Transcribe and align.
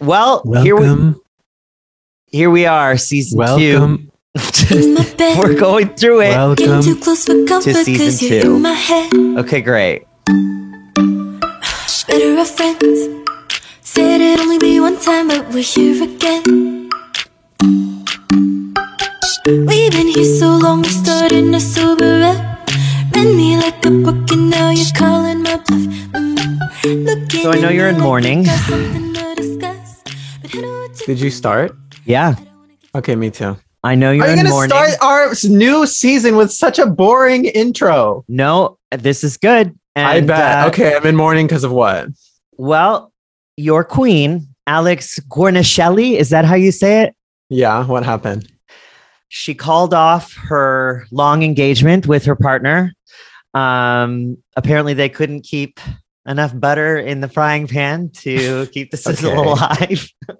Well, 0.00 0.42
here 0.62 0.76
we 0.76 1.14
here 2.26 2.50
we 2.50 2.66
are, 2.66 2.96
season 2.96 3.38
Welcome. 3.38 4.10
two. 4.52 4.96
We're 5.38 5.58
going 5.58 5.88
through 5.94 6.20
it. 6.22 6.30
Welcome. 6.30 6.82
too 6.82 6.96
close 6.96 7.24
for 7.24 7.44
comfort 7.46 7.72
to 7.72 7.84
season 7.84 8.04
'cause 8.06 8.22
you're 8.22 8.42
two. 8.42 8.56
in 8.56 8.62
my 8.62 8.72
head. 8.72 9.12
Okay, 9.38 9.60
great. 9.62 10.04
Better 12.06 12.38
off 12.38 12.50
friends. 12.50 13.08
Said 13.80 14.20
it'd 14.20 14.40
only 14.40 14.58
be 14.58 14.78
one 14.80 14.98
time, 15.00 15.28
but 15.28 15.48
we're 15.48 15.62
here 15.62 16.02
again. 16.04 16.90
We've 19.46 19.92
been 19.92 20.08
here 20.08 20.24
so 20.38 20.56
long, 20.58 20.82
we're 20.82 20.90
starting 20.90 21.52
to 21.52 21.60
sober 21.60 22.22
up. 22.22 22.68
Read 23.14 23.34
me 23.34 23.56
like 23.56 23.84
a 23.86 23.90
book, 23.90 24.30
and 24.32 24.50
now 24.50 24.70
you're 24.70 24.92
calling 24.94 25.42
my 25.42 25.56
bluff. 25.56 25.86
Mm. 26.12 27.06
Looking 27.06 27.42
So 27.42 27.52
I 27.52 27.60
know 27.60 27.70
you're 27.70 27.84
me 27.86 27.90
in 27.90 27.96
like 27.96 28.02
mourning. 28.02 28.44
Did 31.04 31.20
you 31.20 31.30
start? 31.30 31.74
Yeah, 32.04 32.34
Okay, 32.94 33.14
me 33.14 33.30
too. 33.30 33.56
I 33.84 33.94
know 33.94 34.10
you're 34.10 34.24
Are 34.24 34.28
you 34.28 34.32
in 34.32 34.38
gonna 34.38 34.48
mourning. 34.48 34.70
start 34.70 34.90
our 35.02 35.34
new 35.44 35.86
season 35.86 36.34
with 36.36 36.50
such 36.50 36.78
a 36.78 36.86
boring 36.86 37.44
intro? 37.44 38.24
No, 38.26 38.78
this 38.90 39.22
is 39.22 39.36
good. 39.36 39.78
I 39.94 40.16
And, 40.16 40.26
bet. 40.26 40.64
uh, 40.64 40.68
okay, 40.68 40.96
I'm 40.96 41.04
in 41.04 41.14
mourning 41.14 41.46
because 41.46 41.62
of 41.62 41.72
what? 41.72 42.08
Well, 42.56 43.12
your 43.58 43.84
queen, 43.84 44.48
Alex 44.66 45.20
Guarnaschelli, 45.28 46.16
is 46.16 46.30
that 46.30 46.46
how 46.46 46.54
you 46.54 46.72
say 46.72 47.02
it? 47.02 47.14
Yeah, 47.50 47.84
what 47.84 48.02
happened? 48.02 48.50
She 49.28 49.54
called 49.54 49.92
off 49.92 50.32
her 50.34 51.06
long 51.12 51.42
engagement 51.42 52.06
with 52.06 52.24
her 52.24 52.34
partner. 52.36 52.94
Um, 53.52 54.38
apparently, 54.56 54.94
they 54.94 55.08
couldn't 55.10 55.42
keep 55.42 55.78
enough 56.26 56.58
butter 56.58 56.96
in 56.98 57.20
the 57.20 57.28
frying 57.28 57.66
pan 57.68 58.08
to 58.22 58.66
keep 58.68 58.90
the 58.90 58.96
sizzle 58.96 59.32
Okay. 59.32 59.50
alive. 59.50 60.08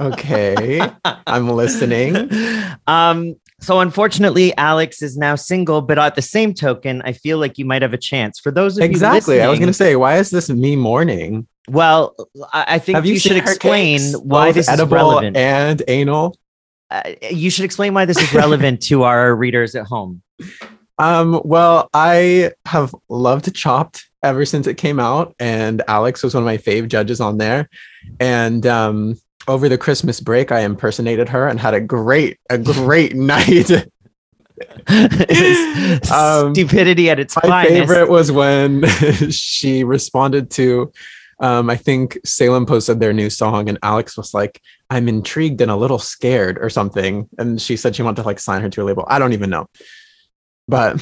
Okay, 0.00 0.80
I'm 1.26 1.48
listening. 1.48 2.30
um, 2.86 3.36
so 3.60 3.80
unfortunately, 3.80 4.56
Alex 4.56 5.02
is 5.02 5.16
now 5.16 5.36
single, 5.36 5.80
but 5.80 5.98
at 5.98 6.14
the 6.14 6.22
same 6.22 6.52
token, 6.54 7.02
I 7.04 7.12
feel 7.12 7.38
like 7.38 7.58
you 7.58 7.64
might 7.64 7.82
have 7.82 7.94
a 7.94 7.98
chance. 7.98 8.38
For 8.38 8.50
those 8.50 8.76
of 8.76 8.84
Exactly. 8.84 9.36
you 9.36 9.42
I 9.42 9.48
was 9.48 9.58
gonna 9.58 9.72
say, 9.72 9.96
why 9.96 10.18
is 10.18 10.30
this 10.30 10.50
me 10.50 10.76
mourning? 10.76 11.46
Well, 11.68 12.14
I 12.52 12.78
think 12.78 12.96
Have 12.96 13.06
you, 13.06 13.14
you, 13.14 13.18
should 13.18 13.38
explain 13.38 13.98
cakes? 13.98 14.16
why 14.18 14.52
this 14.52 14.66
is 14.66 14.72
edible 14.74 14.96
relevant. 14.96 15.36
and 15.36 15.82
anal? 15.88 16.38
uh, 16.90 17.14
you 17.30 17.48
should 17.48 17.64
explain 17.64 17.94
why 17.94 18.04
this 18.04 18.18
is 18.18 18.32
relevant 18.34 18.82
to 18.82 19.04
our 19.04 19.34
readers 19.34 19.74
at 19.74 19.86
home. 19.86 20.22
Um, 20.98 21.40
well, 21.44 21.88
I 21.94 22.52
have 22.66 22.94
loved 23.08 23.52
Chopped 23.54 24.04
ever 24.22 24.44
since 24.44 24.66
it 24.66 24.74
came 24.74 25.00
out, 25.00 25.34
and 25.38 25.82
Alex 25.88 26.22
was 26.22 26.34
one 26.34 26.42
of 26.42 26.46
my 26.46 26.58
fave 26.58 26.88
judges 26.88 27.20
on 27.20 27.38
there. 27.38 27.68
And 28.20 28.66
um, 28.66 29.16
over 29.48 29.68
the 29.68 29.78
Christmas 29.78 30.20
break, 30.20 30.52
I 30.52 30.60
impersonated 30.60 31.28
her 31.28 31.48
and 31.48 31.58
had 31.60 31.74
a 31.74 31.80
great, 31.80 32.38
a 32.50 32.58
great 32.58 33.14
night. 33.16 33.70
Um, 36.12 36.54
stupidity 36.54 37.10
at 37.10 37.18
its 37.18 37.34
finest. 37.34 37.48
My 37.48 37.64
finest. 37.64 37.88
favorite 37.88 38.08
was 38.10 38.30
when 38.30 38.84
she 39.30 39.82
responded 39.82 40.50
to, 40.52 40.92
um, 41.40 41.68
I 41.68 41.76
think 41.76 42.18
Salem 42.24 42.64
posted 42.66 43.00
their 43.00 43.12
new 43.12 43.30
song, 43.30 43.68
and 43.68 43.78
Alex 43.82 44.16
was 44.16 44.32
like, 44.32 44.60
"I'm 44.90 45.08
intrigued 45.08 45.60
and 45.60 45.70
a 45.70 45.76
little 45.76 45.98
scared" 45.98 46.58
or 46.58 46.70
something, 46.70 47.28
and 47.38 47.60
she 47.60 47.76
said 47.76 47.96
she 47.96 48.02
wanted 48.02 48.22
to 48.22 48.26
like 48.26 48.38
sign 48.38 48.62
her 48.62 48.68
to 48.70 48.82
a 48.82 48.84
label. 48.84 49.04
I 49.08 49.18
don't 49.18 49.32
even 49.32 49.50
know, 49.50 49.66
but 50.68 51.00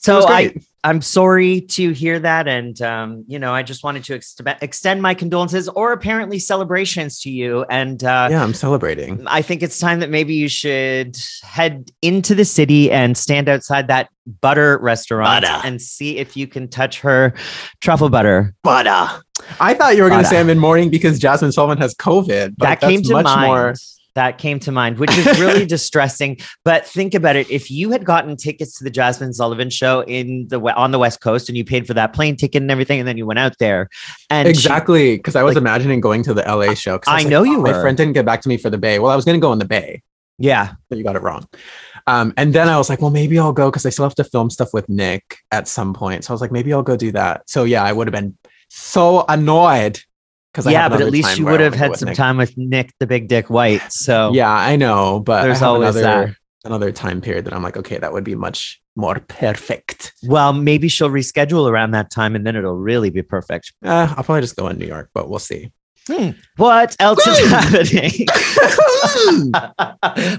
So 0.00 0.26
I, 0.28 0.54
I'm 0.84 1.02
sorry 1.02 1.62
to 1.62 1.90
hear 1.90 2.20
that, 2.20 2.46
and 2.46 2.80
um, 2.82 3.24
you 3.26 3.38
know, 3.38 3.52
I 3.52 3.64
just 3.64 3.82
wanted 3.82 4.04
to 4.04 4.14
ex- 4.14 4.36
extend 4.62 5.02
my 5.02 5.12
condolences 5.12 5.68
or 5.68 5.92
apparently 5.92 6.38
celebrations 6.38 7.20
to 7.22 7.30
you. 7.30 7.64
And 7.68 8.02
uh, 8.04 8.28
yeah, 8.30 8.42
I'm 8.42 8.54
celebrating. 8.54 9.26
I 9.26 9.42
think 9.42 9.62
it's 9.62 9.80
time 9.80 9.98
that 10.00 10.08
maybe 10.08 10.34
you 10.34 10.48
should 10.48 11.16
head 11.42 11.90
into 12.00 12.36
the 12.36 12.44
city 12.44 12.92
and 12.92 13.18
stand 13.18 13.48
outside 13.48 13.88
that 13.88 14.08
butter 14.40 14.78
restaurant 14.78 15.42
Butter. 15.42 15.66
and 15.66 15.82
see 15.82 16.18
if 16.18 16.36
you 16.36 16.46
can 16.46 16.68
touch 16.68 17.00
her 17.00 17.34
truffle 17.80 18.08
butter. 18.08 18.54
Butter. 18.62 19.22
I 19.58 19.74
thought 19.74 19.96
you 19.96 20.04
were 20.04 20.10
going 20.10 20.22
to 20.22 20.28
say 20.28 20.38
I'm 20.38 20.50
in 20.50 20.58
mourning 20.58 20.90
because 20.90 21.18
Jazmine 21.18 21.52
Sullivan 21.52 21.78
has 21.78 21.94
COVID. 21.94 22.54
But 22.56 22.64
that 22.64 22.80
that's 22.80 22.90
came 22.90 23.02
to 23.02 23.14
much 23.14 23.24
mind. 23.24 23.46
more. 23.46 23.74
That 24.18 24.38
came 24.38 24.58
to 24.60 24.72
mind, 24.72 24.98
which 24.98 25.16
is 25.16 25.26
really 25.38 25.64
distressing. 25.76 26.38
But 26.64 26.84
think 26.84 27.14
about 27.14 27.36
it: 27.36 27.48
if 27.52 27.70
you 27.70 27.92
had 27.92 28.04
gotten 28.04 28.36
tickets 28.36 28.76
to 28.78 28.84
the 28.84 28.90
Jazmine 28.90 29.32
Sullivan 29.32 29.70
show 29.70 30.00
in 30.00 30.48
the 30.48 30.60
on 30.74 30.90
the 30.90 30.98
West 30.98 31.20
Coast, 31.20 31.48
and 31.48 31.56
you 31.56 31.64
paid 31.64 31.86
for 31.86 31.94
that 31.94 32.12
plane 32.12 32.34
ticket 32.34 32.60
and 32.60 32.68
everything, 32.68 32.98
and 32.98 33.06
then 33.06 33.16
you 33.16 33.26
went 33.26 33.38
out 33.38 33.56
there, 33.60 33.88
and 34.28 34.48
Exactly, 34.48 35.16
because 35.18 35.36
I 35.36 35.44
was 35.44 35.54
like- 35.54 35.62
imagining 35.62 36.00
going 36.00 36.24
to 36.24 36.34
the 36.34 36.42
LA 36.42 36.74
show. 36.74 36.98
I 37.06 37.18
like, 37.18 37.28
know 37.28 37.44
you 37.44 37.58
"Oh, 37.58 37.62
My 37.62 37.72
friend 37.74 37.96
didn't 37.96 38.14
get 38.14 38.26
back 38.26 38.40
to 38.42 38.48
me 38.48 38.56
for 38.56 38.70
the 38.70 38.78
Bay. 38.78 38.98
Well, 38.98 39.12
I 39.12 39.14
was 39.14 39.24
going 39.24 39.38
to 39.38 39.40
go 39.40 39.52
in 39.52 39.60
the 39.60 39.64
Bay, 39.64 40.02
yeah, 40.36 40.72
but 40.88 40.98
you 40.98 41.04
got 41.04 41.14
it 41.14 41.22
wrong. 41.22 41.46
Um, 42.08 42.34
and 42.36 42.52
then 42.52 42.68
I 42.68 42.76
was 42.76 42.88
like, 42.88 43.00
well, 43.00 43.10
maybe 43.10 43.38
I'll 43.38 43.52
go 43.52 43.70
because 43.70 43.86
I 43.86 43.90
still 43.90 44.04
have 44.04 44.14
to 44.16 44.24
film 44.24 44.50
stuff 44.50 44.74
with 44.74 44.88
Nick 44.88 45.36
at 45.52 45.68
some 45.68 45.94
point. 45.94 46.24
So 46.24 46.32
I 46.32 46.34
was 46.34 46.40
like, 46.40 46.50
maybe 46.50 46.72
I'll 46.72 46.82
go 46.82 46.96
do 46.96 47.12
that. 47.12 47.42
So 47.48 47.62
yeah, 47.64 47.84
I 47.84 47.92
would 47.92 48.08
have 48.08 48.14
been 48.14 48.36
so 48.68 49.24
annoyed 49.28 50.00
because 50.58 50.72
yeah, 50.72 50.88
but 50.88 51.00
at 51.00 51.10
least 51.10 51.38
you 51.38 51.44
would 51.44 51.60
have 51.60 51.74
had 51.74 51.96
some 51.96 52.08
Nick. 52.08 52.16
time 52.16 52.36
with 52.36 52.56
Nick, 52.56 52.92
the 52.98 53.06
Big 53.06 53.28
Dick 53.28 53.48
White. 53.48 53.92
So 53.92 54.32
Yeah, 54.32 54.50
I 54.50 54.74
know, 54.74 55.20
but 55.20 55.44
There's 55.44 55.62
always 55.62 55.94
another 55.94 56.26
that. 56.26 56.36
another 56.64 56.90
time 56.90 57.20
period 57.20 57.44
that 57.44 57.54
I'm 57.54 57.62
like, 57.62 57.76
okay, 57.76 57.98
that 57.98 58.12
would 58.12 58.24
be 58.24 58.34
much 58.34 58.80
more 58.96 59.20
perfect. 59.28 60.12
well, 60.24 60.52
maybe 60.52 60.88
she'll 60.88 61.10
reschedule 61.10 61.70
around 61.70 61.92
that 61.92 62.10
time, 62.10 62.34
and 62.34 62.44
then 62.44 62.56
it'll 62.56 62.76
really 62.76 63.10
be 63.10 63.22
perfect. 63.22 63.72
Uh, 63.84 64.12
I'll 64.16 64.24
probably 64.24 64.40
just 64.40 64.56
go 64.56 64.66
in 64.66 64.78
New 64.78 64.86
York, 64.86 65.10
but 65.14 65.30
we'll 65.30 65.38
see. 65.38 65.70
What 66.56 66.96
else 67.00 67.26
is 67.26 67.38
happening? 67.50 68.26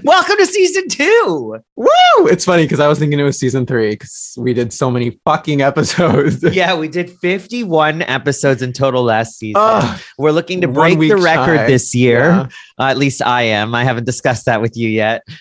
Welcome 0.04 0.36
to 0.36 0.46
season 0.46 0.88
two. 0.88 1.56
Woo! 1.76 1.86
It's 2.26 2.44
funny 2.44 2.64
because 2.64 2.80
I 2.80 2.88
was 2.88 2.98
thinking 2.98 3.20
it 3.20 3.22
was 3.22 3.38
season 3.38 3.66
three 3.66 3.90
because 3.90 4.34
we 4.36 4.52
did 4.52 4.72
so 4.72 4.90
many 4.90 5.18
fucking 5.24 5.62
episodes. 5.62 6.42
Yeah, 6.50 6.76
we 6.76 6.88
did 6.88 7.10
51 7.10 8.02
episodes 8.02 8.60
in 8.62 8.72
total 8.72 9.04
last 9.04 9.38
season. 9.38 9.62
Ugh, 9.64 10.00
We're 10.18 10.32
looking 10.32 10.60
to 10.62 10.68
break 10.68 10.98
the 10.98 11.16
record 11.16 11.58
shy. 11.58 11.66
this 11.66 11.94
year. 11.94 12.18
yeah. 12.20 12.48
Uh, 12.78 12.84
at 12.90 12.98
least 12.98 13.22
I 13.22 13.42
am. 13.42 13.74
I 13.74 13.84
haven't 13.84 14.04
discussed 14.04 14.46
that 14.46 14.60
with 14.60 14.76
you 14.76 14.88
yet. 14.88 15.22
Um, 15.28 15.38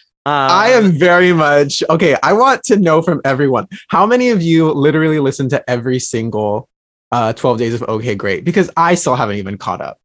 I 0.52 0.70
am 0.70 0.92
very 0.92 1.34
much 1.34 1.82
okay. 1.90 2.16
I 2.22 2.34
want 2.34 2.64
to 2.66 2.78
know 2.78 3.02
from 3.02 3.22
everyone 3.26 3.68
how 3.88 4.06
many 4.06 4.30
of 4.30 4.42
you 4.44 4.72
literally 4.72 5.20
listen 5.20 5.50
to 5.50 5.68
every 5.70 5.98
single 6.00 6.70
uh 7.12 7.34
12 7.34 7.58
days 7.58 7.74
of 7.74 7.82
okay 7.90 8.14
great 8.14 8.44
because 8.46 8.70
I 8.78 8.94
still 8.94 9.16
haven't 9.16 9.38
even 9.38 9.58
caught 9.58 9.82
up. 9.82 10.00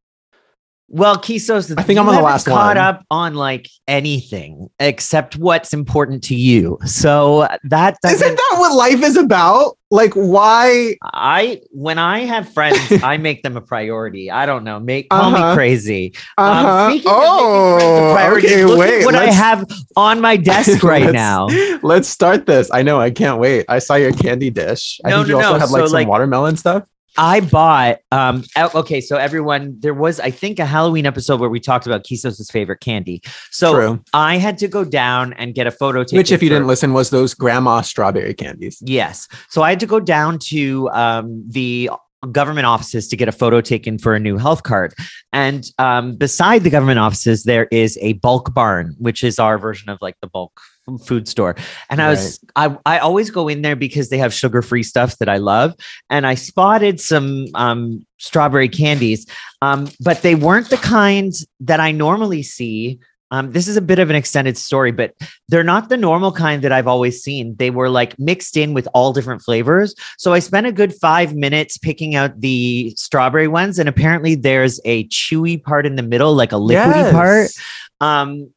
Well, 0.87 1.17
Kisos, 1.17 1.73
I 1.77 1.81
think 1.81 1.97
I'm 1.99 2.07
on 2.07 2.15
the 2.15 2.21
last 2.21 2.45
caught 2.45 2.75
one. 2.75 2.77
up 2.77 3.03
on 3.09 3.33
like 3.33 3.67
anything 3.87 4.69
except 4.79 5.35
what's 5.35 5.73
important 5.73 6.23
to 6.25 6.35
you. 6.35 6.77
So 6.85 7.47
that 7.63 7.97
doesn't. 8.03 8.21
Isn't 8.23 8.35
that 8.35 8.55
what 8.59 8.75
life 8.75 9.01
is 9.01 9.17
about? 9.17 9.77
Like 9.89 10.13
why 10.13 10.95
I 11.03 11.61
when 11.71 11.97
I 11.97 12.19
have 12.19 12.53
friends, 12.53 12.77
I 13.03 13.17
make 13.17 13.41
them 13.41 13.57
a 13.57 13.61
priority. 13.61 14.29
I 14.29 14.45
don't 14.45 14.63
know. 14.63 14.79
Make 14.79 15.09
call 15.09 15.33
Uh-huh. 15.33 15.49
me 15.51 15.55
crazy. 15.55 16.13
uh-huh. 16.37 16.67
Um, 16.85 16.91
speaking 16.91 17.11
friends 17.11 17.83
oh, 17.83 18.11
priority, 18.13 18.47
okay, 18.47 18.65
look 18.65 18.79
wait. 18.79 18.99
at 19.01 19.05
what 19.05 19.15
I 19.15 19.25
have 19.31 19.65
on 19.95 20.21
my 20.21 20.37
desk 20.37 20.83
right 20.95 21.11
now. 21.11 21.47
Let's 21.81 22.07
start 22.07 22.45
this. 22.45 22.69
I 22.71 22.83
know, 22.83 22.99
I 22.99 23.09
can't 23.09 23.39
wait. 23.39 23.65
I 23.69 23.79
saw 23.79 23.95
your 23.95 24.11
candy 24.13 24.51
dish. 24.51 24.99
I 25.03 25.09
No, 25.09 25.17
think 25.17 25.29
you 25.29 25.33
no, 25.33 25.39
also 25.39 25.53
no. 25.53 25.59
had 25.59 25.69
like 25.71 25.79
So, 25.81 25.85
some 25.87 25.93
like- 25.93 26.07
watermelon 26.07 26.57
stuff. 26.57 26.83
I 27.17 27.39
bought 27.41 27.99
um 28.11 28.43
oh, 28.57 28.71
okay, 28.75 29.01
so 29.01 29.17
everyone 29.17 29.75
there 29.79 29.93
was 29.93 30.19
I 30.19 30.31
think 30.31 30.59
a 30.59 30.65
Halloween 30.65 31.05
episode 31.05 31.39
where 31.39 31.49
we 31.49 31.59
talked 31.59 31.85
about 31.85 32.03
Kisos' 32.03 32.51
favorite 32.51 32.79
candy. 32.79 33.21
So 33.51 33.73
True. 33.73 34.03
I 34.13 34.37
had 34.37 34.57
to 34.59 34.67
go 34.67 34.83
down 34.83 35.33
and 35.33 35.53
get 35.53 35.67
a 35.67 35.71
photo 35.71 36.03
taken. 36.03 36.17
Which, 36.17 36.31
if 36.31 36.41
you 36.43 36.49
for- 36.49 36.55
didn't 36.55 36.67
listen, 36.67 36.93
was 36.93 37.09
those 37.09 37.33
grandma 37.33 37.81
strawberry 37.81 38.33
candies. 38.33 38.77
Yes. 38.81 39.27
So 39.49 39.61
I 39.61 39.69
had 39.69 39.79
to 39.79 39.87
go 39.87 39.99
down 39.99 40.39
to 40.39 40.89
um, 40.89 41.43
the 41.47 41.89
government 42.31 42.65
offices 42.65 43.07
to 43.09 43.17
get 43.17 43.27
a 43.27 43.31
photo 43.31 43.61
taken 43.61 43.97
for 43.97 44.15
a 44.15 44.19
new 44.19 44.37
health 44.37 44.63
card. 44.63 44.93
And 45.31 45.65
um, 45.77 46.15
beside 46.15 46.63
the 46.63 46.69
government 46.69 46.99
offices, 46.99 47.43
there 47.43 47.67
is 47.71 47.97
a 48.01 48.13
bulk 48.13 48.53
barn, 48.53 48.95
which 48.97 49.23
is 49.23 49.39
our 49.39 49.57
version 49.57 49.89
of 49.89 49.99
like 50.01 50.15
the 50.21 50.27
bulk 50.27 50.59
food 51.05 51.27
store. 51.27 51.55
And 51.89 52.01
I 52.01 52.09
was, 52.09 52.39
I, 52.55 52.77
I 52.85 52.99
always 52.99 53.29
go 53.31 53.47
in 53.47 53.61
there 53.61 53.75
because 53.75 54.09
they 54.09 54.17
have 54.17 54.33
sugar 54.33 54.61
free 54.61 54.83
stuff 54.83 55.17
that 55.17 55.29
I 55.29 55.37
love. 55.37 55.73
And 56.09 56.27
I 56.27 56.35
spotted 56.35 57.01
some 57.01 57.47
um, 57.55 58.05
strawberry 58.17 58.69
candies, 58.69 59.25
um, 59.61 59.89
but 59.99 60.21
they 60.21 60.35
weren't 60.35 60.69
the 60.69 60.77
kind 60.77 61.33
that 61.59 61.79
I 61.79 61.91
normally 61.91 62.43
see. 62.43 62.99
Um, 63.31 63.51
this 63.51 63.67
is 63.67 63.75
a 63.75 63.81
bit 63.81 63.97
of 63.97 64.11
an 64.11 64.15
extended 64.15 64.55
story, 64.55 64.91
but 64.91 65.15
they're 65.49 65.63
not 65.63 65.89
the 65.89 65.97
normal 65.97 66.31
kind 66.31 66.61
that 66.61 66.71
I've 66.71 66.87
always 66.87 67.23
seen. 67.23 67.55
They 67.57 67.71
were 67.71 67.89
like 67.89 68.17
mixed 68.19 68.55
in 68.55 68.75
with 68.75 68.87
all 68.93 69.13
different 69.13 69.41
flavors. 69.41 69.95
So 70.19 70.33
I 70.33 70.39
spent 70.39 70.67
a 70.67 70.71
good 70.71 70.93
five 70.93 71.35
minutes 71.35 71.77
picking 71.79 72.13
out 72.13 72.39
the 72.39 72.93
strawberry 72.95 73.47
ones, 73.47 73.79
and 73.79 73.89
apparently 73.89 74.35
there's 74.35 74.79
a 74.85 75.07
chewy 75.07 75.61
part 75.61 75.87
in 75.87 75.95
the 75.95 76.03
middle, 76.03 76.35
like 76.35 76.51
a 76.51 76.55
liquidy 76.55 76.71
Yes. 77.01 77.11
part. 77.11 77.51
Um, 77.99 78.51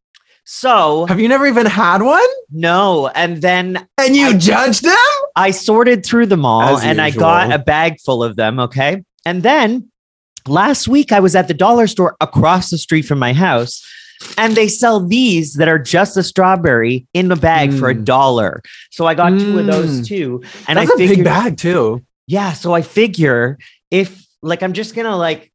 so 0.51 1.05
Have 1.07 1.21
you 1.21 1.29
never 1.29 1.47
even 1.47 1.67
had 1.67 2.01
one? 2.01 2.27
no, 2.51 3.09
and 3.09 3.43
then 3.43 3.87
And 3.99 4.17
you 4.17 4.29
I- 4.29 4.33
judged 4.39 4.83
them? 4.83 4.97
I 5.37 5.51
sorted 5.51 6.07
through 6.07 6.27
them 6.27 6.47
all 6.47 6.79
As 6.79 6.85
and 6.85 7.01
I 7.03 7.11
got 7.11 7.53
a 7.53 7.59
bag 7.59 8.01
full 8.01 8.25
of 8.25 8.37
them. 8.37 8.59
Okay. 8.59 9.05
And 9.27 9.43
then 9.43 9.91
last 10.47 10.89
week 10.89 11.13
I 11.13 11.21
was 11.21 11.37
at 11.37 11.49
the 11.49 11.55
dollar 11.55 11.87
store 11.87 12.17
across 12.21 12.71
the 12.71 12.79
street 12.79 13.03
from 13.03 13.19
my 13.19 13.35
house. 13.35 13.83
And 14.39 14.57
they 14.57 14.67
sell 14.69 14.99
these 15.07 15.55
that 15.55 15.69
are 15.69 15.79
just 15.79 16.17
a 16.17 16.23
strawberry 16.25 17.07
in 17.15 17.31
a 17.31 17.37
bag 17.37 17.73
for 17.75 17.89
a 17.91 17.95
Mm. 17.95 18.05
dollar. 18.05 18.63
So 18.91 19.07
I 19.07 19.15
got 19.15 19.31
two 19.39 19.59
of 19.61 19.67
those 19.67 20.01
Mm. 20.01 20.07
too. 20.07 20.43
And 20.67 20.77
That's 20.79 20.91
I 20.91 20.95
a 20.95 20.97
big 20.97 21.23
bag 21.25 21.57
too. 21.59 22.03
yeah. 22.27 22.53
So 22.55 22.73
I 22.75 22.81
figure 22.83 23.59
if 23.91 24.25
like 24.43 24.63
I'm 24.63 24.73
just 24.73 24.95
gonna 24.97 25.17
like 25.17 25.53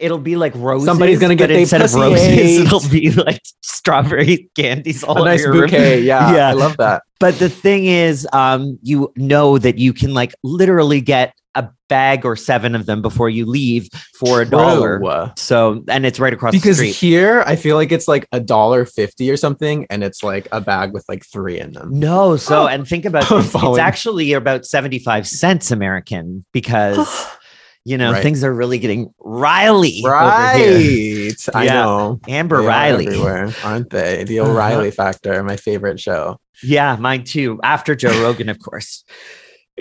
it'll 0.00 0.18
be 0.18 0.36
like 0.36 0.52
roses. 0.56 0.86
Somebody's 0.86 1.18
gonna 1.18 1.34
get 1.34 1.50
instead 1.50 1.82
of 1.82 1.92
roses, 1.94 2.22
ate. 2.28 2.60
it'll 2.66 2.88
be 2.88 3.10
like 3.10 3.40
strawberry 3.62 4.48
candies 4.56 5.02
all 5.02 5.22
A 5.22 5.24
nice 5.24 5.40
your 5.40 5.52
room. 5.52 5.60
bouquet. 5.62 6.00
Yeah, 6.02 6.34
Yeah. 6.34 6.48
I 6.48 6.52
love 6.52 6.76
that. 6.78 7.02
But 7.18 7.38
the 7.38 7.48
thing 7.48 7.86
is, 7.86 8.26
um, 8.32 8.78
you 8.82 9.12
know 9.16 9.58
that 9.58 9.78
you 9.78 9.92
can 9.92 10.12
like 10.14 10.34
literally 10.42 11.00
get 11.00 11.34
a 11.54 11.68
bag 11.88 12.24
or 12.24 12.34
seven 12.34 12.74
of 12.74 12.86
them 12.86 13.02
before 13.02 13.28
you 13.28 13.44
leave 13.44 13.86
for 14.18 14.40
a 14.40 14.46
dollar. 14.48 15.32
So 15.36 15.84
and 15.88 16.06
it's 16.06 16.18
right 16.18 16.32
across 16.32 16.52
Because 16.52 16.78
the 16.78 16.84
street. 16.84 16.88
Because 16.88 17.00
here 17.00 17.42
I 17.46 17.56
feel 17.56 17.76
like 17.76 17.92
it's 17.92 18.08
like 18.08 18.26
a 18.32 18.40
dollar 18.40 18.84
fifty 18.86 19.30
or 19.30 19.36
something, 19.36 19.86
and 19.90 20.02
it's 20.02 20.22
like 20.22 20.48
a 20.52 20.60
bag 20.62 20.92
with 20.94 21.04
like 21.08 21.24
three 21.26 21.58
in 21.60 21.72
them. 21.72 21.90
No, 21.92 22.36
so 22.36 22.62
Oh. 22.62 22.66
and 22.68 22.88
think 22.88 23.04
about 23.04 23.28
this. 23.28 23.52
It's 23.54 23.78
actually 23.78 24.32
about 24.32 24.64
75 24.64 25.26
cents 25.28 25.70
American 25.70 26.44
because 26.52 26.96
you 27.84 27.98
know 27.98 28.12
Right. 28.12 28.22
things 28.22 28.44
are 28.44 28.52
really 28.52 28.78
getting 28.78 29.12
Riley. 29.18 30.02
Right. 30.04 31.34
I 31.54 31.64
Yeah. 31.64 31.72
know. 31.74 32.20
Amber 32.28 32.58
They 32.58 32.64
are 32.64 32.68
Riley. 32.68 33.06
everywhere, 33.06 33.52
aren't 33.64 33.90
they? 33.90 34.24
The 34.24 34.40
Uh-huh. 34.40 34.50
O'Reilly 34.50 34.90
factor, 34.90 35.42
my 35.42 35.56
favorite 35.56 35.98
show. 36.00 36.38
Yeah, 36.62 36.96
mine 36.96 37.24
too. 37.24 37.58
After 37.62 37.94
Joe 37.94 38.20
Rogan, 38.22 38.48
of 38.48 38.58
course. 38.60 39.04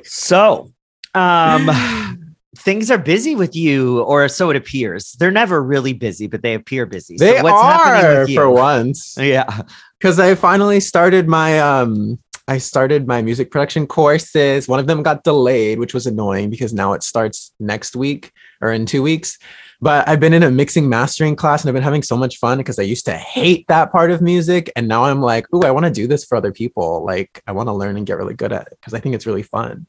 So, 0.04 0.72
um, 1.14 1.70
things 2.58 2.90
are 2.92 2.98
busy 2.98 3.36
with 3.36 3.56
you, 3.56 4.02
or 4.02 4.28
so 4.28 4.50
it 4.50 4.56
appears. 4.56 5.14
They're 5.20 5.32
never 5.32 5.62
really 5.64 5.94
busy, 5.94 6.28
but 6.28 6.42
they 6.42 6.54
appear 6.54 6.86
busy. 6.86 7.18
They 7.18 7.38
so 7.38 7.44
what's 7.44 7.62
happening 7.62 8.06
are 8.06 8.20
with 8.22 8.30
you? 8.30 8.36
for 8.36 8.50
once. 8.50 9.16
Yeah. 9.20 9.62
Because 10.00 10.20
I 10.20 10.34
finally 10.36 10.80
started 10.80 11.28
my 11.28 11.60
um 11.60 12.18
I 12.52 12.58
started 12.58 13.08
my 13.08 13.22
music 13.22 13.50
production 13.50 13.88
courses. 13.88 14.68
One 14.68 14.82
of 14.82 14.86
them 14.86 15.04
got 15.04 15.24
delayed, 15.24 15.80
which 15.80 15.94
was 15.94 16.06
annoying 16.06 16.50
because 16.50 16.74
now 16.74 16.92
it 16.92 17.02
starts 17.02 17.54
next 17.62 17.96
week 17.96 18.34
or 18.60 18.74
in 18.74 18.86
two 18.86 19.02
weeks. 19.02 19.38
But 19.80 20.06
I've 20.10 20.20
been 20.20 20.34
in 20.34 20.44
a 20.44 20.52
mixing 20.52 20.90
mastering 20.90 21.38
class 21.38 21.62
and 21.62 21.70
I've 21.70 21.76
been 21.76 21.82
having 21.82 22.04
so 22.04 22.18
much 22.18 22.40
fun 22.40 22.58
because 22.58 22.78
I 22.78 22.84
used 22.84 23.06
to 23.06 23.14
hate 23.14 23.66
that 23.70 23.94
part 23.94 24.12
of 24.12 24.22
music. 24.22 24.70
And 24.76 24.90
now 24.90 25.06
I'm 25.06 25.22
like, 25.22 25.46
ooh, 25.56 25.62
I 25.62 25.72
want 25.72 25.86
to 25.86 25.92
do 25.92 26.08
this 26.08 26.26
for 26.26 26.36
other 26.36 26.52
people. 26.52 27.06
Like 27.06 27.42
I 27.48 27.54
want 27.54 27.70
to 27.70 27.74
learn 27.74 27.96
and 27.96 28.06
get 28.06 28.18
really 28.18 28.34
good 28.34 28.52
at 28.52 28.68
it 28.68 28.78
because 28.82 28.94
I 28.94 29.00
think 29.00 29.16
it's 29.16 29.26
really 29.26 29.44
fun. 29.44 29.88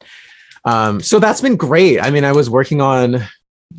Um, 0.65 1.01
so 1.01 1.19
that's 1.19 1.41
been 1.41 1.57
great. 1.57 1.99
I 2.01 2.11
mean, 2.11 2.25
I 2.25 2.31
was 2.31 2.49
working 2.49 2.81
on 2.81 3.25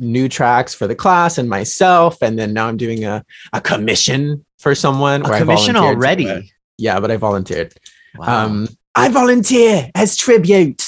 new 0.01 0.27
tracks 0.27 0.73
for 0.73 0.87
the 0.87 0.95
class 0.95 1.37
and 1.37 1.49
myself, 1.49 2.21
and 2.21 2.37
then 2.37 2.51
now 2.51 2.67
I'm 2.67 2.75
doing 2.75 3.05
a, 3.05 3.23
a 3.53 3.61
commission 3.61 4.45
for 4.59 4.75
someone. 4.75 5.25
A 5.25 5.37
commission 5.37 5.77
already. 5.77 6.51
Yeah, 6.77 6.99
but 6.99 7.11
I 7.11 7.15
volunteered. 7.15 7.73
Wow. 8.17 8.45
Um, 8.45 8.67
I 8.95 9.09
volunteer 9.09 9.89
as 9.95 10.15
tribute 10.15 10.87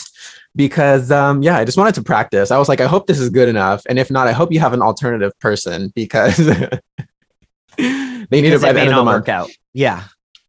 because 0.56 1.12
um, 1.12 1.42
yeah, 1.42 1.57
I 1.57 1.66
just 1.66 1.77
wanted 1.77 1.95
to 1.95 2.04
practice. 2.04 2.51
I 2.51 2.57
was 2.57 2.69
like, 2.69 2.80
I 2.81 2.88
hope 2.88 3.07
this 3.07 3.19
is 3.19 3.30
good 3.30 3.50
enough, 3.50 3.83
and 3.89 3.98
if 4.00 4.10
not, 4.12 4.27
I 4.27 4.31
hope 4.31 4.51
you 4.51 4.60
have 4.60 4.74
an 4.74 4.81
alternative 4.81 5.31
person 5.39 5.92
because 5.95 6.38
they 7.77 8.42
need 8.42 8.42
Because 8.42 8.63
it 8.63 8.66
by 8.66 8.69
it 8.69 8.74
the 8.74 8.80
end 8.81 8.89
of 8.92 8.95
the 8.98 9.04
month. 9.04 9.30
out. 9.30 9.50
Yeah. 9.74 10.04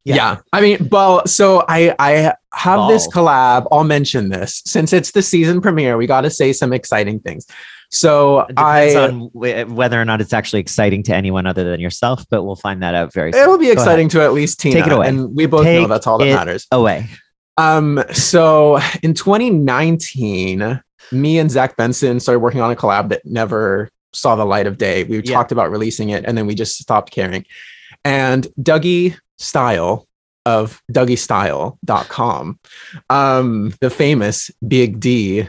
Yeah. 0.05 0.14
Yeah. 0.14 0.37
I 0.52 0.61
mean, 0.61 0.88
well, 0.90 1.26
so 1.26 1.64
I 1.69 1.94
I 1.99 2.32
have 2.55 2.88
this 2.88 3.08
collab. 3.08 3.67
I'll 3.72 3.82
mention 3.84 4.29
this 4.29 4.62
since 4.64 4.93
it's 4.93 5.11
the 5.11 5.22
season 5.22 5.61
premiere. 5.61 5.96
We 5.96 6.06
got 6.06 6.20
to 6.20 6.31
say 6.31 6.52
some 6.52 6.72
exciting 6.72 7.19
things. 7.20 7.46
So 7.90 8.40
It 8.40 8.48
depends 8.56 8.94
I 8.94 9.04
on 9.08 9.20
wh- 9.32 9.70
whether 9.76 10.00
or 10.00 10.04
not 10.04 10.20
it's 10.20 10.32
actually 10.32 10.60
exciting 10.60 11.02
to 11.04 11.14
anyone 11.14 11.46
other 11.46 11.64
than 11.64 11.80
yourself, 11.80 12.24
but 12.30 12.42
we'll 12.44 12.56
find 12.56 12.82
that 12.82 12.94
out 12.94 13.12
very 13.12 13.32
soon. 13.32 13.42
it'll 13.42 13.58
be 13.58 13.66
Go 13.66 13.72
exciting 13.72 14.08
to 14.10 14.22
at 14.22 14.32
least 14.32 14.60
Tina. 14.60 14.76
Take 14.76 14.86
it 14.86 14.92
away. 14.92 15.08
And 15.08 15.34
we 15.36 15.46
both 15.46 15.64
know 15.64 15.86
that's 15.86 16.06
all 16.06 16.18
that 16.18 16.26
it 16.28 16.34
matters. 16.34 16.66
Away. 16.72 17.08
Um, 17.56 18.02
so 18.12 18.78
in 19.02 19.14
2019, 19.14 20.80
me 21.12 21.38
and 21.38 21.50
Zach 21.50 21.76
Benson 21.76 22.20
started 22.20 22.40
working 22.40 22.60
on 22.60 22.70
a 22.70 22.76
collab 22.76 23.08
that 23.10 23.24
never 23.24 23.88
saw 24.12 24.34
the 24.36 24.44
light 24.44 24.66
of 24.66 24.78
day. 24.78 25.04
We 25.04 25.22
Yeah. 25.22 25.34
talked 25.34 25.52
about 25.52 25.70
releasing 25.70 26.10
it 26.10 26.24
and 26.26 26.36
then 26.36 26.46
we 26.46 26.54
just 26.54 26.78
stopped 26.78 27.12
caring. 27.12 27.44
And 28.04 28.46
Dougie 28.60 29.16
Style 29.38 30.06
of 30.44 30.80
DougieStyle.com, 30.92 32.58
um, 33.10 33.74
the 33.80 33.90
famous 33.90 34.50
Big 34.66 35.00
D. 35.00 35.46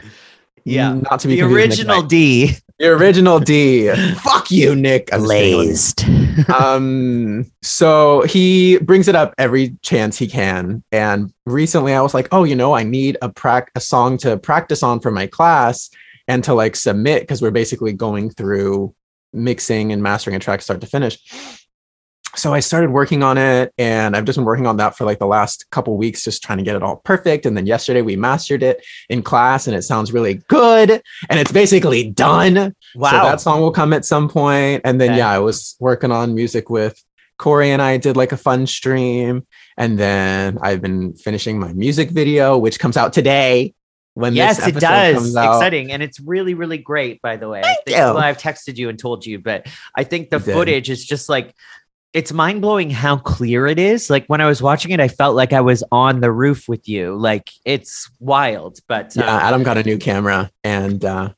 Yeah. 0.68 0.94
Not 0.94 1.20
to 1.20 1.28
be 1.28 1.36
The 1.36 1.40
confused 1.42 1.78
with 1.78 1.86
Nick 1.88 1.96
original 1.96 2.02
D. 2.02 2.56
the 2.78 2.86
original 2.88 3.38
D. 3.40 3.90
Fuck 4.22 4.50
you, 4.50 4.74
Nick. 4.76 5.08
I'm 5.12 5.20
just. 5.20 5.26
Glazed. 5.28 6.04
um 6.54 7.44
so 7.62 8.22
he 8.22 8.78
brings 8.78 9.08
it 9.08 9.16
up 9.16 9.34
every 9.38 9.76
chance 9.82 10.16
he 10.16 10.28
can 10.28 10.84
and 10.92 11.32
recently 11.46 11.92
i 11.92 12.00
was 12.00 12.14
like 12.14 12.28
oh 12.30 12.44
you 12.44 12.54
know 12.54 12.74
i 12.74 12.84
need 12.84 13.16
a 13.22 13.28
prac 13.28 13.72
a 13.74 13.80
song 13.80 14.16
to 14.16 14.36
practice 14.38 14.84
on 14.84 15.00
for 15.00 15.10
my 15.10 15.26
class 15.26 15.90
and 16.28 16.44
to 16.44 16.54
like 16.54 16.76
submit 16.76 17.22
because 17.22 17.42
we're 17.42 17.50
basically 17.50 17.92
going 17.92 18.30
through 18.30 18.94
mixing 19.32 19.90
and 19.90 20.00
mastering 20.00 20.36
a 20.36 20.38
track 20.38 20.62
start 20.62 20.80
to 20.80 20.86
finish 20.86 21.18
so 22.38 22.54
i 22.54 22.60
started 22.60 22.90
working 22.90 23.22
on 23.22 23.36
it 23.36 23.72
and 23.78 24.16
i've 24.16 24.24
just 24.24 24.36
been 24.36 24.44
working 24.44 24.66
on 24.66 24.76
that 24.76 24.96
for 24.96 25.04
like 25.04 25.18
the 25.18 25.26
last 25.26 25.68
couple 25.70 25.96
weeks 25.96 26.24
just 26.24 26.42
trying 26.42 26.58
to 26.58 26.64
get 26.64 26.76
it 26.76 26.82
all 26.82 26.96
perfect 26.96 27.44
and 27.46 27.56
then 27.56 27.66
yesterday 27.66 28.00
we 28.02 28.16
mastered 28.16 28.62
it 28.62 28.84
in 29.08 29.22
class 29.22 29.66
and 29.66 29.76
it 29.76 29.82
sounds 29.82 30.12
really 30.12 30.34
good 30.48 31.02
and 31.28 31.40
it's 31.40 31.52
basically 31.52 32.08
done 32.10 32.74
Wow. 32.94 33.10
so 33.10 33.16
that 33.16 33.40
song 33.40 33.60
will 33.60 33.70
come 33.70 33.92
at 33.92 34.04
some 34.04 34.28
point. 34.28 34.80
And 34.84 35.00
then 35.00 35.10
Okay. 35.10 35.18
yeah, 35.18 35.30
I 35.30 35.38
was 35.40 35.76
working 35.78 36.10
on 36.10 36.34
music 36.34 36.70
with 36.70 37.00
Corey 37.38 37.70
and 37.70 37.82
I 37.82 37.98
did 37.98 38.16
like 38.16 38.32
a 38.32 38.36
fun 38.36 38.66
stream. 38.66 39.46
And 39.76 39.98
then 39.98 40.58
I've 40.62 40.80
been 40.80 41.12
finishing 41.14 41.58
my 41.58 41.72
music 41.74 42.10
video, 42.10 42.56
which 42.56 42.78
comes 42.80 42.96
out 42.96 43.12
today. 43.12 43.74
When 44.14 44.34
yes, 44.34 44.66
it 44.66 44.74
does. 44.74 45.28
Exciting. 45.36 45.92
And 45.92 46.02
it's 46.02 46.18
really, 46.18 46.54
really 46.54 46.78
great, 46.78 47.22
by 47.22 47.36
the 47.36 47.48
way. 47.48 47.60
I 47.60 47.62
Thank 47.62 47.84
think, 47.84 47.96
you. 47.98 48.02
Well, 48.02 48.18
I've 48.18 48.38
texted 48.38 48.76
you 48.76 48.88
and 48.88 48.98
told 48.98 49.24
you, 49.24 49.38
but 49.38 49.66
I 49.94 50.02
think 50.02 50.30
the 50.30 50.40
footage 50.40 50.90
is 50.90 51.04
just 51.04 51.28
like, 51.28 51.54
it's 52.12 52.32
mind 52.32 52.62
blowing 52.62 52.90
how 52.90 53.18
clear 53.18 53.66
it 53.66 53.78
is. 53.78 54.08
Like 54.08 54.26
when 54.26 54.40
I 54.40 54.46
was 54.46 54.62
watching 54.62 54.92
it, 54.92 55.00
I 55.00 55.08
felt 55.08 55.36
like 55.36 55.52
I 55.52 55.60
was 55.60 55.84
on 55.92 56.20
the 56.20 56.32
roof 56.32 56.68
with 56.68 56.88
you. 56.88 57.14
Like 57.16 57.50
it's 57.64 58.10
wild, 58.18 58.78
but 58.88 59.14
Yeah, 59.14 59.36
uh, 59.36 59.40
Adam 59.40 59.62
got 59.62 59.78
a 59.78 59.82
new 59.82 59.98
camera 59.98 60.50
and 60.64 61.04
uh 61.04 61.30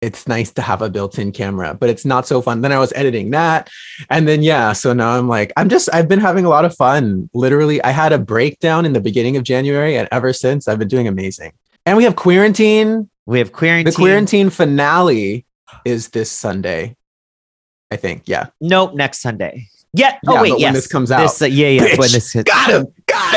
it's 0.00 0.28
nice 0.28 0.52
to 0.52 0.62
have 0.62 0.80
a 0.80 0.88
built-in 0.88 1.32
camera, 1.32 1.74
but 1.74 1.90
it's 1.90 2.04
not 2.04 2.24
so 2.24 2.40
fun. 2.40 2.60
Then 2.60 2.70
I 2.70 2.78
was 2.78 2.92
editing 2.94 3.30
that. 3.30 3.68
And 4.10 4.28
then 4.28 4.44
yeah, 4.44 4.72
so 4.72 4.92
now 4.92 5.18
I'm 5.18 5.28
like, 5.28 5.52
I'm 5.56 5.68
just 5.68 5.88
I've 5.92 6.08
been 6.08 6.20
having 6.20 6.44
a 6.44 6.48
lot 6.48 6.64
of 6.64 6.74
fun. 6.74 7.28
Literally, 7.34 7.82
I 7.82 7.90
had 7.90 8.12
a 8.12 8.18
breakdown 8.18 8.86
in 8.86 8.92
the 8.92 9.00
beginning 9.00 9.36
of 9.36 9.42
January, 9.42 9.96
and 9.96 10.08
ever 10.12 10.32
since 10.32 10.68
I've 10.68 10.78
been 10.78 10.88
doing 10.88 11.08
amazing. 11.08 11.52
And 11.84 11.96
we 11.96 12.04
have 12.04 12.14
quarantine. 12.16 13.10
we 13.26 13.38
have 13.40 13.52
quarantine. 13.52 13.90
The 13.90 13.96
quarantine 13.96 14.50
finale 14.50 15.44
is 15.84 16.10
this 16.10 16.30
Sunday. 16.30 16.96
I 17.90 17.96
think. 17.96 18.22
Yeah. 18.26 18.46
Nope, 18.60 18.94
next 18.94 19.20
Sunday. 19.20 19.66
Yeah. 19.98 20.18
Oh 20.26 20.34
Yeah, 20.34 20.42
wait, 20.42 20.48
but 20.50 20.54
when 20.54 20.60
yes. 20.60 20.74
this 20.74 20.86
comes 20.86 21.10
out. 21.10 21.20
This, 21.22 21.42
uh, 21.42 21.46
yeah, 21.46 21.68
yeah. 21.68 21.82
When 21.96 22.10
this 22.12 22.32
hits. 22.32 22.50
Got 22.50 22.70
him. 22.70 22.86
Got 23.06 23.34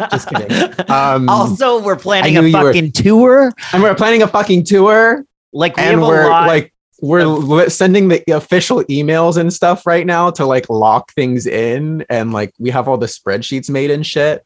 him. 0.00 0.08
Just 0.10 0.28
kidding. 0.28 0.90
Um, 0.90 1.28
also, 1.28 1.82
we're 1.82 1.96
planning 1.96 2.36
a 2.36 2.42
you 2.42 2.56
were- 2.56 2.72
fucking 2.72 2.92
tour. 2.92 3.52
and 3.72 3.82
we're 3.82 3.94
planning 3.94 4.22
a 4.22 4.28
fucking 4.28 4.64
tour. 4.64 5.24
Like 5.52 5.76
we 5.76 5.82
and 5.82 6.00
we're 6.02 6.28
like 6.28 6.72
we're 7.02 7.24
li- 7.24 7.68
sending 7.68 8.08
the 8.08 8.22
official 8.32 8.82
emails 8.84 9.36
and 9.36 9.52
stuff 9.52 9.86
right 9.86 10.06
now 10.06 10.30
to 10.30 10.44
like 10.46 10.68
lock 10.70 11.12
things 11.12 11.46
in 11.46 12.04
and 12.08 12.32
like 12.32 12.52
we 12.58 12.70
have 12.70 12.88
all 12.88 12.96
the 12.98 13.06
spreadsheets 13.06 13.68
made 13.70 13.90
and 13.90 14.06
shit 14.06 14.44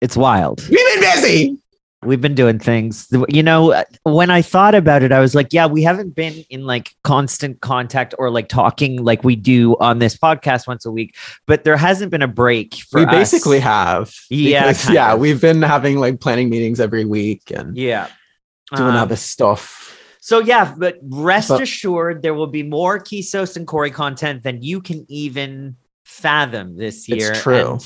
it's 0.00 0.16
wild. 0.16 0.60
we've 0.68 0.78
been 0.94 1.00
busy 1.00 1.58
We've 2.02 2.20
been 2.20 2.34
doing 2.34 2.58
things. 2.58 3.08
You 3.28 3.42
know, 3.42 3.84
when 4.04 4.30
I 4.30 4.40
thought 4.40 4.74
about 4.74 5.02
it, 5.02 5.12
I 5.12 5.20
was 5.20 5.34
like, 5.34 5.52
yeah, 5.52 5.66
we 5.66 5.82
haven't 5.82 6.14
been 6.14 6.44
in 6.48 6.64
like 6.64 6.94
constant 7.04 7.60
contact 7.60 8.14
or 8.18 8.30
like 8.30 8.48
talking 8.48 9.04
like 9.04 9.22
we 9.22 9.36
do 9.36 9.76
on 9.80 9.98
this 9.98 10.16
podcast 10.16 10.66
once 10.66 10.86
a 10.86 10.90
week, 10.90 11.14
but 11.46 11.64
there 11.64 11.76
hasn't 11.76 12.10
been 12.10 12.22
a 12.22 12.28
break 12.28 12.74
for 12.88 13.00
we 13.00 13.06
us. 13.06 13.12
basically 13.12 13.60
have 13.60 14.14
Yeah, 14.30 14.68
because, 14.68 14.88
yeah 14.88 15.12
of. 15.12 15.20
we've 15.20 15.42
been 15.42 15.60
having 15.60 15.98
like 15.98 16.20
planning 16.20 16.48
meetings 16.48 16.80
every 16.80 17.04
week 17.04 17.50
and 17.50 17.76
Yeah. 17.76 18.06
doing 18.74 18.90
Um, 18.90 18.96
other 18.96 19.16
stuff 19.16 19.88
So 20.22 20.38
yeah, 20.38 20.74
but 20.78 20.98
rest 21.02 21.48
But- 21.48 21.60
assured 21.62 22.22
there 22.22 22.34
will 22.34 22.46
be 22.46 22.62
more 22.62 22.98
Kisos 22.98 23.56
and 23.56 23.66
Corey 23.66 23.90
content 23.90 24.42
than 24.42 24.62
you 24.62 24.80
can 24.80 25.04
even 25.08 25.76
fathom 26.04 26.76
this 26.76 27.08
year. 27.08 27.30
It's 27.32 27.42
true. 27.42 27.78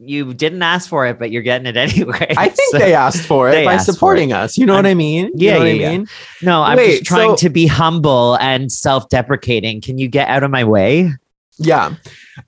You 0.00 0.34
didn't 0.34 0.62
ask 0.62 0.88
for 0.88 1.06
it, 1.06 1.18
but 1.18 1.30
you're 1.30 1.42
getting 1.42 1.66
it 1.66 1.76
anyway. 1.86 2.26
i 2.36 2.48
think 2.48 2.72
So- 2.72 2.78
they 2.78 2.94
asked 2.94 3.24
for 3.26 3.48
it 3.50 3.64
by 3.64 3.76
supporting 3.76 4.32
us 4.32 4.58
you 4.58 4.66
know 4.66 4.74
what 4.74 4.86
I'm- 4.86 4.92
i 4.92 4.94
mean 4.94 5.26
You 5.26 5.46
Yeah, 5.46 5.52
know 5.54 5.58
what 5.60 5.66
yeah, 5.76 5.88
i 5.88 5.92
yeah. 5.92 6.04
No, 6.42 6.62
I'm 6.62 6.76
Wait, 6.76 6.90
just 6.98 7.04
trying 7.04 7.30
so- 7.30 7.36
to 7.36 7.48
be 7.50 7.66
humble 7.66 8.36
and 8.40 8.70
self-deprecating. 8.72 9.80
Can 9.82 9.98
you 9.98 10.08
get 10.08 10.28
out 10.28 10.42
of 10.42 10.50
my 10.50 10.64
way? 10.64 11.12
Yeah. 11.58 11.94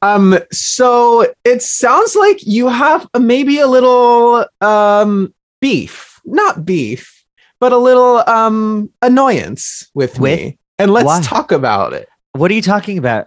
Um, 0.01 0.39
so 0.51 1.27
it 1.45 1.63
sounds 1.63 2.17
like 2.17 2.47
you 2.47 2.69
have 2.69 3.07
maybe 3.19 3.59
a 3.59 3.67
little 3.67 4.47
um 4.63 5.35
beef, 5.61 6.21
not 6.25 6.65
beef, 6.65 7.23
but 7.61 7.73
a 7.73 7.77
little 7.77 8.27
um 8.29 8.91
annoyance 9.03 9.89
with, 9.95 10.19
With? 10.19 10.41
me. 10.41 10.59
and 10.79 10.91
let's 10.91 11.05
Why? 11.07 11.21
talk 11.21 11.53
about 11.53 11.93
it. 11.93 12.09
What 12.33 12.51
are 12.51 12.55
you 12.55 12.63
talking 12.63 12.97
about? 12.97 13.27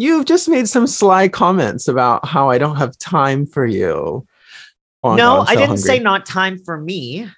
You've 0.00 0.24
just 0.24 0.48
made 0.48 0.66
some 0.66 0.86
sly 0.86 1.28
comments 1.28 1.86
about 1.86 2.24
how 2.24 2.48
I 2.48 2.56
don't 2.56 2.76
have 2.76 2.96
time 2.96 3.44
for 3.44 3.66
you. 3.66 4.26
Oh, 5.04 5.14
no, 5.14 5.16
God, 5.16 5.40
I'm 5.40 5.46
I 5.48 5.54
didn't 5.56 5.66
hungry. 5.68 5.82
say 5.82 5.98
not 5.98 6.24
time 6.24 6.58
for 6.58 6.78
me. 6.78 7.28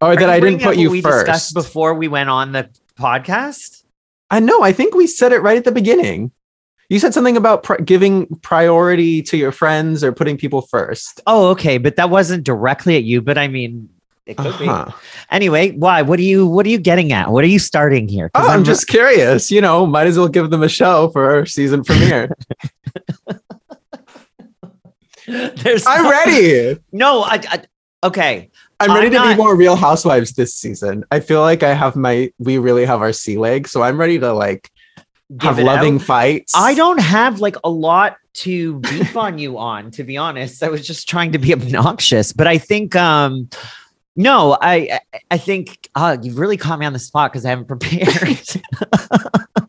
Oh, 0.00 0.08
or 0.08 0.12
Are 0.14 0.16
that 0.16 0.28
I 0.28 0.40
didn't 0.40 0.60
put 0.60 0.76
you 0.76 0.90
we 0.90 1.00
first. 1.00 1.26
discussed 1.26 1.54
before 1.54 1.94
we 1.94 2.08
went 2.08 2.30
on 2.30 2.50
the 2.50 2.68
podcast. 2.98 3.84
I 4.28 4.40
know. 4.40 4.60
I 4.62 4.72
think 4.72 4.96
we 4.96 5.06
said 5.06 5.30
it 5.30 5.38
right 5.38 5.56
at 5.56 5.62
the 5.64 5.70
beginning. 5.70 6.32
You 6.88 6.98
said 6.98 7.14
something 7.14 7.36
about 7.36 7.62
pri- 7.62 7.78
giving 7.84 8.26
priority 8.42 9.22
to 9.22 9.36
your 9.36 9.52
friends 9.52 10.02
or 10.02 10.10
putting 10.10 10.36
people 10.36 10.62
first. 10.62 11.20
Oh, 11.28 11.46
okay, 11.50 11.78
but 11.78 11.94
that 11.94 12.10
wasn't 12.10 12.42
directly 12.42 12.96
at 12.96 13.04
you. 13.04 13.22
But 13.22 13.38
I 13.38 13.46
mean, 13.46 13.88
it 14.26 14.36
could 14.36 14.46
Uh-huh. 14.46 14.86
be. 14.86 14.92
Anyway, 15.30 15.72
why? 15.72 16.02
What 16.02 16.18
are 16.18 16.22
you? 16.22 16.46
What 16.46 16.64
are 16.66 16.70
you 16.70 16.78
getting 16.78 17.12
at? 17.12 17.30
What 17.30 17.44
are 17.44 17.48
you 17.48 17.58
starting 17.58 18.08
here? 18.08 18.30
Oh, 18.34 18.48
I'm 18.48 18.64
just 18.64 18.86
curious. 18.88 19.50
You 19.50 19.60
know, 19.60 19.84
might 19.86 20.06
as 20.06 20.16
well 20.18 20.28
give 20.28 20.50
them 20.50 20.62
a 20.62 20.68
show 20.68 21.08
for 21.10 21.30
our 21.30 21.46
season 21.46 21.84
premiere. 21.84 22.30
There's 25.26 25.86
I'm 25.86 26.02
no- 26.04 26.10
ready. 26.10 26.78
No, 26.92 27.22
I, 27.22 27.40
I 27.48 27.62
okay. 28.06 28.50
I'm 28.80 28.90
I'm 28.90 28.96
ready 28.96 29.10
to 29.10 29.16
not- 29.16 29.36
be 29.36 29.42
more 29.42 29.56
Real 29.56 29.76
Housewives 29.76 30.32
this 30.32 30.54
season. 30.54 31.04
I 31.10 31.20
feel 31.20 31.40
like 31.40 31.62
I 31.62 31.72
have 31.74 31.96
my. 31.96 32.30
We 32.38 32.58
really 32.58 32.84
have 32.84 33.00
our 33.00 33.12
sea 33.12 33.38
leg, 33.38 33.68
so 33.68 33.82
I'm 33.82 33.98
ready 33.98 34.18
to 34.18 34.32
like 34.32 34.70
have 35.40 35.58
loving 35.58 35.96
out. 35.96 36.02
fights. 36.02 36.52
I 36.54 36.74
don't 36.74 37.00
have 37.00 37.40
like 37.40 37.56
a 37.64 37.70
lot 37.70 38.16
to 38.34 38.80
beef 38.80 39.16
on 39.16 39.38
you 39.38 39.56
on, 39.58 39.90
to 39.92 40.04
be 40.04 40.16
honest. 40.16 40.62
I 40.62 40.68
was 40.68 40.86
just 40.86 41.08
trying 41.08 41.32
to 41.32 41.38
be 41.38 41.52
obnoxious, 41.54 42.32
but 42.32 42.46
I 42.46 42.58
think 42.58 42.94
um 42.96 43.48
no, 44.16 44.56
I 44.60 45.00
I- 45.30 45.38
think 45.38 45.88
uh, 45.94 46.16
you've 46.22 46.38
really 46.38 46.56
caught 46.56 46.78
me 46.78 46.86
on 46.86 46.92
the 46.92 46.98
spot 46.98 47.32
because 47.32 47.44
I 47.44 47.50
haven't 47.50 47.66
prepared. 47.68 48.40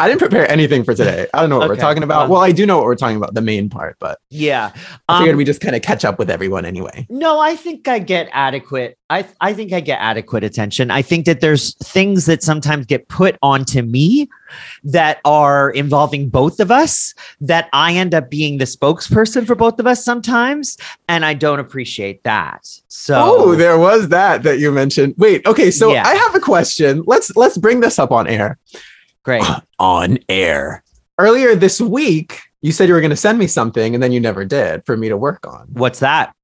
I 0.00 0.08
didn't 0.08 0.20
prepare 0.20 0.50
anything 0.50 0.82
for 0.82 0.94
today. 0.94 1.26
I 1.34 1.40
don't 1.40 1.50
know 1.50 1.58
what 1.58 1.68
we're 1.68 1.76
talking 1.76 2.02
about. 2.02 2.24
um, 2.24 2.30
well, 2.30 2.40
I 2.40 2.52
do 2.52 2.64
know 2.64 2.76
what 2.78 2.86
we're 2.86 2.96
talking 2.96 3.16
about, 3.18 3.34
the 3.34 3.42
main 3.42 3.68
part, 3.68 3.96
but 4.00 4.18
yeah. 4.30 4.72
I 5.08 5.18
figured 5.18 5.34
Um, 5.34 5.36
we 5.38 5.44
just 5.44 5.60
kind 5.60 5.76
of 5.76 5.82
catch 5.82 6.04
up 6.04 6.18
with 6.18 6.30
everyone 6.30 6.64
anyway. 6.64 7.06
No, 7.10 7.38
I 7.38 7.54
think 7.54 7.86
I 7.86 7.98
get 7.98 8.28
adequate. 8.32 8.96
I 9.10 9.26
I 9.40 9.52
think 9.52 9.72
I 9.72 9.80
get 9.80 9.98
adequate 10.00 10.42
attention. 10.44 10.90
I 10.90 11.02
think 11.02 11.26
that 11.26 11.40
there's 11.40 11.74
things 11.76 12.26
that 12.26 12.42
sometimes 12.42 12.86
get 12.86 13.08
put 13.08 13.36
onto 13.42 13.82
me 13.82 14.28
that 14.84 15.18
are 15.24 15.70
involving 15.70 16.28
both 16.28 16.60
of 16.60 16.70
us 16.70 17.12
that 17.40 17.68
I 17.72 17.92
end 17.94 18.14
up 18.14 18.30
being 18.30 18.58
the 18.58 18.64
spokesperson 18.64 19.46
for 19.46 19.54
both 19.54 19.78
of 19.80 19.86
us 19.86 20.04
sometimes, 20.04 20.78
and 21.08 21.24
I 21.26 21.34
don't 21.34 21.58
appreciate 21.58 22.22
that. 22.24 22.66
So 22.88 23.14
Oh, 23.18 23.54
there 23.54 23.78
was 23.78 24.08
that 24.08 24.44
that 24.44 24.58
you 24.60 24.70
mentioned. 24.72 25.14
Wait, 25.18 25.44
okay, 25.46 25.70
so 25.70 25.92
Yeah. 25.92 26.06
I 26.06 26.14
have 26.14 26.34
a 26.34 26.40
question. 26.40 27.02
Let's 27.06 27.36
let's 27.36 27.58
bring 27.58 27.80
this 27.80 27.98
up 27.98 28.12
on 28.12 28.26
air. 28.28 28.58
Great. 29.22 29.44
On 29.78 30.18
air. 30.28 30.82
Earlier 31.18 31.54
this 31.54 31.80
week, 31.80 32.40
you 32.62 32.72
said 32.72 32.88
you 32.88 32.94
were 32.94 33.00
going 33.00 33.10
to 33.10 33.16
send 33.16 33.38
me 33.38 33.46
something 33.46 33.94
and 33.94 34.02
then 34.02 34.12
you 34.12 34.20
never 34.20 34.44
did 34.44 34.84
for 34.84 34.96
me 34.96 35.08
to 35.08 35.16
work 35.16 35.46
on. 35.46 35.66
What's 35.72 36.00
that? 36.00 36.34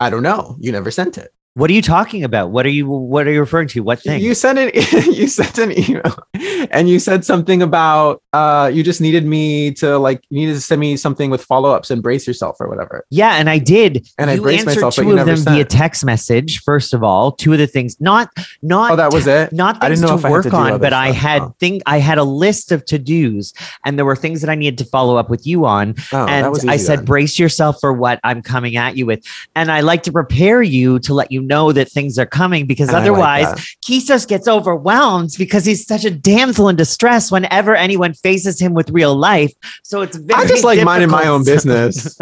I 0.00 0.10
don't 0.10 0.22
know. 0.22 0.56
You 0.60 0.72
never 0.72 0.90
sent 0.90 1.16
it. 1.18 1.32
What 1.56 1.70
are 1.70 1.72
you 1.72 1.80
talking 1.80 2.22
about? 2.22 2.50
What 2.50 2.66
are 2.66 2.70
you 2.70 2.86
what 2.86 3.26
are 3.26 3.32
you 3.32 3.40
referring 3.40 3.68
to? 3.68 3.80
What 3.80 3.98
thing? 4.00 4.20
You 4.22 4.34
sent 4.34 4.58
an 4.58 4.70
you 5.14 5.26
sent 5.26 5.56
an 5.56 5.72
email 5.72 6.14
and 6.70 6.86
you 6.86 6.98
said 6.98 7.24
something 7.24 7.62
about 7.62 8.22
uh 8.34 8.70
you 8.70 8.82
just 8.82 9.00
needed 9.00 9.24
me 9.24 9.72
to 9.72 9.96
like 9.98 10.22
you 10.28 10.40
needed 10.40 10.52
to 10.52 10.60
send 10.60 10.80
me 10.82 10.98
something 10.98 11.30
with 11.30 11.42
follow-ups 11.42 11.90
and 11.90 12.02
brace 12.02 12.26
yourself 12.26 12.56
or 12.60 12.68
whatever. 12.68 13.06
yeah, 13.08 13.36
and 13.36 13.48
I 13.48 13.56
did. 13.56 14.06
And 14.18 14.28
I 14.28 14.34
you 14.34 14.42
braced 14.42 14.66
answered 14.68 14.80
myself, 14.82 14.96
but 14.96 15.02
two 15.02 15.08
you 15.08 15.18
of 15.18 15.26
never 15.26 15.34
them 15.34 15.54
via 15.54 15.64
text 15.64 16.04
message. 16.04 16.60
First 16.62 16.92
of 16.92 17.02
all, 17.02 17.32
two 17.32 17.54
of 17.54 17.58
the 17.58 17.66
things, 17.66 17.98
not 18.02 18.28
not 18.60 18.90
Oh, 18.90 18.96
that 18.96 19.10
was 19.14 19.26
it. 19.26 19.50
not 19.54 19.76
I 19.82 19.88
things 19.88 20.00
didn't 20.00 20.10
know 20.10 20.16
to 20.16 20.20
if 20.20 20.24
I 20.26 20.28
had 20.28 20.32
work 20.34 20.42
to 20.42 20.50
do 20.50 20.56
on, 20.56 20.78
but 20.78 20.92
I 20.92 21.10
had 21.10 21.40
Oh. 21.40 21.54
think 21.58 21.82
I 21.86 22.00
had 22.00 22.18
a 22.18 22.24
list 22.24 22.70
of 22.70 22.84
to 22.84 22.98
dos, 22.98 23.54
and 23.86 23.96
there 23.96 24.04
were 24.04 24.16
things 24.16 24.42
that 24.42 24.50
I 24.50 24.56
needed 24.56 24.76
to 24.78 24.84
follow 24.84 25.16
up 25.16 25.30
with 25.30 25.46
you 25.46 25.64
on. 25.64 25.94
Oh, 26.12 26.26
that 26.26 26.28
and 26.28 26.70
I 26.70 26.76
said, 26.76 26.98
then. 26.98 27.04
brace 27.06 27.38
yourself 27.38 27.80
for 27.80 27.94
what 27.94 28.20
I'm 28.24 28.42
coming 28.42 28.76
at 28.76 28.98
you 28.98 29.06
with. 29.06 29.24
And 29.54 29.72
I 29.72 29.80
like 29.80 30.02
to 30.02 30.12
prepare 30.12 30.62
you 30.62 30.98
to 30.98 31.14
let 31.14 31.32
you 31.32 31.45
know 31.46 31.72
that 31.72 31.90
things 31.90 32.18
are 32.18 32.26
coming 32.26 32.66
because 32.66 32.88
And 32.88 32.96
like 32.96 33.02
otherwise, 33.02 33.54
that. 33.54 33.64
Kisos 33.84 34.26
gets 34.26 34.48
overwhelmed 34.48 35.30
because 35.38 35.64
he's 35.64 35.86
such 35.86 36.04
a 36.04 36.10
damsel 36.10 36.68
in 36.68 36.76
distress 36.76 37.30
whenever 37.30 37.74
anyone 37.74 38.14
faces 38.14 38.60
him 38.60 38.74
with 38.74 38.90
real 38.90 39.14
life. 39.14 39.52
So 39.82 40.02
it's 40.02 40.16
very 40.16 40.44
I 40.44 40.46
just 40.46 40.64
like 40.64 40.82
minding 40.82 41.10
my 41.10 41.26
own 41.26 41.44
business. 41.44 42.18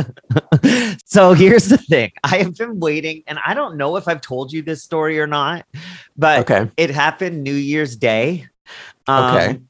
so 1.05 1.33
here's 1.33 1.67
the 1.67 1.79
thing 1.79 2.13
I 2.23 2.39
have 2.39 2.57
been 2.57 2.81
waiting, 2.81 3.23
and 3.27 3.39
I 3.45 3.55
don't 3.55 3.77
know 3.77 3.97
if 3.97 4.09
I've 4.09 4.21
told 4.21 4.53
you 4.53 4.63
this 4.63 4.83
story 4.83 5.19
or 5.19 5.27
not, 5.27 5.67
but 6.17 6.51
okay. 6.51 6.71
it 6.77 6.91
happened 6.91 7.43
New 7.43 7.55
Year's 7.55 7.97
Day. 7.97 8.49
Um, 9.07 9.37
Okay. 9.37 9.61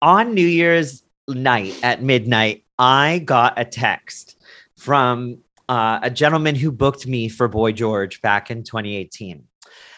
On 0.00 0.34
New 0.34 0.46
Year's 0.46 1.04
night 1.28 1.78
at 1.84 2.02
midnight, 2.02 2.64
I 2.78 3.20
got 3.20 3.58
a 3.58 3.64
text 3.64 4.36
from 4.76 5.38
uh, 5.68 6.00
a 6.02 6.10
gentleman 6.10 6.54
who 6.54 6.70
booked 6.72 7.06
me 7.06 7.28
for 7.28 7.48
Boy 7.48 7.72
George 7.72 8.20
back 8.22 8.50
in 8.50 8.62
2018. 8.62 9.44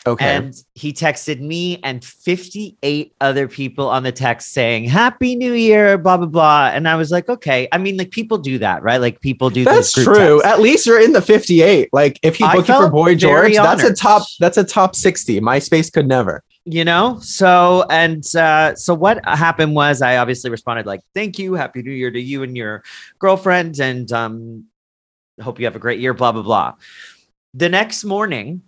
Okay. 0.06 0.36
And 0.36 0.54
he 0.74 0.92
texted 0.92 1.40
me 1.40 1.80
and 1.82 2.04
58 2.04 3.14
other 3.22 3.48
people 3.48 3.88
on 3.88 4.02
the 4.02 4.12
text 4.12 4.52
saying, 4.52 4.84
Happy 4.84 5.34
New 5.34 5.54
Year, 5.54 5.96
blah, 5.96 6.18
blah, 6.18 6.26
blah. 6.26 6.66
And 6.74 6.86
I 6.86 6.94
was 6.96 7.10
like, 7.10 7.30
okay. 7.30 7.68
I 7.72 7.78
mean, 7.78 7.96
like 7.96 8.10
people 8.10 8.36
do 8.36 8.58
that, 8.58 8.82
right? 8.82 8.98
Like 8.98 9.22
people 9.22 9.48
do 9.48 9.64
That's 9.64 9.92
true. 9.92 10.40
texts. 10.40 10.46
At 10.46 10.60
least 10.60 10.84
you're 10.84 11.00
in 11.00 11.12
the 11.14 11.22
58. 11.22 11.88
Like 11.94 12.20
if 12.22 12.36
he 12.36 12.44
booked 12.44 12.68
you 12.68 12.74
for 12.74 12.90
Boy 12.90 13.14
George, 13.14 13.54
that's 13.54 13.82
a 13.82 13.94
top 13.94 14.24
that's 14.38 14.58
a 14.58 14.64
top 14.64 14.94
60. 14.94 15.40
MySpace 15.40 15.90
could 15.90 16.06
never. 16.06 16.42
you 16.66 16.82
know 16.82 17.18
so 17.20 17.84
and 17.90 18.24
uh 18.36 18.74
so 18.74 18.94
what 18.94 19.22
happened 19.26 19.74
was 19.74 20.00
i 20.00 20.16
obviously 20.16 20.48
responded 20.48 20.86
like 20.86 21.02
thank 21.12 21.38
you 21.38 21.52
happy 21.52 21.82
new 21.82 21.90
year 21.92 22.10
to 22.10 22.18
you 22.20 22.42
and 22.42 22.56
your 22.56 22.82
girlfriend 23.18 23.78
and 23.80 24.10
um 24.12 24.64
hope 25.42 25.58
you 25.58 25.66
have 25.66 25.76
a 25.76 25.80
great 25.80 26.00
year 26.00 26.14
blah 26.14 26.32
blah 26.32 26.42
blah 26.42 26.74
the 27.54 27.68
next 27.68 28.04
morning 28.04 28.62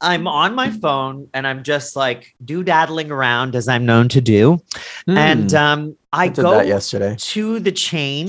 i'm 0.00 0.26
on 0.26 0.54
my 0.54 0.70
phone 0.70 1.28
and 1.34 1.46
i'm 1.46 1.62
just 1.62 1.96
like 1.96 2.34
do-daddling 2.44 3.10
around 3.10 3.56
as 3.56 3.66
i'm 3.68 3.84
known 3.86 4.08
to 4.08 4.20
do 4.20 4.58
and 5.06 5.50
Hmm. 5.50 5.56
um 5.56 5.96
i 6.12 6.24
I 6.24 6.28
go 6.28 6.60
yesterday. 6.60 7.16
to 7.18 7.58
the 7.60 7.72
chain 7.72 8.28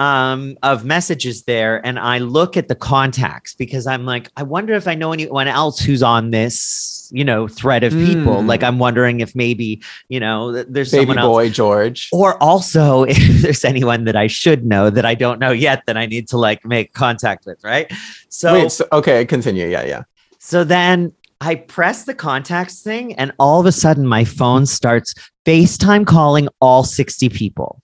um, 0.00 0.56
of 0.62 0.84
messages 0.84 1.42
there 1.42 1.84
and 1.84 1.98
I 1.98 2.18
look 2.18 2.56
at 2.56 2.68
the 2.68 2.74
contacts 2.76 3.54
because 3.54 3.86
I'm 3.86 4.04
like, 4.04 4.30
I 4.36 4.44
wonder 4.44 4.74
if 4.74 4.86
I 4.86 4.94
know 4.94 5.12
anyone 5.12 5.48
else 5.48 5.80
who's 5.80 6.02
on 6.02 6.30
this, 6.30 7.10
you 7.12 7.24
know, 7.24 7.48
thread 7.48 7.82
of 7.82 7.92
people. 7.92 8.36
Mm. 8.36 8.46
Like, 8.46 8.62
I'm 8.62 8.78
wondering 8.78 9.20
if 9.20 9.34
maybe, 9.34 9.82
you 10.08 10.20
know, 10.20 10.52
there's 10.62 10.92
Baby 10.92 11.02
someone 11.02 11.18
else. 11.18 11.26
boy 11.26 11.50
George. 11.50 12.08
Or 12.12 12.40
also, 12.40 13.02
if 13.08 13.42
there's 13.42 13.64
anyone 13.64 14.04
that 14.04 14.14
I 14.14 14.28
should 14.28 14.64
know 14.64 14.88
that 14.90 15.04
I 15.04 15.14
don't 15.14 15.40
know 15.40 15.50
yet, 15.50 15.84
that 15.86 15.96
I 15.96 16.06
need 16.06 16.28
to 16.28 16.38
like 16.38 16.64
make 16.64 16.92
contact 16.92 17.44
with, 17.44 17.62
right? 17.64 17.92
So, 18.28 18.52
Wait, 18.52 18.70
so, 18.70 18.86
okay, 18.92 19.24
continue. 19.24 19.66
Yeah, 19.66 19.84
yeah. 19.84 20.02
so 20.38 20.62
then 20.62 21.12
I 21.40 21.56
press 21.56 22.04
the 22.04 22.14
contacts 22.14 22.82
thing, 22.82 23.14
and 23.14 23.32
all 23.38 23.60
of 23.60 23.66
a 23.66 23.72
sudden 23.72 24.06
my 24.06 24.24
phone 24.24 24.66
starts 24.66 25.14
FaceTime 25.44 26.06
calling 26.06 26.48
all 26.60 26.84
60 26.84 27.28
people, 27.30 27.82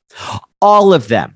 all 0.61 0.93
of 0.93 1.09
them. 1.09 1.35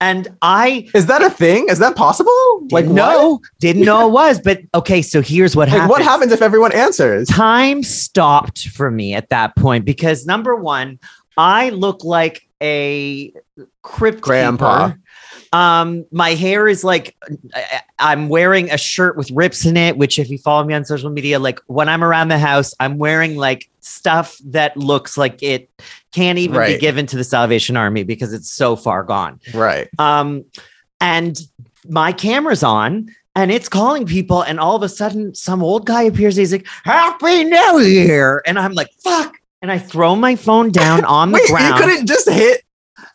And 0.00 0.28
I 0.42 0.88
Is 0.94 1.06
that 1.06 1.22
a 1.22 1.30
thing? 1.30 1.66
Is 1.68 1.80
that 1.80 1.96
possible? 1.96 2.30
Like 2.70 2.84
didn't 2.84 2.96
what? 2.96 3.40
didn't 3.58 3.82
know 3.84 4.06
it 4.08 4.12
was. 4.12 4.40
But 4.40 4.60
okay, 4.74 5.02
so 5.02 5.20
here's 5.20 5.56
what 5.56 5.68
Like 5.68 5.72
happened. 5.72 5.90
what 5.90 6.02
happens 6.02 6.30
if 6.32 6.40
everyone 6.40 6.72
answers? 6.72 7.26
Time 7.28 7.82
stopped 7.82 8.68
for 8.68 8.90
me 8.90 9.14
at 9.14 9.28
that 9.30 9.56
point 9.56 9.84
because 9.84 10.24
number 10.24 10.54
one, 10.54 11.00
I 11.36 11.70
look 11.70 12.04
like 12.04 12.46
a 12.62 13.32
crypt 13.82 14.20
Grandpa. 14.20 14.88
keeper. 14.90 15.00
Um, 15.52 16.04
my 16.12 16.30
hair 16.34 16.68
is 16.68 16.84
like 16.84 17.16
I'm 17.98 18.28
wearing 18.28 18.70
a 18.70 18.76
shirt 18.78 19.16
with 19.16 19.30
rips 19.30 19.64
in 19.64 19.76
it, 19.76 19.96
which 19.96 20.18
if 20.18 20.28
you 20.30 20.38
follow 20.38 20.62
me 20.64 20.74
on 20.74 20.84
social 20.84 21.10
media, 21.10 21.38
like 21.38 21.58
when 21.66 21.88
I'm 21.88 22.04
around 22.04 22.28
the 22.28 22.38
house, 22.38 22.74
I'm 22.80 22.98
wearing 22.98 23.36
like 23.36 23.68
stuff 23.80 24.36
that 24.44 24.76
looks 24.76 25.16
like 25.16 25.42
it 25.42 25.70
can't 26.12 26.38
even 26.38 26.64
be 26.66 26.78
given 26.78 27.06
to 27.06 27.16
the 27.16 27.24
Salvation 27.24 27.76
Army 27.76 28.02
because 28.04 28.32
it's 28.32 28.50
so 28.50 28.76
far 28.76 29.02
gone. 29.04 29.40
Right. 29.54 29.88
Um, 29.98 30.44
and 31.00 31.38
my 31.88 32.12
camera's 32.12 32.62
on 32.62 33.08
and 33.34 33.50
it's 33.52 33.68
calling 33.68 34.04
people, 34.06 34.42
and 34.42 34.58
all 34.58 34.74
of 34.74 34.82
a 34.82 34.88
sudden, 34.88 35.34
some 35.34 35.62
old 35.62 35.86
guy 35.86 36.02
appears. 36.02 36.34
He's 36.34 36.50
like, 36.50 36.66
Happy 36.84 37.44
New 37.44 37.78
Year. 37.80 38.42
And 38.46 38.58
I'm 38.58 38.72
like, 38.72 38.88
fuck. 39.04 39.34
And 39.62 39.70
I 39.70 39.78
throw 39.78 40.16
my 40.16 40.34
phone 40.34 40.72
down 40.72 41.04
on 41.04 41.30
the 41.30 41.38
Wait, 41.38 41.48
ground. 41.48 41.78
you 41.78 41.84
couldn't 41.84 42.06
just 42.06 42.28
hit 42.28 42.62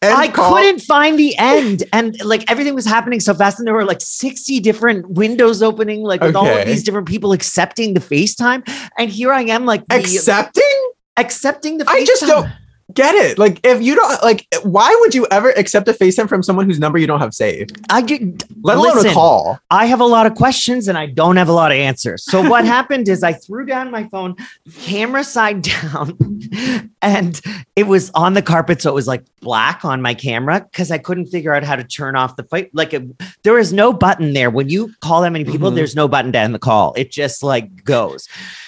I 0.01 0.27
call? 0.29 0.53
couldn't 0.53 0.79
find 0.79 1.17
the 1.19 1.35
end. 1.37 1.83
And 1.93 2.15
like 2.23 2.49
everything 2.49 2.73
was 2.75 2.85
happening 2.85 3.19
so 3.19 3.33
fast. 3.33 3.59
And 3.59 3.67
there 3.67 3.73
were 3.73 3.85
like 3.85 3.99
60 4.01 4.59
different 4.61 5.09
windows 5.09 5.61
opening, 5.61 6.03
like 6.03 6.21
with 6.21 6.35
all 6.35 6.47
of 6.47 6.67
these 6.67 6.83
different 6.83 7.07
people 7.07 7.31
accepting 7.33 7.93
the 7.93 7.99
FaceTime. 8.01 8.63
And 8.97 9.09
here 9.09 9.31
I 9.33 9.41
am, 9.43 9.65
like 9.65 9.85
the- 9.87 9.95
accepting. 9.95 10.91
accepting 11.17 11.77
the 11.79 11.85
FaceTime. 11.85 11.93
I 11.95 12.05
just 12.05 12.21
don't- 12.23 12.49
get 12.93 13.15
it. 13.15 13.37
Like, 13.37 13.59
if 13.63 13.81
you 13.81 13.95
don't 13.95 14.23
like, 14.23 14.47
why 14.63 14.95
would 15.01 15.15
you 15.15 15.25
ever 15.31 15.51
accept 15.51 15.87
a 15.87 15.93
FaceTime 15.93 16.27
from 16.29 16.43
someone 16.43 16.65
whose 16.65 16.79
number 16.79 16.97
you 16.97 17.07
don't 17.07 17.19
have 17.19 17.33
saved? 17.33 17.77
I 17.89 18.01
did, 18.01 18.43
Let 18.61 18.77
alone 18.77 18.95
Listen. 18.95 19.11
a 19.11 19.13
call. 19.13 19.59
I 19.71 19.85
have 19.85 19.99
a 19.99 20.05
lot 20.05 20.25
of 20.25 20.35
questions 20.35 20.87
and 20.87 20.97
I 20.97 21.05
don't 21.05 21.37
have 21.37 21.49
a 21.49 21.53
lot 21.53 21.71
of 21.71 21.77
answers. 21.77 22.23
So 22.23 22.47
what 22.49 22.65
happened 22.77 23.07
is 23.07 23.23
I 23.23 23.33
threw 23.33 23.65
down 23.65 23.91
my 23.91 24.07
phone, 24.09 24.35
camera 24.81 25.23
side 25.23 25.61
down, 25.61 26.17
and 27.01 27.39
it 27.75 27.87
was 27.87 28.11
on 28.11 28.33
the 28.33 28.41
carpet, 28.41 28.81
so 28.81 28.89
it 28.89 28.95
was 28.95 29.07
like 29.07 29.23
black 29.41 29.83
on 29.85 30.01
my 30.01 30.13
camera 30.13 30.61
because 30.71 30.91
I 30.91 30.97
couldn't 30.97 31.27
figure 31.27 31.53
out 31.53 31.63
how 31.63 31.75
to 31.75 31.83
turn 31.83 32.15
off 32.15 32.35
the 32.35 32.43
fight. 32.43 32.69
Like 32.73 32.93
it, 32.93 33.03
there 33.43 33.57
is 33.57 33.73
no 33.73 33.93
button 33.93 34.33
there 34.33 34.49
when 34.49 34.69
you 34.69 34.93
call 35.01 35.21
that 35.21 35.31
many 35.31 35.45
people. 35.45 35.71
Mhm. 35.71 35.75
There's 35.75 35.95
no 35.95 36.07
button 36.07 36.31
to 36.33 36.39
end 36.39 36.53
the 36.53 36.59
call. 36.59 36.93
It 36.95 37.11
just 37.11 37.43
like 37.43 37.83
goes. 37.83 38.27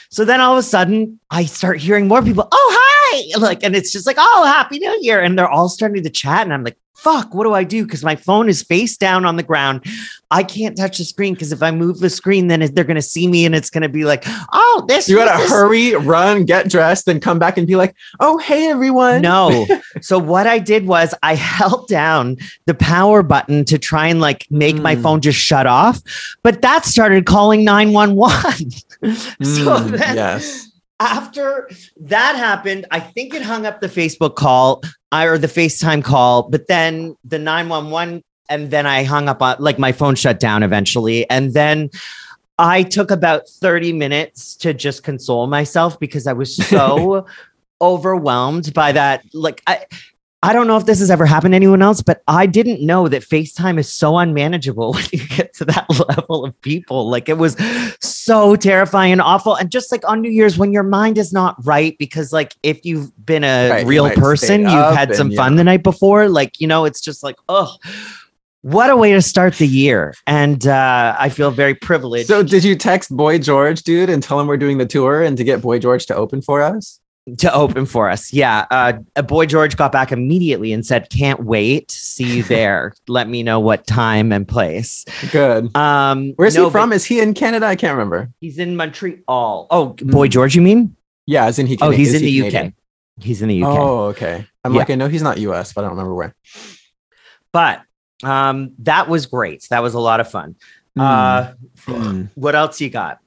So 0.10 0.24
then 0.24 0.40
all 0.40 0.54
of 0.54 0.60
a 0.60 0.64
sudden, 0.64 1.20
I 1.30 1.46
start 1.46 1.80
hearing 1.80 2.08
more 2.08 2.22
people. 2.22 2.48
Oh 2.50 2.70
hi! 2.74 2.95
Like, 3.38 3.64
and 3.64 3.76
it's 3.76 3.92
just 3.92 4.06
like, 4.08 4.18
oh, 4.20 4.44
happy 4.46 4.80
New 4.80 4.98
Year, 5.02 5.22
and 5.22 5.38
they're 5.38 5.50
all 5.50 5.70
starting 5.70 6.04
to 6.04 6.10
chat, 6.10 6.44
and 6.44 6.54
I'm 6.54 6.64
like. 6.64 6.78
Fuck, 6.98 7.36
what 7.36 7.44
do 7.44 7.54
I 7.54 7.66
do? 7.66 7.84
Because 7.84 8.06
my 8.06 8.16
phone 8.16 8.48
is 8.48 8.64
face 8.64 8.96
down 8.98 9.26
on 9.26 9.36
the 9.36 9.44
ground. 9.44 9.86
I 10.32 10.44
can't 10.44 10.78
touch 10.78 10.98
the 10.98 11.04
screen 11.04 11.34
because 11.34 11.52
if 11.52 11.62
I 11.62 11.70
move 11.70 12.00
the 12.00 12.10
screen, 12.10 12.48
then 12.48 12.62
they're 12.74 12.86
going 12.86 12.96
to 12.96 13.02
see 13.02 13.28
me 13.28 13.46
and 13.46 13.54
it's 13.54 13.70
going 13.70 13.84
to 13.84 13.90
be 13.90 14.06
like, 14.06 14.24
oh, 14.54 14.86
this. 14.88 15.08
You 15.10 15.18
gotta 15.18 15.46
hurry, 15.48 15.94
run, 15.94 16.46
get 16.46 16.70
dressed, 16.70 17.06
then 17.06 17.20
come 17.20 17.38
back 17.38 17.58
and 17.58 17.68
be 17.68 17.76
like, 17.76 17.94
"Oh, 18.22 18.38
hey 18.38 18.70
everyone." 18.70 19.22
No. 19.22 19.68
so 20.02 20.18
what 20.18 20.48
I 20.48 20.58
did 20.58 20.88
was 20.88 21.14
I 21.22 21.36
held 21.36 21.90
down 21.90 22.38
the 22.66 22.74
power 22.74 23.22
button 23.22 23.66
to 23.66 23.78
try 23.78 24.08
and 24.08 24.22
like 24.22 24.48
make 24.50 24.78
my 24.78 24.96
Mm. 24.96 25.04
phone 25.04 25.22
just 25.22 25.38
shut 25.38 25.68
off, 25.68 26.02
but 26.44 26.62
that 26.62 26.86
started 26.86 27.26
calling 27.26 27.66
911. 27.66 28.72
so 29.02 29.12
Mm, 29.44 29.98
then 29.98 30.16
yes. 30.16 30.72
After 31.00 31.70
that 31.98 32.36
happened, 32.36 32.86
I 32.92 33.00
think 33.00 33.34
it 33.34 33.42
hung 33.42 33.66
up 33.66 33.82
the 33.82 33.88
Facebook 33.88 34.36
call 34.36 34.82
I, 35.12 35.26
or 35.26 35.38
the 35.38 35.48
FaceTime 35.48 36.04
call, 36.04 36.50
but 36.50 36.68
then 36.68 37.16
the 37.24 37.40
911 37.40 38.24
and 38.50 38.70
then 38.70 38.86
I 38.86 39.04
hung 39.04 39.28
up 39.28 39.42
on 39.42 39.58
like 39.60 39.80
my 39.80 39.92
phone 39.92 40.16
shut 40.16 40.40
down 40.40 40.64
eventually. 40.64 41.30
And 41.30 41.54
then 41.54 41.90
I 42.60 42.84
took 42.84 43.12
about 43.12 43.50
30 43.50 43.94
minutes 43.94 44.56
to 44.58 44.74
just 44.74 45.04
console 45.04 45.48
myself 45.48 46.00
because 46.00 46.28
I 46.28 46.34
was 46.34 46.56
so 46.56 47.26
overwhelmed 47.82 48.74
by 48.74 48.92
that. 48.92 49.26
Like 49.34 49.62
I 49.68 49.86
I 50.46 50.54
don't 50.54 50.68
know 50.68 50.78
if 50.78 50.86
this 50.86 51.00
has 51.00 51.10
ever 51.10 51.26
happened 51.26 51.54
to 51.54 51.56
anyone 51.56 51.82
else, 51.82 52.04
but 52.04 52.22
I 52.28 52.46
didn't 52.46 52.86
know 52.86 53.08
that 53.08 53.24
FaceTime 53.24 53.80
is 53.80 53.92
so 53.92 54.20
unmanageable 54.20 54.94
when 54.96 55.04
you 55.12 55.28
get 55.28 55.56
to 55.56 55.66
that 55.66 55.90
level 56.08 56.46
of 56.46 56.62
people. 56.62 57.10
Like 57.10 57.28
it 57.30 57.40
was 57.40 57.58
so 58.00 58.56
terrifying 58.56 59.12
and 59.12 59.22
awful. 59.22 59.56
And 59.56 59.72
just 59.72 59.92
like 59.92 60.08
on 60.08 60.22
New 60.22 60.30
Year's, 60.30 60.56
when 60.56 60.72
your 60.72 60.84
mind 60.84 61.18
is 61.18 61.34
not 61.34 61.56
right, 61.66 61.98
because 61.98 62.32
like 62.32 62.54
if 62.62 62.86
you've 62.86 63.12
been 63.26 63.44
a 63.44 63.70
Right, 63.70 63.88
real 63.88 64.06
stay 64.06 64.16
person, 64.16 64.62
you've 64.62 64.70
had 64.70 65.16
some 65.16 65.28
and, 65.28 65.36
fun 65.36 65.54
yeah. 65.54 65.58
the 65.58 65.64
night 65.64 65.84
before, 65.84 66.30
like, 66.30 66.62
you 66.62 66.68
know, 66.68 66.86
it's 66.86 67.02
just 67.02 67.24
like, 67.24 67.38
oh, 67.50 67.76
what 68.62 68.90
a 68.90 68.98
way 68.98 69.14
to 69.14 69.22
start 69.24 69.56
the 69.56 69.68
year. 69.68 70.14
And 70.28 70.68
uh, 70.68 71.16
I 71.20 71.30
feel 71.30 71.50
very 71.50 71.74
privileged. 71.74 72.28
So, 72.28 72.44
did 72.44 72.64
you 72.64 72.76
text 72.76 73.16
Boy 73.16 73.40
George, 73.40 73.84
dude, 73.84 74.10
and 74.10 74.22
tell 74.22 74.40
him 74.40 74.48
we're 74.48 74.58
doing 74.58 74.78
the 74.78 74.86
tour 74.86 75.24
and 75.24 75.38
to 75.38 75.44
get 75.44 75.62
Boy 75.62 75.80
George 75.80 76.06
to 76.08 76.16
open 76.16 76.42
for 76.42 76.62
us? 76.62 77.00
To 77.40 77.52
open 77.54 77.86
for 77.88 78.10
us. 78.10 78.32
Yeah. 78.32 78.66
Uh, 78.70 78.94
a 79.16 79.24
boy 79.24 79.46
George 79.48 79.76
got 79.78 79.92
back 79.92 80.12
immediately 80.12 80.72
and 80.72 80.86
said, 80.86 81.10
Can't 81.10 81.44
wait. 81.44 81.90
See 81.92 82.38
you 82.38 82.44
there. 82.44 82.94
Let 83.08 83.28
me 83.28 83.42
know 83.44 83.60
what 83.60 83.88
time 83.88 84.32
and 84.32 84.48
place. 84.48 85.06
Good. 85.32 85.76
Um, 85.76 86.34
Where's 86.36 86.56
no, 86.56 86.66
he 86.66 86.72
from? 86.72 86.94
Is 86.94 87.04
he 87.06 87.20
in 87.20 87.34
Canada? 87.34 87.66
I 87.66 87.76
can't 87.76 87.94
remember. 87.94 88.30
He's 88.42 88.60
in 88.60 88.76
Montreal. 88.76 89.68
Oh, 89.72 89.86
boy 90.04 90.28
Mm. 90.28 90.32
George, 90.32 90.56
you 90.56 90.62
mean? 90.62 90.96
Yeah, 91.26 91.46
as 91.46 91.58
in 91.58 91.66
he. 91.66 91.76
Oh, 91.78 91.86
Cana- 91.90 91.96
he's 91.98 92.14
in 92.14 92.22
the 92.22 92.30
he 92.30 92.42
UK. 92.42 92.50
Canadian? 92.52 92.76
He's 93.20 93.42
in 93.42 93.50
the 93.50 93.64
UK. 93.64 93.70
Oh, 93.80 94.00
okay. 94.08 94.46
I'm 94.64 94.74
Yeah. 94.74 94.80
like, 94.80 94.90
I 94.92 94.96
know 94.96 95.08
he's 95.08 95.24
not 95.24 95.40
US, 95.40 95.74
but 95.74 95.82
I 95.82 95.88
don't 95.88 95.92
remember 95.98 96.14
where. 96.14 96.36
But 97.52 97.82
um, 98.24 98.74
that 98.80 99.08
was 99.10 99.26
great. 99.26 99.66
That 99.70 99.82
was 99.82 99.94
a 99.94 100.00
lot 100.00 100.20
of 100.20 100.30
fun. 100.30 100.56
Uh, 100.98 101.54
Mm. 101.88 102.30
what 102.36 102.56
else 102.56 102.80
you 102.82 102.90
got? 102.90 103.20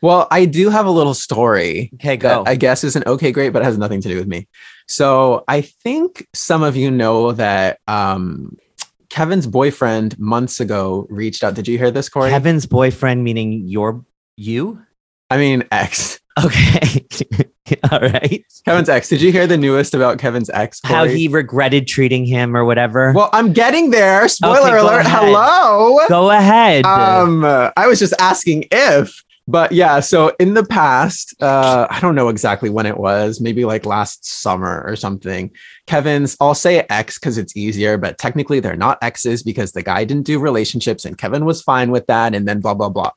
Well, 0.00 0.26
I 0.30 0.44
do 0.44 0.70
have 0.70 0.86
a 0.86 0.90
little 0.90 1.14
story 1.14 1.90
Okay, 1.94 2.16
go. 2.16 2.44
I 2.46 2.54
guess 2.56 2.84
isn't 2.84 3.06
okay 3.06 3.32
great, 3.32 3.50
but 3.50 3.62
has 3.62 3.78
nothing 3.78 4.00
to 4.02 4.08
do 4.08 4.16
with 4.16 4.26
me. 4.26 4.48
So 4.88 5.44
I 5.48 5.60
think 5.60 6.26
some 6.34 6.62
of 6.62 6.76
you 6.76 6.90
know 6.90 7.32
that 7.32 7.78
um, 7.86 8.56
Kevin's 9.08 9.46
boyfriend 9.46 10.18
months 10.18 10.60
ago 10.60 11.06
reached 11.10 11.44
out. 11.44 11.54
Did 11.54 11.68
you 11.68 11.78
hear 11.78 11.90
this, 11.90 12.08
Corey? 12.08 12.30
Kevin's 12.30 12.66
boyfriend, 12.66 13.22
meaning 13.24 13.66
your 13.66 14.04
you? 14.36 14.80
I 15.30 15.36
mean, 15.36 15.64
ex. 15.70 16.20
Okay. 16.44 17.06
All 17.92 18.00
right. 18.00 18.44
Kevin's 18.64 18.88
ex. 18.88 19.08
Did 19.08 19.20
you 19.20 19.30
hear 19.30 19.46
the 19.46 19.56
newest 19.56 19.94
about 19.94 20.18
Kevin's 20.18 20.50
ex? 20.50 20.80
How 20.82 21.04
he 21.04 21.28
regretted 21.28 21.86
treating 21.86 22.24
him 22.24 22.56
or 22.56 22.64
whatever. 22.64 23.12
Well, 23.12 23.30
I'm 23.32 23.52
getting 23.52 23.90
there. 23.90 24.26
Spoiler 24.28 24.70
Okay, 24.70 24.78
alert. 24.78 25.06
ahead. 25.06 25.20
Hello. 25.28 25.98
go 26.08 26.30
ahead. 26.30 26.84
Um, 26.84 27.44
uh, 27.44 27.70
I 27.76 27.86
was 27.86 27.98
just 27.98 28.14
asking 28.18 28.64
if, 28.72 29.22
but 29.50 29.72
yeah. 29.72 30.00
So 30.00 30.32
in 30.38 30.54
the 30.54 30.64
past, 30.64 31.34
uh, 31.42 31.86
I 31.90 32.00
don't 32.00 32.14
know 32.14 32.28
exactly 32.28 32.70
when 32.70 32.86
it 32.86 32.96
was, 32.96 33.40
maybe 33.40 33.64
like 33.64 33.84
last 33.84 34.24
summer 34.24 34.84
or 34.86 34.96
something. 34.96 35.50
Kevin's, 35.86 36.36
I'll 36.40 36.54
say 36.54 36.86
ex 36.88 37.18
because 37.18 37.36
it's 37.38 37.56
easier, 37.56 37.98
but 37.98 38.18
technically 38.18 38.60
they're 38.60 38.76
not 38.76 38.98
exes 39.02 39.42
because 39.42 39.72
the 39.72 39.82
guy 39.82 40.04
didn't 40.04 40.26
do 40.26 40.38
relationships 40.38 41.04
and 41.04 41.18
Kevin 41.18 41.44
was 41.44 41.62
fine 41.62 41.90
with 41.90 42.06
that, 42.06 42.34
and 42.34 42.46
then 42.46 42.60
blah 42.60 42.74
blah 42.74 42.88
blah. 42.88 43.10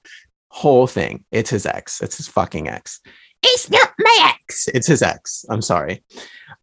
Whole 0.50 0.88
thing. 0.88 1.24
It's 1.32 1.50
his 1.50 1.66
ex. 1.66 2.02
It's 2.02 2.18
his 2.18 2.28
fucking 2.28 2.68
ex. 2.68 3.00
It's 3.44 3.70
not 3.70 3.92
my 4.00 4.34
ex. 4.34 4.68
It's 4.70 4.88
his 4.88 5.02
ex. 5.02 5.46
I'm 5.50 5.62
sorry. 5.62 6.04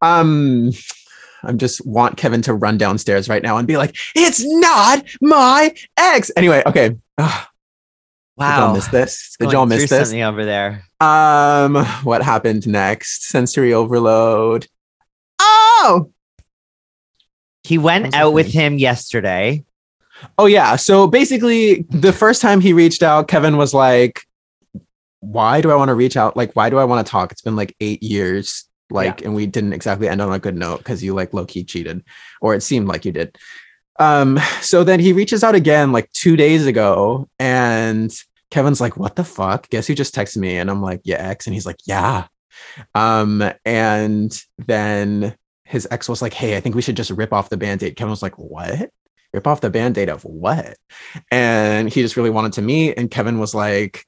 Um. 0.02 0.72
I 1.42 1.52
just 1.52 1.86
want 1.86 2.18
Kevin 2.18 2.42
to 2.42 2.52
run 2.52 2.76
downstairs 2.76 3.28
right 3.28 3.42
now 3.42 3.56
and 3.56 3.66
be 3.66 3.78
like, 3.78 3.96
"It's 4.14 4.44
not 4.44 5.04
my 5.22 5.74
ex." 5.96 6.30
Anyway, 6.36 6.62
okay. 6.66 6.96
Ugh, 7.16 7.46
Did 8.40 8.46
y'all 8.46 8.68
wow. 8.68 8.72
miss 8.72 8.88
this? 8.88 9.36
Did 9.38 9.52
y'all 9.52 9.66
miss 9.66 9.90
this? 9.90 10.08
Something 10.08 10.22
over 10.22 10.46
there. 10.46 10.82
Um, 10.98 11.84
what 12.04 12.22
happened 12.22 12.66
next? 12.66 13.28
Sensory 13.28 13.74
overload. 13.74 14.66
Oh, 15.38 16.10
He 17.64 17.76
went 17.76 18.14
out 18.14 18.32
with 18.32 18.46
him 18.46 18.78
yesterday. 18.78 19.64
oh 20.38 20.46
yeah. 20.46 20.76
So 20.76 21.06
basically, 21.06 21.82
the 21.90 22.14
first 22.14 22.40
time 22.40 22.62
he 22.62 22.72
reached 22.72 23.02
out, 23.02 23.28
Kevin 23.28 23.58
was 23.58 23.74
like, 23.74 24.22
"Why 25.20 25.60
do 25.60 25.70
I 25.70 25.74
want 25.74 25.90
to 25.90 25.94
reach 25.94 26.16
out? 26.16 26.34
Like, 26.34 26.56
why 26.56 26.70
do 26.70 26.78
I 26.78 26.84
want 26.84 27.06
to 27.06 27.10
talk? 27.10 27.32
It's 27.32 27.42
been 27.42 27.56
like 27.56 27.76
eight 27.80 28.02
years, 28.02 28.64
like, 28.90 29.22
and 29.22 29.34
we 29.34 29.46
didn't 29.46 29.74
exactly 29.74 30.08
end 30.08 30.22
on 30.22 30.32
a 30.32 30.38
good 30.38 30.56
note 30.56 30.78
because 30.78 31.04
you 31.04 31.12
like 31.12 31.34
low 31.34 31.44
key 31.44 31.62
cheated, 31.62 32.02
or 32.40 32.54
it 32.54 32.62
seemed 32.62 32.88
like 32.88 33.04
you 33.04 33.12
did." 33.12 33.36
Um, 33.98 34.38
so 34.62 34.82
then 34.82 34.98
he 34.98 35.12
reaches 35.12 35.44
out 35.44 35.54
again 35.54 35.92
like 35.92 36.10
two 36.12 36.36
days 36.36 36.66
ago, 36.66 37.28
and 37.38 38.10
Kevin's 38.50 38.80
like, 38.80 38.96
"What 38.96 39.16
the 39.16 39.24
fuck? 39.24 39.68
Guess 39.70 39.86
who 39.86 39.94
just 39.94 40.14
texted 40.14 40.38
me?" 40.38 40.58
And 40.58 40.70
I'm 40.70 40.82
like, 40.82 41.00
"Yeah, 41.04 41.16
ex," 41.16 41.46
and 41.46 41.54
he's 41.54 41.66
like, 41.66 41.78
"Yeah." 41.86 42.26
Um, 42.94 43.50
and 43.64 44.38
then 44.58 45.36
his 45.70 45.86
ex 45.90 46.08
was 46.08 46.20
like, 46.20 46.34
Hey, 46.34 46.56
I 46.56 46.60
think 46.60 46.74
we 46.74 46.82
should 46.82 46.96
just 46.96 47.10
rip 47.10 47.32
off 47.32 47.48
the 47.48 47.56
band-aid. 47.56 47.96
Kevin 47.96 48.10
was 48.10 48.22
like, 48.22 48.38
What? 48.38 48.90
Rip 49.32 49.46
off 49.46 49.60
the 49.60 49.70
band-aid 49.70 50.08
of 50.08 50.24
what? 50.24 50.76
And 51.30 51.88
he 51.88 52.02
just 52.02 52.16
really 52.16 52.30
wanted 52.30 52.54
to 52.54 52.62
meet. 52.62 52.98
And 52.98 53.10
Kevin 53.10 53.38
was 53.38 53.54
like, 53.54 54.04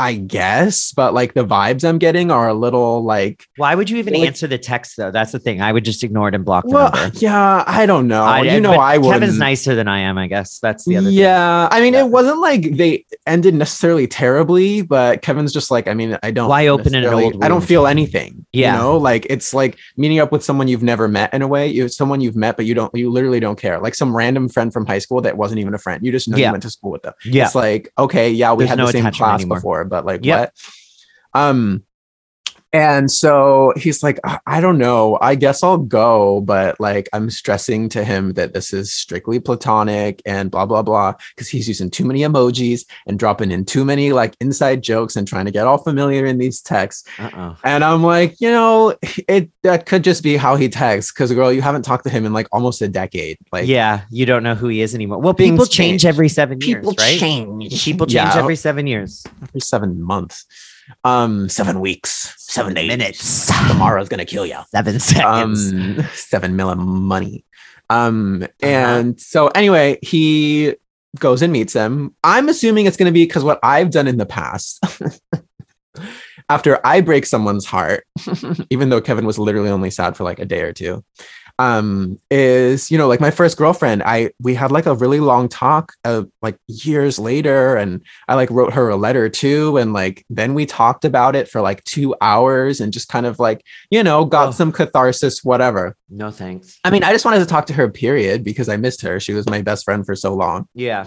I 0.00 0.14
guess, 0.14 0.92
but 0.92 1.12
like 1.12 1.34
the 1.34 1.44
vibes 1.44 1.86
I'm 1.86 1.98
getting 1.98 2.30
are 2.30 2.48
a 2.48 2.54
little 2.54 3.04
like, 3.04 3.44
Why 3.58 3.74
would 3.74 3.90
you 3.90 3.98
even 3.98 4.14
Like- 4.14 4.26
answer 4.28 4.46
the 4.46 4.56
text 4.58 4.96
though? 4.96 5.10
That's 5.10 5.32
the 5.32 5.38
thing. 5.38 5.60
I 5.60 5.72
would 5.72 5.84
just 5.84 6.02
ignore 6.02 6.28
it 6.28 6.34
and 6.34 6.44
block 6.44 6.64
the 6.66 6.70
well, 6.74 6.90
number. 6.92 7.16
yeah, 7.18 7.64
I 7.66 7.84
don't 7.84 8.08
know. 8.08 8.24
I- 8.24 8.40
you 8.42 8.60
know, 8.60 8.72
I 8.72 8.96
would. 8.96 9.12
Kevin's 9.12 9.38
nicer 9.38 9.74
than 9.74 9.88
I 9.88 10.00
am, 10.00 10.16
I 10.16 10.26
guess. 10.26 10.58
That's 10.60 10.84
the 10.86 10.96
other 10.96 11.08
thing. 11.08 11.16
yeah, 11.18 11.68
I 11.70 11.80
mean, 11.82 11.92
Yeah. 11.92 12.00
it 12.04 12.08
wasn't 12.08 12.38
like 12.40 12.76
they 12.76 13.04
ended 13.26 13.54
necessarily 13.54 14.06
terribly, 14.06 14.82
but 14.82 15.20
Kevin's 15.22 15.52
just 15.52 15.70
like, 15.70 15.86
I 15.86 15.94
mean, 15.94 16.16
I 16.22 16.30
don't. 16.30 16.48
Why 16.48 16.66
open 16.68 16.94
an 16.94 17.04
old 17.04 17.44
I 17.44 17.48
don't 17.48 17.60
feel 17.64 17.86
anything. 17.86 18.46
Yeah. 18.52 18.72
you 18.74 18.78
know, 18.82 18.96
like 18.96 19.26
it's 19.28 19.52
like 19.54 19.76
meeting 19.96 20.18
up 20.18 20.32
with 20.32 20.42
someone 20.42 20.66
you've 20.66 20.82
never 20.82 21.08
met 21.08 21.32
in 21.34 21.42
a 21.42 21.46
way. 21.48 21.68
You 21.68 21.88
someone 21.88 22.20
you've 22.20 22.36
met, 22.36 22.56
but 22.56 22.64
you 22.66 22.74
don't. 22.74 22.92
You 22.94 23.10
literally 23.10 23.38
don't 23.40 23.58
care. 23.60 23.78
Like 23.78 23.94
some 23.94 24.16
random 24.16 24.48
friend 24.48 24.72
from 24.72 24.86
high 24.86 24.98
school 24.98 25.20
that 25.20 25.36
wasn't 25.36 25.60
even 25.60 25.74
a 25.74 25.78
friend. 25.78 26.04
You 26.04 26.10
just 26.10 26.26
know 26.28 26.36
Yeah. 26.36 26.46
you 26.46 26.52
went 26.52 26.62
to 26.62 26.70
school 26.70 26.90
with 26.90 27.02
them. 27.02 27.12
Yeah. 27.24 27.44
It's 27.44 27.54
like 27.54 27.92
okay, 27.98 28.30
yeah, 28.30 28.52
we 28.52 28.64
There's 28.64 28.70
had 28.70 28.78
no 28.78 28.86
the 28.86 28.92
same 28.92 29.10
class 29.12 29.40
anymore. 29.40 29.58
before, 29.58 29.84
but 29.90 30.06
like 30.06 30.24
what? 30.24 30.54
Um. 31.34 31.84
And 32.72 33.10
so 33.10 33.72
he's 33.76 34.02
like, 34.02 34.20
"I- 34.46 34.60
don't 34.60 34.78
know. 34.78 35.18
I 35.20 35.34
guess 35.34 35.62
I'll 35.62 35.78
go, 35.78 36.40
but 36.42 36.78
like 36.78 37.08
I'm 37.12 37.28
stressing 37.30 37.88
to 37.90 38.04
him 38.04 38.34
that 38.34 38.52
this 38.52 38.72
is 38.72 38.92
strictly 38.92 39.40
platonic 39.40 40.20
and 40.24 40.50
blah 40.50 40.66
blah 40.66 40.82
blah 40.82 41.14
because 41.34 41.48
he's 41.48 41.66
using 41.66 41.90
too 41.90 42.04
many 42.04 42.20
emojis 42.20 42.84
and 43.06 43.18
dropping 43.18 43.50
in 43.50 43.64
too 43.64 43.84
many 43.84 44.12
like 44.12 44.36
inside 44.40 44.82
jokes 44.82 45.16
and 45.16 45.26
trying 45.26 45.46
to 45.46 45.50
get 45.50 45.66
all 45.66 45.78
familiar 45.78 46.26
in 46.26 46.38
these 46.38 46.60
texts. 46.60 47.08
Uh-oh. 47.18 47.56
And 47.64 47.82
I'm 47.82 48.02
like, 48.04 48.40
you 48.40 48.50
know, 48.50 48.94
it 49.28 49.50
that 49.62 49.86
could 49.86 50.04
just 50.04 50.22
be 50.22 50.36
how 50.36 50.54
he 50.56 50.68
texts 50.68 51.10
because 51.12 51.32
girl, 51.32 51.52
you 51.52 51.62
haven't 51.62 51.82
talked 51.82 52.04
to 52.04 52.10
him 52.10 52.24
in 52.26 52.32
like 52.32 52.46
almost 52.52 52.82
a 52.82 52.88
decade. 52.88 53.38
Like 53.50 53.66
yeah, 53.66 54.02
you 54.10 54.26
don't 54.26 54.42
know 54.42 54.54
who 54.54 54.68
he 54.68 54.80
is 54.80 54.94
anymore. 54.94 55.18
Well, 55.18 55.34
people 55.34 55.66
change 55.66 56.02
change. 56.02 56.06
every 56.06 56.28
seven 56.28 56.58
people 56.58 56.92
years, 56.92 56.98
right? 56.98 57.18
change. 57.18 57.84
People 57.84 58.06
change 58.06 58.14
Yeah, 58.34 58.38
every 58.38 58.56
seven 58.56 58.86
years. 58.86 59.24
every 59.42 59.60
seven 59.60 60.00
months. 60.00 60.44
Um, 61.04 61.48
seven 61.48 61.80
weeks, 61.80 62.34
seven 62.38 62.74
days. 62.74 62.88
minutes, 62.88 63.46
Tomorrow's 63.68 64.08
gonna 64.08 64.24
kill 64.24 64.46
you. 64.46 64.58
seven 64.70 64.98
seconds. 65.00 65.72
Um, 65.72 66.02
seven 66.12 66.56
mil 66.56 66.74
money. 66.74 67.44
Um, 67.88 68.46
and 68.62 69.20
so 69.20 69.48
anyway, 69.48 69.98
he 70.02 70.74
goes 71.18 71.42
and 71.42 71.52
meets 71.52 71.72
him. 71.72 72.14
I'm 72.22 72.48
assuming 72.48 72.86
it's 72.86 72.96
gonna 72.96 73.12
be 73.12 73.24
because 73.24 73.44
what 73.44 73.58
I've 73.62 73.90
done 73.90 74.06
in 74.08 74.16
the 74.18 74.26
past. 74.26 74.80
After 76.48 76.84
I 76.84 77.00
break 77.00 77.26
someone's 77.26 77.64
heart, 77.64 78.04
even 78.70 78.88
though 78.88 79.00
Kevin 79.00 79.24
was 79.24 79.38
literally 79.38 79.70
only 79.70 79.90
sad 79.90 80.16
for 80.16 80.24
like 80.24 80.40
a 80.40 80.44
day 80.44 80.62
or 80.62 80.72
two, 80.72 81.04
um 81.60 82.18
is 82.30 82.90
you 82.90 82.96
know 82.96 83.06
like 83.06 83.20
my 83.20 83.30
first 83.30 83.56
girlfriend 83.58 84.02
i 84.04 84.30
we 84.40 84.54
had 84.54 84.72
like 84.72 84.86
a 84.86 84.94
really 84.94 85.20
long 85.20 85.46
talk 85.46 85.92
uh, 86.06 86.22
like 86.40 86.56
years 86.66 87.18
later 87.18 87.76
and 87.76 88.00
i 88.28 88.34
like 88.34 88.50
wrote 88.50 88.72
her 88.72 88.88
a 88.88 88.96
letter 88.96 89.28
too 89.28 89.76
and 89.76 89.92
like 89.92 90.24
then 90.30 90.54
we 90.54 90.64
talked 90.64 91.04
about 91.04 91.36
it 91.36 91.46
for 91.48 91.60
like 91.60 91.84
two 91.84 92.14
hours 92.22 92.80
and 92.80 92.94
just 92.94 93.08
kind 93.10 93.26
of 93.26 93.38
like 93.38 93.60
you 93.90 94.02
know 94.02 94.24
got 94.24 94.48
Oh. 94.48 94.52
some 94.52 94.72
catharsis 94.72 95.44
whatever 95.44 95.94
no 96.08 96.30
thanks. 96.30 96.78
i 96.84 96.88
mean 96.90 97.04
i 97.04 97.12
just 97.12 97.24
wanted 97.26 97.40
to 97.40 97.46
talk 97.46 97.66
to 97.66 97.74
her 97.74 97.90
period 97.90 98.42
because 98.42 98.68
i 98.70 98.76
missed 98.78 99.02
her 99.02 99.20
she 99.20 99.34
was 99.34 99.46
my 99.48 99.60
best 99.60 99.84
friend 99.84 100.06
for 100.06 100.14
so 100.16 100.34
long 100.34 100.66
Yeah. 100.74 101.06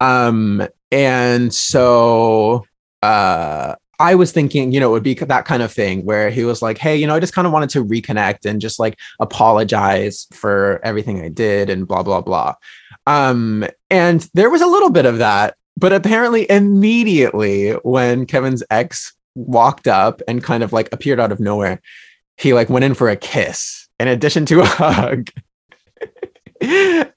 um 0.00 0.66
and 0.90 1.54
so 1.54 2.64
uh 3.02 3.74
I 3.98 4.14
was 4.14 4.30
thinking, 4.30 4.72
you 4.72 4.78
know, 4.78 4.90
it 4.90 4.92
would 4.92 5.02
be 5.02 5.14
that 5.14 5.44
kind 5.44 5.62
of 5.62 5.72
thing 5.72 6.04
where 6.04 6.30
he 6.30 6.44
was 6.44 6.62
like, 6.62 6.78
Hey, 6.78 6.96
you 6.96 7.06
know, 7.06 7.16
I 7.16 7.20
just 7.20 7.32
kind 7.32 7.46
of 7.46 7.52
wanted 7.52 7.70
to 7.70 7.84
reconnect 7.84 8.44
and 8.44 8.60
just 8.60 8.78
like 8.78 8.96
apologize 9.20 10.26
for 10.32 10.80
everything 10.84 11.20
I 11.20 11.28
did 11.28 11.68
and 11.68 11.86
blah, 11.86 12.02
blah, 12.02 12.20
blah. 12.20 12.54
Um, 13.06 13.66
and 13.90 14.28
there 14.34 14.50
was 14.50 14.62
a 14.62 14.66
little 14.66 14.90
bit 14.90 15.06
of 15.06 15.18
that, 15.18 15.56
but 15.76 15.92
apparently 15.92 16.48
immediately 16.50 17.72
when 17.82 18.26
Kevin's 18.26 18.62
ex 18.70 19.14
walked 19.34 19.88
up 19.88 20.22
and 20.28 20.42
kind 20.42 20.62
of 20.62 20.72
like 20.72 20.88
appeared 20.92 21.20
out 21.20 21.32
of 21.32 21.40
nowhere, 21.40 21.80
he 22.36 22.54
like 22.54 22.68
went 22.68 22.84
in 22.84 22.94
for 22.94 23.08
a 23.08 23.16
kiss 23.16 23.88
in 23.98 24.06
addition 24.08 24.46
to 24.46 24.60
a 24.60 24.64
hug. 24.66 25.28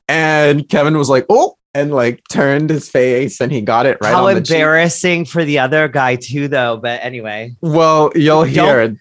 and 0.07 0.67
Kevin 0.69 0.97
was 0.97 1.09
like, 1.09 1.25
Oh, 1.29 1.57
and 1.73 1.91
like 1.93 2.21
turned 2.29 2.69
his 2.69 2.89
face 2.89 3.39
and 3.41 3.51
he 3.51 3.61
got 3.61 3.85
it 3.85 3.97
right 4.01 4.13
How 4.13 4.27
on 4.27 4.35
the 4.35 4.41
cheek. 4.41 4.51
embarrassing 4.55 5.25
for 5.25 5.43
the 5.45 5.59
other 5.59 5.87
guy 5.87 6.15
too, 6.15 6.47
though. 6.47 6.77
But 6.77 6.99
anyway, 7.03 7.55
Well, 7.61 8.11
you'll 8.15 8.43
hear 8.43 8.81
it 8.81 8.97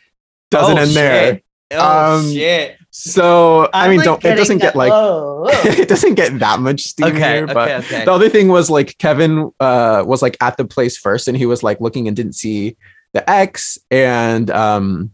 doesn't 0.50 0.78
Oh, 0.78 0.82
end 0.82 0.90
there. 0.92 1.34
shit. 1.34 1.44
Oh 1.72 2.16
Um, 2.18 2.32
shit! 2.32 2.76
So 2.90 3.70
I 3.72 3.84
I'm, 3.84 3.90
mean, 3.90 3.98
like, 3.98 4.04
don't 4.04 4.24
it 4.24 4.34
doesn't 4.34 4.58
get 4.58 4.74
like 4.74 4.90
oh, 4.92 5.44
oh. 5.48 5.60
it 5.64 5.88
doesn't 5.88 6.14
get 6.14 6.36
that 6.40 6.58
much 6.58 6.80
steam 6.82 7.06
okay, 7.06 7.36
here, 7.36 7.46
but 7.46 7.84
okay. 7.84 8.04
the 8.04 8.12
other 8.12 8.28
thing 8.28 8.48
was 8.48 8.68
like 8.68 8.98
Kevin 8.98 9.52
uh 9.60 10.02
was 10.04 10.20
like 10.22 10.36
at 10.40 10.56
the 10.56 10.64
place 10.64 10.96
first 10.98 11.28
and 11.28 11.36
he 11.36 11.46
was 11.46 11.62
like 11.62 11.80
looking 11.80 12.08
and 12.08 12.16
didn't 12.16 12.32
see 12.34 12.76
the 13.12 13.28
X, 13.30 13.78
and 13.92 14.50
um 14.50 15.12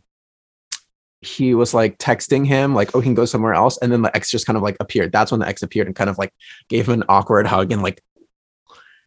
he 1.23 1.55
was 1.55 1.73
like 1.75 1.99
texting 1.99 2.47
him 2.47 2.75
like 2.75 2.95
oh 2.95 3.01
he 3.01 3.05
can 3.07 3.15
go 3.15 3.25
somewhere 3.25 3.55
else 3.55 3.79
and 3.79 3.91
then 3.91 4.03
the 4.03 4.15
ex 4.15 4.31
just 4.31 4.47
kind 4.47 4.57
of 4.57 4.63
like 4.63 4.77
appeared 4.81 5.11
that's 5.13 5.31
when 5.31 5.41
the 5.41 5.49
ex 5.49 5.63
appeared 5.63 5.87
and 5.87 5.97
kind 5.97 6.11
of 6.11 6.19
like 6.19 6.33
gave 6.69 6.87
him 6.87 6.95
an 6.95 7.05
awkward 7.09 7.47
hug 7.47 7.73
and 7.73 7.83
like 7.83 8.03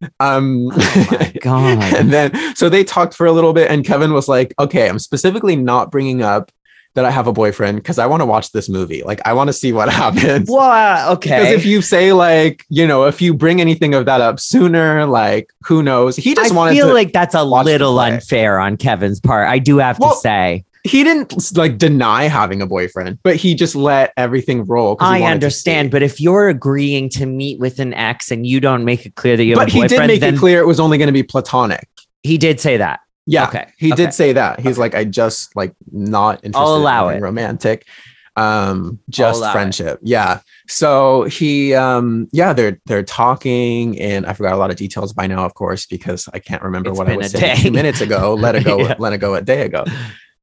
um 0.19 0.69
Oh 0.73 1.07
my 1.11 1.33
god! 1.41 1.95
and 1.95 2.11
then 2.11 2.55
so 2.55 2.69
they 2.69 2.83
talked 2.83 3.13
for 3.13 3.25
a 3.25 3.31
little 3.31 3.53
bit 3.53 3.69
and 3.69 3.85
kevin 3.85 4.13
was 4.13 4.27
like 4.27 4.53
okay 4.59 4.89
i'm 4.89 4.99
specifically 4.99 5.55
not 5.55 5.91
bringing 5.91 6.21
up 6.21 6.51
that 6.95 7.05
i 7.05 7.11
have 7.11 7.27
a 7.27 7.33
boyfriend 7.33 7.77
because 7.77 7.99
i 7.99 8.05
want 8.07 8.21
to 8.21 8.25
watch 8.25 8.51
this 8.51 8.67
movie 8.69 9.03
like 9.03 9.21
i 9.25 9.31
want 9.33 9.47
to 9.47 9.53
see 9.53 9.71
what 9.71 9.89
happens 9.93 10.49
well, 10.49 11.13
okay. 11.13 11.39
because 11.39 11.53
if 11.53 11.65
you 11.65 11.81
say 11.81 12.11
like 12.13 12.65
you 12.69 12.87
know 12.87 13.05
if 13.05 13.21
you 13.21 13.33
bring 13.33 13.61
anything 13.61 13.93
of 13.93 14.05
that 14.05 14.21
up 14.21 14.39
sooner 14.39 15.05
like 15.05 15.51
who 15.65 15.83
knows 15.83 16.15
he 16.15 16.33
just 16.33 16.53
wanted. 16.53 16.53
I 16.53 16.57
wanted 16.57 16.75
feel 16.75 16.87
to 16.87 16.93
like 16.93 17.13
that's 17.13 17.35
a 17.35 17.43
little 17.43 17.99
unfair 17.99 18.59
on 18.59 18.77
Kevin's 18.77 19.19
part. 19.19 19.47
I 19.47 19.59
do 19.59 19.77
have 19.77 19.99
Well, 19.99 20.13
to 20.15 20.19
say. 20.19 20.65
He 20.83 21.03
didn't 21.03 21.55
like 21.57 21.77
deny 21.77 22.23
having 22.23 22.61
a 22.61 22.67
boyfriend 22.67 23.19
but 23.23 23.35
he 23.35 23.53
just 23.55 23.75
let 23.75 24.13
everything 24.17 24.63
roll. 24.65 24.95
I 24.99 25.23
understand, 25.23 25.91
but 25.91 26.01
if 26.01 26.21
you're 26.21 26.47
agreeing 26.49 27.09
to 27.09 27.25
meet 27.25 27.59
with 27.59 27.79
an 27.79 27.93
ex 27.93 28.31
and 28.31 28.45
you 28.47 28.59
don't 28.59 28.85
make 28.85 29.05
it 29.05 29.15
clear 29.15 29.35
that 29.37 29.43
you 29.43 29.51
have 29.57 29.65
but 29.67 29.69
he 29.71 29.87
did 29.87 30.05
make 30.07 30.21
it 30.21 30.37
clear 30.37 30.59
it 30.61 30.65
was 30.67 30.79
only 30.79 30.97
going 30.97 31.07
to 31.07 31.13
be 31.13 31.23
platonic 31.23 31.87
he 32.23 32.37
did 32.37 32.59
say 32.59 32.77
that. 32.77 32.99
Yeah, 33.25 33.47
Okay, 33.47 33.67
he 33.77 33.93
okay. 33.93 34.05
did 34.05 34.13
say 34.13 34.33
that. 34.33 34.59
He's 34.59 34.77
like, 34.79 34.95
I 34.95 35.03
just 35.05 35.55
like 35.55 35.73
not 35.91 36.43
interested. 36.43 36.67
allow 36.67 37.09
in 37.09 37.17
it. 37.17 37.21
Romantic, 37.21 37.85
um, 38.35 38.99
just 39.09 39.37
allow 39.39 39.49
it. 39.49 39.53
friendship. 39.53 39.99
Yeah. 40.01 40.39
So 40.67 41.23
he, 41.25 41.73
um, 41.75 42.27
yeah, 42.31 42.53
they're 42.53 42.79
they're 42.87 43.03
talking, 43.03 43.99
and 43.99 44.25
I 44.25 44.33
forgot 44.33 44.53
a 44.53 44.57
lot 44.57 44.71
of 44.71 44.77
details 44.77 45.13
by 45.13 45.27
now, 45.27 45.45
of 45.45 45.53
course, 45.53 45.85
because 45.85 46.27
I 46.33 46.39
can't 46.39 46.63
remember 46.63 46.89
It's 46.89 46.97
what 46.99 47.07
I 47.07 47.15
was 47.17 47.31
saying 47.31 47.55
day. 47.57 47.61
two 47.61 47.71
minutes 47.71 48.01
ago. 48.01 48.33
Let 48.33 48.55
it 48.55 48.65
go. 48.65 48.79
Yeah. 48.83 48.95
Let 48.97 49.13
it 49.13 49.19
go 49.19 49.35
a 49.35 49.41
day 49.41 49.61
ago. 49.61 49.85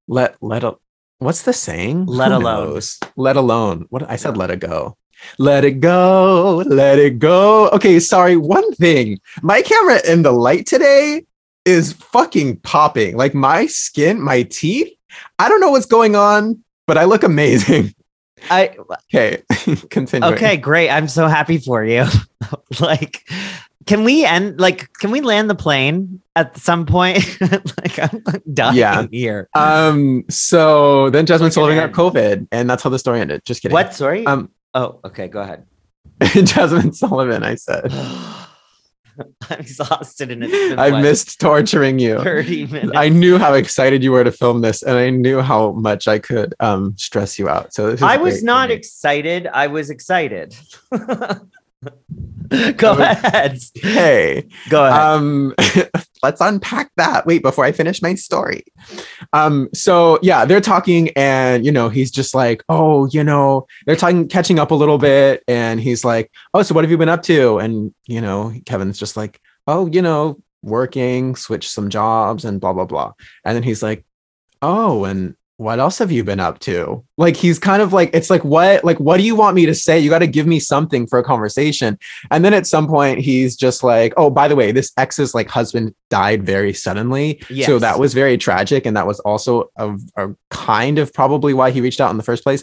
Let 0.08 0.36
let 0.42 0.64
a. 0.64 0.74
What's 1.18 1.42
the 1.42 1.52
saying? 1.52 2.06
Let 2.06 2.30
Who 2.30 2.38
alone. 2.38 2.42
knows? 2.70 2.98
Let 3.16 3.36
alone. 3.36 3.86
What 3.90 4.08
I 4.10 4.16
said. 4.16 4.36
Let 4.36 4.50
it 4.50 4.60
go. 4.60 4.96
Let 5.38 5.64
it 5.64 5.80
go. 5.80 6.62
Let 6.66 6.98
it 6.98 7.18
go. 7.18 7.68
Okay, 7.70 7.98
sorry. 8.00 8.36
One 8.36 8.72
thing. 8.74 9.18
My 9.42 9.62
camera 9.62 10.00
in 10.06 10.22
the 10.22 10.32
light 10.32 10.66
today 10.66 11.24
is 11.64 11.94
fucking 11.94 12.58
popping. 12.60 13.16
Like 13.16 13.34
my 13.34 13.66
skin, 13.66 14.20
my 14.20 14.42
teeth. 14.44 14.92
I 15.38 15.48
don't 15.48 15.60
know 15.60 15.70
what's 15.70 15.86
going 15.86 16.14
on, 16.16 16.62
but 16.86 16.98
I 16.98 17.04
look 17.04 17.22
amazing. 17.22 17.94
I 18.50 18.76
Okay, 19.12 19.42
continue. 19.90 20.28
okay, 20.34 20.56
great. 20.58 20.90
I'm 20.90 21.08
so 21.08 21.26
happy 21.26 21.56
for 21.58 21.82
you. 21.84 22.04
like, 22.80 23.26
can 23.86 24.02
we 24.04 24.24
end? 24.24 24.60
Like, 24.60 24.92
can 24.94 25.10
we 25.10 25.20
land 25.20 25.48
the 25.48 25.54
plane 25.54 26.20
at 26.34 26.56
some 26.56 26.86
point? 26.86 27.40
like, 27.40 27.98
I'm 27.98 28.22
dying 28.52 28.76
Yeah. 28.76 29.06
here. 29.10 29.48
Um. 29.54 30.24
So 30.28 31.10
then 31.10 31.24
Jazmine 31.24 31.38
Look 31.40 31.46
at 31.46 31.52
Sullivan 31.54 31.90
got. 31.90 31.92
COVID, 31.92 32.48
and 32.52 32.68
that's 32.68 32.82
how 32.82 32.90
the 32.90 32.98
story 32.98 33.20
ended. 33.20 33.42
Just 33.44 33.62
kidding. 33.62 33.72
What? 33.72 33.94
Sorry. 33.94 34.26
Um. 34.26 34.50
oh, 34.74 35.00
okay. 35.04 35.28
Go 35.28 35.40
ahead. 35.40 35.66
Jazmine 36.20 36.94
Sullivan. 36.94 37.42
I 37.42 37.54
said. 37.54 37.92
I'm 39.48 39.60
exhausted 39.60 40.30
and 40.30 40.42
been 40.42 40.78
I 40.78 40.90
what, 40.90 41.00
missed 41.00 41.40
torturing 41.40 41.98
you. 41.98 42.22
30 42.22 42.66
minutes. 42.66 42.92
I 42.94 43.08
knew 43.08 43.38
how 43.38 43.54
excited 43.54 44.04
you 44.04 44.12
were 44.12 44.24
to 44.24 44.32
film 44.32 44.60
this, 44.60 44.82
and 44.82 44.96
I 44.98 45.08
knew 45.08 45.40
how 45.40 45.72
much 45.72 46.06
I 46.06 46.18
could 46.18 46.54
um 46.60 46.94
stress 46.98 47.38
you 47.38 47.48
out. 47.48 47.72
So 47.72 47.92
this 47.92 48.00
is 48.00 48.02
I 48.02 48.16
was 48.18 48.42
not 48.42 48.70
excited. 48.70 49.46
I 49.46 49.68
was 49.68 49.90
excited. 49.90 50.54
Go 52.76 52.92
Um, 52.92 53.00
ahead. 53.00 53.58
Hey, 53.74 54.46
Go 54.68 54.84
ahead. 54.86 55.00
um, 55.00 55.54
let's 56.22 56.40
unpack 56.40 56.90
that. 56.96 57.26
Wait, 57.26 57.42
before 57.42 57.64
I 57.64 57.72
finish 57.72 58.00
my 58.00 58.14
story. 58.14 58.64
Um, 59.32 59.68
so 59.74 60.18
yeah, 60.22 60.44
they're 60.44 60.60
talking, 60.60 61.10
and 61.16 61.64
you 61.66 61.72
know, 61.72 61.88
he's 61.88 62.10
just 62.10 62.34
like, 62.34 62.62
oh, 62.68 63.06
you 63.06 63.24
know, 63.24 63.66
they're 63.86 63.96
talking, 63.96 64.28
catching 64.28 64.58
up 64.58 64.70
a 64.70 64.74
little 64.76 64.98
bit, 64.98 65.42
and 65.48 65.80
he's 65.80 66.04
like, 66.04 66.30
oh, 66.54 66.62
so 66.62 66.74
what 66.74 66.84
have 66.84 66.90
you 66.90 66.98
been 66.98 67.08
up 67.08 67.22
to? 67.24 67.58
And 67.58 67.92
you 68.06 68.20
know, 68.20 68.52
Kevin's 68.64 68.98
just 68.98 69.16
like, 69.16 69.40
oh, 69.66 69.86
you 69.86 70.00
know, 70.02 70.38
working, 70.62 71.34
switch 71.36 71.68
some 71.68 71.90
jobs, 71.90 72.44
and 72.44 72.60
blah 72.60 72.72
blah 72.72 72.84
blah. 72.86 73.12
And 73.44 73.56
then 73.56 73.62
he's 73.64 73.82
like, 73.82 74.04
oh, 74.62 75.04
and 75.04 75.34
what 75.58 75.78
else 75.78 75.98
have 75.98 76.12
you 76.12 76.22
been 76.22 76.40
up 76.40 76.58
to? 76.60 77.02
Like 77.16 77.36
he's 77.36 77.58
kind 77.58 77.80
of 77.80 77.92
like, 77.92 78.10
it's 78.12 78.28
like, 78.28 78.44
what, 78.44 78.84
like, 78.84 79.00
what 79.00 79.16
do 79.16 79.22
you 79.22 79.34
want 79.34 79.56
me 79.56 79.64
to 79.66 79.74
say? 79.74 79.98
You 79.98 80.10
got 80.10 80.18
to 80.18 80.26
give 80.26 80.46
me 80.46 80.60
something 80.60 81.06
for 81.06 81.18
a 81.18 81.24
conversation. 81.24 81.98
And 82.30 82.44
then 82.44 82.52
at 82.52 82.66
some 82.66 82.86
point, 82.86 83.20
he's 83.20 83.56
just 83.56 83.82
like, 83.82 84.12
oh, 84.16 84.28
by 84.28 84.48
the 84.48 84.56
way, 84.56 84.70
this 84.70 84.92
ex's 84.98 85.34
like 85.34 85.48
husband 85.48 85.94
died 86.10 86.44
very 86.44 86.74
suddenly. 86.74 87.40
So 87.66 87.78
that 87.78 87.98
was 87.98 88.12
very 88.12 88.36
tragic. 88.36 88.84
And 88.84 88.96
that 88.96 89.06
was 89.06 89.18
also 89.20 89.70
a, 89.76 89.96
a 90.16 90.34
kind 90.50 90.98
of 90.98 91.14
probably 91.14 91.54
why 91.54 91.70
he 91.70 91.80
reached 91.80 92.00
out 92.00 92.10
in 92.10 92.18
the 92.18 92.22
first 92.22 92.42
place. 92.42 92.62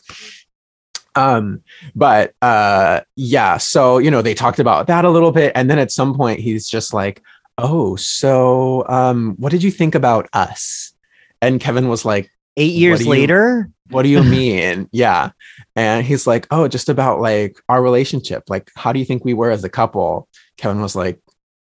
Um, 1.15 1.61
but 1.93 2.33
uh 2.41 3.01
yeah, 3.15 3.57
so 3.57 3.99
you 3.99 4.09
know, 4.09 4.23
they 4.23 4.33
talked 4.33 4.57
about 4.57 4.87
that 4.87 5.05
a 5.05 5.11
little 5.11 5.31
bit, 5.31 5.51
and 5.53 5.69
then 5.69 5.77
at 5.77 5.91
some 5.91 6.15
point 6.15 6.39
he's 6.39 6.67
just 6.67 6.91
like, 6.91 7.21
Oh, 7.57 7.95
so 7.95 8.83
um, 8.87 9.35
what 9.37 9.51
did 9.51 9.63
you 9.63 9.69
think 9.69 9.93
about 9.93 10.27
us? 10.33 10.93
And 11.41 11.59
Kevin 11.59 11.87
was 11.87 12.03
like, 12.03 12.31
Eight 12.57 12.73
years 12.73 12.99
do 12.99 13.05
you- 13.05 13.11
later. 13.11 13.69
what 13.89 14.03
do 14.03 14.09
you 14.09 14.23
mean? 14.23 14.89
yeah. 14.91 15.31
And 15.75 16.05
he's 16.05 16.25
like, 16.25 16.47
oh, 16.51 16.67
just 16.67 16.89
about 16.89 17.19
like 17.19 17.57
our 17.69 17.81
relationship. 17.81 18.43
Like, 18.49 18.71
how 18.75 18.91
do 18.93 18.99
you 18.99 19.05
think 19.05 19.23
we 19.23 19.33
were 19.33 19.51
as 19.51 19.63
a 19.63 19.69
couple? 19.69 20.27
Kevin 20.57 20.81
was 20.81 20.95
like, 20.95 21.19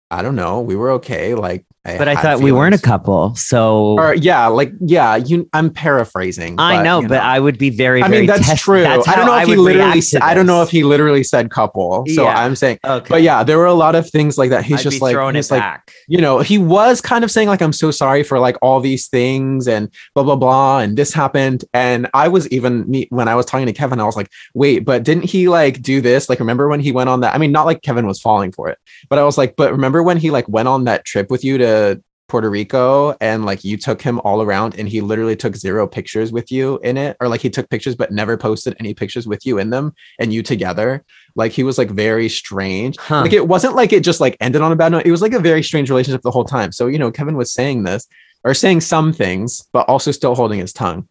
I 0.09 0.21
don't 0.21 0.35
know. 0.35 0.61
We 0.61 0.75
were 0.75 0.91
okay. 0.93 1.35
Like, 1.35 1.65
But 1.97 2.07
I 2.07 2.15
thought 2.21 2.39
we 2.41 2.51
weren't 2.51 2.75
a 2.75 2.79
couple. 2.81 3.35
So 3.35 3.97
Or 3.99 4.13
yeah, 4.15 4.47
like 4.47 4.73
yeah. 4.81 5.15
You, 5.15 5.49
I'm 5.53 5.69
paraphrasing. 5.69 6.59
I 6.59 6.77
but, 6.77 6.83
know, 6.83 7.01
you 7.01 7.07
but 7.07 7.21
I 7.21 7.39
would 7.39 7.57
be 7.57 7.69
very, 7.69 8.03
I 8.03 8.07
very 8.07 8.21
mean, 8.21 8.27
that's 8.27 8.47
test- 8.47 8.63
true. 8.63 8.81
that's 8.81 9.07
I 9.07 9.15
don't 9.15 9.25
know 9.27 9.37
if 9.37 9.47
he 9.47 9.55
literally. 9.55 10.01
Said, 10.01 10.21
I 10.21 10.33
don't 10.33 10.45
know 10.45 10.61
if 10.61 10.69
he 10.69 10.83
literally 10.83 11.23
said 11.23 11.49
couple. 11.49 12.05
So 12.07 12.23
Yeah. 12.23 12.39
I'm 12.43 12.55
saying, 12.55 12.79
Okay. 12.85 13.07
but 13.09 13.21
yeah, 13.21 13.43
there 13.43 13.57
were 13.57 13.65
a 13.65 13.73
lot 13.73 13.95
of 13.95 14.09
things 14.09 14.37
like 14.37 14.49
that. 14.49 14.63
He's 14.65 14.79
I'd 14.79 14.83
just 14.83 15.01
like, 15.01 15.13
throwing 15.13 15.35
he's 15.35 15.49
it 15.49 15.55
like, 15.55 15.61
back. 15.61 15.91
you 16.07 16.19
know, 16.19 16.39
he 16.39 16.57
was 16.57 17.01
kind 17.01 17.23
of 17.23 17.31
saying 17.31 17.47
like, 17.47 17.61
I'm 17.61 17.73
so 17.73 17.91
sorry 17.91 18.23
for 18.23 18.39
like 18.39 18.57
all 18.61 18.79
these 18.79 19.07
things 19.07 19.67
and 19.67 19.89
blah 20.13 20.23
blah 20.23 20.35
blah, 20.35 20.79
and 20.79 20.97
this 20.97 21.13
happened. 21.13 21.63
And 21.73 22.09
I 22.13 22.27
was 22.27 22.47
even 22.49 22.89
me 22.89 23.07
when 23.09 23.27
I 23.27 23.35
was 23.35 23.45
talking 23.45 23.65
to 23.67 23.73
Kevin, 23.73 23.99
I 23.99 24.03
was 24.05 24.15
like, 24.15 24.29
wait, 24.53 24.79
but 24.79 25.03
didn't 25.03 25.23
he 25.25 25.47
like 25.49 25.81
do 25.81 26.01
this? 26.01 26.29
Like, 26.29 26.39
remember 26.39 26.67
when 26.67 26.79
he 26.79 26.91
went 26.91 27.09
on 27.09 27.21
that? 27.21 27.33
I 27.33 27.37
mean, 27.37 27.51
not 27.51 27.65
like 27.65 27.81
Kevin 27.81 28.05
was 28.07 28.19
falling 28.19 28.51
for 28.51 28.69
it, 28.69 28.77
but 29.09 29.19
I 29.19 29.23
was 29.23 29.37
like, 29.37 29.55
but 29.55 29.71
remember 29.71 30.03
when 30.03 30.17
he 30.17 30.31
like 30.31 30.47
went 30.49 30.67
on 30.67 30.83
that 30.85 31.05
trip 31.05 31.29
with 31.29 31.43
you 31.43 31.57
to 31.57 31.76
Puerto 32.27 32.49
Rico 32.49 33.15
and 33.21 33.45
like 33.45 33.63
you 33.63 33.77
took 33.77 34.01
him 34.01 34.19
all 34.19 34.41
around 34.41 34.77
and 34.77 34.87
he 34.87 34.99
literally 34.99 35.35
took 35.35 35.55
zero 35.55 35.87
pictures 35.87 36.31
with 36.31 36.51
you 36.51 36.77
in 36.83 36.97
it 36.97 37.15
or 37.21 37.29
like 37.29 37.41
he 37.41 37.49
took 37.49 37.69
pictures 37.69 37.95
but 37.95 38.11
never 38.11 38.37
posted 38.37 38.75
any 38.79 38.93
pictures 38.93 39.27
with 39.27 39.45
you 39.45 39.59
in 39.59 39.69
them 39.69 39.93
and 40.19 40.33
you 40.33 40.43
together. 40.43 41.05
Like 41.35 41.53
he 41.53 41.63
was 41.63 41.77
like 41.77 41.89
very 41.89 42.27
strange. 42.27 42.97
Huh. 42.99 43.21
like 43.21 43.33
it 43.33 43.47
wasn't 43.47 43.75
like 43.75 43.93
it 43.93 44.03
just 44.03 44.19
like 44.19 44.35
ended 44.41 44.61
on 44.61 44.71
a 44.71 44.75
bad 44.75 44.91
note. 44.91 45.05
It 45.05 45.11
was 45.11 45.21
like 45.21 45.33
a 45.33 45.39
very 45.39 45.63
strange 45.63 45.89
relationship 45.89 46.21
the 46.21 46.31
whole 46.31 46.45
time. 46.45 46.71
So 46.71 46.87
you 46.87 46.99
know 46.99 47.11
Kevin 47.11 47.37
was 47.37 47.51
saying 47.51 47.83
this 47.83 48.07
or 48.43 48.53
saying 48.53 48.81
some 48.81 49.13
things 49.13 49.65
but 49.71 49.87
also 49.87 50.11
still 50.11 50.35
holding 50.35 50.59
his 50.59 50.73
tongue. 50.73 51.07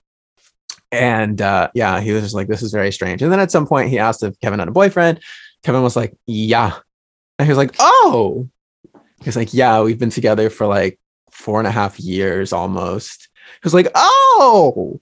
And 0.92 1.40
uh 1.40 1.70
yeah 1.74 2.00
he 2.00 2.12
was 2.12 2.24
just 2.24 2.35
like 2.35 2.48
this 2.48 2.62
is 2.62 2.72
very 2.72 2.92
strange. 2.92 3.22
And 3.22 3.33
then 3.33 3.40
at 3.40 3.50
some 3.50 3.66
point 3.66 3.88
he 3.88 3.98
asked 3.98 4.22
if 4.22 4.38
Kevin 4.40 4.59
had 4.59 4.68
a 4.68 4.72
boyfriend. 4.72 5.20
Kevin 5.62 5.83
was 5.83 5.96
like 5.96 6.14
yeah. 6.26 6.74
And 7.38 7.46
he 7.46 7.50
was 7.50 7.59
like 7.59 7.74
oh 7.79 8.50
He's 9.22 9.37
like, 9.37 9.55
yeah, 9.55 9.83
we've 9.83 9.98
been 9.98 10.11
together 10.11 10.50
for 10.50 10.66
like 10.66 10.98
four 11.31 11.59
and 11.59 11.66
a 11.66 11.70
half 11.70 11.98
years 11.98 12.52
almost. 12.52 13.29
He 13.35 13.61
was 13.64 13.74
like, 13.74 13.88
oh. 13.94 15.00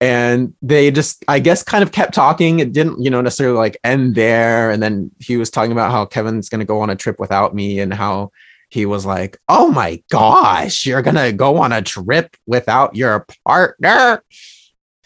And 0.00 0.54
they 0.62 0.90
just, 0.90 1.24
I 1.28 1.38
guess, 1.38 1.62
kind 1.62 1.82
of 1.82 1.92
kept 1.92 2.12
talking. 2.12 2.58
It 2.58 2.72
didn't, 2.72 3.02
you 3.02 3.08
know, 3.08 3.20
necessarily 3.20 3.56
like 3.56 3.78
end 3.84 4.16
there. 4.16 4.70
And 4.70 4.82
then 4.82 5.12
he 5.20 5.36
was 5.36 5.48
talking 5.48 5.70
about 5.70 5.92
how 5.92 6.06
Kevin's 6.06 6.48
going 6.48 6.58
to 6.58 6.64
go 6.64 6.80
on 6.80 6.90
a 6.90 6.96
trip 6.96 7.20
without 7.20 7.54
me 7.54 7.78
and 7.78 7.94
how 7.94 8.32
he 8.68 8.84
was 8.84 9.06
like, 9.06 9.38
oh 9.48 9.70
my 9.70 10.02
gosh, 10.10 10.86
you're 10.86 11.02
going 11.02 11.14
to 11.14 11.30
go 11.32 11.58
on 11.58 11.72
a 11.72 11.82
trip 11.82 12.36
without 12.46 12.96
your 12.96 13.26
partner. 13.46 14.24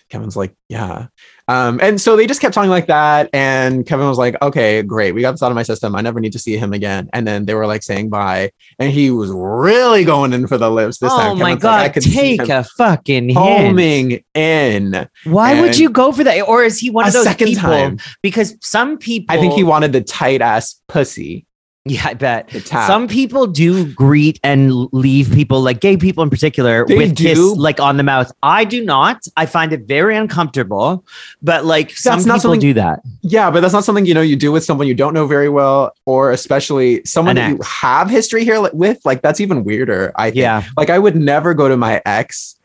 Kevin's 0.08 0.36
like, 0.36 0.54
yeah. 0.68 1.08
Um, 1.48 1.78
and 1.80 2.00
so 2.00 2.16
they 2.16 2.26
just 2.26 2.40
kept 2.40 2.54
talking 2.54 2.70
like 2.70 2.87
that. 2.87 3.30
And 3.32 3.87
Kevin 3.87 4.09
was 4.09 4.18
like, 4.18 4.40
okay, 4.42 4.82
great. 4.82 5.12
We 5.12 5.20
got 5.20 5.32
this 5.32 5.42
out 5.42 5.52
of 5.52 5.54
my 5.54 5.62
system. 5.62 5.94
I 5.94 6.00
never 6.00 6.20
need 6.20 6.32
to 6.32 6.38
see 6.38 6.56
him 6.56 6.72
again. 6.72 7.09
And 7.12 7.26
then 7.26 7.44
they 7.44 7.54
were 7.54 7.66
like 7.66 7.82
saying 7.82 8.09
bye. 8.11 8.50
And 8.78 8.90
he 8.90 9.11
was 9.11 9.30
really 9.30 10.04
going 10.04 10.32
in 10.32 10.46
for 10.46 10.59
the 10.59 10.70
lips 10.70 10.98
this 10.98 11.12
oh 11.12 11.16
time. 11.16 11.38
my 11.38 11.50
Kevin's 11.50 11.64
like, 11.64 11.72
I 11.72 11.87
god, 11.87 11.94
could 11.94 12.02
take 12.02 12.48
a 12.48 12.64
fucking 12.64 13.28
hint. 13.28 13.38
homing 13.38 14.24
in 14.35 15.09
Why 15.24 15.61
would 15.61 15.78
you 15.78 15.90
go 15.90 16.12
for 16.12 16.24
that? 16.24 16.42
Or 16.42 16.64
is 16.64 16.78
he 16.78 16.90
one 16.90 17.06
of 17.06 17.12
those 17.12 17.24
second 17.24 17.48
people? 17.48 17.62
time. 17.62 17.98
Because 18.22 18.56
some 18.61 18.98
people, 18.98 19.35
I 19.35 19.40
think 19.40 19.54
he 19.54 19.62
wanted 19.62 19.92
the 19.92 20.02
tight 20.02 20.42
ass 20.42 20.80
pussy 20.88 21.45
yeah, 21.88 22.03
I 22.09 22.14
bet. 22.14 22.51
Some 22.66 23.07
people 23.09 23.46
do 23.46 23.90
greet 23.94 24.38
and 24.42 24.72
leave 24.92 25.31
people, 25.33 25.61
like 25.61 25.81
gay 25.81 25.96
people 25.96 26.22
in 26.22 26.31
particular, 26.31 26.85
They 26.87 26.96
with 26.96 27.16
kiss 27.16 27.38
do. 27.38 27.55
like 27.55 27.79
on 27.81 27.96
the 27.96 28.03
mouth. 28.03 28.31
I 28.42 28.64
do 28.64 28.85
not. 28.85 29.27
I 29.37 29.46
find 29.46 29.72
it 29.72 29.83
very 29.87 30.16
uncomfortable. 30.16 31.05
But 31.42 31.64
like 31.64 31.92
some 31.92 32.22
not 32.25 32.38
people 32.42 32.57
do 32.57 32.75
that. 32.75 33.01
yeah, 33.22 33.51
but 33.51 33.61
that's 33.61 33.72
not 33.72 33.85
something 33.85 34.05
you 34.05 34.14
know 34.14 34.20
you 34.20 34.37
do 34.37 34.51
with 34.53 34.64
someone 34.64 34.87
you 34.88 34.94
don't 34.94 35.14
know 35.14 35.27
very 35.27 35.49
well, 35.49 35.92
or 36.05 36.33
especially 36.33 37.05
someone 37.05 37.38
An 37.38 37.51
that 37.51 37.57
you 37.57 37.62
have 37.64 38.11
history 38.11 38.44
here 38.44 38.61
with. 38.72 38.99
Like 39.05 39.22
that's 39.22 39.40
even 39.40 39.64
weirder. 39.64 40.12
I 40.16 40.27
think. 40.31 40.37
Yeah. 40.37 40.64
Like 40.77 40.90
I 40.90 40.99
would 40.99 41.16
never 41.16 41.55
go 41.55 41.68
to 41.68 41.77
my 41.77 42.03
ex, 42.05 42.57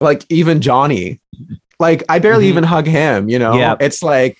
like 0.00 0.24
even 0.28 0.60
Johnny. 0.60 1.20
Like 1.80 2.02
I 2.08 2.18
barely 2.18 2.44
Mhm. 2.46 2.48
even 2.50 2.64
hug 2.64 2.86
him, 2.86 3.28
you 3.28 3.38
know? 3.38 3.54
Yeah. 3.56 3.76
It's 3.80 4.02
like 4.02 4.38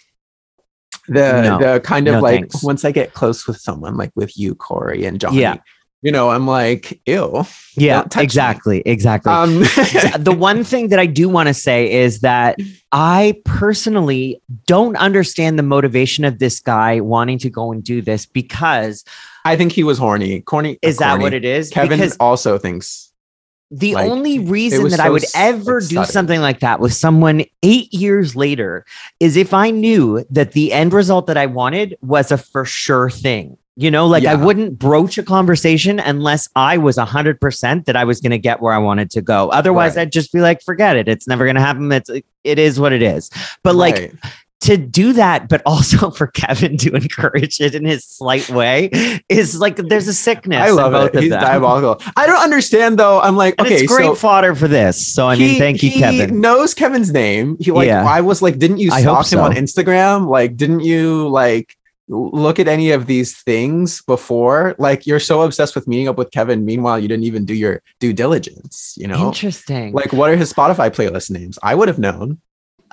the 1.09 1.43
No. 1.43 1.59
the 1.59 1.81
kind 1.81 2.09
of 2.09 2.15
No, 2.17 2.21
like 2.21 2.41
thanks. 2.51 2.63
once 2.63 2.85
I 2.85 2.93
get 2.93 3.15
close 3.15 3.47
with 3.47 3.59
someone, 3.59 3.97
like 3.97 4.13
with 4.15 4.37
you, 4.39 4.55
Corey 4.55 5.05
and 5.05 5.21
Johnny, 5.21 5.41
Yeah. 5.41 5.57
you 6.03 6.13
know, 6.13 6.31
I'm 6.31 6.47
like, 6.47 7.01
ew. 7.07 7.45
Yeah, 7.77 8.03
Don't 8.03 8.17
me. 8.17 8.23
exactly. 8.23 8.83
Exactly. 8.87 9.33
Um 9.33 9.59
the 10.19 10.35
one 10.37 10.65
thing 10.65 10.89
that 10.89 10.99
I 10.99 11.07
do 11.07 11.29
want 11.29 11.49
to 11.49 11.55
say 11.55 11.91
is 11.91 12.21
that 12.21 12.57
I 12.93 13.35
personally 13.45 14.41
don't 14.67 14.97
understand 14.97 15.59
the 15.59 15.63
motivation 15.63 16.25
of 16.25 16.39
this 16.39 16.61
guy 16.61 17.01
wanting 17.01 17.39
to 17.39 17.51
go 17.51 17.73
and 17.73 17.83
do 17.83 18.01
this 18.03 18.27
because 18.27 19.05
I 19.45 19.57
think 19.57 19.73
he 19.73 19.83
was 19.85 19.99
horny. 19.99 20.41
Corny 20.43 20.79
is 20.83 20.99
that 20.99 21.21
what 21.21 21.33
it 21.35 21.45
is? 21.45 21.71
Kevin 21.71 21.99
because 21.99 22.17
also 22.19 22.59
thinks 22.59 23.08
the 23.71 23.95
like, 23.95 24.11
only 24.11 24.39
reason 24.39 24.89
that 24.89 25.01
I 25.01 25.11
would 25.11 25.25
ever 25.35 25.81
like, 25.81 25.91
do 25.91 26.05
something 26.05 26.41
like 26.41 26.61
that 26.61 26.81
with 26.81 26.95
someone 26.95 27.45
eight 27.63 27.93
years 27.93 28.35
later 28.35 28.87
is 29.21 29.37
if 29.37 29.53
I 29.53 29.71
knew 29.71 30.25
that 30.31 30.53
the 30.53 30.73
end 30.73 30.93
result 30.93 31.27
that 31.27 31.37
I 31.37 31.47
wanted 31.47 31.97
was 32.01 32.33
a 32.33 32.39
for 32.39 32.65
sure 32.65 33.11
thing. 33.11 33.59
You 33.77 33.93
know, 33.93 34.09
like 34.09 34.25
I 34.25 34.35
wouldn't 34.35 34.77
broach 34.77 35.19
a 35.19 35.23
conversation 35.23 36.01
unless 36.01 36.49
I 36.57 36.79
was 36.79 36.97
100% 36.97 37.85
that 37.85 37.95
I 37.95 38.03
was 38.03 38.21
going 38.21 38.33
to 38.33 38.39
get 38.39 38.61
where 38.61 38.73
I 38.73 38.79
wanted 38.79 39.09
to 39.13 39.23
go. 39.23 39.51
Otherwise, 39.51 39.95
Right. 39.95 40.03
I'd 40.03 40.11
just 40.11 40.33
be 40.33 40.41
like, 40.41 40.63
forget 40.63 40.97
it. 40.97 41.07
It's 41.07 41.29
never 41.29 41.45
going 41.45 41.55
to 41.55 41.61
happen. 41.61 41.93
It's, 41.93 42.11
it 42.43 42.59
is 42.59 42.81
what 42.81 42.93
it 42.93 43.03
is. 43.03 43.31
But 43.63 43.77
like, 43.77 43.95
Right. 43.95 44.15
To 44.61 44.77
do 44.77 45.13
that, 45.13 45.49
but 45.49 45.63
also 45.65 46.11
for 46.19 46.27
Kevin 46.27 46.77
to 46.79 46.93
encourage 46.95 47.61
it 47.61 47.75
in 47.75 47.85
his 47.85 48.05
slight 48.05 48.49
way 48.51 48.91
is 49.29 49.61
like 49.61 49.77
there's 49.77 50.09
a 50.09 50.15
sickness. 50.15 50.59
I 50.61 50.71
love 50.71 50.93
both 50.93 51.11
it. 51.11 51.17
Of 51.17 51.23
He's 51.23 51.31
them. 51.31 51.41
diabolical. 51.41 52.03
I 52.17 52.27
don't 52.27 52.43
understand 52.43 52.99
though. 52.99 53.21
I'm 53.21 53.37
like, 53.37 53.55
And 53.59 53.67
okay, 53.67 53.77
it's 53.83 53.93
great 53.93 54.07
so 54.07 54.15
fodder 54.17 54.55
for 54.57 54.67
this. 54.67 55.07
So 55.15 55.29
I 55.29 55.37
mean, 55.37 55.51
he- 55.51 55.59
thank 55.59 55.83
you, 55.83 55.91
he 55.91 56.01
Kevin. 56.01 56.41
knows 56.41 56.75
Kevin's 56.75 57.13
name. 57.13 57.57
He 57.61 57.71
like 57.71 57.87
Yeah. 57.87 58.05
I 58.05 58.21
was 58.21 58.43
like, 58.43 58.59
didn't 58.59 58.79
you 58.79 58.91
stalk 58.91 59.31
him 59.33 59.39
on. 59.41 59.53
Instagram? 59.53 60.29
Like, 60.29 60.57
didn't 60.57 60.81
you 60.81 61.29
like 61.29 61.77
look 62.09 62.59
at 62.59 62.67
any 62.67 62.91
of 62.91 63.07
these 63.07 63.37
things 63.43 64.03
before? 64.03 64.75
Like, 64.79 65.07
you're 65.07 65.21
so 65.21 65.43
obsessed 65.43 65.75
with 65.77 65.87
meeting 65.87 66.09
up 66.09 66.17
with 66.17 66.31
Kevin. 66.31 66.65
Meanwhile, 66.65 66.99
you 67.01 67.07
didn't 67.07 67.25
even 67.25 67.45
do 67.45 67.55
your 67.55 67.83
due 68.01 68.13
diligence. 68.13 68.95
You 68.97 69.07
know, 69.07 69.27
Interesting. 69.29 69.93
like 69.93 70.13
what 70.13 70.31
are 70.31 70.37
his 70.37 70.53
Spotify 70.53 70.91
playlist 70.91 71.31
names? 71.31 71.59
I 71.63 71.75
would 71.77 71.87
have 71.87 71.99
known. 71.99 72.41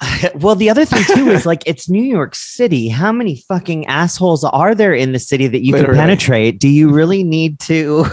well, 0.36 0.55
the 0.55 0.69
other 0.69 0.84
thing 0.86 1.03
too 1.15 1.29
is 1.29 1.45
like 1.45 1.63
it's 1.65 1.89
New 1.89 2.03
York 2.03 2.36
City. 2.36 2.89
How 2.89 3.12
many 3.12 3.38
fucking 3.47 3.86
assholes 3.88 4.43
are 4.43 4.75
there 4.75 4.93
in 4.93 5.12
the 5.13 5.19
city 5.19 5.47
that 5.47 5.63
you 5.63 5.71
Literally. 5.71 5.95
can 5.97 6.08
penetrate? 6.08 6.60
Do 6.60 6.67
you 6.67 6.89
really 6.91 7.23
need 7.23 7.60
to 7.62 8.03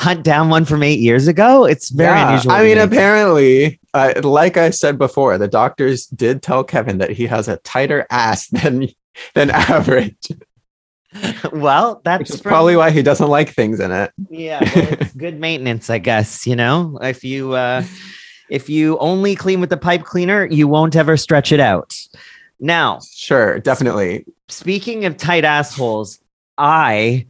hunt 0.00 0.22
down 0.24 0.48
one 0.48 0.64
from 0.64 0.82
eight 0.82 1.00
years 1.00 1.28
ago? 1.28 1.64
It's 1.66 1.90
very 1.90 2.10
Yeah, 2.18 2.28
unusual. 2.28 2.52
I 2.52 2.62
mean, 2.62 2.76
me. 2.76 2.82
apparently, 2.82 3.80
uh, 3.92 4.14
like 4.22 4.56
I 4.56 4.70
said 4.70 4.96
before, 4.98 5.36
the 5.36 5.48
doctors 5.48 6.06
did 6.06 6.42
tell 6.42 6.64
Kevin 6.64 6.98
that 6.98 7.10
he 7.10 7.26
has 7.26 7.48
a 7.48 7.58
tighter 7.58 8.06
ass 8.10 8.48
than 8.52 8.88
than 9.34 9.50
average, 9.50 10.16
well, 11.52 12.00
that's 12.04 12.40
from- 12.40 12.50
probably 12.50 12.76
why 12.76 12.90
he 12.90 13.02
doesn't 13.02 13.28
like 13.28 13.50
things 13.50 13.78
in 13.78 13.92
it. 13.92 14.10
Yeah, 14.30 14.60
well, 14.74 14.88
it's 15.00 15.12
good 15.14 15.38
maintenance, 15.38 15.88
I 15.90 15.98
guess. 15.98 16.46
You 16.46 16.56
know, 16.56 16.98
if 17.02 17.22
you 17.22 17.52
uh, 17.52 17.84
if 18.54 18.68
you 18.70 18.96
only 18.98 19.34
clean 19.34 19.60
with 19.60 19.70
the 19.70 19.76
pipe 19.76 20.04
cleaner, 20.04 20.46
you 20.46 20.68
won't 20.68 20.94
ever 20.94 21.16
stretch 21.16 21.50
it 21.50 21.58
out. 21.60 21.96
Now, 22.60 23.00
Sure, 23.12 23.58
definitely. 23.58 24.24
speaking 24.48 25.04
of 25.04 25.16
tight 25.16 25.44
assholes, 25.44 26.20
I 26.56 27.26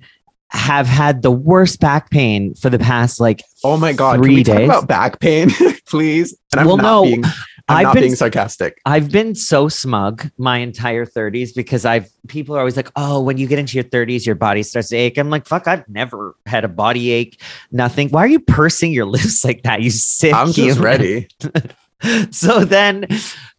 have 0.51 0.87
had 0.87 1.23
the 1.23 1.31
worst 1.31 1.81
back 1.81 2.11
pain 2.11 2.55
for 2.55 2.69
the 2.71 2.79
past 2.79 3.19
like 3.21 3.43
Oh 3.65 3.77
my 3.79 3.93
god, 3.95 4.19
Three 4.19 4.29
can 4.29 4.35
we 4.37 4.45
talk 4.45 4.57
days. 4.59 4.69
about 4.69 4.87
back 4.87 5.19
pain, 5.21 5.49
please? 5.87 6.37
And 6.53 6.61
I'm 6.61 6.67
Well, 6.67 6.77
not 6.77 6.83
no, 6.83 7.03
being 7.05 7.25
I'm 7.68 7.79
I've 7.79 7.83
not 7.85 7.94
been- 7.94 8.03
being 8.03 8.14
sarcastic. 8.14 8.79
I've 8.85 9.11
been 9.11 9.35
so 9.35 9.68
smug 9.68 10.31
my 10.37 10.59
entire 10.59 11.07
30s 11.07 11.55
because 11.55 11.85
I've 11.87 12.11
people 12.29 12.55
are 12.57 12.59
always 12.59 12.77
like, 12.77 12.90
oh, 12.96 13.22
when 13.22 13.38
you 13.38 13.46
get 13.46 13.59
into 13.59 13.77
your 13.77 13.85
30s, 13.85 14.27
your 14.27 14.35
body 14.35 14.62
starts 14.62 14.88
to 14.90 14.96
ache. 14.96 15.16
I'm 15.16 15.31
like, 15.31 15.46
fuck, 15.46 15.66
I've 15.66 15.88
never 15.88 16.37
had 16.44 16.64
a 16.64 16.68
body 16.68 17.11
ache, 17.11 17.40
nothing. 17.72 18.11
Why 18.11 18.20
are 18.24 18.29
you 18.29 18.40
pursing 18.40 18.92
your 18.92 19.07
lips 19.16 19.44
like 19.44 19.62
that? 19.62 19.81
You 19.81 19.90
sick. 19.90 20.35
I'm 20.35 20.48
just 20.53 20.59
human? 20.79 20.83
ready. 20.83 21.29
so 22.31 22.64
then 22.66 23.07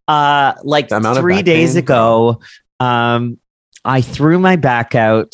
uh 0.07 0.53
like 0.63 0.89
The 0.89 1.15
three 1.19 1.41
days 1.41 1.71
pain? 1.73 1.79
ago 1.79 2.39
um 2.79 3.39
i 3.83 4.01
threw 4.01 4.37
my 4.37 4.55
back 4.55 4.93
out 4.93 5.33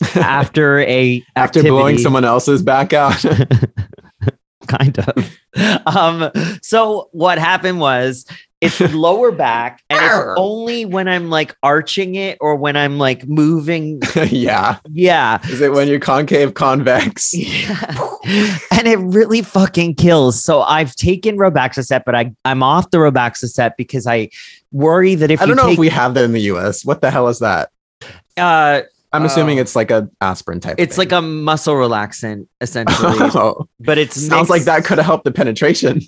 after 0.16 0.78
a 0.80 1.22
After 1.36 1.62
blowing 1.62 1.98
someone 1.98 2.24
else's 2.24 2.62
back 2.62 2.94
out. 2.94 3.22
Kind 4.70 4.98
of 4.98 5.30
um 5.86 6.30
so 6.62 7.08
what 7.12 7.38
happened 7.38 7.80
was 7.80 8.24
it's 8.60 8.80
lower 8.92 9.32
back 9.32 9.82
and 9.88 9.98
it's 10.02 10.34
only 10.36 10.84
when 10.84 11.08
i'm 11.08 11.30
like 11.30 11.56
arching 11.62 12.14
it 12.14 12.36
or 12.40 12.54
when 12.56 12.76
i'm 12.76 12.98
like 12.98 13.26
moving 13.26 14.00
yeah. 14.28 14.78
yeah 14.90 15.38
Is 15.48 15.60
it 15.60 15.72
when 15.72 15.88
you're 15.88 15.98
concave 15.98 16.54
convex? 16.54 17.32
Yeah. 17.34 17.96
and 18.70 18.86
it 18.86 18.98
really 18.98 19.42
fucking 19.42 19.94
kills. 19.94 20.42
So 20.42 20.60
I've 20.62 20.94
taken 20.94 21.36
Robaxacet, 21.36 22.02
but 22.04 22.14
I 22.14 22.32
I'm 22.44 22.62
off 22.62 22.90
the 22.90 22.98
Robaxacet 22.98 23.72
because 23.78 24.06
I 24.06 24.28
worry 24.72 25.14
that 25.14 25.30
if 25.30 25.40
I 25.40 25.46
don't 25.46 25.56
know 25.56 25.64
take 25.64 25.72
if 25.74 25.78
we 25.78 25.88
have 25.88 26.14
that 26.14 26.24
in 26.24 26.32
the 26.32 26.42
US. 26.52 26.84
What 26.84 27.00
the 27.00 27.10
hell 27.10 27.28
is 27.28 27.38
that? 27.38 27.70
uh 28.36 28.82
I'm 29.12 29.24
assuming 29.24 29.58
Oh. 29.58 29.62
it's 29.62 29.74
like 29.74 29.90
a 29.90 30.08
aspirin 30.20 30.60
type. 30.60 30.76
it's 30.78 30.96
like 30.98 31.10
a 31.12 31.20
muscle 31.20 31.74
relaxant 31.74 32.46
essentially, 32.60 33.16
oh, 33.34 33.68
but 33.80 33.98
it's 33.98 34.14
sounds 34.20 34.48
like 34.50 34.62
that 34.64 34.84
could 34.84 34.98
have 34.98 35.06
helped 35.06 35.24
the 35.24 35.32
penetration. 35.32 36.00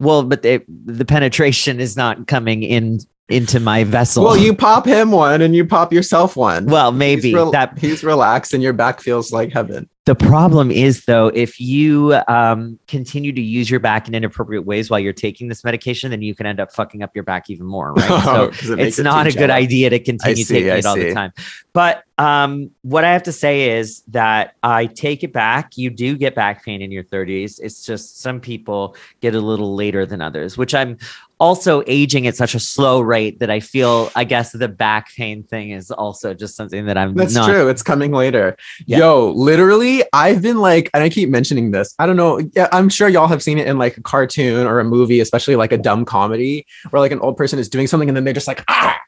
Well, 0.00 0.22
but 0.24 0.42
the 0.42 0.62
the 0.84 1.04
penetration 1.04 1.78
is 1.80 1.96
not 1.96 2.26
coming 2.26 2.62
in 2.62 3.00
into 3.28 3.60
my 3.60 3.84
vessel. 3.84 4.24
Well, 4.24 4.36
you 4.38 4.54
pop 4.66 4.86
him 4.86 5.10
one 5.10 5.42
and 5.42 5.54
you 5.54 5.64
pop 5.66 5.92
yourself 5.92 6.34
one. 6.34 6.64
well 6.66 6.92
maybe 6.92 7.22
he's 7.28 7.34
rel- 7.34 7.50
that 7.52 7.78
he's 7.78 8.02
relaxed 8.02 8.54
and 8.54 8.62
your 8.62 8.72
back 8.72 9.00
feels 9.00 9.30
like 9.32 9.52
heaven. 9.52 9.88
The 10.08 10.14
problem 10.14 10.70
is, 10.70 11.04
though, 11.04 11.26
if 11.26 11.60
you 11.60 12.18
um, 12.28 12.78
continue 12.88 13.30
to 13.30 13.42
use 13.42 13.68
your 13.68 13.78
back 13.78 14.08
in 14.08 14.14
inappropriate 14.14 14.64
ways 14.64 14.88
while 14.88 14.98
you're 14.98 15.12
taking 15.12 15.48
this 15.48 15.62
medication, 15.64 16.10
then 16.10 16.22
you 16.22 16.34
can 16.34 16.46
end 16.46 16.60
up 16.60 16.72
fucking 16.72 17.02
up 17.02 17.14
your 17.14 17.24
back 17.24 17.50
even 17.50 17.66
more, 17.66 17.92
right? 17.92 18.08
So 18.24 18.48
'Cause 18.48 18.70
it 18.70 18.78
it's 18.78 18.98
it 18.98 19.02
not 19.02 19.26
a 19.26 19.32
good 19.32 19.48
jello. 19.48 19.52
idea 19.52 19.90
to 19.90 19.98
continue 19.98 20.44
see, 20.44 20.54
taking 20.54 20.70
I 20.70 20.76
it 20.76 20.86
all 20.86 20.94
see. 20.94 21.08
the 21.10 21.12
time. 21.14 21.32
But 21.74 22.04
um, 22.16 22.70
what 22.80 23.04
I 23.04 23.12
have 23.12 23.24
to 23.24 23.32
say 23.32 23.78
is 23.78 24.00
that 24.08 24.54
I 24.62 24.86
take 24.86 25.22
it 25.24 25.34
back. 25.34 25.76
You 25.76 25.90
do 25.90 26.16
get 26.16 26.34
back 26.34 26.64
pain 26.64 26.80
in 26.80 26.90
your 26.90 27.04
30s. 27.04 27.60
It's 27.62 27.84
just 27.84 28.22
some 28.22 28.40
people 28.40 28.96
get 29.20 29.34
a 29.34 29.40
little 29.40 29.74
later 29.74 30.06
than 30.06 30.22
others, 30.22 30.56
which 30.56 30.74
I'm 30.74 30.96
also 31.40 31.82
aging 31.86 32.26
at 32.26 32.36
such 32.36 32.54
a 32.54 32.60
slow 32.60 33.00
rate 33.00 33.38
that 33.40 33.50
I 33.50 33.60
feel, 33.60 34.10
I 34.16 34.24
guess, 34.24 34.52
the 34.52 34.68
back 34.68 35.14
pain 35.14 35.42
thing 35.42 35.70
is 35.70 35.90
also 35.90 36.34
just 36.34 36.56
something 36.56 36.86
that 36.86 36.98
I'm 36.98 37.14
That's 37.14 37.34
not. 37.34 37.48
true. 37.48 37.68
It's 37.68 37.82
coming 37.82 38.12
later. 38.12 38.56
Yeah. 38.86 38.98
Yo, 38.98 39.30
literally, 39.30 40.02
I've 40.12 40.42
been 40.42 40.58
like, 40.58 40.90
and 40.94 41.02
I 41.02 41.08
keep 41.08 41.28
mentioning 41.28 41.70
this. 41.70 41.94
I 41.98 42.06
don't 42.06 42.16
know. 42.16 42.40
Yeah, 42.54 42.68
I'm 42.72 42.88
sure 42.88 43.08
y'all 43.08 43.28
have 43.28 43.42
seen 43.42 43.58
it 43.58 43.66
in 43.66 43.78
like 43.78 43.96
a 43.96 44.02
cartoon 44.02 44.66
or 44.66 44.80
a 44.80 44.84
movie, 44.84 45.20
especially 45.20 45.56
like 45.56 45.72
a 45.72 45.78
dumb 45.78 46.04
comedy 46.04 46.66
where 46.90 47.00
like 47.00 47.12
an 47.12 47.20
old 47.20 47.36
person 47.36 47.58
is 47.58 47.68
doing 47.68 47.86
something 47.86 48.08
and 48.08 48.16
then 48.16 48.24
they're 48.24 48.34
just 48.34 48.48
like, 48.48 48.64
ah, 48.68 48.98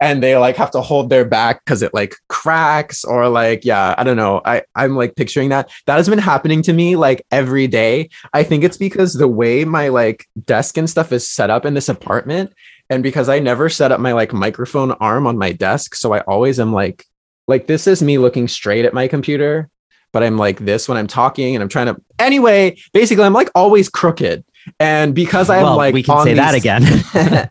and 0.00 0.22
they 0.22 0.36
like 0.36 0.56
have 0.56 0.70
to 0.70 0.80
hold 0.80 1.10
their 1.10 1.24
back 1.24 1.62
because 1.64 1.82
it 1.82 1.92
like 1.92 2.14
cracks 2.28 3.04
or 3.04 3.28
like, 3.28 3.64
yeah, 3.64 3.94
I 3.98 4.04
don't 4.04 4.16
know. 4.16 4.40
I, 4.44 4.62
I'm 4.74 4.96
like 4.96 5.14
picturing 5.14 5.50
that. 5.50 5.70
That 5.86 5.96
has 5.96 6.08
been 6.08 6.18
happening 6.18 6.62
to 6.62 6.72
me 6.72 6.96
like 6.96 7.24
every 7.30 7.66
day. 7.66 8.08
I 8.32 8.42
think 8.42 8.64
it's 8.64 8.78
because 8.78 9.14
the 9.14 9.28
way 9.28 9.64
my 9.64 9.88
like 9.88 10.26
desk 10.44 10.78
and 10.78 10.88
stuff 10.88 11.12
is 11.12 11.28
set 11.28 11.50
up 11.50 11.66
in 11.66 11.74
this 11.74 11.88
apartment. 11.88 12.52
And 12.88 13.02
because 13.02 13.28
I 13.28 13.38
never 13.38 13.68
set 13.68 13.92
up 13.92 14.00
my 14.00 14.12
like 14.12 14.32
microphone 14.32 14.92
arm 14.92 15.26
on 15.26 15.38
my 15.38 15.52
desk. 15.52 15.94
So 15.94 16.14
I 16.14 16.20
always 16.20 16.58
am 16.58 16.72
like, 16.72 17.04
like 17.46 17.66
this 17.66 17.86
is 17.86 18.02
me 18.02 18.16
looking 18.16 18.48
straight 18.48 18.84
at 18.84 18.94
my 18.94 19.08
computer 19.08 19.68
but 20.12 20.22
i'm 20.22 20.38
like 20.38 20.58
this 20.60 20.88
when 20.88 20.96
i'm 20.96 21.06
talking 21.06 21.54
and 21.54 21.62
i'm 21.62 21.68
trying 21.68 21.86
to 21.86 22.00
anyway 22.18 22.76
basically 22.92 23.24
i'm 23.24 23.32
like 23.32 23.50
always 23.54 23.88
crooked 23.88 24.44
and 24.78 25.14
because 25.14 25.48
i'm 25.50 25.62
well, 25.62 25.76
like 25.76 25.94
we 25.94 26.02
can 26.02 26.24
say 26.24 26.34
that 26.34 26.52
these- 26.52 26.60
again. 26.62 27.50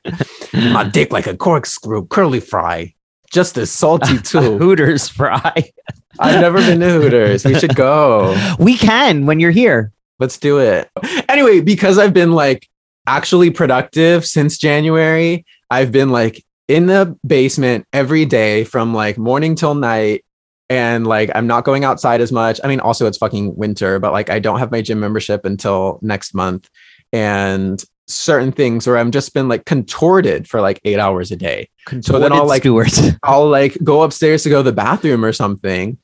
my 0.73 0.83
dick 0.83 1.11
like 1.11 1.27
a 1.27 1.35
corkscrew 1.35 2.05
curly 2.07 2.39
fry 2.39 2.93
just 3.31 3.57
as 3.57 3.71
salty 3.71 4.17
too 4.23 4.57
Hooters 4.57 5.07
fry. 5.09 5.71
i've 6.19 6.41
never 6.41 6.57
been 6.57 6.79
to 6.79 6.89
hooters. 6.91 7.45
We 7.45 7.53
should 7.59 7.75
go. 7.75 8.35
We 8.59 8.75
can 8.77 9.25
when 9.25 9.39
you're 9.39 9.51
here. 9.51 9.91
let's 10.19 10.37
do 10.37 10.59
it. 10.59 10.89
Anyway 11.29 11.61
because 11.61 11.97
i've 11.97 12.13
been 12.13 12.31
like 12.33 12.67
actually 13.07 13.49
productive 13.49 14.25
since 14.25 14.57
january 14.57 15.45
i've 15.71 15.91
been 15.91 16.09
like 16.09 16.43
in 16.67 16.85
the 16.87 17.17
basement 17.25 17.85
every 17.93 18.25
day 18.25 18.63
from 18.63 18.93
like 18.93 19.17
morning 19.17 19.55
till 19.55 19.73
night. 19.75 20.23
And 20.71 21.07
like 21.07 21.31
i'm 21.33 21.47
not 21.47 21.63
going 21.63 21.83
outside 21.83 22.21
as 22.21 22.31
much. 22.31 22.59
I 22.63 22.67
mean 22.67 22.79
also 22.79 23.07
it's 23.07 23.17
fucking 23.17 23.55
winter 23.55 23.97
but 23.99 24.11
like 24.11 24.29
i 24.29 24.37
don't 24.39 24.59
have 24.59 24.71
my 24.71 24.81
gym 24.81 24.99
membership 24.99 25.45
until 25.45 25.99
next 26.01 26.33
month 26.35 26.69
and 27.13 27.83
certain 28.07 28.51
things 28.51 28.87
where 28.87 28.97
i'm 28.97 29.11
just 29.11 29.33
been 29.33 29.47
like 29.47 29.65
contorted 29.65 30.47
for 30.47 30.61
like 30.61 30.79
eight 30.83 30.99
hours 30.99 31.31
a 31.31 31.35
day 31.35 31.69
So 32.01 32.19
then 32.19 32.31
I'll, 32.31 32.45
like- 32.45 32.61
Stewart. 32.61 32.91
I'll 33.23 33.47
like 33.49 33.77
go 33.83 34.03
upstairs 34.03 34.43
to 34.43 34.49
go 34.49 34.57
to 34.57 34.63
the 34.63 34.75
bathroom 34.75 35.25
or 35.25 35.33
something 35.33 35.97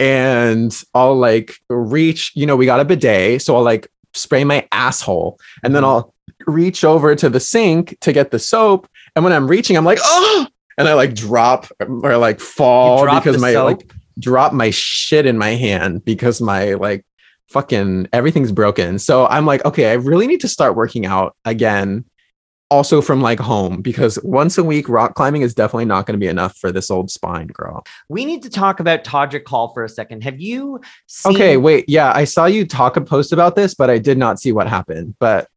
and 0.00 0.82
I'll 0.94 1.16
like 1.16 1.56
reach, 1.68 2.32
you 2.34 2.46
know, 2.46 2.56
we 2.56 2.66
got 2.66 2.80
a 2.80 2.84
bidet. 2.84 3.42
So 3.42 3.56
I'll 3.56 3.62
like 3.62 3.88
spray 4.14 4.44
my 4.44 4.66
asshole 4.72 5.38
and 5.62 5.74
then 5.74 5.82
mm. 5.82 5.86
I'll 5.86 6.14
reach 6.46 6.84
over 6.84 7.14
to 7.14 7.28
the 7.28 7.40
sink 7.40 7.98
to 8.00 8.12
get 8.12 8.30
the 8.30 8.38
soap. 8.38 8.88
And 9.16 9.24
when 9.24 9.32
I'm 9.32 9.48
reaching, 9.48 9.76
I'm 9.76 9.84
like, 9.84 9.98
oh, 10.02 10.46
and 10.76 10.88
I 10.88 10.94
like 10.94 11.14
drop 11.14 11.66
or 11.80 12.16
like 12.16 12.40
fall 12.40 13.04
because 13.04 13.40
my 13.40 13.52
soap? 13.52 13.64
like 13.64 13.92
drop 14.18 14.52
my 14.52 14.70
shit 14.70 15.26
in 15.26 15.38
my 15.38 15.50
hand 15.50 16.04
because 16.04 16.40
my 16.40 16.74
like 16.74 17.04
fucking 17.48 18.08
everything's 18.12 18.52
broken. 18.52 18.98
So 18.98 19.26
I'm 19.26 19.46
like, 19.46 19.64
okay, 19.64 19.90
I 19.90 19.94
really 19.94 20.26
need 20.26 20.40
to 20.40 20.48
start 20.48 20.76
working 20.76 21.06
out 21.06 21.36
again 21.44 22.04
also 22.70 23.00
from 23.00 23.22
like 23.22 23.40
home 23.40 23.80
because 23.80 24.18
once 24.22 24.58
a 24.58 24.64
week 24.64 24.88
rock 24.90 25.14
climbing 25.14 25.40
is 25.40 25.54
definitely 25.54 25.86
not 25.86 26.06
going 26.06 26.12
to 26.12 26.22
be 26.22 26.28
enough 26.28 26.56
for 26.58 26.70
this 26.70 26.90
old 26.90 27.10
spine 27.10 27.46
girl. 27.46 27.82
We 28.10 28.26
need 28.26 28.42
to 28.42 28.50
talk 28.50 28.78
about 28.78 29.04
Todrick 29.04 29.48
Hall 29.48 29.72
for 29.72 29.84
a 29.84 29.88
second. 29.88 30.22
Have 30.24 30.40
you 30.40 30.80
seen 31.06 31.34
Okay, 31.34 31.56
wait, 31.56 31.86
yeah, 31.88 32.12
I 32.14 32.24
saw 32.24 32.44
you 32.44 32.66
talk 32.66 32.96
a 32.96 33.00
post 33.00 33.32
about 33.32 33.56
this, 33.56 33.74
but 33.74 33.88
I 33.88 33.98
did 33.98 34.18
not 34.18 34.38
see 34.38 34.52
what 34.52 34.68
happened. 34.68 35.14
But 35.18 35.48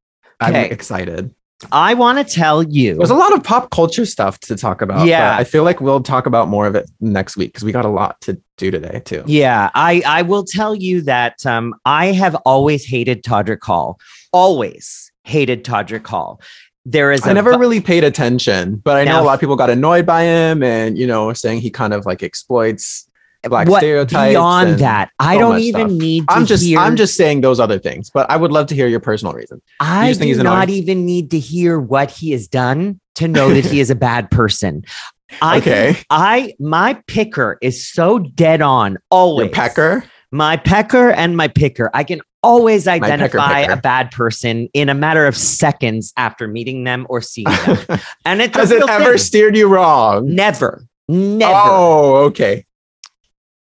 Okay. 0.42 0.66
I'm 0.66 0.72
excited. 0.72 1.36
I 1.72 1.94
want 1.94 2.18
to 2.18 2.34
tell 2.34 2.64
you. 2.64 2.96
There's 2.96 3.10
a 3.10 3.16
lot 3.16 3.34
of 3.34 3.44
pop 3.44 3.70
culture 3.72 4.06
stuff 4.06 4.40
to 4.42 4.56
talk 4.56 4.82
about. 4.82 5.08
Yeah. 5.08 5.36
but 5.36 5.40
I 5.40 5.44
feel 5.44 5.64
like 5.64 5.82
we'll 5.82 6.02
talk 6.02 6.26
about 6.26 6.48
more 6.48 6.68
of 6.68 6.76
it 6.76 6.90
next 7.00 7.38
week 7.38 7.50
because 7.50 7.64
we 7.64 7.72
got 7.72 7.86
a 7.86 7.90
lot 7.90 8.20
to 8.22 8.42
do 8.58 8.72
today 8.72 9.02
too. 9.04 9.24
Yeah, 9.26 9.70
I 9.76 10.02
I 10.06 10.22
will 10.22 10.44
tell 10.44 10.76
you 10.76 11.02
that 11.02 11.46
um, 11.46 11.76
I 11.86 12.08
have 12.08 12.36
always 12.46 12.86
hated 12.86 13.24
Todrick 13.24 13.64
Hall. 13.64 14.00
Always 14.32 15.12
hated 15.24 15.64
Todrick 15.64 16.08
Hall. 16.08 16.42
There 16.86 17.12
is 17.12 17.26
I 17.28 17.34
never 17.34 17.58
really 17.60 17.80
paid 17.80 18.04
attention, 18.04 18.78
but 18.78 18.98
I 18.98 19.04
know 19.04 19.22
a 19.22 19.24
lot 19.24 19.36
of 19.36 19.40
people 19.40 19.56
got 19.56 19.70
annoyed 19.70 20.06
by 20.06 20.24
him 20.24 20.64
and 20.64 20.98
you 20.98 21.06
know 21.06 21.32
saying 21.34 21.62
he 21.62 21.70
kind 21.70 21.94
of 21.94 22.06
like 22.06 22.24
exploits 22.24 23.08
black 23.50 23.68
what 23.68 23.80
stereotypes. 23.80 24.32
beyond 24.32 24.80
that. 24.80 25.10
I 25.20 25.36
so 25.36 25.40
don't 25.40 25.60
even 25.60 25.90
stuff. 25.90 26.00
need 26.00 26.28
to 26.28 26.34
I'm 26.34 26.46
just 26.46 26.64
hear. 26.64 26.80
I'm 26.80 26.96
just 26.96 27.16
saying 27.16 27.42
those 27.42 27.60
other 27.60 27.80
things, 27.80 28.10
but 28.10 28.30
I 28.30 28.38
would 28.38 28.52
love 28.52 28.68
to 28.68 28.76
hear 28.76 28.88
your 28.88 29.00
personal 29.00 29.34
reason. 29.34 29.62
I 29.80 30.10
just 30.10 30.22
do 30.22 30.36
not 30.44 30.64
annoying? 30.64 30.70
even 30.70 31.06
need 31.06 31.32
to 31.32 31.40
hear 31.40 31.80
what 31.80 32.12
he 32.12 32.32
has 32.32 32.48
done 32.48 33.00
to 33.16 33.28
know 33.28 33.54
that 33.54 33.66
he 33.66 33.80
is 33.80 33.90
a 33.90 33.96
bad 33.96 34.30
person. 34.32 34.84
I 35.42 35.60
can- 35.62 35.72
Okay. 35.92 36.00
I 36.10 36.54
my 36.60 37.02
picker 37.08 37.58
is 37.62 37.88
so 37.90 38.20
dead 38.20 38.62
on 38.62 38.98
always. 39.10 39.46
Your 39.48 39.54
pecker. 39.56 40.04
my 40.32 40.58
pecker 40.58 41.12
and 41.12 41.38
my 41.38 41.48
picker. 41.48 41.90
I 41.94 42.04
can 42.04 42.22
always 42.44 42.84
pecker 42.86 43.06
identify 43.06 43.60
a 43.62 43.78
bad 43.78 44.12
person 44.12 44.68
in 44.74 44.90
a 44.90 44.94
matter 44.94 45.26
of 45.28 45.38
seconds 45.38 46.12
after 46.18 46.48
meeting 46.48 46.84
them 46.84 47.06
or 47.10 47.22
seeing 47.22 47.46
them. 47.66 47.78
And 48.26 48.42
it's 48.42 48.56
a 48.58 48.60
Has 48.60 48.72
it 48.72 48.88
ever 48.90 49.12
thing. 49.12 49.18
steered 49.20 49.56
you 49.56 49.68
wrong? 49.68 50.34
never, 50.36 50.84
never. 51.08 51.54
Oh, 51.56 52.16
okay. 52.26 52.66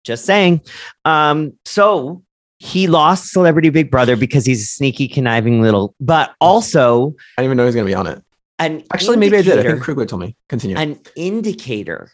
Just 0.05 0.25
saying. 0.25 0.61
Um, 1.05 1.53
so 1.65 2.23
he 2.59 2.87
lost 2.87 3.33
Celebrity 3.33 3.71
Big 3.71 3.91
Brother 3.91 4.17
because 4.17 4.47
he's 4.47 4.63
a 4.63 4.67
sneaky, 4.67 5.09
conniving 5.09 5.63
little, 5.63 5.95
but 6.01 6.35
also 6.41 7.15
I 7.37 7.43
didn't 7.43 7.47
even 7.47 7.57
know 7.57 7.65
he 7.65 7.67
was 7.67 7.75
gonna 7.75 7.87
be 7.87 7.95
on 7.95 8.07
it. 8.07 8.23
And 8.59 8.85
Actually, 8.93 9.17
maybe 9.17 9.37
I 9.37 9.43
did. 9.43 9.59
I 9.59 9.63
think 9.63 9.83
Krugler 9.83 10.07
told 10.07 10.23
me. 10.23 10.37
Continue. 10.49 10.77
an 10.77 11.01
indicator 11.17 12.13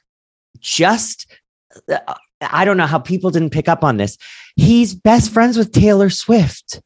just 0.60 1.26
uh, 1.92 2.14
I 2.40 2.64
don't 2.64 2.76
know 2.76 2.86
how 2.86 2.98
people 2.98 3.30
didn't 3.30 3.50
pick 3.50 3.68
up 3.68 3.82
on 3.82 3.96
this. 3.96 4.16
He's 4.56 4.94
best 4.94 5.32
friends 5.32 5.56
with 5.56 5.72
Taylor 5.72 6.08
Swift. 6.08 6.80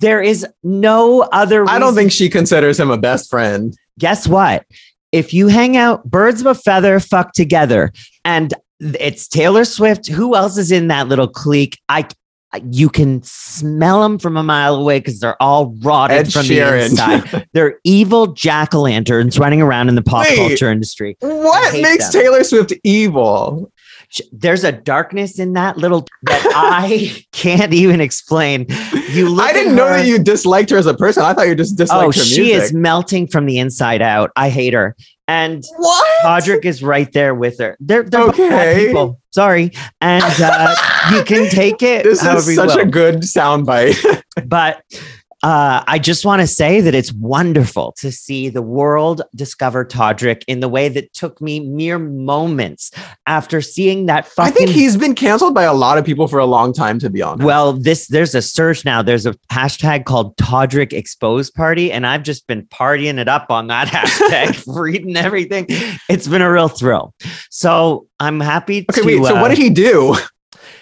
There 0.00 0.20
is 0.20 0.46
no 0.62 1.22
other 1.32 1.68
I 1.68 1.78
don't 1.78 1.94
think 1.94 2.12
she 2.12 2.28
considers 2.28 2.78
him 2.78 2.90
a 2.90 2.98
best 2.98 3.30
friend. 3.30 3.76
guess 3.98 4.26
what? 4.26 4.66
If 5.12 5.32
you 5.32 5.46
hang 5.46 5.76
out, 5.76 6.04
birds 6.04 6.40
of 6.40 6.48
a 6.48 6.54
feather 6.54 6.98
fuck 7.00 7.32
together, 7.32 7.92
and 8.24 8.52
it's 8.80 9.28
Taylor 9.28 9.64
Swift. 9.64 10.08
Who 10.08 10.34
else 10.34 10.56
is 10.58 10.70
in 10.72 10.88
that 10.88 11.08
little 11.08 11.28
clique? 11.28 11.78
I 11.88 12.06
you 12.70 12.88
can 12.88 13.22
smell 13.22 14.00
them 14.02 14.18
from 14.18 14.36
a 14.36 14.42
mile 14.42 14.76
away 14.76 14.98
because 15.00 15.20
they're 15.20 15.40
all 15.42 15.74
rotted 15.82 16.16
Ed 16.18 16.32
from 16.32 16.42
Sheeran. 16.46 16.70
the 16.78 16.84
inside. 16.86 17.48
They're 17.52 17.78
evil 17.84 18.28
jack 18.28 18.74
o' 18.74 18.80
lanterns 18.82 19.38
running 19.38 19.60
around 19.60 19.90
in 19.90 19.94
the 19.94 20.00
pop 20.02 20.24
Wait. 20.26 20.36
culture 20.36 20.70
industry. 20.70 21.16
What 21.20 21.72
makes 21.82 22.10
them. 22.10 22.22
Taylor 22.22 22.44
Swift 22.44 22.72
evil? 22.82 23.70
There's 24.32 24.64
a 24.64 24.72
darkness 24.72 25.38
in 25.38 25.52
that 25.54 25.76
little 25.76 26.06
that 26.22 26.46
I 26.54 27.22
can't 27.32 27.74
even 27.74 28.00
explain. 28.00 28.66
You 29.10 29.28
look 29.28 29.44
I 29.46 29.52
didn't 29.52 29.74
know 29.74 29.88
that 29.88 30.06
you 30.06 30.18
disliked 30.18 30.70
her 30.70 30.78
as 30.78 30.86
a 30.86 30.94
person. 30.94 31.24
I 31.24 31.34
thought 31.34 31.48
you 31.48 31.56
just 31.56 31.76
disliked 31.76 32.02
Oh, 32.04 32.06
her 32.06 32.24
she 32.24 32.42
music. 32.44 32.62
is 32.62 32.72
melting 32.72 33.26
from 33.26 33.44
the 33.46 33.58
inside 33.58 34.00
out. 34.00 34.30
I 34.36 34.48
hate 34.48 34.72
her. 34.72 34.96
And 35.28 35.64
what? 35.76 36.06
Todrick 36.24 36.64
is 36.64 36.82
right 36.82 37.12
there 37.12 37.34
with 37.34 37.58
her. 37.58 37.76
They're, 37.80 38.04
they're 38.04 38.26
both 38.26 38.36
bad 38.36 38.68
Okay. 38.68 38.86
people. 38.86 39.20
Sorry. 39.30 39.72
And 40.00 40.24
uh, 40.40 40.74
you 41.12 41.24
can 41.24 41.50
take 41.50 41.82
it 41.82 42.04
This 42.04 42.20
however 42.20 42.50
is 42.50 42.56
such 42.56 42.76
a 42.78 42.86
good 42.86 43.16
soundbite. 43.22 44.22
but 44.46 44.82
uh, 45.46 45.84
I 45.86 46.00
just 46.00 46.24
want 46.24 46.40
to 46.42 46.46
say 46.48 46.80
that 46.80 46.92
it's 46.92 47.12
wonderful 47.12 47.92
to 47.98 48.10
see 48.10 48.48
the 48.48 48.62
world 48.62 49.22
discover 49.36 49.84
Todrick 49.84 50.42
in 50.48 50.58
the 50.58 50.68
way 50.68 50.88
that 50.88 51.12
took 51.12 51.40
me 51.40 51.60
mere 51.60 52.00
moments 52.00 52.90
after 53.28 53.60
seeing 53.60 54.06
that 54.06 54.28
I 54.38 54.50
think 54.50 54.70
he's 54.70 54.96
been 54.96 55.14
canceled 55.14 55.54
by 55.54 55.62
a 55.62 55.72
lot 55.72 55.98
of 55.98 56.04
people 56.04 56.26
for 56.26 56.40
a 56.40 56.46
long 56.46 56.72
time, 56.72 56.98
to 56.98 57.08
be 57.10 57.22
honest. 57.22 57.46
Well, 57.46 57.74
this 57.74 58.08
there's 58.08 58.34
a 58.34 58.42
search 58.42 58.84
now. 58.84 59.02
There's 59.02 59.24
a 59.24 59.34
hashtag 59.52 60.04
called 60.04 60.36
Todrick 60.36 60.92
Expose 60.92 61.48
Party, 61.48 61.92
and 61.92 62.08
I've 62.08 62.24
just 62.24 62.48
been 62.48 62.66
partying 62.66 63.18
it 63.18 63.28
up 63.28 63.48
on 63.48 63.68
that 63.68 63.86
hashtag, 63.92 64.64
reading 64.66 65.16
everything. 65.16 65.66
It's 66.08 66.26
been 66.26 66.42
a 66.42 66.50
real 66.50 66.66
thrill. 66.66 67.14
So 67.50 68.08
I'm 68.18 68.40
happy. 68.40 68.84
okay, 68.90 69.00
to, 69.00 69.06
wait. 69.06 69.24
So 69.24 69.36
uh, 69.36 69.40
what 69.40 69.50
did 69.50 69.58
he 69.58 69.70
do? 69.70 70.16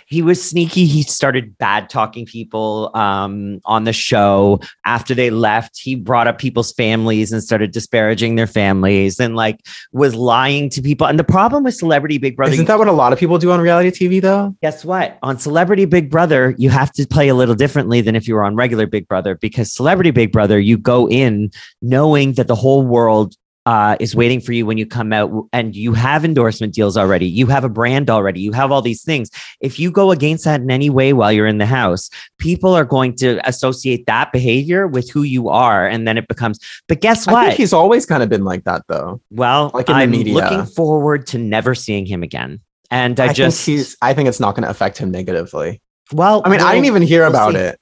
He 0.06 0.22
was 0.22 0.42
sneaky. 0.42 0.86
He 0.86 1.02
started 1.02 1.56
bad 1.58 1.88
talking 1.88 2.26
people 2.26 2.90
um, 2.94 3.60
on 3.64 3.84
the 3.84 3.92
show. 3.92 4.60
After 4.84 5.14
they 5.14 5.30
left, 5.30 5.78
he 5.78 5.94
brought 5.94 6.26
up 6.26 6.38
people's 6.38 6.72
families 6.72 7.32
and 7.32 7.42
started 7.42 7.72
disparaging 7.72 8.36
their 8.36 8.46
families 8.46 9.20
and 9.20 9.36
like 9.36 9.60
was 9.92 10.14
lying 10.14 10.68
to 10.70 10.82
people. 10.82 11.06
And 11.06 11.18
the 11.18 11.24
problem 11.24 11.64
with 11.64 11.74
Celebrity 11.74 12.18
Big 12.18 12.36
Brother, 12.36 12.52
Isn't 12.52 12.66
that 12.66 12.78
what 12.78 12.88
a 12.88 12.92
lot 12.92 13.12
of 13.12 13.18
people 13.18 13.38
do 13.38 13.50
on 13.50 13.60
reality 13.60 13.90
TV 13.90 14.20
though? 14.20 14.54
guess 14.62 14.84
what? 14.84 15.18
On 15.22 15.38
Celebrity 15.38 15.84
Big 15.84 16.10
Brother, 16.10 16.54
you 16.58 16.70
have 16.70 16.92
to 16.92 17.06
play 17.06 17.28
a 17.28 17.34
little 17.34 17.54
differently 17.54 18.00
than 18.00 18.16
if 18.16 18.28
you 18.28 18.34
were 18.34 18.44
on 18.44 18.56
regular 18.56 18.86
Big 18.86 19.08
Brother 19.08 19.36
because 19.36 19.72
Celebrity 19.72 20.10
Big 20.10 20.32
Brother, 20.32 20.58
you 20.58 20.78
go 20.78 21.08
in 21.08 21.50
knowing 21.82 22.34
that 22.34 22.48
the 22.48 22.54
whole 22.54 22.84
world 22.84 23.34
uh, 23.66 23.96
is 23.98 24.14
waiting 24.14 24.40
for 24.40 24.52
you 24.52 24.66
when 24.66 24.76
you 24.76 24.84
come 24.86 25.12
out 25.12 25.30
and 25.52 25.74
you 25.74 25.94
have 25.94 26.24
endorsement 26.24 26.74
deals 26.74 26.96
already. 26.96 27.26
You 27.26 27.46
have 27.46 27.64
a 27.64 27.68
brand 27.68 28.10
already. 28.10 28.40
You 28.40 28.52
have 28.52 28.70
all 28.70 28.82
these 28.82 29.02
things. 29.02 29.30
If 29.60 29.78
you 29.78 29.90
go 29.90 30.10
against 30.10 30.44
that 30.44 30.60
in 30.60 30.70
any 30.70 30.90
way 30.90 31.12
while 31.14 31.32
you're 31.32 31.46
in 31.46 31.58
the 31.58 31.66
house, 31.66 32.10
people 32.38 32.74
are 32.74 32.84
going 32.84 33.16
to 33.16 33.40
associate 33.48 34.04
that 34.06 34.32
behavior 34.32 34.86
with 34.86 35.10
who 35.10 35.22
you 35.22 35.48
are. 35.48 35.86
And 35.86 36.06
then 36.06 36.18
it 36.18 36.28
becomes, 36.28 36.58
but 36.88 37.00
guess 37.00 37.26
I 37.26 37.32
what? 37.32 37.46
think 37.46 37.56
he's 37.56 37.72
always 37.72 38.04
kind 38.04 38.22
of 38.22 38.28
been 38.28 38.44
like 38.44 38.64
that 38.64 38.82
though. 38.88 39.20
well, 39.30 39.70
like 39.72 39.88
in 39.88 39.96
the 39.96 40.02
I'm 40.02 40.10
media. 40.10 40.34
looking 40.34 40.66
forward 40.66 41.26
to 41.28 41.38
never 41.38 41.74
seeing 41.74 42.04
him 42.04 42.22
again. 42.22 42.60
And 42.90 43.18
I, 43.18 43.28
I, 43.28 43.32
just, 43.32 43.64
think 43.64 43.78
he's 43.78 43.96
I 44.02 44.12
think 44.12 44.28
it's 44.28 44.40
not 44.40 44.54
going 44.54 44.64
to 44.64 44.70
affect 44.70 44.98
him 44.98 45.10
negatively. 45.10 45.80
well, 46.12 46.42
I 46.44 46.50
mean, 46.50 46.60
I 46.60 46.64
we'll- 46.64 46.72
didn't 46.74 46.86
even 46.86 47.02
hear 47.02 47.20
we'll 47.22 47.30
about 47.30 47.52
see. 47.54 47.60
it. 47.60 47.80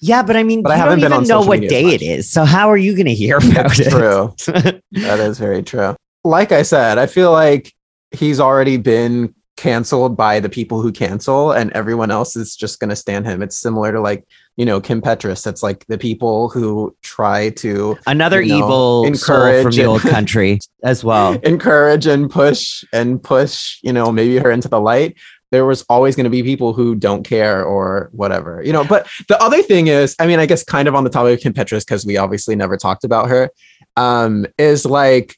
Yeah, 0.00 0.22
but 0.22 0.36
I 0.36 0.42
mean, 0.42 0.62
But 0.62 0.72
I 0.72 0.76
you 0.76 0.80
haven't 0.82 1.00
don't 1.00 1.10
been 1.10 1.20
even 1.22 1.30
on 1.32 1.42
know 1.42 1.46
what 1.46 1.60
day 1.60 1.86
as 1.86 1.92
it 1.94 2.00
much. 2.00 2.02
is. 2.18 2.30
So 2.30 2.44
how 2.44 2.68
are 2.70 2.76
you 2.76 2.94
going 2.94 3.06
to 3.06 3.14
hear 3.14 3.36
about 3.38 3.52
That's 3.76 3.80
it? 3.80 3.90
true. 3.90 4.34
That 4.92 5.20
is 5.20 5.38
very 5.38 5.62
true. 5.62 5.96
Like 6.24 6.52
I 6.52 6.62
said, 6.62 6.98
I 6.98 7.06
feel 7.06 7.32
like 7.32 7.72
he's 8.12 8.40
already 8.40 8.76
been 8.76 9.34
canceled 9.56 10.16
by 10.16 10.40
the 10.40 10.48
people 10.48 10.80
who 10.82 10.90
cancel, 10.90 11.52
and 11.52 11.70
everyone 11.72 12.10
else 12.10 12.34
is 12.36 12.56
just 12.56 12.80
going 12.80 12.90
to 12.90 12.96
stand 12.96 13.24
him. 13.26 13.40
It's 13.42 13.56
similar 13.56 13.92
to 13.92 14.00
like, 14.00 14.24
you 14.56 14.64
know, 14.64 14.80
Kim 14.80 15.00
Petras. 15.00 15.42
That's 15.44 15.62
like 15.62 15.84
the 15.86 15.98
people 15.98 16.48
who 16.48 16.96
try 17.02 17.50
to 17.50 17.96
Another 18.06 18.40
You 18.42 18.48
know, 18.50 18.58
evil 18.58 18.68
soul 18.68 19.04
from 19.04 19.12
encourage 19.14 19.76
the 19.76 19.82
and- 19.82 19.90
old 19.90 20.00
country 20.16 20.58
as 20.82 21.04
well. 21.04 21.34
encourage 21.44 22.06
and 22.06 22.28
push 22.30 22.84
and 22.92 23.22
push, 23.22 23.78
you 23.82 23.92
know, 23.92 24.10
maybe 24.10 24.38
her 24.38 24.50
into 24.50 24.68
the 24.68 24.80
light. 24.80 25.16
There 25.54 25.64
was 25.64 25.84
always 25.88 26.16
going 26.16 26.24
to 26.24 26.30
be 26.30 26.42
people 26.42 26.72
who 26.72 26.96
don't 26.96 27.22
care 27.22 27.64
or 27.64 28.10
whatever, 28.10 28.60
you 28.64 28.72
know. 28.72 28.82
But 28.82 29.06
the 29.28 29.40
other 29.40 29.62
thing 29.62 29.86
is, 29.86 30.16
I 30.18 30.26
mean, 30.26 30.40
I 30.40 30.46
guess 30.46 30.64
kind 30.64 30.88
of 30.88 30.96
on 30.96 31.04
the 31.04 31.10
topic 31.10 31.38
of 31.38 31.42
Kim 31.44 31.54
Petras, 31.54 31.86
because 31.86 32.04
we 32.04 32.16
obviously 32.16 32.56
never 32.56 32.76
talked 32.76 33.04
about 33.04 33.28
her, 33.28 33.50
um, 33.96 34.46
is 34.58 34.84
like, 34.84 35.36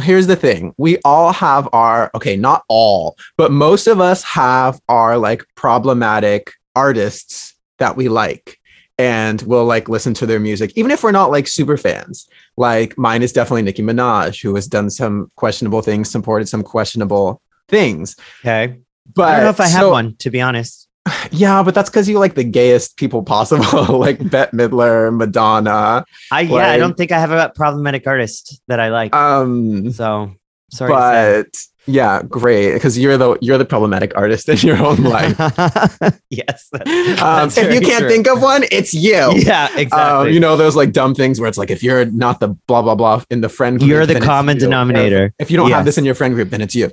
here's 0.00 0.28
the 0.28 0.36
thing. 0.36 0.72
We 0.78 0.98
all 1.04 1.32
have 1.32 1.68
our, 1.72 2.12
okay, 2.14 2.36
not 2.36 2.62
all, 2.68 3.16
but 3.36 3.50
most 3.50 3.88
of 3.88 4.00
us 4.00 4.22
have 4.22 4.80
our 4.88 5.18
like 5.18 5.42
problematic 5.56 6.52
artists 6.76 7.54
that 7.78 7.96
we 7.96 8.08
like 8.08 8.60
and 8.98 9.42
we'll 9.42 9.64
like 9.64 9.88
listen 9.88 10.14
to 10.14 10.26
their 10.26 10.38
music, 10.38 10.72
even 10.76 10.92
if 10.92 11.02
we're 11.02 11.10
not 11.10 11.32
like 11.32 11.48
super 11.48 11.76
fans. 11.76 12.28
Like 12.56 12.96
mine 12.96 13.22
is 13.22 13.32
definitely 13.32 13.62
Nicki 13.62 13.82
Minaj, 13.82 14.40
who 14.42 14.54
has 14.54 14.68
done 14.68 14.90
some 14.90 15.32
questionable 15.34 15.82
things, 15.82 16.08
supported 16.08 16.48
some 16.48 16.62
questionable 16.62 17.42
things. 17.68 18.14
Okay. 18.40 18.78
But 19.14 19.28
I 19.28 19.34
don't 19.36 19.44
know 19.44 19.50
if 19.50 19.60
I 19.60 19.68
have 19.68 19.88
one, 19.90 20.16
to 20.18 20.30
be 20.30 20.40
honest. 20.40 20.88
Yeah, 21.32 21.62
but 21.62 21.74
that's 21.74 21.88
because 21.88 22.08
you 22.08 22.18
like 22.18 22.34
the 22.34 22.44
gayest 22.44 22.96
people 22.96 23.22
possible, 23.22 23.98
like 23.98 24.18
Bette 24.30 24.56
Midler, 24.56 25.14
Madonna. 25.16 26.04
I 26.30 26.40
yeah, 26.42 26.70
I 26.70 26.76
don't 26.76 26.96
think 26.96 27.12
I 27.12 27.18
have 27.18 27.30
a 27.30 27.50
problematic 27.54 28.06
artist 28.06 28.60
that 28.68 28.80
I 28.80 28.88
like. 28.90 29.14
Um, 29.14 29.92
so 29.92 30.32
sorry. 30.70 30.90
but 30.92 31.46
yeah, 31.86 32.22
great 32.22 32.74
because 32.74 32.98
you're 32.98 33.16
the 33.16 33.38
you're 33.40 33.58
the 33.58 33.64
problematic 33.64 34.12
artist 34.16 34.48
in 34.48 34.58
your 34.58 34.76
own 34.78 34.98
life. 35.02 35.36
yes. 36.30 36.68
that- 36.72 36.86
Um, 37.20 37.48
that's 37.48 37.58
if 37.58 37.72
you 37.74 37.80
can't 37.80 38.00
true. 38.00 38.08
think 38.08 38.28
of 38.28 38.42
one, 38.42 38.64
it's 38.70 38.92
you. 38.94 39.32
Yeah, 39.36 39.68
exactly. 39.76 40.28
Um, 40.28 40.28
you 40.28 40.40
know 40.40 40.56
those 40.56 40.76
like 40.76 40.92
dumb 40.92 41.14
things 41.14 41.40
where 41.40 41.48
it's 41.48 41.58
like 41.58 41.70
if 41.70 41.82
you're 41.82 42.04
not 42.06 42.40
the 42.40 42.48
blah 42.68 42.82
blah 42.82 42.94
blah 42.94 43.22
in 43.30 43.40
the 43.40 43.48
friend 43.48 43.78
group, 43.78 43.88
You're 43.88 44.06
the 44.06 44.20
common 44.20 44.56
you. 44.56 44.60
denominator. 44.62 45.32
If 45.38 45.50
you 45.50 45.56
don't 45.56 45.70
have 45.70 45.84
this 45.84 45.96
in 45.98 46.04
your 46.04 46.14
friend 46.14 46.34
group, 46.34 46.50
then 46.50 46.60
it's 46.60 46.74
you. 46.74 46.90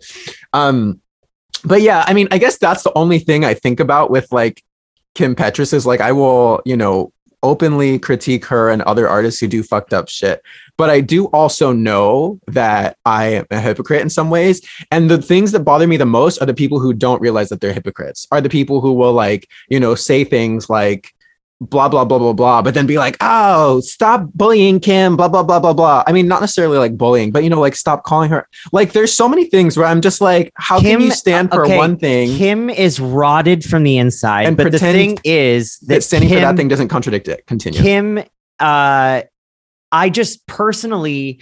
Um, 0.54 1.02
but 1.64 1.82
yeah, 1.82 2.04
I 2.08 2.14
mean, 2.14 2.28
I 2.32 2.38
guess 2.38 2.58
that's 2.58 2.84
the 2.84 2.96
only 2.96 3.20
thing 3.20 3.44
I 3.46 3.54
think 3.54 3.80
about 3.80 4.12
with 4.12 4.32
like 4.32 4.64
Kim 5.16 5.36
Petras 5.36 5.74
is 5.74 5.86
like 5.86 6.02
I 6.02 6.12
will, 6.12 6.62
you 6.66 6.78
know, 6.78 7.12
openly 7.44 8.00
critique 8.00 8.46
her 8.46 8.70
and 8.70 8.82
other 8.84 9.08
artists 9.08 9.40
who 9.40 9.48
do 9.48 9.64
fucked 9.64 9.94
up 9.94 10.10
shit. 10.10 10.42
But 10.78 10.90
I 10.90 11.02
do 11.02 11.26
also 11.28 11.72
know 11.72 12.40
that 12.48 12.98
I 13.06 13.26
am 13.28 13.46
a 13.52 13.60
hypocrite 13.60 14.02
in 14.02 14.10
some 14.10 14.30
ways. 14.30 14.62
And 14.92 15.10
the 15.10 15.22
things 15.22 15.52
that 15.52 15.62
bother 15.62 15.88
me 15.88 15.98
the 15.98 16.06
most 16.06 16.40
are 16.42 16.46
the 16.46 16.54
people 16.54 16.80
who 16.80 16.94
don't 16.94 17.22
realize 17.22 17.50
that 17.50 17.62
they're 17.62 17.74
hypocrites, 17.74 18.28
are 18.32 18.42
the 18.42 18.50
people 18.50 18.82
who 18.82 18.94
will 18.94 19.14
like, 19.14 19.48
you 19.70 19.80
know, 19.80 19.96
say 19.96 20.24
things 20.24 20.70
like, 20.70 21.14
blah 21.60 21.90
blah 21.90 22.06
blah 22.06 22.20
blah 22.20 22.34
blah 22.34 22.62
but 22.62 22.76
then 22.76 22.86
be 22.86 22.98
like 22.98 23.18
oh 23.20 23.80
stop 23.80 24.24
bullying 24.36 24.80
kim 24.80 25.16
blah 25.18 25.28
blah 25.28 25.44
blah 25.44 25.60
blah 25.60 25.74
blah. 25.74 26.04
I 26.06 26.12
mean 26.12 26.28
not 26.28 26.42
necessarily 26.42 26.78
like 26.78 26.98
bullying 26.98 27.32
but 27.32 27.44
you 27.44 27.50
know 27.50 27.60
like 27.60 27.76
stop 27.76 28.04
calling 28.04 28.30
her. 28.30 28.48
Like 28.72 28.94
there's 28.94 29.14
so 29.14 29.28
many 29.28 29.46
things 29.46 29.76
where 29.76 29.88
i'm 29.88 30.02
just 30.02 30.22
like 30.22 30.52
how 30.56 30.80
Kim- 30.80 31.00
can 31.00 31.02
you 31.02 31.12
stand 31.12 31.52
for 31.52 31.66
okay, 31.66 31.78
one 31.78 31.98
thing 31.98 32.38
Kim 32.38 32.70
is 32.70 33.00
rotted 33.00 33.64
from 33.64 33.84
the 33.84 33.98
inside, 33.98 34.46
And 34.46 34.58
but 34.58 34.72
the 34.72 34.80
thing 34.80 35.18
is 35.24 35.78
that 35.80 35.96
that 35.96 36.02
standing 36.04 36.30
for 36.30 36.36
that 36.36 36.56
thing 36.56 36.68
doesn't 36.68 36.90
contradict 36.90 37.28
it. 37.28 37.46
Continue. 37.48 37.80
Kim, 37.82 38.24
uh, 38.60 39.22
I 39.92 40.10
just 40.10 40.46
personally, 40.48 41.40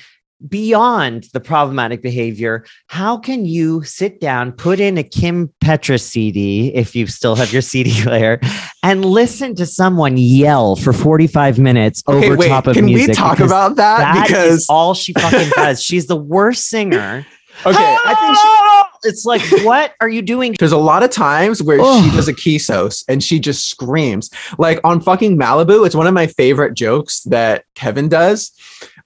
beyond 0.47 1.25
the 1.33 1.39
problematic 1.39 2.01
behavior, 2.01 2.65
how 2.87 3.17
can 3.17 3.45
you 3.45 3.83
sit 3.83 4.19
down, 4.19 4.51
put 4.51 4.79
in 4.79 4.97
a 4.97 5.03
Kim 5.03 5.51
Petra 5.61 5.97
CD, 5.97 6.73
if 6.73 6.95
you 6.95 7.07
still 7.07 7.35
have 7.35 7.51
your 7.53 7.61
CD 7.61 7.91
player, 8.03 8.39
and 8.83 9.05
listen 9.05 9.55
to 9.55 9.65
someone 9.65 10.17
yell 10.17 10.75
for 10.75 10.93
45 10.93 11.59
minutes 11.59 12.03
okay 12.07 12.27
over 12.27 12.37
wait 12.37 12.49
top 12.49 12.67
of 12.67 12.75
can 12.75 12.85
music? 12.85 13.15
Can 13.15 13.23
we 13.23 13.29
talk 13.29 13.39
about 13.39 13.75
that, 13.77 13.99
that 13.99 14.27
because 14.27 14.65
all 14.69 14.93
she 14.93 15.13
fucking 15.13 15.49
does. 15.55 15.81
She's 15.85 16.07
the 16.07 16.15
worst 16.17 16.67
singer. 16.67 17.25
okay 17.65 17.77
i 17.77 18.13
think 18.13 18.35
she, 18.35 18.41
ah! 18.43 18.89
it's 19.03 19.23
like, 19.23 19.41
what 19.63 19.93
are 20.01 20.09
you 20.09 20.21
doing? 20.21 20.55
there's 20.59 20.73
a 20.73 20.77
lot 20.77 21.03
of 21.03 21.09
times 21.09 21.63
where 21.63 21.79
Ugh. 21.79 22.03
she 22.03 22.11
does 22.11 22.27
a 22.27 22.33
kisos 22.33 23.05
and 23.07 23.23
she 23.23 23.39
just 23.39 23.69
screams 23.69 24.29
like 24.57 24.79
on 24.83 24.99
fucking 24.99 25.37
malibu 25.37 25.85
it's 25.85 25.95
one 25.95 26.05
of 26.05 26.13
my 26.13 26.27
favorite 26.27 26.73
jokes 26.73 27.21
that 27.23 27.63
kevin 27.73 28.09
does 28.09 28.51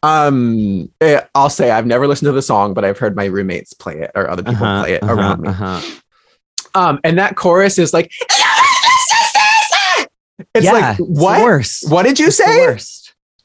um 0.04 0.90
eh, 1.02 1.20
i'll 1.36 1.50
say 1.50 1.72
i've 1.72 1.86
never 1.86 2.08
listened 2.08 2.28
to 2.28 2.32
the 2.32 2.42
song 2.42 2.74
but 2.74 2.86
i've 2.86 2.98
heard 2.98 3.16
my 3.16 3.26
roommates 3.26 3.74
play 3.74 3.96
it 4.00 4.12
or 4.16 4.30
other 4.30 4.44
people 4.44 4.66
Uh-huh, 4.66 4.84
play 4.84 4.94
it 4.94 5.04
uh-huh, 5.04 5.14
around 5.14 5.42
me. 5.42 5.50
uh-huh. 5.50 5.82
um 6.76 7.00
and 7.04 7.18
that 7.20 7.36
chorus 7.36 7.78
is 7.78 7.94
like 7.94 8.10
it's 10.56 10.66
yeah, 10.66 10.72
like 10.72 11.00
it's 11.00 11.08
what? 11.10 11.42
worst. 11.44 11.92
what 11.92 12.04
did 12.04 12.18
you 12.20 12.28
It's 12.28 12.38
say? 12.38 12.78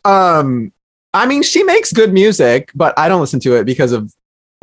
um 0.05 0.73
i 1.13 1.27
mean 1.27 1.43
she 1.43 1.65
makes 1.65 1.93
good 1.93 2.13
music 2.13 2.71
but 2.75 2.97
i 2.99 3.09
don't 3.09 3.21
listen 3.21 3.41
to 3.41 3.57
it 3.57 3.65
because 3.65 3.91
of 3.93 4.13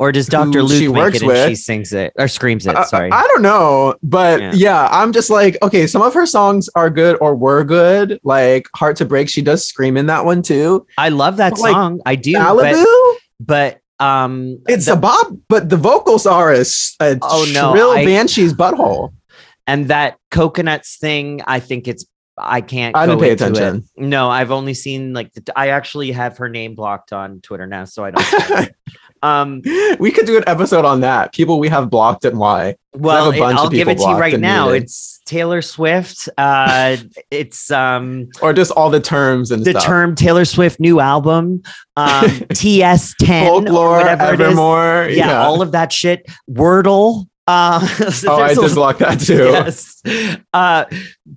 Or 0.02 0.10
does 0.10 0.26
Dr. 0.26 0.62
Luke 0.64 0.78
she 0.80 0.88
make 0.88 0.96
works 0.96 1.16
it 1.18 1.22
and 1.22 1.28
with. 1.28 1.48
she 1.48 1.54
sings 1.54 1.92
it 1.92 2.12
or 2.18 2.26
screams 2.26 2.66
it? 2.66 2.76
Sorry. 2.88 3.10
I, 3.12 3.22
don't 3.28 3.42
know, 3.42 3.94
but 4.02 4.40
Yeah. 4.40 4.52
yeah. 4.54 4.88
I'm 4.90 5.12
just 5.12 5.30
like, 5.30 5.56
okay, 5.62 5.86
some 5.86 6.02
of 6.02 6.12
her 6.14 6.26
songs 6.26 6.68
are 6.74 6.90
good 6.90 7.16
or 7.20 7.36
were 7.36 7.62
good. 7.62 8.18
Like 8.24 8.68
Heart 8.74 8.96
to 8.96 9.04
Break, 9.04 9.28
she 9.28 9.42
does 9.42 9.64
scream 9.64 9.96
in 9.96 10.06
that 10.06 10.24
one 10.24 10.42
too. 10.42 10.86
I 10.98 11.10
love 11.10 11.36
that 11.36 11.50
But, 11.52 11.60
like, 11.60 11.72
song. 11.72 12.00
I 12.04 12.16
do. 12.16 12.32
Malibu, 12.34 12.84
But, 13.38 13.78
but 14.00 14.04
um 14.04 14.58
it's 14.66 14.86
the- 14.86 14.94
a 14.94 14.96
bop, 14.96 15.28
but 15.48 15.68
the 15.68 15.76
vocals 15.76 16.26
are 16.26 16.52
a, 16.52 16.64
a 17.00 17.18
Oh, 17.22 17.48
no, 17.54 17.72
shrill 17.72 17.90
I- 17.92 18.04
banshee's 18.04 18.52
butthole. 18.54 19.12
and 19.68 19.86
that 19.88 20.18
coconuts 20.32 20.96
thing, 20.98 21.40
I 21.46 21.60
think 21.60 21.86
it's 21.86 22.04
I 22.38 22.60
can't 22.62 22.96
I 22.96 23.06
didn't 23.06 23.20
pay 23.20 23.32
into 23.32 23.44
it. 23.46 23.50
attention. 23.52 23.88
No, 23.96 24.30
I've 24.30 24.50
only 24.50 24.74
seen 24.74 25.12
like 25.12 25.32
the, 25.34 25.52
I 25.56 25.68
actually 25.68 26.12
have 26.12 26.38
her 26.38 26.48
name 26.48 26.74
blocked 26.74 27.12
on 27.12 27.40
Twitter 27.40 27.66
now, 27.66 27.84
so 27.84 28.04
I 28.04 28.10
don't 28.10 28.70
um 29.22 29.62
we 30.00 30.10
could 30.10 30.26
do 30.26 30.36
an 30.36 30.44
episode 30.46 30.84
on 30.84 31.00
that. 31.02 31.32
People 31.34 31.58
we 31.60 31.68
have 31.68 31.90
blocked 31.90 32.24
and 32.24 32.38
why. 32.38 32.76
well 32.94 33.30
a 33.30 33.38
bunch 33.38 33.58
I'll 33.58 33.68
give 33.68 33.86
it 33.88 33.98
to 33.98 34.08
you 34.08 34.16
right 34.18 34.40
now. 34.40 34.66
muted. 34.66 34.84
It's 34.84 35.20
Taylor 35.26 35.60
Swift. 35.62 36.28
Uh 36.38 36.96
it's 37.30 37.70
um 37.70 38.28
Or 38.40 38.52
just 38.52 38.70
all 38.72 38.88
the 38.90 39.00
terms 39.00 39.50
and 39.50 39.64
the 39.64 39.72
stuff. 39.72 39.84
term 39.84 40.14
Taylor 40.14 40.44
Swift 40.44 40.80
new 40.80 41.00
album, 41.00 41.62
um 41.96 42.24
TS10 42.50 43.46
Folklore, 43.46 43.98
whatever. 43.98 44.22
Evermore. 44.22 45.08
yeah, 45.10 45.42
all 45.42 45.60
of 45.62 45.72
that 45.72 45.92
shit. 45.92 46.26
Wordle. 46.50 47.26
Uh, 47.48 47.80
oh, 48.28 48.40
I 48.40 48.54
did 48.54 48.74
block 48.74 48.98
that 48.98 49.18
too. 49.18 49.34
Yes. 49.50 49.91
Uh, 50.54 50.84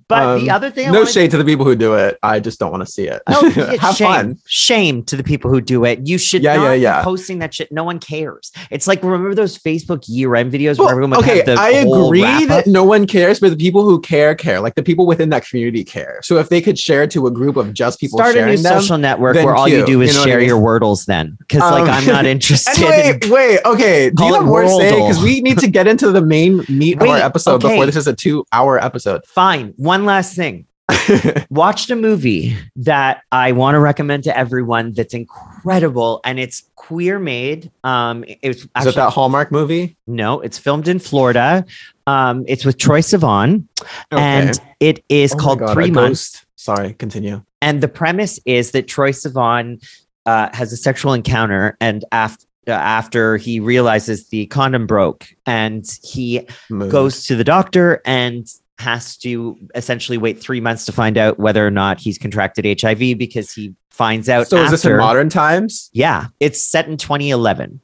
but 0.08 0.38
the 0.40 0.50
Um, 0.50 0.56
other 0.56 0.70
thing, 0.70 0.88
I 0.88 0.90
no 0.90 1.06
shade 1.06 1.30
to 1.30 1.38
the 1.38 1.44
people 1.44 1.64
who 1.64 1.74
do 1.74 1.94
it. 1.94 2.18
I 2.22 2.38
just 2.38 2.58
don't 2.60 2.70
want 2.70 2.84
to 2.84 2.90
see 2.90 3.08
it. 3.08 3.22
No, 3.30 3.48
Have 3.78 3.96
shame. 3.96 4.06
fun. 4.06 4.38
Shame 4.46 5.02
to 5.04 5.16
the 5.16 5.24
people 5.24 5.50
who 5.50 5.62
do 5.62 5.86
it. 5.86 6.06
You 6.06 6.18
should 6.18 6.42
Yeah, 6.42 6.56
not 6.56 6.64
yeah, 6.64 6.74
be 6.74 6.80
yeah. 6.80 7.02
posting 7.02 7.38
that 7.38 7.54
shit. 7.54 7.72
No 7.72 7.82
one 7.82 7.98
cares. 7.98 8.52
It's 8.70 8.86
like 8.86 9.02
remember 9.02 9.34
those 9.34 9.56
Facebook 9.56 10.04
year-end 10.06 10.52
videos 10.52 10.76
Well, 10.76 10.88
where 10.88 10.92
everyone 10.92 11.10
would 11.12 11.20
okay, 11.20 11.40
the 11.42 11.54
I 11.54 11.70
agree 11.70 12.44
that 12.44 12.66
no 12.66 12.84
one 12.84 13.06
cares, 13.06 13.40
but 13.40 13.50
the 13.50 13.56
people 13.56 13.84
who 13.84 13.98
care 14.02 14.34
care. 14.34 14.60
Like 14.60 14.74
the 14.74 14.82
people 14.82 15.06
within 15.06 15.30
that 15.30 15.46
community 15.48 15.82
care. 15.82 16.20
So 16.22 16.36
if 16.36 16.50
they 16.50 16.60
could 16.60 16.78
share 16.78 17.02
it 17.04 17.10
to 17.12 17.26
a 17.26 17.30
group 17.30 17.56
of 17.56 17.72
just 17.72 17.98
people 18.00 18.18
Start 18.18 18.36
a 18.36 18.44
new 18.44 18.56
them, 18.58 18.80
social 18.80 18.98
network 18.98 19.36
where 19.36 19.54
all 19.56 19.66
you 19.66 19.86
do 19.86 20.02
is 20.02 20.10
You 20.10 20.14
know 20.14 20.20
what 20.20 20.26
I 20.26 20.30
share 20.32 20.38
mean? 20.40 20.48
your 20.48 20.60
wordles 20.60 21.06
then. 21.06 21.36
Because 21.38 21.62
like 21.62 21.84
Um, 21.84 21.88
I'm 21.90 22.06
not 22.06 22.26
interested 22.34 22.76
Anyway, 22.82 23.18
in 23.22 23.30
wait, 23.30 23.60
okay. 23.64 24.10
Do 24.10 24.24
you 24.26 24.34
have 24.34 24.44
more 24.44 24.62
to 24.62 24.68
say? 24.68 24.90
Because 24.90 25.22
we 25.22 25.40
need 25.40 25.58
to 25.60 25.68
get 25.68 25.86
into 25.86 26.10
the 26.12 26.20
main 26.20 26.62
meat 26.68 27.00
of 27.00 27.08
our 27.08 27.16
episode 27.16 27.62
before 27.62 27.86
this 27.86 27.96
is 27.96 28.06
a 28.06 28.12
two-hour 28.56 28.84
episode. 28.84 29.24
fine. 29.26 29.74
One 29.76 30.04
last 30.04 30.34
thing. 30.34 30.66
Watched 31.50 31.90
a 31.90 31.96
movie 31.96 32.56
that 32.76 33.22
I 33.32 33.52
want 33.52 33.74
to 33.74 33.80
recommend 33.80 34.22
to 34.24 34.36
everyone 34.36 34.92
that's 34.92 35.14
incredible 35.14 36.20
and 36.24 36.38
it's 36.38 36.62
queer 36.76 37.18
made. 37.18 37.70
Um 37.84 38.24
it's 38.42 38.62
is 38.62 38.68
actually 38.76 38.90
it 38.90 38.94
that 38.96 39.12
Hallmark 39.12 39.50
movie? 39.50 39.96
no, 40.06 40.40
it's 40.40 40.58
filmed 40.58 40.86
in 40.88 40.98
Florida. 41.00 41.64
Um, 42.06 42.44
it's 42.46 42.64
with 42.64 42.78
Troye 42.78 43.02
Sivan, 43.02 43.66
Okay. 44.12 44.22
and 44.22 44.60
it 44.78 45.04
is 45.08 45.32
Oh 45.34 45.36
called 45.38 45.58
God, 45.58 45.72
Three 45.72 45.90
Months. 45.90 46.46
Sorry, 46.54 46.92
continue. 46.94 47.42
And 47.60 47.80
the 47.82 47.88
premise 47.88 48.38
is 48.46 48.70
that 48.70 48.86
Troye 48.86 49.10
Sivan 49.12 49.84
uh, 50.24 50.50
has 50.52 50.72
a 50.72 50.76
sexual 50.76 51.12
encounter, 51.14 51.76
and 51.80 52.04
after 52.12 52.46
after 52.66 53.36
he 53.36 53.60
realizes 53.60 54.28
the 54.28 54.46
condom 54.46 54.86
broke, 54.86 55.26
and 55.46 55.84
he 56.02 56.46
goes 56.88 57.26
to 57.26 57.36
the 57.36 57.44
doctor 57.44 58.00
and 58.04 58.46
has 58.78 59.16
to 59.18 59.56
essentially 59.74 60.18
wait 60.18 60.38
three 60.40 60.60
months 60.60 60.84
to 60.84 60.92
find 60.92 61.16
out 61.16 61.38
whether 61.38 61.66
or 61.66 61.70
not 61.70 61.98
he's 61.98 62.18
contracted 62.18 62.80
HIV 62.80 63.16
because 63.18 63.52
he 63.52 63.74
finds 63.90 64.28
out. 64.28 64.48
So 64.48 64.62
is 64.62 64.70
this 64.70 64.84
in 64.84 64.96
modern 64.98 65.28
times? 65.30 65.88
Yeah, 65.92 66.26
it's 66.40 66.62
set 66.62 66.86
in 66.86 66.96
2011. 66.98 67.80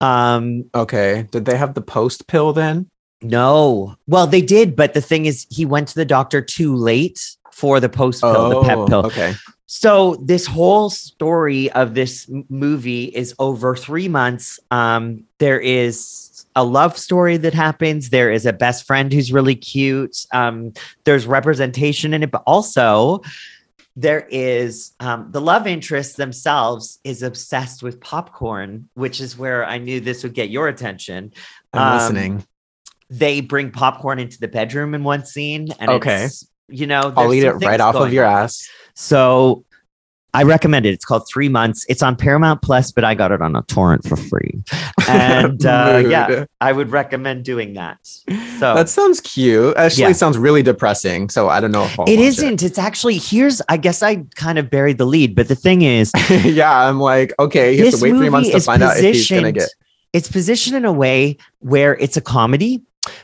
Um, 0.00 0.64
Okay. 0.74 1.26
Did 1.30 1.44
they 1.44 1.56
have 1.56 1.74
the 1.74 1.80
post 1.82 2.26
pill 2.26 2.52
then? 2.52 2.90
No. 3.22 3.94
Well, 4.08 4.26
they 4.26 4.40
did, 4.42 4.74
but 4.74 4.94
the 4.94 5.00
thing 5.00 5.26
is, 5.26 5.46
he 5.50 5.64
went 5.64 5.86
to 5.88 5.94
the 5.94 6.04
doctor 6.04 6.42
too 6.42 6.74
late 6.74 7.20
for 7.52 7.78
the 7.78 7.88
post 7.88 8.22
pill, 8.22 8.48
the 8.48 8.62
PEP 8.62 8.88
pill. 8.88 9.00
Oh, 9.04 9.06
Okay. 9.06 9.34
So 9.74 10.16
this 10.20 10.44
whole 10.46 10.90
story 10.90 11.72
of 11.72 11.94
this 11.94 12.30
movie 12.50 13.04
is 13.04 13.34
over 13.38 13.74
three 13.74 14.06
months. 14.06 14.60
Um, 14.70 15.24
there 15.38 15.58
is 15.58 16.44
a 16.54 16.62
love 16.62 16.98
story 16.98 17.38
that 17.38 17.54
happens. 17.54 18.10
There 18.10 18.30
is 18.30 18.44
a 18.44 18.52
best 18.52 18.86
friend 18.86 19.10
who's 19.10 19.32
really 19.32 19.54
cute. 19.54 20.26
Um, 20.34 20.74
there's 21.04 21.26
representation 21.26 22.12
in 22.12 22.22
it, 22.22 22.30
but 22.30 22.42
also 22.46 23.22
there 23.96 24.26
is 24.30 24.92
um, 25.00 25.28
the 25.32 25.40
love 25.40 25.66
interest 25.66 26.18
themselves 26.18 26.98
is 27.02 27.22
obsessed 27.22 27.82
with 27.82 27.98
popcorn, 27.98 28.90
which 28.92 29.22
is 29.22 29.38
where 29.38 29.64
I 29.64 29.78
knew 29.78 30.00
this 30.00 30.22
would 30.22 30.34
get 30.34 30.50
your 30.50 30.68
attention 30.68 31.32
I'm 31.72 31.80
Um, 31.80 31.94
listening. 31.94 32.46
they 33.08 33.40
bring 33.40 33.70
popcorn 33.70 34.18
into 34.18 34.38
the 34.38 34.48
bedroom 34.48 34.94
in 34.94 35.02
one 35.02 35.24
scene 35.24 35.68
and 35.80 35.92
Okay. 35.92 36.24
it's, 36.26 36.46
you 36.68 36.86
know 36.86 37.10
I'll 37.16 37.32
eat 37.32 37.44
it 37.44 37.52
right 37.52 37.80
off 37.80 37.94
of 37.94 38.12
your 38.12 38.26
on. 38.26 38.44
ass. 38.44 38.68
So 38.94 39.64
i 40.34 40.42
recommend 40.42 40.86
it 40.86 40.94
it's 40.94 41.04
called 41.04 41.22
three 41.28 41.48
months 41.48 41.84
it's 41.88 42.02
on 42.02 42.16
paramount 42.16 42.62
plus 42.62 42.90
but 42.92 43.04
i 43.04 43.14
got 43.14 43.32
it 43.32 43.42
on 43.42 43.54
a 43.56 43.62
torrent 43.62 44.06
for 44.08 44.16
free 44.16 44.62
and 45.08 45.66
uh, 45.66 46.02
yeah 46.06 46.44
i 46.60 46.72
would 46.72 46.90
recommend 46.90 47.44
doing 47.44 47.74
that 47.74 47.98
so 48.58 48.74
that 48.74 48.88
sounds 48.88 49.20
cute. 49.20 49.76
Actually, 49.76 50.02
Yeah. 50.02 50.12
sounds 50.12 50.38
really 50.38 50.62
depressing. 50.62 51.28
So 51.30 51.48
I 51.48 51.60
don't 51.60 51.72
know 51.72 51.82
if 51.84 51.98
I'll 51.98 52.08
it 52.08 52.20
isn't 52.20 52.62
it's 52.62 52.78
actually 52.78 53.18
here's 53.18 53.60
i 53.68 53.76
guess 53.76 54.04
i 54.04 54.22
kind 54.36 54.56
of 54.56 54.70
buried 54.70 54.98
the 54.98 55.04
lead 55.04 55.34
but 55.34 55.48
the 55.48 55.56
thing 55.56 55.82
is 55.82 56.12
yeah, 56.44 56.86
I'm 56.88 57.00
like, 57.00 57.34
okay, 57.40 57.76
has 57.76 57.90
this 57.90 58.00
to 58.00 58.04
wait 58.04 58.16
three 58.16 58.28
months 58.30 58.50
to 58.50 58.60
find 58.60 58.80
out 58.84 58.96
if 58.98 59.02
he's 59.16 59.28
gonna 59.28 59.50
get. 59.50 59.68
it's 60.12 60.30
positioned 60.30 60.76
in 60.76 60.84
a 60.84 60.92
way 60.92 61.36
where 61.58 61.96
it's 61.98 62.16
a 62.16 62.20
comedy 62.20 62.82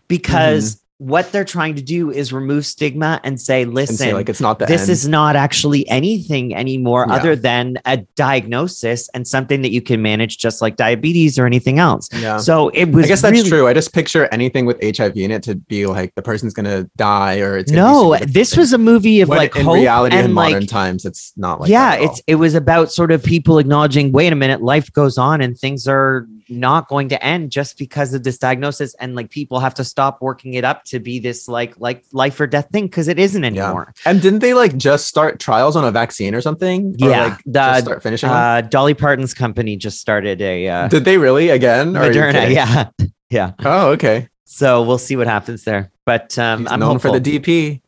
because 0.09 0.75
Mm-hmm. 0.75 0.85
What 1.01 1.31
they're 1.31 1.45
trying 1.45 1.77
to 1.77 1.83
do 1.83 2.11
is 2.11 2.33
remove 2.33 2.67
stigma 2.67 3.21
and 3.23 3.41
say 3.41 3.63
And 3.63 3.73
listen 3.73 3.97
say 3.97 4.13
like 4.13 4.29
it's 4.29 4.41
not 4.41 4.59
the 4.59 4.67
this 4.67 4.83
end. 4.83 4.91
is 4.91 5.07
not 5.07 5.37
actually 5.37 5.89
anything 5.89 6.57
anymore 6.57 7.07
Yeah. 7.09 7.15
other 7.15 7.37
than 7.37 7.79
a 7.85 7.99
diagnosis 8.17 9.09
and 9.15 9.27
something 9.27 9.63
that 9.63 9.71
you 9.71 9.81
can 9.81 10.03
manage 10.03 10.39
just 10.39 10.61
like 10.61 10.77
diabetes 10.77 11.39
or 11.39 11.47
anything 11.47 11.79
else. 11.79 12.09
yeah. 12.13 12.39
So 12.39 12.71
it 12.71 12.87
was 12.91 13.05
I 13.05 13.09
guess 13.09 13.23
that's 13.23 13.33
really- 13.33 13.49
true. 13.49 13.69
I 13.69 13.75
just 13.75 13.93
picture 13.93 14.29
anything 14.33 14.67
with 14.67 14.77
HIV 14.83 15.17
in 15.17 15.31
it 15.31 15.43
to 15.45 15.55
be 15.55 15.87
like 15.87 16.15
the 16.17 16.23
person's 16.23 16.53
gonna 16.53 16.85
die 16.97 17.39
or 17.41 17.57
it's 17.59 17.71
No, 17.71 18.17
this 18.27 18.57
was 18.57 18.73
a 18.73 18.79
movie 18.79 19.21
of 19.21 19.29
When 19.29 19.39
like 19.39 19.55
in 19.57 19.65
hope 19.65 19.75
reality 19.77 20.17
and 20.17 20.27
in 20.27 20.35
like 20.35 20.53
modern 20.53 20.67
times 20.67 21.05
it's 21.05 21.33
not 21.37 21.61
like 21.61 21.71
yeah, 21.71 21.95
it's 21.95 22.21
it 22.27 22.37
was 22.37 22.55
about 22.55 22.91
sort 22.91 23.13
of 23.13 23.23
people 23.23 23.59
acknowledging, 23.59 24.11
wait 24.11 24.33
a 24.33 24.37
minute, 24.37 24.63
life 24.63 24.93
goes 24.93 25.17
on 25.17 25.41
and 25.41 25.57
things 25.57 25.87
are 25.87 26.27
not 26.51 26.89
going 26.89 27.09
to 27.11 27.25
end 27.25 27.51
just 27.51 27.79
because 27.79 28.15
of 28.15 28.23
this 28.25 28.39
diagnosis, 28.39 28.95
and 28.95 29.15
like 29.15 29.31
people 29.31 29.61
have 29.61 29.75
to 29.75 29.85
stop 29.85 30.21
working 30.23 30.55
it 30.55 30.65
up 30.65 30.85
to 30.85 30.99
be 31.01 31.19
this 31.19 31.49
like 31.49 31.75
like 31.79 32.05
life 32.13 32.41
or 32.41 32.47
death 32.47 32.69
thing 32.73 32.87
because 32.87 33.09
it 33.09 33.19
isn't 33.19 33.43
Yeah. 33.43 33.65
anymore. 33.65 33.95
And 34.05 34.21
didn't 34.23 34.39
they 34.41 34.55
like 34.55 34.77
just 34.77 35.07
start 35.07 35.39
trials 35.41 35.77
on 35.77 35.85
a 35.85 35.91
vaccine 35.91 36.35
or 36.35 36.41
something? 36.41 36.97
Or, 37.03 37.09
Yeah, 37.11 37.25
like, 37.25 37.43
the- 37.47 37.81
start 37.81 38.03
finishing? 38.03 38.29
Uh, 38.29 38.63
Dolly 38.63 38.95
Parton's 38.95 39.35
company 39.35 39.77
just 39.77 40.01
started 40.01 40.41
a 40.41 40.69
uh, 40.69 40.89
Did 40.89 41.05
they 41.05 41.19
really 41.19 41.51
again? 41.51 41.97
Or 41.97 42.01
are 42.03 42.13
you 42.13 42.21
Moderna. 42.21 42.53
Yeah, 42.55 42.89
yeah. 43.31 43.53
Oh, 43.65 43.91
okay. 43.91 44.29
So 44.45 44.83
we'll 44.83 44.99
see 44.99 45.15
what 45.17 45.27
happens 45.27 45.65
there. 45.65 45.91
But 46.07 46.39
um, 46.39 46.61
He's 46.61 46.73
I'm 46.73 46.81
known 46.81 46.93
hopeful. 46.93 47.13
for 47.13 47.21
the 47.21 47.39
DP. 47.39 47.83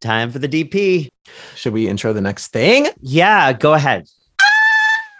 Time 0.00 0.30
for 0.30 0.38
the 0.38 0.48
DP. 0.48 1.08
Should 1.56 1.72
we 1.72 1.88
intro 1.88 2.12
the 2.12 2.20
next 2.20 2.48
thing? 2.48 2.86
Yeah, 3.00 3.52
go 3.52 3.74
ahead. 3.74 4.08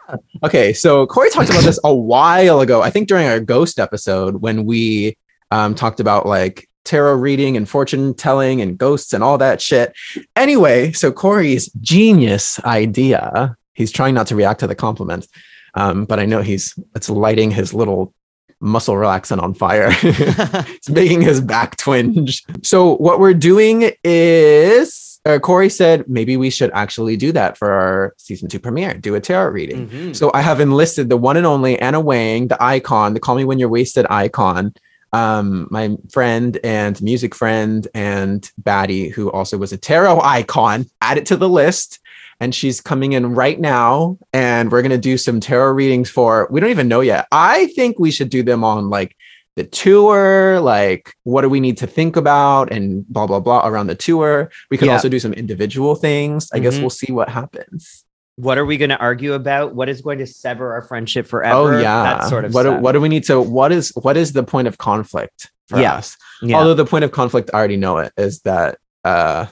Okay, 0.42 0.72
so 0.72 1.06
Corey 1.06 1.30
talked 1.30 1.50
about 1.50 1.64
this 1.64 1.80
a 1.82 1.92
while 1.92 2.60
ago. 2.60 2.80
I 2.80 2.90
think 2.90 3.08
during 3.08 3.26
our 3.26 3.40
ghost 3.40 3.78
episode 3.80 4.36
when 4.36 4.64
we 4.64 5.16
um, 5.50 5.74
talked 5.74 6.00
about 6.00 6.26
like 6.26 6.68
tarot 6.84 7.16
reading 7.16 7.56
and 7.56 7.68
fortune 7.68 8.14
telling 8.14 8.60
and 8.60 8.78
ghosts 8.78 9.12
and 9.12 9.22
all 9.22 9.36
that 9.38 9.60
shit. 9.60 9.92
Anyway, 10.36 10.92
so 10.92 11.12
Corey's 11.12 11.70
genius 11.80 12.58
idea. 12.64 13.56
He's 13.74 13.92
trying 13.92 14.14
not 14.14 14.26
to 14.28 14.36
react 14.36 14.60
to 14.60 14.66
the 14.66 14.74
compliment, 14.74 15.26
um, 15.74 16.04
but 16.04 16.18
I 16.18 16.24
know 16.26 16.40
he's 16.42 16.74
it's 16.94 17.10
lighting 17.10 17.50
his 17.50 17.74
little 17.74 18.14
muscle 18.60 18.94
relaxant 18.94 19.42
on 19.42 19.54
fire. 19.54 19.88
it's 20.02 20.88
making 20.88 21.22
his 21.22 21.40
back 21.40 21.76
twinge. 21.76 22.44
So 22.62 22.96
what 22.96 23.20
we're 23.20 23.34
doing 23.34 23.92
is 24.02 25.07
uh, 25.24 25.38
Corey 25.38 25.68
said 25.68 26.08
maybe 26.08 26.36
we 26.36 26.50
should 26.50 26.70
actually 26.74 27.16
do 27.16 27.32
that 27.32 27.56
for 27.58 27.70
our 27.70 28.14
season 28.18 28.48
two 28.48 28.58
premiere, 28.58 28.94
do 28.94 29.14
a 29.14 29.20
tarot 29.20 29.50
reading. 29.50 29.88
Mhm. 29.88 30.16
So 30.16 30.30
I 30.34 30.40
have 30.42 30.60
enlisted 30.60 31.08
the 31.08 31.16
one 31.16 31.36
and 31.36 31.46
only 31.46 31.78
Anna 31.78 32.00
Wang, 32.00 32.48
the 32.48 32.62
icon, 32.62 33.14
the 33.14 33.20
Call 33.20 33.36
Me 33.36 33.44
When 33.44 33.58
You're 33.58 33.68
Wasted 33.68 34.06
icon, 34.08 34.72
um, 35.12 35.68
my 35.70 35.96
friend 36.12 36.58
and 36.62 37.00
music 37.02 37.34
friend 37.34 37.88
and 37.94 38.50
Batty, 38.58 39.08
who 39.08 39.30
also 39.30 39.58
was 39.58 39.72
a 39.72 39.78
tarot 39.78 40.20
icon, 40.20 40.86
add 41.00 41.18
it 41.18 41.26
to 41.26 41.36
the 41.36 41.48
list. 41.48 41.98
And 42.40 42.54
she's 42.54 42.80
coming 42.80 43.14
in 43.14 43.34
right 43.34 43.58
now, 43.58 44.16
and 44.32 44.70
we're 44.70 44.82
gonna 44.82 44.96
do 44.96 45.18
some 45.18 45.40
tarot 45.40 45.72
readings 45.72 46.08
for. 46.08 46.46
We 46.52 46.60
don't 46.60 46.70
even 46.70 46.86
know 46.86 47.00
yet. 47.00 47.26
I 47.32 47.66
think 47.74 47.98
we 47.98 48.12
should 48.12 48.28
do 48.30 48.44
them 48.44 48.62
on 48.62 48.90
like 48.90 49.16
the 49.58 49.64
tour, 49.64 50.60
like 50.60 51.14
what 51.24 51.42
do 51.42 51.48
we 51.48 51.58
need 51.60 51.76
to 51.78 51.86
think 51.86 52.16
about, 52.16 52.72
and 52.72 53.06
blah 53.08 53.26
blah 53.26 53.40
blah 53.40 53.66
around 53.66 53.88
the 53.88 53.94
tour. 53.94 54.50
We 54.70 54.78
could 54.78 54.86
Yeah. 54.86 54.94
also 54.94 55.08
do 55.08 55.18
some 55.18 55.32
individual 55.32 55.94
things. 55.96 56.48
I 56.54 56.60
guess 56.60 56.76
Mhm. 56.76 56.80
we'll 56.82 56.90
see 57.02 57.10
what 57.12 57.28
happens. 57.28 58.04
What 58.36 58.56
are 58.56 58.64
we 58.64 58.76
going 58.76 58.90
to 58.90 58.96
argue 58.98 59.32
about? 59.32 59.74
What 59.74 59.88
is 59.88 60.00
going 60.00 60.18
to 60.18 60.26
sever 60.26 60.72
our 60.72 60.82
friendship 60.82 61.26
forever? 61.26 61.74
Oh 61.74 61.78
yeah. 61.80 62.02
that 62.04 62.28
sort 62.28 62.44
of 62.44 62.54
what 62.54 62.62
do, 62.62 62.68
stuff. 62.70 62.82
what 62.82 62.92
do 62.92 63.00
we 63.00 63.08
need 63.08 63.24
to 63.24 63.40
what 63.40 63.72
is 63.72 63.92
what 64.00 64.16
is 64.16 64.32
the 64.32 64.44
point 64.44 64.68
of 64.68 64.78
conflict 64.78 65.50
for 65.68 65.80
Yeah. 65.80 65.94
us? 65.96 66.16
Yeah. 66.40 66.56
Although 66.58 66.74
the 66.74 66.86
point 66.86 67.04
of 67.04 67.10
conflict, 67.10 67.50
I 67.52 67.58
already 67.58 67.76
know 67.76 67.98
it, 67.98 68.12
is 68.16 68.40
that 68.42 68.78
uh 69.04 69.46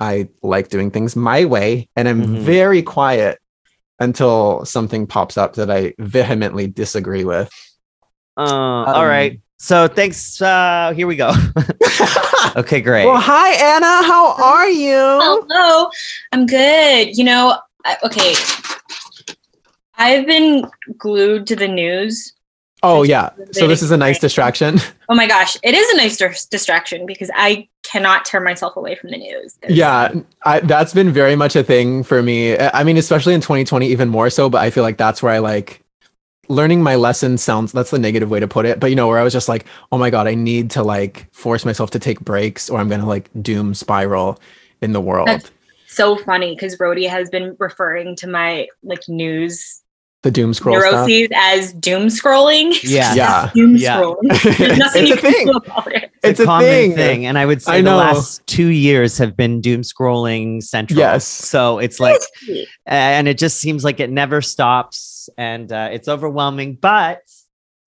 I 0.00 0.28
like 0.42 0.70
doing 0.70 0.90
things 0.90 1.14
my 1.16 1.44
way 1.44 1.88
and 1.96 2.08
I'm 2.08 2.22
Mhm. 2.22 2.38
very 2.40 2.82
quiet 2.82 3.38
until 4.00 4.64
something 4.64 5.06
pops 5.06 5.36
up 5.38 5.54
that 5.54 5.70
I 5.70 5.92
vehemently 5.98 6.66
disagree 6.66 7.24
with. 7.24 7.50
Uh, 8.36 8.84
Um, 8.86 9.06
right. 9.06 9.40
So 9.58 9.88
thanks. 9.88 10.40
Uh, 10.42 10.92
here 10.94 11.06
we 11.06 11.16
go. 11.16 11.32
okay, 12.56 12.80
great. 12.80 13.06
well, 13.06 13.20
hi 13.20 13.50
Anna, 13.54 14.02
how 14.06 14.34
are 14.42 14.68
you? 14.68 14.96
Hello, 14.96 15.88
I'm 16.32 16.46
good. 16.46 17.16
You 17.16 17.24
know, 17.24 17.58
I, 17.84 17.96
okay. 18.04 18.34
I've 19.96 20.26
been 20.26 20.68
glued 20.98 21.46
to 21.46 21.56
the 21.56 21.68
news. 21.68 22.32
Oh 22.82 23.02
yeah. 23.02 23.30
So 23.52 23.66
this 23.66 23.80
is 23.82 23.90
a 23.90 23.96
nice 23.96 24.18
distraction. 24.18 24.78
Oh 25.10 25.14
my 25.14 25.26
gosh, 25.26 25.54
it 25.62 25.74
is 25.74 25.86
a 25.92 25.96
nice 25.98 26.16
dis- 26.16 26.46
distraction 26.46 27.04
because 27.04 27.30
I 27.34 27.68
cannot 27.82 28.24
tear 28.24 28.40
myself 28.40 28.74
away 28.74 28.94
from 28.94 29.10
the 29.10 29.18
news. 29.18 29.54
There's- 29.60 29.76
Yeah, 29.76 30.14
I, 30.46 30.60
that's 30.60 30.94
been 30.94 31.12
very 31.12 31.36
much 31.36 31.54
a 31.56 31.62
thing 31.62 32.02
for 32.04 32.22
me. 32.22 32.56
I 32.56 32.80
I 32.80 32.84
mean, 32.84 32.96
especially 32.96 33.34
in 33.34 33.42
2020, 33.42 33.86
even 33.88 34.08
more 34.08 34.30
so. 34.30 34.48
But 34.48 34.62
I 34.62 34.70
feel 34.70 34.82
like 34.82 34.96
that's 34.96 35.22
where 35.22 35.30
I 35.30 35.40
like 35.40 35.83
learning 36.48 36.82
my 36.82 36.94
lesson 36.94 37.38
sounds 37.38 37.72
that's 37.72 37.90
the 37.90 37.98
negative 37.98 38.30
way 38.30 38.40
to 38.40 38.48
put 38.48 38.66
it 38.66 38.80
but 38.80 38.88
you 38.90 38.96
know 38.96 39.08
where 39.08 39.18
i 39.18 39.22
was 39.22 39.32
just 39.32 39.48
like 39.48 39.64
oh 39.92 39.98
my 39.98 40.10
god 40.10 40.26
i 40.26 40.34
need 40.34 40.70
to 40.70 40.82
like 40.82 41.26
force 41.32 41.64
myself 41.64 41.90
to 41.90 41.98
take 41.98 42.20
breaks 42.20 42.68
or 42.68 42.80
i'm 42.80 42.88
gonna 42.88 43.06
like 43.06 43.30
doom 43.42 43.74
spiral 43.74 44.38
in 44.82 44.92
the 44.92 45.00
world. 45.00 45.28
That's- 45.28 45.50
So 45.86 46.16
funny 46.16 46.54
because 46.54 46.76
Rhodey 46.78 47.08
has 47.08 47.30
been 47.30 47.56
referring 47.60 48.16
to 48.16 48.26
my 48.26 48.66
like 48.82 49.08
news 49.08 49.80
the 50.24 50.30
doom 50.30 50.54
scroll 50.54 50.80
stuff 50.80 51.08
as 51.34 51.72
doom 51.74 52.06
scrolling. 52.08 52.72
Yeah. 52.82 53.14
yeah 53.14 53.50
doom 53.54 53.76
Yeah. 53.76 54.00
scrolling. 54.00 54.56
There's 54.58 54.78
nothing 54.78 55.02
it's 55.02 55.10
you 55.10 55.14
a 55.14 55.18
can 55.18 55.32
thing 55.32 55.46
do 55.46 55.52
about 55.52 55.92
it. 55.92 56.10
it's 56.22 56.40
a 56.40 56.44
common 56.46 56.94
thing. 56.94 57.26
And 57.26 57.38
I 57.38 57.44
would 57.44 57.60
say 57.62 57.72
I 57.74 57.76
the 57.82 57.90
know. 57.90 57.96
last 57.98 58.44
two 58.46 58.68
years 58.68 59.18
have 59.18 59.36
been 59.36 59.60
doom 59.60 59.82
scrolling 59.82 60.62
central. 60.62 60.98
Yes. 60.98 61.26
So 61.26 61.78
it's 61.78 62.00
like, 62.00 62.20
and 62.86 63.28
it 63.28 63.36
just 63.38 63.58
seems 63.60 63.84
like 63.84 64.00
it 64.00 64.10
never 64.10 64.40
stops 64.40 65.28
and 65.36 65.70
uh, 65.70 65.90
it's 65.92 66.08
overwhelming. 66.08 66.76
But 66.80 67.20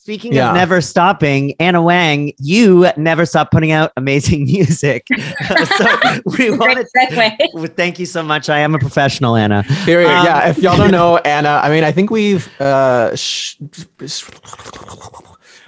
speaking 0.08 0.32
Yeah. 0.32 0.51
of 0.51 0.55
never 0.55 0.80
stopping, 0.80 1.53
Anna 1.60 1.82
Wang, 1.82 2.32
you 2.38 2.88
never 2.95 3.26
stop 3.26 3.51
putting 3.51 3.72
out 3.72 3.91
amazing 3.97 4.45
music. 4.53 5.05
so 5.76 5.86
we 6.24 6.47
Great 6.47 6.51
want 6.58 6.78
to 6.78 6.88
segue. 6.97 7.36
well, 7.53 7.68
thank 7.68 7.99
you 7.99 8.05
so 8.05 8.24
much. 8.24 8.47
I 8.47 8.60
am 8.60 8.74
a 8.74 8.80
professional, 8.80 9.36
Anna. 9.36 9.66
Period. 9.84 10.10
Um, 10.10 10.26
yeah. 10.26 10.47
If 10.49 10.60
y'all 10.60 10.78
don't 10.78 10.91
know 11.01 11.18
Anna, 11.18 11.60
I 11.62 11.70
mean, 11.70 11.84
I 11.84 11.91
think 11.91 12.10
we've, 12.10 12.47
uh, 12.62 13.14
sh- 13.18 13.58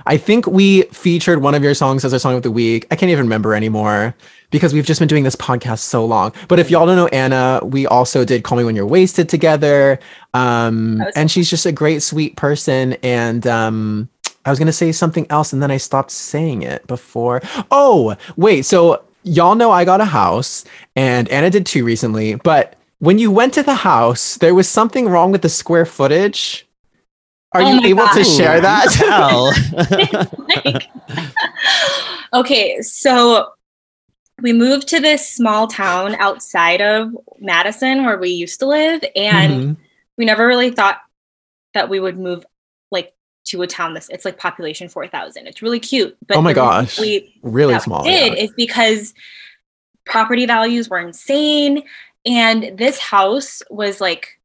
I 0.06 0.16
think 0.16 0.48
we 0.48 0.84
featured 0.84 1.42
one 1.42 1.54
of 1.54 1.62
your 1.62 1.74
songs 1.74 2.06
as 2.06 2.14
our 2.14 2.20
song 2.20 2.36
of 2.36 2.44
the 2.44 2.52
week. 2.52 2.88
I 2.92 2.96
can't 2.96 3.12
even 3.12 3.26
remember 3.26 3.54
anymore 3.54 4.16
because 4.52 4.74
we've 4.74 4.86
just 4.86 5.00
been 5.02 5.10
doing 5.10 5.26
this 5.26 5.36
podcast 5.36 5.80
so 5.80 6.06
long. 6.06 6.32
But 6.48 6.60
if 6.60 6.72
y'all 6.72 6.86
don't 6.86 6.96
know 6.96 7.08
Anna, 7.08 7.60
we 7.62 7.86
also 7.88 8.24
did 8.24 8.46
Call 8.46 8.58
Me 8.58 8.64
When 8.64 8.78
You're 8.78 8.88
Wasted 8.88 9.28
together. 9.28 10.00
Um, 10.34 11.04
and 11.18 11.30
she's 11.30 11.50
just 11.50 11.66
a 11.66 11.74
great, 11.74 12.02
sweet 12.02 12.38
person. 12.38 12.94
And, 13.04 13.46
um, 13.46 14.08
I 14.50 14.52
was 14.52 14.58
going 14.58 14.66
to 14.66 14.74
say 14.74 14.92
something 14.92 15.28
else 15.30 15.54
and 15.54 15.62
then 15.62 15.70
I 15.70 15.78
stopped 15.78 16.10
saying 16.10 16.64
it 16.64 16.88
before. 16.88 17.40
Oh, 17.70 18.16
wait. 18.36 18.64
So 18.66 19.04
y'all 19.24 19.54
know 19.54 19.70
I 19.70 19.86
got 19.86 20.02
a 20.02 20.06
house 20.06 20.66
and 20.96 21.30
Anna 21.30 21.52
did 21.52 21.68
too 21.68 21.86
recently, 21.86 22.34
but 22.34 22.76
when 22.98 23.20
you 23.20 23.30
went 23.30 23.54
to 23.54 23.62
the 23.64 23.76
house, 23.76 24.38
there 24.38 24.56
was 24.56 24.68
something 24.68 25.08
wrong 25.08 25.32
with 25.32 25.44
the 25.44 25.50
square 25.50 25.86
footage. 25.86 26.68
Are 27.54 27.62
Oh 27.62 27.70
you 27.74 27.82
my 27.82 27.88
able 27.90 28.08
to 28.08 28.24
share 28.24 28.60
that? 28.60 28.92
Hell. 28.96 29.52
Like- 30.48 30.90
okay, 32.34 32.82
so 32.82 33.50
we 34.42 34.52
moved 34.52 34.88
to 34.88 35.00
this 35.00 35.30
small 35.30 35.68
town 35.68 36.16
outside 36.16 36.82
of 36.82 37.16
Madison 37.40 38.04
where 38.04 38.18
we 38.18 38.30
used 38.30 38.60
to 38.62 38.66
live, 38.68 39.04
and 39.16 39.54
Mhm. 39.54 39.78
we 40.18 40.26
never 40.26 40.48
really 40.48 40.72
thought 40.72 41.02
that 41.76 41.88
we 41.90 42.00
would 42.00 42.18
move 42.18 42.40
like 42.40 42.48
to 43.50 43.62
a 43.62 43.68
town 43.68 43.94
this 43.94 44.08
it's 44.10 44.26
like 44.26 44.38
population 44.38 44.88
4000 44.90 45.48
it's 45.48 45.62
really 45.62 45.80
cute 45.80 46.16
but 46.28 46.38
Oh 46.38 46.42
my 46.42 46.54
gosh. 46.54 47.00
we 47.00 47.40
really 47.44 47.78
small. 47.80 48.04
did 48.04 48.34
yeah. 48.34 48.44
is 48.44 48.52
because 48.56 49.14
property 50.06 50.46
values 50.46 50.90
were 50.90 51.00
insane 51.00 51.84
and 52.26 52.78
this 52.78 53.00
house 53.00 53.62
was 53.70 54.00
like 54.02 54.40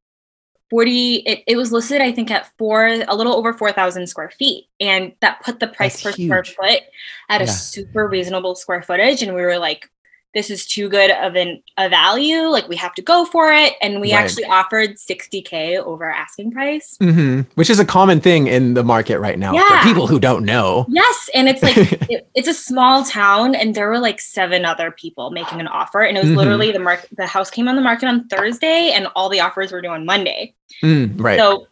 40 0.69 1.15
it, 1.17 1.43
it 1.47 1.55
was 1.55 1.71
listed 1.71 2.01
i 2.01 2.11
think 2.11 2.31
at 2.31 2.51
four 2.57 2.87
a 2.87 3.15
little 3.15 3.35
over 3.35 3.53
4000 3.53 4.07
square 4.07 4.31
feet 4.31 4.65
and 4.79 5.13
that 5.21 5.41
put 5.43 5.59
the 5.59 5.67
price 5.67 6.01
That's 6.01 6.17
per 6.17 6.23
square 6.23 6.43
foot 6.43 6.81
at 7.29 7.41
a 7.41 7.47
super 7.47 8.07
reasonable 8.07 8.55
square 8.55 8.81
footage 8.81 9.21
and 9.21 9.35
we 9.35 9.41
were 9.41 9.59
like 9.59 9.89
this 10.35 10.49
is 10.51 10.65
too 10.67 10.87
good 10.89 11.09
of 11.11 11.35
an 11.35 11.63
a 11.77 11.89
value 11.89 12.41
like 12.49 12.67
we 12.67 12.75
have 12.75 12.93
to 12.93 13.01
go 13.01 13.25
for 13.25 13.51
it 13.51 13.73
and 13.81 13.99
we 14.01 14.13
Right. 14.13 14.21
actually 14.23 14.43
offered 14.45 14.97
60k 14.97 15.77
over 15.79 16.05
asking 16.11 16.51
price 16.51 16.97
Mhm. 17.01 17.47
Which 17.55 17.69
is 17.71 17.79
a 17.79 17.85
common 17.85 18.19
thing 18.21 18.45
in 18.47 18.75
the 18.75 18.83
market 18.83 19.19
right 19.19 19.39
now 19.39 19.53
Yeah. 19.53 19.81
for 19.81 19.87
people 19.87 20.05
who 20.07 20.19
don't 20.19 20.43
know. 20.45 20.85
yes 20.89 21.29
and 21.33 21.49
it's 21.49 21.63
like 21.63 21.75
it, 22.11 22.27
it's 22.35 22.47
a 22.49 22.53
small 22.53 23.03
town 23.05 23.55
and 23.55 23.73
there 23.73 23.87
were 23.89 23.99
like 23.99 24.19
seven 24.21 24.65
other 24.65 24.91
people 24.91 25.31
making 25.31 25.59
an 25.59 25.67
offer 25.67 26.01
and 26.01 26.17
it 26.17 26.21
was 26.23 26.31
Mhm. 26.33 26.37
literally 26.37 26.71
the 26.71 26.79
market 26.79 27.09
the 27.17 27.25
house 27.25 27.49
came 27.49 27.67
on 27.67 27.75
the 27.75 27.81
market 27.81 28.07
on 28.07 28.27
thursday 28.27 28.91
and 28.93 29.07
all 29.15 29.29
the 29.29 29.39
offers 29.39 29.71
were 29.71 29.81
due 29.81 29.89
on 29.89 30.05
monday 30.05 30.53
Mm, 30.83 31.13
right. 31.17 31.39
so 31.39 31.67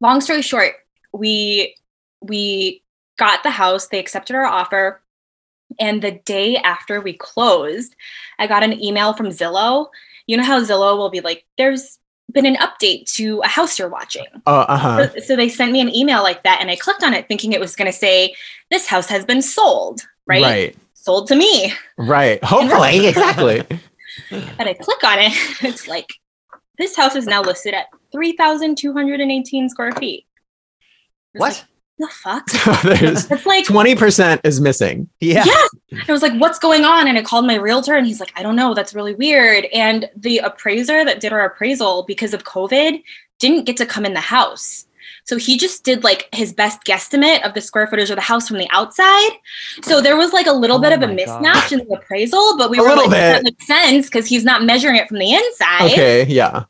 long 0.00 0.20
story 0.20 0.42
short 0.42 0.74
we 1.12 1.74
we 2.20 2.82
got 3.16 3.42
the 3.44 3.50
house 3.50 3.86
they 3.86 3.98
accepted 4.00 4.34
our 4.34 4.44
offer 4.44 5.00
and 5.78 6.02
the 6.02 6.12
day 6.12 6.56
after 6.56 7.00
we 7.00 7.12
closed 7.12 7.94
i 8.38 8.46
got 8.46 8.62
an 8.62 8.72
email 8.82 9.12
from 9.12 9.26
zillow 9.26 9.88
you 10.26 10.36
know 10.36 10.42
how 10.42 10.60
zillow 10.62 10.96
will 10.96 11.10
be 11.10 11.20
like 11.20 11.44
there's 11.58 11.98
been 12.32 12.46
an 12.46 12.56
update 12.56 13.10
to 13.10 13.40
a 13.44 13.48
house 13.48 13.78
you're 13.78 13.88
watching 13.88 14.26
uh, 14.46 14.66
uh-huh. 14.68 15.08
so, 15.08 15.20
so 15.20 15.36
they 15.36 15.48
sent 15.48 15.72
me 15.72 15.80
an 15.80 15.94
email 15.94 16.22
like 16.22 16.42
that 16.42 16.60
and 16.60 16.70
i 16.70 16.76
clicked 16.76 17.02
on 17.02 17.14
it 17.14 17.28
thinking 17.28 17.52
it 17.52 17.60
was 17.60 17.76
going 17.76 17.90
to 17.90 17.96
say 17.96 18.34
this 18.70 18.86
house 18.86 19.06
has 19.06 19.24
been 19.24 19.42
sold 19.42 20.02
right? 20.26 20.42
Right. 20.42 20.76
sold 20.94 21.28
to 21.28 21.36
me 21.36 21.72
Right. 21.96 22.42
Hopefully. 22.44 23.06
exactly. 23.06 23.60
and 24.30 24.68
i 24.68 24.74
click 24.74 25.04
on 25.04 25.18
it 25.20 25.32
it's 25.62 25.86
like 25.86 26.12
this 26.78 26.96
house 26.96 27.14
is 27.14 27.26
now 27.26 27.42
listed 27.42 27.74
at 27.74 27.86
3218 28.12 29.68
square 29.68 29.92
feet 29.92 30.26
what? 31.32 31.52
like, 31.52 31.64
the 31.98 32.08
fuck? 32.08 32.46
There's 32.82 33.30
it's 33.30 33.46
like 33.46 33.64
20% 33.64 34.40
is 34.44 34.60
missing. 34.60 35.08
Yeah. 35.20 35.44
yes 35.44 35.70
i 36.08 36.12
was 36.12 36.20
like 36.22 36.34
what's 36.34 36.58
going 36.58 36.84
on? 36.84 37.08
And 37.08 37.16
i 37.16 37.22
called 37.22 37.46
my 37.46 37.54
realtor 37.54 37.94
and 37.94 38.06
he's 38.06 38.20
like 38.20 38.32
i 38.36 38.42
don't 38.42 38.56
know. 38.56 38.74
That's 38.74 38.94
really 38.94 39.14
weird. 39.14 39.66
And 39.72 40.08
the 40.16 40.38
appraiser 40.38 41.04
that 41.04 41.20
did 41.20 41.32
our 41.32 41.44
appraisal 41.46 42.04
because 42.06 42.34
of 42.34 42.44
covid 42.44 43.02
didn't 43.38 43.64
get 43.64 43.76
to 43.78 43.86
come 43.86 44.04
in 44.04 44.14
the 44.14 44.20
house. 44.20 44.84
So 45.24 45.36
he 45.36 45.56
just 45.58 45.84
did 45.84 46.04
like 46.04 46.28
his 46.32 46.52
best 46.52 46.84
guesstimate 46.84 47.44
of 47.44 47.54
the 47.54 47.60
square 47.60 47.86
footage 47.88 48.10
of 48.10 48.16
the 48.16 48.22
house 48.22 48.46
from 48.46 48.58
the 48.58 48.68
outside. 48.70 49.30
So 49.82 50.00
there 50.00 50.16
was 50.16 50.32
like 50.32 50.46
a 50.46 50.52
little 50.52 50.76
Oh 50.78 50.80
bit 50.80 50.92
of 50.92 51.02
a 51.02 51.08
my 51.08 51.14
mismatch 51.14 51.72
in 51.72 51.78
the 51.78 51.94
appraisal 51.94 52.56
but 52.58 52.70
we 52.70 52.78
A 52.78 52.82
were 52.82 52.88
little 52.88 53.04
like 53.04 53.10
that 53.12 53.42
makes 53.42 53.66
sense 53.66 54.06
because 54.06 54.26
he's 54.26 54.44
not 54.44 54.62
measuring 54.64 54.96
it 54.96 55.08
from 55.08 55.18
the 55.18 55.32
inside. 55.32 55.92
Okay. 55.92 56.26
Yeah. 56.26 56.64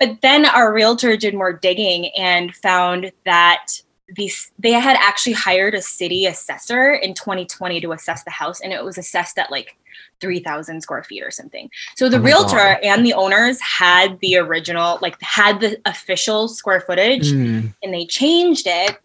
but 0.00 0.20
then 0.22 0.46
our 0.46 0.72
realtor 0.72 1.16
did 1.16 1.34
more 1.34 1.52
digging 1.52 2.10
and 2.16 2.54
found 2.56 3.12
that 3.24 3.66
these 4.08 4.50
they 4.58 4.72
had 4.72 4.96
actually 5.00 5.32
hired 5.32 5.74
a 5.74 5.82
city 5.82 6.26
assessor 6.26 6.92
in 6.94 7.14
2020 7.14 7.80
to 7.80 7.92
assess 7.92 8.24
the 8.24 8.30
house, 8.30 8.60
and 8.60 8.72
it 8.72 8.84
was 8.84 8.98
assessed 8.98 9.38
at 9.38 9.50
like 9.50 9.76
3,000 10.20 10.80
square 10.80 11.02
feet 11.02 11.22
or 11.22 11.30
something. 11.30 11.70
So 11.96 12.08
the 12.08 12.16
Oh 12.18 12.20
realtor 12.20 12.56
God. 12.56 12.78
and 12.82 13.04
the 13.06 13.14
owners 13.14 13.60
had 13.60 14.18
the 14.20 14.36
original, 14.36 14.98
like 15.02 15.20
had 15.20 15.60
the 15.60 15.80
official 15.84 16.48
square 16.48 16.80
footage, 16.80 17.32
Mm. 17.32 17.74
and 17.82 17.94
they 17.94 18.06
changed 18.06 18.66
it. 18.66 18.98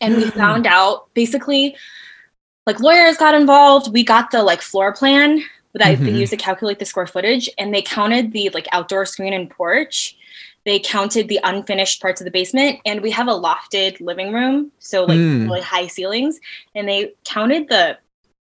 And 0.00 0.16
we 0.16 0.30
found 0.30 0.66
out 0.66 1.12
basically, 1.14 1.76
like 2.66 2.80
lawyers 2.80 3.16
got 3.16 3.34
involved. 3.34 3.92
We 3.92 4.04
got 4.04 4.30
the 4.30 4.42
like 4.42 4.62
floor 4.62 4.92
plan 4.92 5.42
that 5.74 5.98
they 5.98 6.12
Mhm. 6.12 6.18
used 6.18 6.30
to 6.30 6.36
calculate 6.36 6.78
the 6.78 6.84
square 6.84 7.06
footage, 7.06 7.48
and 7.58 7.74
they 7.74 7.82
counted 7.82 8.32
the 8.32 8.50
like 8.50 8.68
outdoor 8.72 9.06
screen 9.06 9.32
and 9.32 9.50
porch. 9.50 10.16
They 10.64 10.78
counted 10.78 11.28
the 11.28 11.40
unfinished 11.42 12.00
parts 12.00 12.20
of 12.20 12.24
the 12.24 12.30
basement, 12.30 12.78
and 12.86 13.00
we 13.00 13.10
have 13.10 13.28
a 13.28 13.32
lofted 13.32 14.00
living 14.00 14.32
room, 14.32 14.70
so 14.78 15.04
like 15.04 15.18
Mm. 15.18 15.44
really 15.44 15.60
high 15.60 15.86
ceilings, 15.88 16.38
and 16.74 16.88
they 16.88 17.12
counted 17.24 17.68
the 17.68 17.98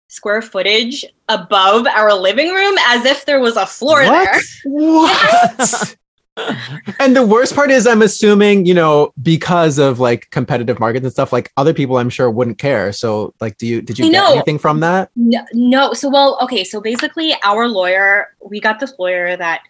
square 0.09 0.43
footage 0.43 1.05
above 1.29 1.87
our 1.87 2.15
living 2.15 2.53
room 2.53 2.77
as 2.87 3.05
if 3.05 3.27
there 3.27 3.41
was 3.41 3.57
a 3.57 3.67
floor 3.67 4.05
there. 4.05 4.41
What? 4.65 5.97
and 6.99 7.15
the 7.15 7.27
worst 7.27 7.55
part 7.55 7.71
is, 7.71 7.87
I'm 7.87 8.03
assuming, 8.03 8.67
you 8.67 8.75
know, 8.75 9.13
because 9.23 9.79
of 9.79 10.01
like 10.01 10.31
competitive 10.31 10.81
markets 10.81 11.05
and 11.05 11.13
stuff, 11.13 11.33
like 11.33 11.53
other 11.57 11.75
people, 11.75 11.99
I'm 11.99 12.11
sure 12.11 12.31
wouldn't 12.31 12.59
care. 12.59 12.93
So, 12.93 13.35
like, 13.41 13.59
do 13.59 13.67
you 13.67 13.83
did 13.83 13.99
you 13.99 14.07
I 14.07 14.11
get 14.11 14.21
know. 14.23 14.33
anything 14.33 14.59
from 14.59 14.81
that? 14.81 15.11
No, 15.17 15.45
no. 15.53 15.93
So, 15.93 16.09
well, 16.09 16.39
okay. 16.43 16.65
So 16.65 16.81
basically, 16.81 17.35
our 17.45 17.69
lawyer, 17.69 18.35
we 18.43 18.61
got 18.61 18.81
this 18.81 18.95
lawyer 18.99 19.37
that 19.37 19.63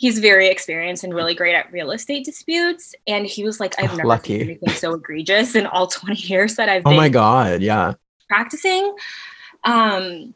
he's 0.00 0.20
very 0.20 0.46
experienced 0.48 1.02
and 1.02 1.12
really 1.12 1.34
great 1.34 1.54
at 1.56 1.70
real 1.72 1.90
estate 1.90 2.24
disputes. 2.24 2.94
And 3.08 3.26
he 3.26 3.42
was 3.44 3.58
like, 3.58 3.74
I've 3.80 3.92
Oh, 3.92 3.96
never 3.96 4.08
lucky. 4.08 4.38
seen 4.38 4.48
anything 4.50 4.70
so 4.70 4.94
egregious 4.94 5.54
in 5.56 5.66
all 5.66 5.86
20 6.00 6.14
years 6.22 6.54
that 6.54 6.68
I've 6.68 6.86
Oh 6.86 6.90
been 6.90 6.96
my 6.96 7.08
god, 7.08 7.60
yeah. 7.62 7.94
practicing. 8.28 8.94
Um, 9.64 10.34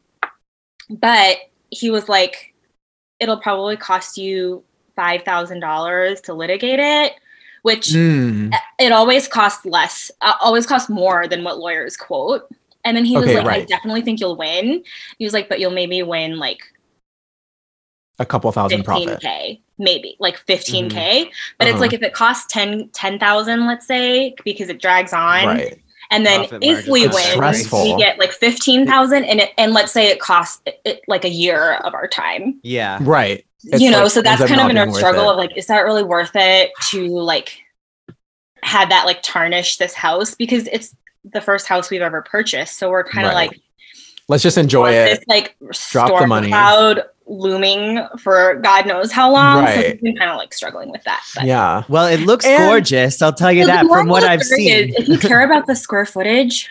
but 0.89 1.37
he 1.69 1.89
was 1.89 2.09
like, 2.09 2.53
it'll 3.19 3.39
probably 3.39 3.77
cost 3.77 4.17
you 4.17 4.63
$5,000 4.97 6.21
to 6.23 6.33
litigate 6.33 6.79
it, 6.79 7.13
which 7.61 7.87
Mm. 7.87 8.53
it 8.79 8.91
always 8.91 9.29
costs 9.29 9.65
less, 9.65 10.11
uh, 10.21 10.33
always 10.41 10.67
costs 10.67 10.89
more 10.89 11.25
than 11.27 11.43
what 11.45 11.57
lawyers 11.57 11.95
quote. 11.95 12.49
And 12.83 12.97
then 12.97 13.05
he 13.05 13.15
was 13.15 13.27
Okay, 13.27 13.37
like, 13.39 13.61
I 13.61 13.65
definitely 13.65 14.01
think 14.01 14.19
you'll 14.19 14.35
win. 14.35 14.83
He 15.17 15.23
was 15.23 15.33
like, 15.33 15.47
but 15.47 15.61
you'll 15.61 15.71
maybe 15.71 16.03
win 16.03 16.37
like 16.37 16.59
A 18.19 18.25
couple 18.25 18.51
thousand 18.51 18.83
profit. 18.83 19.19
15K, 19.21 19.59
maybe 19.79 20.15
like 20.19 20.37
15K. 20.45 21.29
But 21.57 21.67
it's 21.67 21.73
Uh-huh. 21.73 21.81
like 21.81 21.93
if 21.93 22.03
it 22.03 22.13
costs 22.13 22.45
10, 22.53 22.89
10,000, 22.93 23.65
let's 23.65 23.87
say, 23.87 24.35
because 24.45 24.69
it 24.69 24.79
drags 24.81 25.13
on. 25.13 25.45
Right. 25.47 25.79
And 26.11 26.25
then 26.25 26.41
Profit 26.41 26.63
if 26.63 26.87
we 26.87 27.07
win, 27.07 27.11
stressful. 27.13 27.95
we 27.95 27.97
get 28.01 28.19
like 28.19 28.31
15,000 28.31 29.23
and 29.23 29.39
it, 29.39 29.49
and 29.57 29.73
let's 29.73 29.91
say 29.91 30.09
it 30.09 30.19
costs 30.19 30.61
it, 30.67 30.79
it, 30.85 31.01
like 31.07 31.25
a 31.25 31.29
year 31.29 31.75
of 31.75 31.95
our 31.95 32.07
time. 32.07 32.59
Yeah. 32.61 32.99
Right. 33.01 33.43
It's 33.63 33.81
you 33.81 33.89
know, 33.89 34.03
like, 34.03 34.11
so 34.11 34.21
that's 34.21 34.39
kind 34.41 34.51
of 34.51 34.57
not 34.57 34.71
in 34.71 34.77
our 34.77 34.93
struggle 34.93 35.29
it. 35.29 35.31
of 35.31 35.37
like, 35.37 35.57
is 35.57 35.65
that 35.67 35.79
really 35.79 36.03
worth 36.03 36.31
it 36.35 36.71
to 36.89 37.07
like 37.07 37.57
have 38.61 38.89
that 38.89 39.05
like 39.07 39.23
tarnish 39.23 39.77
this 39.77 39.93
house 39.93 40.35
because 40.35 40.67
it's 40.67 40.95
the 41.33 41.41
first 41.41 41.65
house 41.67 41.89
we've 41.89 42.01
ever 42.01 42.21
purchased. 42.21 42.77
So 42.77 42.89
we're 42.91 43.03
kind 43.03 43.25
of 43.25 43.33
Right. 43.33 43.49
like 43.49 43.59
Let's 44.29 44.43
just 44.43 44.57
enjoy 44.57 44.91
it. 44.91 45.17
this 45.17 45.23
like 45.27 45.55
Drop 45.91 46.19
the 46.19 46.27
money. 46.27 46.49
cloud 46.49 47.03
looming 47.37 48.05
for 48.19 48.55
God 48.55 48.85
knows 48.85 49.11
how 49.11 49.31
long. 49.31 49.65
So 49.67 49.73
Right. 49.73 49.87
we've 49.93 50.01
been 50.01 50.17
kind 50.17 50.31
of 50.31 50.37
like 50.37 50.53
struggling 50.53 50.91
with 50.91 51.03
that. 51.03 51.21
But 51.35 51.45
Yeah. 51.45 51.83
Well, 51.89 52.07
it 52.07 52.21
looks 52.21 52.45
And- 52.45 52.57
gorgeous. 52.69 53.21
I'll 53.21 53.33
tell 53.33 53.51
you 53.51 53.63
So 53.63 53.67
that 53.67 53.85
from 53.87 54.07
what 54.07 54.23
I've 54.23 54.41
story 54.43 54.67
is, 54.67 54.95
seen. 54.95 55.03
if 55.03 55.07
you 55.09 55.17
care 55.17 55.41
about 55.41 55.67
the 55.67 55.75
square 55.75 56.05
footage, 56.05 56.69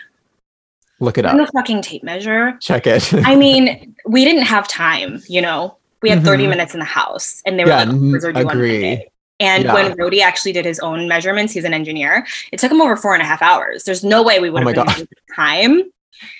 Look 0.99 1.17
it 1.17 1.25
up. 1.25 1.37
a 1.39 1.45
fucking 1.51 1.81
tape 1.81 2.03
measure. 2.03 2.57
Check 2.61 2.87
it. 2.87 3.13
I 3.25 3.35
mean, 3.35 3.95
we 4.05 4.23
didn't 4.25 4.43
have 4.43 4.67
time, 4.67 5.21
you 5.27 5.41
know. 5.41 5.75
We 6.01 6.09
had 6.09 6.23
30 6.23 6.45
Mhm. 6.45 6.49
minutes 6.49 6.73
in 6.73 6.79
the 6.79 6.85
house 6.85 7.41
and 7.45 7.57
they 7.57 7.63
were 7.63 7.69
Yeah, 7.71 7.77
like, 7.79 7.87
n- 7.89 8.11
"Where's 8.11 8.25
our 8.25 8.33
due 8.33 8.41
on 8.41 8.47
agree. 8.51 9.05
And 9.39 9.63
Yeah. 9.65 9.73
when 9.73 9.93
Rody 9.95 10.21
actually 10.21 10.51
did 10.53 10.63
his 10.65 10.79
own 10.79 11.07
measurements, 11.07 11.53
he's 11.53 11.63
an 11.65 11.73
engineer. 11.73 12.25
It 12.51 12.59
took 12.59 12.71
him 12.71 12.81
over 12.81 12.95
four 12.95 13.13
and 13.13 13.21
a 13.23 13.25
half 13.25 13.41
hours. 13.41 13.83
There's 13.83 14.03
no 14.03 14.21
way 14.21 14.39
we 14.39 14.49
would 14.49 14.63
Oh 14.63 14.67
have 14.69 14.75
my 14.75 14.83
been 14.83 14.95
God. 14.97 15.07
time. 15.35 15.83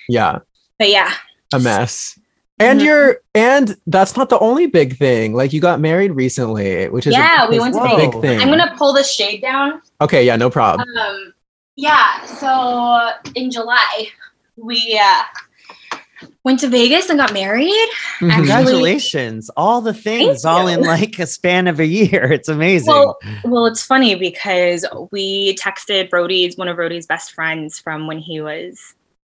yeah. 0.08 0.38
But 0.78 0.90
yeah, 0.90 1.12
A 1.52 1.58
mess. 1.58 2.18
And 2.60 2.80
Mhm. 2.80 2.84
you're 2.84 3.20
and 3.34 3.76
that's 3.88 4.16
not 4.16 4.28
the 4.28 4.38
only 4.38 4.66
big 4.66 4.96
thing. 4.96 5.34
Like 5.34 5.52
you 5.52 5.60
got 5.60 5.80
married 5.80 6.12
recently, 6.12 6.88
which 6.88 7.06
is 7.06 7.14
a- 7.14 7.18
Yeah, 7.18 7.48
we 7.50 7.58
went 7.58 7.74
to 7.74 7.80
a 7.80 7.88
Vegas. 7.88 8.12
big 8.14 8.20
thing. 8.22 8.40
I'm 8.40 8.48
gonna 8.48 8.74
pull 8.78 8.92
the 8.92 9.02
shade 9.02 9.42
down. 9.42 9.82
okay, 10.00 10.24
yeah, 10.24 10.36
no 10.36 10.50
problem. 10.50 10.88
Um, 10.96 11.34
yeah. 11.76 12.24
So 12.26 13.10
in 13.34 13.50
July, 13.50 14.06
we 14.56 15.00
uh, 15.02 15.22
went 16.44 16.60
to 16.60 16.68
Vegas 16.68 17.10
and 17.10 17.18
got 17.18 17.32
married. 17.32 17.72
Mhm. 18.20 18.32
Congratulations. 18.36 19.50
All 19.56 19.80
the 19.80 19.92
things 19.92 20.42
Thank 20.42 20.54
all 20.54 20.68
in 20.68 20.80
like 20.82 21.18
a 21.18 21.26
span 21.26 21.66
of 21.66 21.80
a 21.80 21.86
year. 21.86 22.30
It's 22.32 22.48
amazing. 22.48 22.92
Well, 22.92 23.18
well, 23.44 23.66
it's 23.66 23.84
funny 23.84 24.14
because 24.14 24.86
we 25.10 25.56
texted 25.56 26.08
Brody's 26.08 26.56
one 26.56 26.68
of 26.68 26.76
Brody's 26.76 27.06
best 27.06 27.32
friends 27.32 27.80
from 27.80 28.06
when 28.06 28.18
he 28.18 28.40
was 28.40 28.94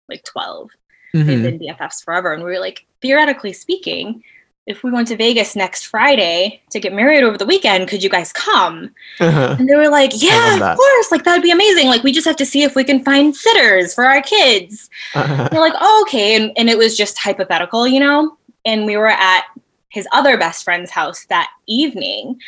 like 0.08 0.24
12. 0.24 0.70
They've 1.14 1.38
Mhm. 1.38 1.42
been 1.42 1.58
BFFs 1.60 2.02
forever, 2.04 2.32
and 2.32 2.42
we 2.42 2.50
were 2.50 2.58
like, 2.58 2.84
theoretically 3.00 3.52
speaking, 3.52 4.24
if 4.66 4.82
we 4.82 4.90
went 4.90 5.06
to 5.08 5.16
Vegas 5.16 5.54
next 5.54 5.84
Friday 5.84 6.60
to 6.70 6.80
get 6.80 6.92
married 6.92 7.22
over 7.22 7.38
the 7.38 7.46
weekend, 7.46 7.86
could 7.86 8.02
you 8.02 8.08
guys 8.10 8.32
come? 8.32 8.92
Uh-huh. 9.20 9.54
And 9.58 9.68
they 9.68 9.76
were 9.76 9.90
like, 9.90 10.10
yeah, 10.14 10.54
of 10.72 10.76
course. 10.76 11.12
Like, 11.12 11.22
that'd 11.22 11.42
be 11.42 11.50
amazing. 11.50 11.86
Like, 11.86 12.02
we 12.02 12.12
just 12.12 12.26
have 12.26 12.36
to 12.36 12.46
see 12.46 12.62
if 12.62 12.74
we 12.74 12.82
can 12.82 13.04
find 13.04 13.36
sitters 13.36 13.94
for 13.94 14.06
our 14.06 14.22
kids. 14.22 14.88
Uh-huh. 15.14 15.50
We're 15.52 15.60
like, 15.60 15.74
oh, 15.80 16.04
okay. 16.08 16.34
And, 16.34 16.50
and 16.56 16.68
it 16.70 16.78
was 16.78 16.96
just 16.96 17.18
hypothetical, 17.18 17.86
you 17.86 18.00
know? 18.00 18.36
And 18.64 18.86
we 18.86 18.96
were 18.96 19.08
at 19.08 19.44
his 19.90 20.08
other 20.12 20.36
best 20.38 20.64
friend's 20.64 20.90
house 20.90 21.26
that 21.26 21.50
evening, 21.68 22.40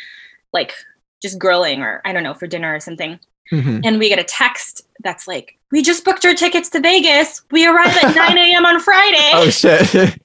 like 0.51 0.73
just 1.21 1.37
grilling 1.39 1.81
or 1.81 2.01
I 2.03 2.11
don't 2.13 2.23
know, 2.23 2.33
for 2.33 2.47
dinner 2.47 2.75
or 2.75 2.79
something. 2.79 3.19
Mhm. 3.51 3.81
And 3.85 3.99
we 3.99 4.09
get 4.09 4.19
a 4.19 4.23
text 4.23 4.81
that's 5.03 5.27
like, 5.27 5.57
we 5.71 5.81
just 5.81 6.03
booked 6.05 6.25
our 6.25 6.33
tickets 6.33 6.69
to 6.69 6.79
Vegas. 6.79 7.43
We 7.51 7.65
arrive 7.67 7.95
at 8.03 8.15
9 8.15 8.37
a.m. 8.37 8.65
on 8.65 8.79
Friday. 8.79 9.31
Oh 9.33 9.49
shit. 9.49 9.93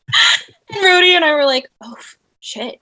And 0.75 0.83
Rudy 0.83 1.15
and 1.15 1.23
I 1.23 1.35
were 1.35 1.45
like, 1.45 1.69
oh, 1.83 1.95
shit. 2.41 2.81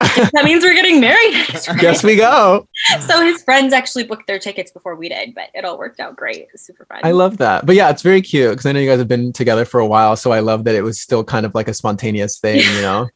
that 0.00 0.42
means 0.44 0.64
we're 0.64 0.72
getting 0.74 1.00
married 1.00 1.34
Yes, 1.82 2.02
we 2.02 2.16
go. 2.16 2.66
so 3.06 3.22
his 3.22 3.42
friends 3.42 3.72
actually 3.74 4.04
booked 4.04 4.26
their 4.26 4.38
tickets 4.38 4.70
before 4.72 4.96
we 4.96 5.08
did, 5.10 5.34
but 5.34 5.48
it 5.54 5.64
all 5.66 5.78
worked 5.78 6.00
out 6.00 6.16
great. 6.16 6.36
It 6.38 6.48
was 6.52 6.62
super 6.62 6.86
fun. 6.86 7.00
I 7.04 7.10
love 7.12 7.36
that. 7.38 7.66
But 7.66 7.76
yeah, 7.76 7.90
it's 7.90 8.00
very 8.02 8.22
cute 8.22 8.52
because 8.52 8.64
I 8.66 8.72
know 8.72 8.80
you 8.80 8.88
guys 8.88 8.98
have 8.98 9.08
been 9.08 9.32
together 9.34 9.64
for 9.66 9.80
a 9.80 9.86
while. 9.86 10.16
So 10.16 10.32
I 10.32 10.40
love 10.40 10.64
that 10.64 10.74
it 10.74 10.82
was 10.82 10.98
still 11.00 11.22
kind 11.24 11.44
of 11.44 11.54
like 11.54 11.68
a 11.68 11.74
spontaneous 11.74 12.38
thing, 12.38 12.60
you 12.60 12.80
know? 12.82 13.08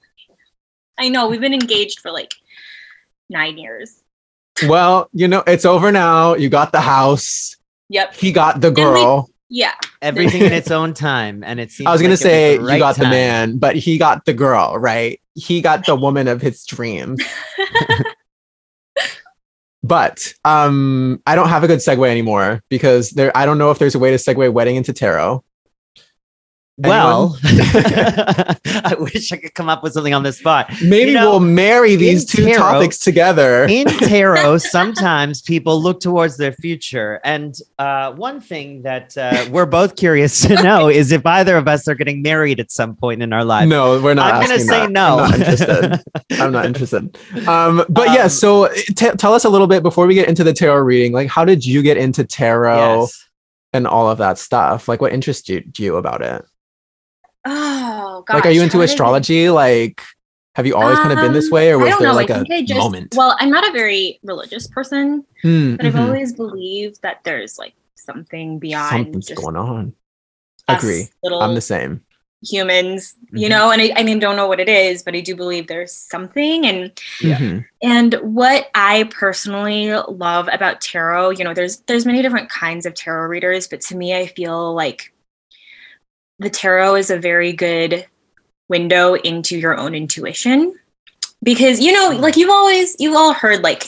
I 0.98 1.08
know 1.08 1.28
we've 1.28 1.40
been 1.40 1.54
engaged 1.54 2.00
for 2.00 2.10
like 2.10 2.34
nine 3.30 3.56
years. 3.56 4.02
Well, 4.66 5.08
you 5.12 5.28
know, 5.28 5.42
it's 5.46 5.64
over 5.64 5.92
now. 5.92 6.34
You 6.34 6.48
got 6.48 6.72
the 6.72 6.80
house. 6.80 7.56
Yep. 7.88 8.14
He 8.14 8.32
got 8.32 8.60
the 8.60 8.70
we- 8.70 8.76
girl. 8.76 9.30
Yeah. 9.50 9.74
Everything 10.02 10.42
in 10.42 10.52
its 10.60 10.70
own 10.70 10.94
time. 10.94 11.42
And 11.42 11.58
it 11.58 11.70
seems 11.70 11.86
I 11.86 11.92
was 11.92 12.02
gonna 12.02 12.12
like 12.12 12.20
it 12.20 12.22
say 12.22 12.58
right 12.58 12.74
you 12.74 12.78
got 12.78 12.96
the 12.96 13.04
man, 13.04 13.58
but 13.58 13.76
he 13.76 13.96
got 13.98 14.24
the 14.26 14.34
girl, 14.34 14.76
right? 14.78 15.20
He 15.34 15.60
got 15.60 15.86
the 15.86 15.96
woman 15.96 16.28
of 16.28 16.42
his 16.42 16.64
dreams. 16.66 17.22
but 19.82 20.34
um, 20.44 21.22
I 21.26 21.34
don't 21.34 21.48
have 21.48 21.64
a 21.64 21.66
good 21.66 21.78
segue 21.78 22.08
anymore 22.08 22.62
because 22.68 23.10
there. 23.10 23.34
I 23.36 23.46
don't 23.46 23.58
know 23.58 23.70
if 23.70 23.78
there's 23.78 23.94
a 23.94 23.98
way 23.98 24.10
to 24.10 24.16
segue 24.16 24.52
wedding 24.52 24.76
into 24.76 24.92
tarot. 24.92 25.42
Well, 26.78 27.36
I 27.44 28.94
wish 28.98 29.32
I 29.32 29.36
could 29.36 29.54
come 29.54 29.68
up 29.68 29.82
with 29.82 29.94
something 29.94 30.14
on 30.14 30.22
the 30.22 30.32
spot. 30.32 30.70
Maybe 30.82 31.10
You 31.10 31.16
know, 31.18 31.30
we'll 31.30 31.40
marry 31.40 31.96
these 31.96 32.24
two 32.24 32.44
tarot- 32.44 32.56
topics 32.58 32.98
together. 32.98 33.64
In 33.64 33.86
tarot, 33.98 34.58
sometimes 34.58 35.42
people 35.42 35.82
look 35.82 35.98
towards 36.00 36.36
their 36.36 36.52
future. 36.52 37.20
And 37.24 37.56
uh, 37.78 38.12
one 38.12 38.40
thing 38.40 38.82
that 38.82 39.16
uh, 39.18 39.46
we're 39.50 39.66
both 39.66 39.96
curious 39.96 40.40
to 40.42 40.62
know 40.62 40.88
is 40.88 41.10
if 41.10 41.26
either 41.26 41.56
of 41.56 41.66
us 41.66 41.88
are 41.88 41.94
getting 41.96 42.22
married 42.22 42.60
at 42.60 42.70
some 42.70 42.94
point 42.94 43.22
in 43.22 43.32
our 43.32 43.44
lives. 43.44 43.68
no, 43.68 44.00
we're 44.00 44.14
not. 44.14 44.34
I'm 44.34 44.46
going 44.46 44.58
to 44.58 44.64
say 44.64 44.78
that. 44.80 44.90
no. 44.92 45.18
I'm 45.18 45.30
not 45.30 45.40
interested. 45.40 46.02
I'm 46.40 46.52
not 46.52 46.66
interested. 46.66 47.18
Um, 47.48 47.84
but 47.88 48.08
yeah, 48.12 48.24
Um, 48.24 48.28
so 48.28 48.68
t- 48.68 49.10
tell 49.16 49.34
us 49.34 49.44
a 49.44 49.48
little 49.48 49.66
bit 49.66 49.82
before 49.82 50.06
we 50.06 50.14
get 50.14 50.28
into 50.28 50.44
the 50.44 50.52
tarot 50.52 50.78
reading. 50.82 51.12
Like, 51.12 51.28
how 51.28 51.44
did 51.44 51.66
you 51.66 51.82
get 51.82 51.96
into 51.96 52.24
tarot 52.24 53.00
Yes. 53.00 53.28
and 53.72 53.86
all 53.86 54.08
of 54.08 54.18
that 54.18 54.38
stuff? 54.38 54.86
Like, 54.86 55.00
what 55.00 55.12
interests 55.12 55.48
you, 55.48 55.64
you 55.76 55.96
about 55.96 56.22
it? 56.22 56.44
Oh 57.50 58.22
gosh. 58.26 58.34
like, 58.36 58.46
are 58.46 58.50
you 58.50 58.60
how 58.60 58.64
into 58.64 58.76
did 58.78 58.82
I- 58.82 58.84
astrology? 58.84 59.50
Like, 59.50 60.02
have 60.54 60.66
you 60.66 60.74
always 60.74 60.98
kind 60.98 61.12
of 61.12 61.18
been 61.18 61.32
this 61.32 61.46
Um, 61.46 61.52
way, 61.52 61.72
or 61.72 61.80
I 61.80 61.84
was 61.84 61.90
don't 61.90 61.98
there 62.00 62.08
know. 62.10 62.14
like 62.16 62.30
I 62.30 62.34
a 62.38 62.40
think 62.40 62.52
I 62.52 62.62
just, 62.62 62.78
moment? 62.78 63.14
Well, 63.16 63.36
I'm 63.38 63.50
not 63.50 63.68
a 63.68 63.72
very 63.72 64.18
religious 64.24 64.66
person, 64.66 65.24
Hmm, 65.42 65.76
but 65.76 65.86
I've 65.86 65.94
mhm. 65.94 66.06
always 66.06 66.32
believed 66.32 67.00
that 67.02 67.20
there's 67.24 67.58
like 67.58 67.74
something 67.94 68.58
beyond 68.58 68.90
Something's 68.90 69.26
just 69.28 69.40
going 69.40 69.56
on. 69.56 69.94
us 70.66 70.82
Agree. 70.82 71.08
little 71.22 71.40
I'm 71.40 71.54
the 71.54 71.60
same. 71.60 72.02
humans, 72.42 73.14
you 73.32 73.48
Mhm. 73.48 73.50
know. 73.50 73.70
And 73.72 73.82
I, 73.82 73.92
I 73.96 74.02
mean, 74.04 74.18
don't 74.20 74.36
know 74.36 74.46
what 74.46 74.60
it 74.60 74.68
is, 74.68 75.02
but 75.02 75.14
I 75.16 75.20
do 75.20 75.34
believe 75.34 75.66
there's 75.66 75.92
something. 75.92 76.64
And 76.66 76.92
Yeah. 77.20 77.36
Mhm. 77.38 77.64
And 77.82 78.14
what 78.22 78.68
I 78.76 79.04
personally 79.10 79.92
love 80.08 80.48
about 80.52 80.80
tarot, 80.80 81.30
you 81.30 81.42
know, 81.44 81.52
there's 81.54 81.78
there's 81.88 82.06
many 82.06 82.22
different 82.22 82.48
kinds 82.48 82.86
of 82.86 82.94
tarot 82.94 83.26
readers, 83.28 83.66
but 83.66 83.80
to 83.82 83.96
me 83.96 84.14
I 84.14 84.26
feel 84.28 84.72
like 84.74 85.12
the 86.38 86.50
tarot 86.50 86.96
is 86.96 87.10
a 87.10 87.18
very 87.18 87.52
good 87.52 88.06
window 88.68 89.14
into 89.14 89.58
your 89.58 89.76
own 89.78 89.94
intuition. 89.94 90.74
Because 91.42 91.80
you 91.80 91.92
know, 91.92 92.10
like 92.18 92.36
you've 92.36 92.50
always 92.50 92.96
you've 92.98 93.16
all 93.16 93.32
heard 93.32 93.62
like 93.62 93.86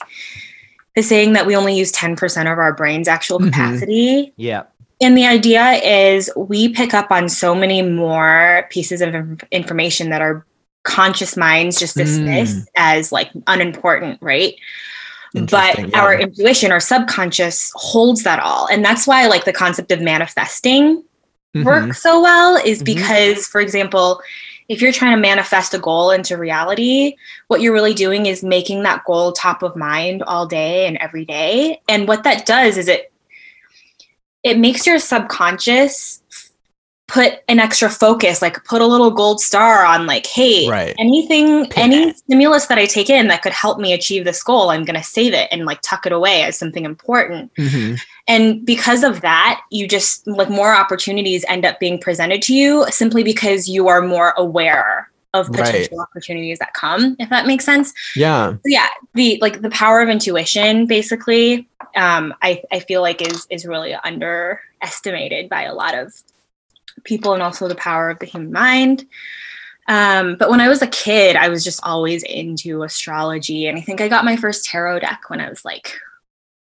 the 0.97 1.03
saying 1.03 1.33
that 1.35 1.47
we 1.47 1.55
only 1.57 1.77
use 1.77 1.93
10% 1.93 2.53
of 2.53 2.59
our 2.59 2.73
brain's 2.73 3.09
actual 3.09 3.39
Mhm. 3.39 3.47
capacity. 3.47 4.33
Yeah. 4.37 4.63
And 5.01 5.17
the 5.17 5.27
idea 5.27 5.73
is 5.83 6.31
we 6.37 6.69
pick 6.69 6.93
up 6.95 7.11
on 7.11 7.29
so 7.29 7.55
many 7.55 7.81
more 7.83 8.67
pieces 8.71 9.01
of 9.01 9.15
information 9.51 10.11
that 10.11 10.21
our 10.21 10.45
conscious 10.83 11.37
minds 11.37 11.79
just 11.79 11.97
dismiss 11.97 12.55
Mm. 12.55 12.65
as 12.77 13.13
like 13.13 13.31
unimportant, 13.47 14.19
right? 14.21 14.55
But 15.33 15.79
yeah. 15.79 16.01
our 16.01 16.19
intuition, 16.19 16.73
our 16.73 16.81
subconscious 16.81 17.71
holds 17.77 18.25
that 18.25 18.41
all. 18.41 18.67
And 18.67 18.85
that's 18.85 19.07
why 19.07 19.23
I 19.23 19.27
like 19.27 19.45
the 19.45 19.53
concept 19.53 19.93
of 19.93 20.01
manifesting 20.01 21.05
Mhm. 21.55 21.65
works 21.65 22.03
so 22.03 22.21
well 22.21 22.57
is 22.57 22.81
Mhm. 22.81 22.87
because, 22.87 23.47
for 23.47 23.61
example, 23.61 24.21
if 24.69 24.81
you're 24.81 24.93
trying 24.93 25.17
to 25.17 25.21
manifest 25.21 25.75
a 25.75 25.79
goal 25.79 26.11
into 26.13 26.37
reality, 26.37 27.17
what 27.49 27.61
you're 27.61 27.73
really 27.73 27.95
doing 27.95 28.27
is 28.27 28.45
making 28.45 28.85
that 28.85 29.05
goal 29.05 29.33
top 29.33 29.63
of 29.65 29.75
mind 29.75 30.23
all 30.23 30.47
day 30.47 30.87
and 30.87 30.97
every 30.99 31.25
day. 31.25 31.81
And 31.89 32.07
what 32.07 32.23
that 32.23 32.47
does 32.47 32.77
is 32.77 32.87
it 32.89 33.11
it 34.43 34.59
makes 34.59 34.87
your 34.87 34.99
subconscious 34.99 36.23
put 37.11 37.41
an 37.49 37.59
extra 37.59 37.91
focus, 37.91 38.41
like 38.41 38.63
put 38.65 38.81
a 38.81 38.87
little 38.87 39.11
gold 39.11 39.41
star 39.41 39.85
on 39.85 40.07
like, 40.07 40.27
hey, 40.27 40.69
Right. 40.69 40.95
anything, 40.97 41.67
Pin 41.67 41.93
any 41.93 42.13
stimulus 42.15 42.67
that 42.67 42.79
I 42.79 42.87
take 42.87 43.11
in 43.11 43.27
that 43.29 43.43
could 43.43 43.53
help 43.53 43.81
me 43.81 43.93
achieve 43.93 44.25
this 44.25 44.41
goal, 44.45 44.71
I'm 44.71 44.85
gonna 44.85 45.03
save 45.03 45.35
it 45.35 45.49
and 45.51 45.65
like 45.67 45.81
tuck 45.83 46.07
it 46.07 46.13
away 46.13 46.43
as 46.45 46.57
something 46.57 46.85
important 46.85 47.53
Mhm. 47.57 47.99
and 48.29 48.65
because 48.65 49.03
of 49.03 49.23
that 49.23 49.61
you 49.71 49.89
just 49.89 50.25
like 50.29 50.49
more 50.51 50.73
opportunities 50.75 51.45
end 51.49 51.65
up 51.67 51.81
being 51.81 51.99
presented 51.99 52.43
to 52.43 52.55
you 52.55 52.87
simply 52.91 53.25
because 53.25 53.69
you 53.69 53.89
are 53.89 54.03
more 54.03 54.33
aware 54.37 55.11
of 55.35 55.49
Right. 55.49 55.65
potential 55.65 56.01
opportunities 56.01 56.59
that 56.61 56.75
come 56.75 57.17
if 57.19 57.29
that 57.31 57.47
makes 57.47 57.65
sense 57.65 57.93
Yeah. 58.15 58.53
so 58.53 58.59
yeah 58.67 58.89
the 59.15 59.39
like 59.41 59.63
the 59.63 59.71
power 59.71 60.01
of 60.01 60.09
intuition 60.09 60.87
basically 60.87 61.67
um 61.97 62.35
i 62.43 62.63
i 62.73 62.79
feel 62.81 63.01
like 63.03 63.21
is 63.23 63.47
is 63.51 63.65
really 63.67 63.95
underestimated 64.05 65.49
by 65.49 65.63
a 65.63 65.75
lot 65.75 65.95
of 65.97 66.13
people 67.05 67.35
and 67.35 67.43
also 67.43 67.69
the 67.69 67.75
power 67.75 68.11
of 68.11 68.19
the 68.19 68.27
human 68.27 68.53
mind 68.53 69.07
um 69.89 70.37
but 70.39 70.51
when 70.51 70.61
i 70.61 70.69
was 70.69 70.83
a 70.83 70.87
kid 70.87 71.37
i 71.37 71.49
was 71.49 71.65
just 71.65 71.81
always 71.83 72.23
into 72.25 72.83
astrology 72.83 73.67
and 73.67 73.79
i 73.79 73.81
think 73.81 74.01
i 74.01 74.09
got 74.09 74.25
my 74.25 74.37
first 74.37 74.65
tarot 74.65 74.99
deck 75.01 75.23
when 75.29 75.41
i 75.41 75.49
was 75.49 75.65
like 75.65 75.95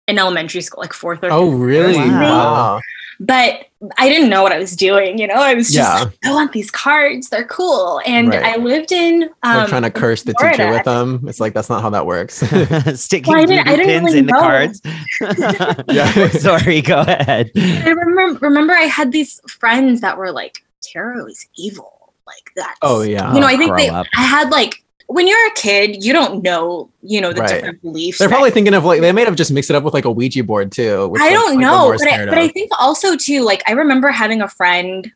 in 0.09 0.18
elementary 0.18 0.61
school 0.61 0.81
like 0.83 0.93
fourth 0.93 1.22
or 1.22 1.31
Oh, 1.31 1.51
really? 1.51 1.95
grade. 1.95 2.11
Wow. 2.11 2.53
Wow. 2.55 2.81
but 3.20 3.66
I 3.97 4.09
didn't 4.11 4.28
know 4.28 4.43
what 4.43 4.53
I 4.53 4.59
was 4.59 4.76
doing. 4.76 5.18
You 5.18 5.26
know, 5.26 5.37
I 5.37 5.55
was 5.55 5.68
just 5.72 5.76
Yeah. 5.78 6.05
like, 6.05 6.18
I 6.24 6.33
want 6.33 6.53
these 6.53 6.70
cards. 6.70 7.31
They're 7.31 7.47
cool. 7.47 8.01
And 8.05 8.28
Right. 8.28 8.43
I 8.45 8.57
lived 8.57 8.93
in 8.93 9.24
um, 9.43 9.57
like 9.57 9.68
trying 9.68 9.83
to 9.83 9.91
curse 9.91 10.22
the 10.22 10.35
teacher 10.35 10.70
with 10.70 10.85
them. 10.85 11.24
It's 11.26 11.41
like 11.41 11.55
that's 11.55 11.70
not 11.70 11.81
how 11.81 11.89
that 11.91 12.05
works. 12.05 12.35
Sticking 13.01 13.33
Well, 13.33 13.43
I 13.43 13.47
didn't- 13.47 13.68
I 13.68 13.76
didn't 13.76 13.87
pins 13.87 14.05
really 14.07 14.18
in 14.18 14.26
the 14.26 14.33
cards. 14.33 14.83
Yeah. 15.89 16.28
Sorry, 16.31 16.83
go 16.83 17.01
ahead. 17.01 17.51
I 17.57 17.89
remember 17.91 18.39
remember 18.47 18.74
I 18.74 18.83
had 18.83 19.12
these 19.12 19.41
friends 19.49 20.01
that 20.03 20.16
were 20.18 20.31
like, 20.33 20.62
tarot 20.83 21.26
is 21.26 21.47
evil. 21.57 22.12
Like 22.26 22.53
that. 22.57 22.76
oh 22.83 23.03
yeah. 23.03 23.35
You 23.35 23.41
know, 23.41 23.47
I 23.47 23.57
think 23.57 23.70
grow 23.70 23.78
they 23.78 23.89
up. 23.89 24.07
I 24.16 24.22
had 24.22 24.51
like 24.51 24.85
when 25.11 25.26
you're 25.26 25.46
a 25.48 25.54
kid, 25.54 26.04
you 26.04 26.12
don't 26.12 26.40
know, 26.40 26.88
you 27.02 27.20
know, 27.20 27.32
the 27.32 27.40
Right. 27.40 27.48
different 27.48 27.82
beliefs. 27.82 28.18
They're 28.18 28.28
probably 28.28 28.52
thinking 28.52 28.74
of 28.74 28.84
like 28.84 29.00
they 29.00 29.11
might 29.11 29.26
have 29.26 29.34
just 29.34 29.50
mixed 29.50 29.68
it 29.68 29.74
up 29.74 29.82
with 29.82 29.92
like 29.92 30.04
a 30.04 30.11
Ouija 30.11 30.44
board 30.44 30.70
too. 30.70 31.08
which, 31.08 31.20
I 31.20 31.30
don't 31.30 31.56
like, 31.56 31.58
know, 31.58 31.82
more 31.86 31.96
but 31.98 32.06
I, 32.06 32.26
but 32.26 32.38
I 32.38 32.46
think 32.46 32.70
also 32.78 33.16
too, 33.16 33.42
like 33.42 33.61
I 33.66 33.72
remember 33.72 34.11
having 34.11 34.40
a 34.40 34.46
friend, 34.46 35.11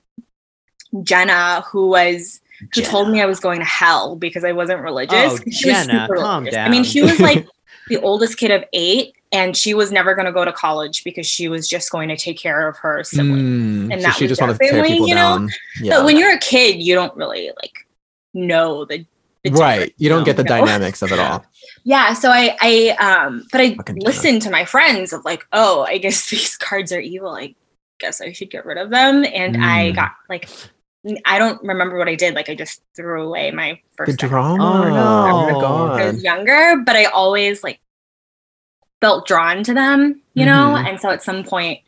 Jenna, 1.04 1.60
who 1.70 1.88
was 1.88 2.40
who 2.74 2.82
told 2.82 3.08
me 3.08 3.22
I 3.22 3.26
was 3.26 3.38
going 3.38 3.60
to 3.60 3.64
hell 3.64 4.16
because 4.16 4.42
I 4.42 4.50
wasn't 4.50 4.80
religious. 4.80 5.14
Oh, 5.14 5.36
She 5.50 5.70
was 5.70 5.86
Jenna, 5.86 6.06
super 6.08 6.16
calm 6.16 6.44
religious. 6.44 6.58
I 6.58 6.68
mean, 6.68 6.82
she 6.82 7.00
was 7.00 7.20
like 7.20 7.46
the 7.88 7.98
oldest 7.98 8.36
kid 8.36 8.50
of 8.50 8.64
eight, 8.72 9.14
and 9.30 9.56
she 9.56 9.74
was 9.74 9.92
never 9.92 10.16
going 10.16 10.26
to 10.26 10.32
go 10.32 10.44
to 10.44 10.52
college 10.52 11.04
because 11.04 11.26
she 11.26 11.48
was 11.48 11.68
just 11.68 11.92
going 11.92 12.08
to 12.08 12.16
take 12.16 12.38
care 12.38 12.66
of 12.66 12.76
her 12.78 13.04
siblings. 13.04 13.88
Mm, 13.90 13.92
and 13.92 14.02
so 14.02 14.08
that 14.08 14.16
she 14.16 14.24
was 14.24 14.30
just 14.30 14.40
their 14.40 14.48
wanted 14.48 14.58
to 14.58 14.64
tear 14.64 14.74
family, 14.74 14.88
people 14.88 15.08
you 15.08 15.14
know? 15.14 15.38
down. 15.38 15.50
Yeah. 15.80 15.96
But 15.96 16.04
when 16.04 16.16
you're 16.16 16.32
a 16.32 16.38
kid, 16.38 16.82
you 16.82 16.96
don't 16.96 17.16
really 17.16 17.52
like 17.62 17.86
know 18.32 18.84
the, 18.84 18.98
the 18.98 19.06
right. 19.46 19.94
You 19.98 20.08
don't 20.08 20.24
get 20.24 20.36
the 20.36 20.44
know? 20.44 20.48
dynamics 20.48 21.02
of 21.02 21.12
it 21.12 21.18
all. 21.18 21.44
Yeah, 21.86 22.14
so 22.14 22.30
I 22.30 22.56
I 22.60 22.96
um 22.98 23.44
but 23.52 23.60
I 23.60 23.74
Fucking 23.74 24.00
listened 24.00 24.42
to 24.42 24.50
my 24.50 24.64
friends 24.64 25.12
of 25.12 25.24
like, 25.24 25.46
oh, 25.52 25.82
I 25.82 25.98
guess 25.98 26.30
these 26.30 26.56
cards 26.56 26.92
are 26.92 27.00
evil. 27.00 27.30
I 27.34 27.54
guess 28.00 28.20
I 28.20 28.32
should 28.32 28.50
get 28.50 28.64
rid 28.64 28.78
of 28.78 28.90
them. 28.90 29.24
And 29.24 29.56
I 29.58 29.92
Mm. 29.92 29.96
got 29.96 30.12
like 30.28 30.48
I 31.26 31.38
don't 31.38 31.62
remember 31.62 31.98
what 31.98 32.08
I 32.08 32.14
did. 32.14 32.34
Like 32.34 32.48
I 32.48 32.54
just 32.54 32.82
threw 32.96 33.22
away 33.22 33.50
my 33.50 33.80
first 33.96 34.18
deck 34.18 34.30
drama. 34.30 34.62
Oh, 34.62 34.90
no. 34.90 35.26
Oh 35.30 35.38
my 35.38 35.52
I 35.98 36.06
was 36.06 36.22
god. 36.22 36.22
younger, 36.22 36.82
but 36.84 36.96
I 36.96 37.04
always 37.06 37.62
like 37.62 37.80
felt 39.02 39.26
drawn 39.26 39.62
to 39.64 39.74
them, 39.74 40.22
you 40.34 40.46
know? 40.46 40.76
Mhm. 40.76 40.88
And 40.88 41.00
so 41.00 41.10
at 41.10 41.22
some 41.22 41.44
point 41.44 41.80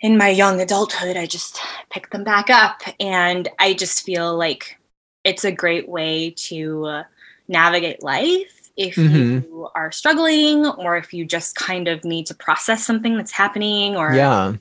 in 0.00 0.18
my 0.18 0.28
young 0.28 0.60
adulthood, 0.60 1.16
I 1.16 1.26
just 1.26 1.60
picked 1.90 2.10
them 2.12 2.24
back 2.24 2.50
up. 2.50 2.82
And 2.98 3.48
I 3.58 3.74
just 3.74 4.04
feel 4.04 4.36
like 4.36 4.78
it's 5.24 5.44
a 5.44 5.52
great 5.52 5.88
way 5.88 6.30
to 6.30 6.84
uh, 6.86 7.02
navigate 7.48 8.02
life 8.02 8.70
if 8.76 8.96
Mhm. 8.96 9.42
you 9.44 9.68
are 9.74 9.92
struggling 9.92 10.66
or 10.66 10.96
if 10.96 11.12
you 11.12 11.24
just 11.24 11.54
kind 11.54 11.88
of 11.88 12.04
need 12.04 12.26
to 12.26 12.34
process 12.34 12.84
something 12.84 13.16
that's 13.16 13.32
happening 13.32 13.96
or 13.96 14.14
Yeah. 14.14 14.54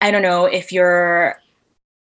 I 0.00 0.10
don't 0.10 0.22
know 0.22 0.44
if 0.46 0.70
you're 0.72 1.36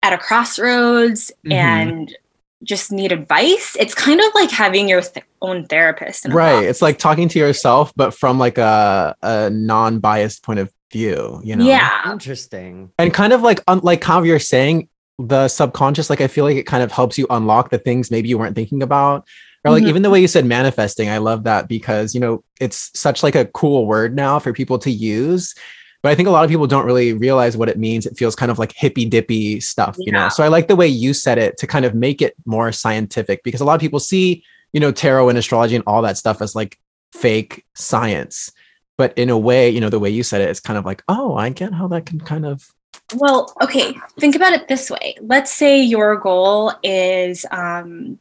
at 0.02 0.14
a 0.14 0.18
crossroads 0.18 1.32
Mhm. 1.46 1.52
and 1.54 2.16
just 2.64 2.92
need 2.92 3.12
advice. 3.12 3.76
It's 3.80 3.94
kind 3.94 4.20
of 4.22 4.26
like 4.34 4.50
having 4.50 4.88
your 4.90 5.02
th- 5.02 5.26
own 5.42 5.66
therapist. 5.68 6.26
in 6.26 6.32
a 6.32 6.36
Right. 6.36 6.54
box. 6.56 6.66
It's 6.68 6.82
like 6.82 6.98
talking 6.98 7.28
to 7.30 7.40
yourself, 7.40 7.92
but 7.96 8.14
from 8.14 8.40
like 8.40 8.58
a, 8.58 9.16
a 9.22 9.50
non-biased 9.50 10.44
point 10.44 10.60
of 10.60 10.72
view, 10.92 11.42
you 11.44 11.56
know? 11.56 11.66
Yeah. 11.66 12.12
Interesting. 12.12 12.92
And 12.98 13.14
kind 13.14 13.34
of 13.34 13.42
like 13.42 13.62
un- 13.68 13.82
like 13.84 14.04
how 14.04 14.24
you're 14.24 14.40
saying 14.40 14.88
the 15.20 15.48
subconscious, 15.48 16.10
like 16.10 16.22
I 16.22 16.28
feel 16.28 16.44
like 16.46 16.58
it 16.58 16.66
kind 16.66 16.84
of 16.84 16.92
helps 16.92 17.18
you 17.18 17.28
unlock 17.30 17.70
the 17.70 17.78
things 17.78 18.10
maybe 18.12 18.30
you 18.30 18.38
weren't 18.38 18.56
thinking 18.56 18.82
about. 18.82 19.28
Or 19.66 19.72
like 19.72 19.84
Mhm. 19.84 19.90
even 19.90 20.02
the 20.02 20.10
way 20.10 20.20
you 20.20 20.28
said 20.28 20.46
manifesting, 20.46 21.08
I 21.10 21.20
love 21.20 21.44
that 21.46 21.70
because 21.70 22.14
you 22.14 22.20
know 22.20 22.44
it's 22.60 22.92
such 22.94 23.24
like 23.24 23.36
a 23.36 23.46
cool 23.46 23.86
word 23.86 24.16
now 24.16 24.40
for 24.40 24.52
people 24.52 24.78
to 24.80 24.92
use. 24.92 25.56
But 26.02 26.12
I 26.12 26.16
think 26.16 26.28
a 26.28 26.32
lot 26.32 26.44
of 26.44 26.50
people 26.50 26.68
don't 26.68 26.86
really 26.86 27.14
realize 27.14 27.56
what 27.56 27.70
it 27.70 27.78
means. 27.78 28.06
It 28.06 28.18
feels 28.18 28.36
kind 28.36 28.52
of 28.52 28.60
like 28.60 28.74
hippy 28.76 29.06
dippy 29.06 29.62
stuff, 29.62 29.96
you 30.00 30.12
know. 30.12 30.28
So 30.30 30.44
I 30.44 30.50
like 30.50 30.68
the 30.68 30.76
way 30.76 30.88
you 30.88 31.14
said 31.14 31.38
it 31.38 31.58
to 31.60 31.68
kind 31.68 31.86
of 31.86 31.96
make 31.96 32.22
it 32.22 32.36
more 32.46 32.74
scientific 32.74 33.42
because 33.44 33.62
a 33.62 33.66
lot 33.66 33.76
of 33.76 33.80
people 33.82 34.02
see, 34.02 34.44
you 34.74 34.82
know, 34.82 34.92
tarot 34.92 35.30
and 35.30 35.38
astrology 35.38 35.76
and 35.76 35.84
all 35.88 36.02
that 36.02 36.18
stuff 36.18 36.42
as 36.42 36.56
like 36.56 36.78
fake 37.14 37.64
science. 37.74 38.52
But 38.98 39.18
in 39.18 39.30
a 39.30 39.38
way, 39.38 39.70
you 39.70 39.80
know, 39.80 39.90
the 39.90 40.00
way 40.00 40.10
you 40.10 40.24
said 40.24 40.42
it, 40.42 40.50
it's 40.50 40.60
kind 40.60 40.78
of 40.78 40.84
like, 40.84 41.04
oh, 41.08 41.36
I 41.36 41.50
get 41.50 41.72
how 41.74 41.88
that 41.88 42.06
can 42.06 42.20
kind 42.20 42.46
of 42.46 42.68
Well, 43.16 43.54
okay. 43.62 43.96
Think 44.20 44.36
about 44.36 44.54
it 44.54 44.68
this 44.68 44.90
way. 44.90 45.16
Let's 45.22 45.54
say 45.54 45.82
your 45.82 46.16
goal 46.16 46.74
is 46.84 47.46
um, 47.52 48.20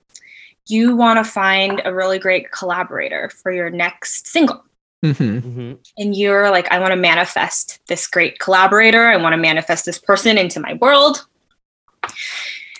you 0.66 0.96
want 0.96 1.24
to 1.24 1.30
find 1.30 1.80
a 1.84 1.94
really 1.94 2.18
great 2.18 2.50
collaborator 2.50 3.30
for 3.30 3.52
your 3.52 3.70
next 3.70 4.26
single. 4.26 4.64
Mhm. 5.04 5.42
Mhm. 5.42 5.78
And 5.98 6.16
you're 6.16 6.50
like, 6.50 6.70
I 6.70 6.78
want 6.78 6.92
to 6.92 6.96
manifest 6.96 7.80
this 7.88 8.06
great 8.06 8.38
collaborator. 8.38 9.06
I 9.06 9.16
want 9.16 9.32
to 9.32 9.36
manifest 9.36 9.84
this 9.84 9.98
person 9.98 10.38
into 10.38 10.60
my 10.60 10.74
world. 10.74 11.26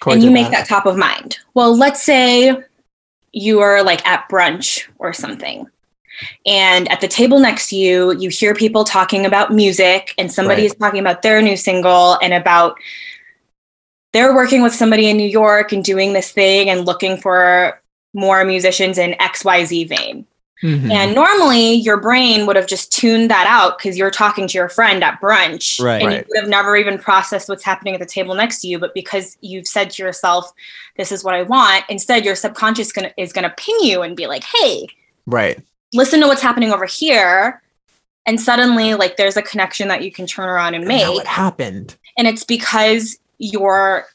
Quite 0.00 0.14
and 0.14 0.22
you 0.22 0.30
make 0.30 0.50
that 0.50 0.68
top 0.68 0.86
of 0.86 0.96
mind. 0.96 1.38
Well, 1.54 1.76
let's 1.76 2.02
say 2.02 2.56
you 3.32 3.60
are 3.60 3.82
like 3.82 4.06
at 4.06 4.28
brunch 4.28 4.86
or 4.98 5.12
something. 5.12 5.66
And 6.46 6.90
at 6.90 7.00
the 7.00 7.08
table 7.08 7.38
next 7.38 7.68
to 7.70 7.76
you, 7.76 8.12
you 8.18 8.28
hear 8.28 8.54
people 8.54 8.84
talking 8.84 9.26
about 9.26 9.52
music, 9.52 10.14
and 10.18 10.30
somebody 10.30 10.62
Right. 10.62 10.70
is 10.70 10.76
talking 10.76 11.00
about 11.00 11.22
their 11.22 11.42
new 11.42 11.56
single 11.56 12.18
and 12.22 12.32
about 12.34 12.76
they're 14.12 14.34
working 14.34 14.62
with 14.62 14.74
somebody 14.74 15.08
in 15.08 15.16
New 15.16 15.26
York 15.26 15.72
and 15.72 15.82
doing 15.82 16.12
this 16.12 16.30
thing 16.32 16.68
and 16.68 16.84
looking 16.84 17.16
for 17.16 17.80
more 18.12 18.44
musicians 18.44 18.98
in 18.98 19.14
XYZ 19.20 19.84
vein. 19.84 20.26
Mhm. 20.62 20.92
And 20.92 21.14
normally 21.14 21.72
your 21.72 21.96
brain 21.96 22.46
would 22.46 22.54
have 22.54 22.66
just 22.66 22.92
tuned 22.92 23.30
that 23.30 23.46
out 23.48 23.78
because 23.78 23.96
you're 23.96 24.10
talking 24.10 24.46
to 24.46 24.58
your 24.58 24.68
friend 24.68 25.02
at 25.02 25.18
brunch. 25.20 25.82
Right. 25.82 26.02
And 26.02 26.06
Right. 26.06 26.18
you 26.18 26.24
would 26.28 26.40
have 26.42 26.48
never 26.48 26.76
even 26.76 26.98
processed 26.98 27.48
what's 27.48 27.64
happening 27.64 27.94
at 27.94 28.00
the 28.00 28.06
table 28.06 28.34
next 28.34 28.60
to 28.60 28.68
you. 28.68 28.78
But 28.78 28.94
because 28.94 29.38
you've 29.40 29.66
said 29.66 29.90
to 29.92 30.02
yourself, 30.02 30.52
this 30.98 31.10
is 31.10 31.24
what 31.24 31.34
I 31.34 31.42
want, 31.42 31.84
instead 31.88 32.24
your 32.24 32.36
subconscious 32.36 32.92
gonna, 32.92 33.12
is 33.16 33.32
going 33.32 33.44
to 33.44 33.54
ping 33.56 33.78
you 33.80 34.02
and 34.02 34.14
be 34.14 34.26
like, 34.26 34.44
hey, 34.44 34.86
right. 35.26 35.58
Listen 35.92 36.20
to 36.20 36.26
what's 36.26 36.42
happening 36.42 36.72
over 36.72 36.86
here. 36.86 37.62
And 38.26 38.40
suddenly, 38.40 38.94
like, 38.94 39.16
there's 39.16 39.36
a 39.36 39.42
connection 39.42 39.88
that 39.88 40.02
you 40.02 40.12
can 40.12 40.26
turn 40.26 40.48
around 40.48 40.74
and 40.74 40.86
make. 40.86 41.02
Now 41.02 41.12
what 41.14 41.26
happened? 41.26 41.96
And 42.16 42.28
it's 42.28 42.44
because 42.44 43.18
you're 43.38 44.06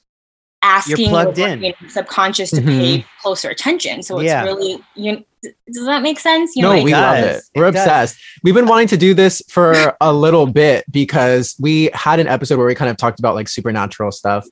asking 0.64 1.10
plugged 1.10 1.38
your 1.38 1.50
in. 1.50 1.74
subconscious 1.90 2.50
to 2.52 2.62
Mhm. 2.62 2.66
pay 2.80 3.06
closer 3.22 3.50
attention. 3.50 4.02
So 4.02 4.18
it's 4.20 4.26
Yeah. 4.28 4.44
really, 4.44 4.82
you, 4.96 5.24
does 5.72 5.86
that 5.86 6.02
make 6.02 6.20
sense? 6.20 6.56
You 6.56 6.64
no, 6.64 6.70
like- 6.70 6.84
we 6.84 6.94
It 6.94 6.98
love 6.98 7.18
does. 7.18 7.38
it. 7.38 7.44
We're 7.60 7.68
It 7.68 7.72
does. 7.74 7.84
obsessed. 7.86 8.18
We've 8.44 8.56
been 8.56 8.66
wanting 8.66 8.88
to 8.88 8.98
do 8.98 9.14
this 9.14 9.42
for 9.50 9.96
a 10.02 10.12
little 10.14 10.48
bit 10.48 10.86
because 10.90 11.56
we 11.60 11.90
had 11.94 12.20
an 12.20 12.28
episode 12.28 12.58
where 12.58 12.66
we 12.68 12.76
kind 12.76 12.90
of 12.90 12.98
talked 12.98 13.20
about 13.20 13.36
like 13.36 13.48
supernatural 13.50 14.12
stuff. 14.12 14.46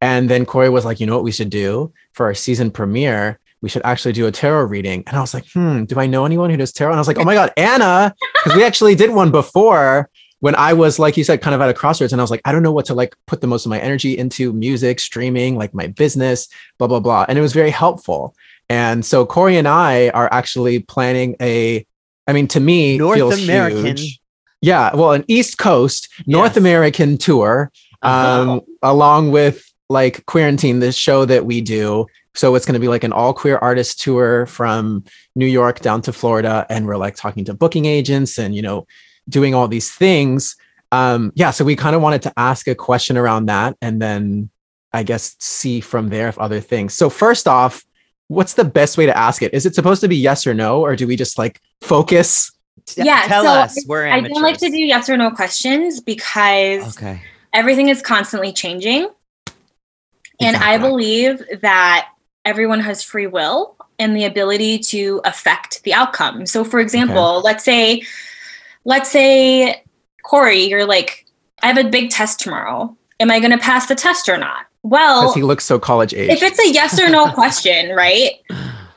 And 0.00 0.28
then 0.28 0.44
Corey 0.44 0.68
was 0.68 0.84
like, 0.84 1.00
you 1.00 1.06
know 1.06 1.14
what 1.14 1.24
we 1.24 1.32
should 1.32 1.50
do 1.50 1.92
for 2.12 2.26
our 2.26 2.34
season 2.34 2.70
premiere? 2.70 3.38
We 3.62 3.68
should 3.68 3.82
actually 3.84 4.12
do 4.12 4.26
a 4.26 4.32
tarot 4.32 4.64
reading. 4.64 5.02
And 5.06 5.16
I 5.16 5.20
was 5.20 5.32
like, 5.34 5.46
hmm, 5.52 5.84
do 5.84 5.98
I 5.98 6.06
know 6.06 6.24
anyone 6.24 6.50
who 6.50 6.56
does 6.56 6.72
tarot? 6.72 6.90
And 6.92 6.98
I 6.98 7.00
was 7.00 7.08
like, 7.08 7.18
oh 7.18 7.24
my 7.24 7.34
God, 7.34 7.52
Anna, 7.56 8.14
because 8.34 8.56
we 8.56 8.62
actually 8.64 8.94
did 8.94 9.10
one 9.10 9.30
before 9.30 10.08
when 10.40 10.54
I 10.54 10.74
was, 10.74 10.98
like 10.98 11.16
you 11.16 11.24
said, 11.24 11.40
kind 11.40 11.54
of 11.54 11.60
at 11.62 11.70
a 11.70 11.74
crossroads. 11.74 12.12
And 12.12 12.20
I 12.20 12.24
was 12.24 12.30
like, 12.30 12.42
I 12.44 12.52
don't 12.52 12.62
know 12.62 12.70
what 12.72 12.84
to 12.86 12.94
like 12.94 13.16
put 13.26 13.40
the 13.40 13.46
most 13.46 13.64
of 13.64 13.70
my 13.70 13.78
energy 13.80 14.16
into 14.18 14.52
music, 14.52 15.00
streaming, 15.00 15.56
like 15.56 15.72
my 15.74 15.86
business, 15.86 16.48
blah, 16.78 16.86
blah, 16.86 17.00
blah. 17.00 17.24
And 17.28 17.38
it 17.38 17.40
was 17.40 17.54
very 17.54 17.70
helpful. 17.70 18.34
And 18.68 19.04
so 19.04 19.24
Corey 19.24 19.56
and 19.56 19.66
I 19.66 20.10
are 20.10 20.28
actually 20.32 20.80
planning 20.80 21.36
a, 21.40 21.86
I 22.26 22.32
mean, 22.34 22.48
to 22.48 22.60
me, 22.60 22.98
North 22.98 23.16
feels 23.16 23.42
American. 23.42 23.96
huge. 23.96 24.20
Yeah, 24.60 24.94
well, 24.94 25.12
an 25.12 25.24
East 25.28 25.58
Coast 25.58 26.08
North 26.26 26.50
Yes. 26.52 26.56
American 26.56 27.16
tour, 27.18 27.70
um, 28.02 28.10
Uh-huh. 28.12 28.60
along 28.82 29.30
with 29.30 29.64
like 29.88 30.26
Quarantine, 30.26 30.80
this 30.80 30.96
show 30.96 31.24
that 31.24 31.46
we 31.46 31.60
do. 31.60 32.06
So 32.36 32.54
it's 32.54 32.66
going 32.66 32.74
to 32.74 32.80
be 32.80 32.88
like 32.88 33.02
an 33.02 33.12
all 33.12 33.32
queer 33.32 33.56
artist 33.58 33.98
tour 34.00 34.46
from 34.46 35.04
New 35.34 35.46
York 35.46 35.80
down 35.80 36.02
to 36.02 36.12
Florida, 36.12 36.66
and 36.68 36.86
we're 36.86 36.96
like 36.98 37.16
talking 37.16 37.44
to 37.46 37.54
booking 37.54 37.86
agents 37.86 38.38
and 38.38 38.54
you 38.54 38.62
know 38.62 38.86
doing 39.28 39.54
all 39.54 39.66
these 39.68 39.90
things. 39.92 40.54
Um, 40.92 41.32
yeah, 41.34 41.50
so 41.50 41.64
we 41.64 41.74
kind 41.74 41.96
of 41.96 42.02
wanted 42.02 42.22
to 42.22 42.32
ask 42.36 42.68
a 42.68 42.74
question 42.74 43.16
around 43.16 43.46
that, 43.46 43.76
and 43.80 44.00
then 44.00 44.50
I 44.92 45.02
guess 45.02 45.34
see 45.40 45.80
from 45.80 46.10
there 46.10 46.28
if 46.28 46.38
other 46.38 46.60
things. 46.60 46.94
So 46.94 47.10
first 47.10 47.48
off, 47.48 47.84
what's 48.28 48.54
the 48.54 48.64
best 48.64 48.96
way 48.98 49.06
to 49.06 49.16
ask 49.16 49.42
it? 49.42 49.52
Is 49.54 49.66
it 49.66 49.74
supposed 49.74 50.00
to 50.02 50.08
be 50.08 50.16
yes 50.16 50.46
or 50.46 50.54
no, 50.54 50.80
or 50.82 50.94
do 50.94 51.06
we 51.06 51.16
just 51.16 51.38
like 51.38 51.60
focus? 51.80 52.52
T- 52.84 53.02
Yeah, 53.02 53.22
Tell 53.26 53.42
so 53.44 53.48
us. 53.50 53.84
We're 53.88 54.06
I 54.06 54.20
don't 54.20 54.42
like 54.42 54.58
to 54.58 54.68
do 54.70 54.78
yes 54.78 55.08
or 55.08 55.16
no 55.16 55.30
questions 55.30 56.00
because 56.00 56.96
Okay. 56.96 57.20
everything 57.52 57.88
is 57.88 58.02
constantly 58.02 58.52
changing. 58.52 59.08
And 60.40 60.56
I 60.56 60.76
believe 60.76 61.42
that 61.62 62.08
everyone 62.46 62.80
has 62.80 63.02
free 63.02 63.26
will 63.26 63.76
and 63.98 64.16
the 64.16 64.24
ability 64.24 64.78
to 64.78 65.20
affect 65.24 65.82
the 65.82 65.92
outcome. 65.92 66.46
So 66.46 66.64
for 66.64 66.80
example, 66.80 67.42
let's 67.44 67.64
say 67.64 68.02
let's 68.84 69.10
say 69.10 69.82
Corey, 70.22 70.62
you're 70.64 70.86
like, 70.86 71.26
I 71.62 71.66
have 71.66 71.78
a 71.78 71.88
big 71.90 72.10
test 72.10 72.40
tomorrow. 72.40 72.96
Am 73.20 73.30
I 73.30 73.40
gonna 73.40 73.58
pass 73.58 73.86
the 73.86 73.94
test 73.94 74.28
or 74.28 74.38
not? 74.38 74.66
Well, 74.82 75.22
Because 75.22 75.34
he 75.34 75.42
looks 75.42 75.64
so 75.64 75.78
college 75.78 76.14
age. 76.14 76.30
if 76.30 76.42
it's 76.42 76.58
a 76.60 76.70
yes 76.72 77.00
or 77.00 77.08
no 77.08 77.30
question, 77.34 77.94
right? 77.94 78.32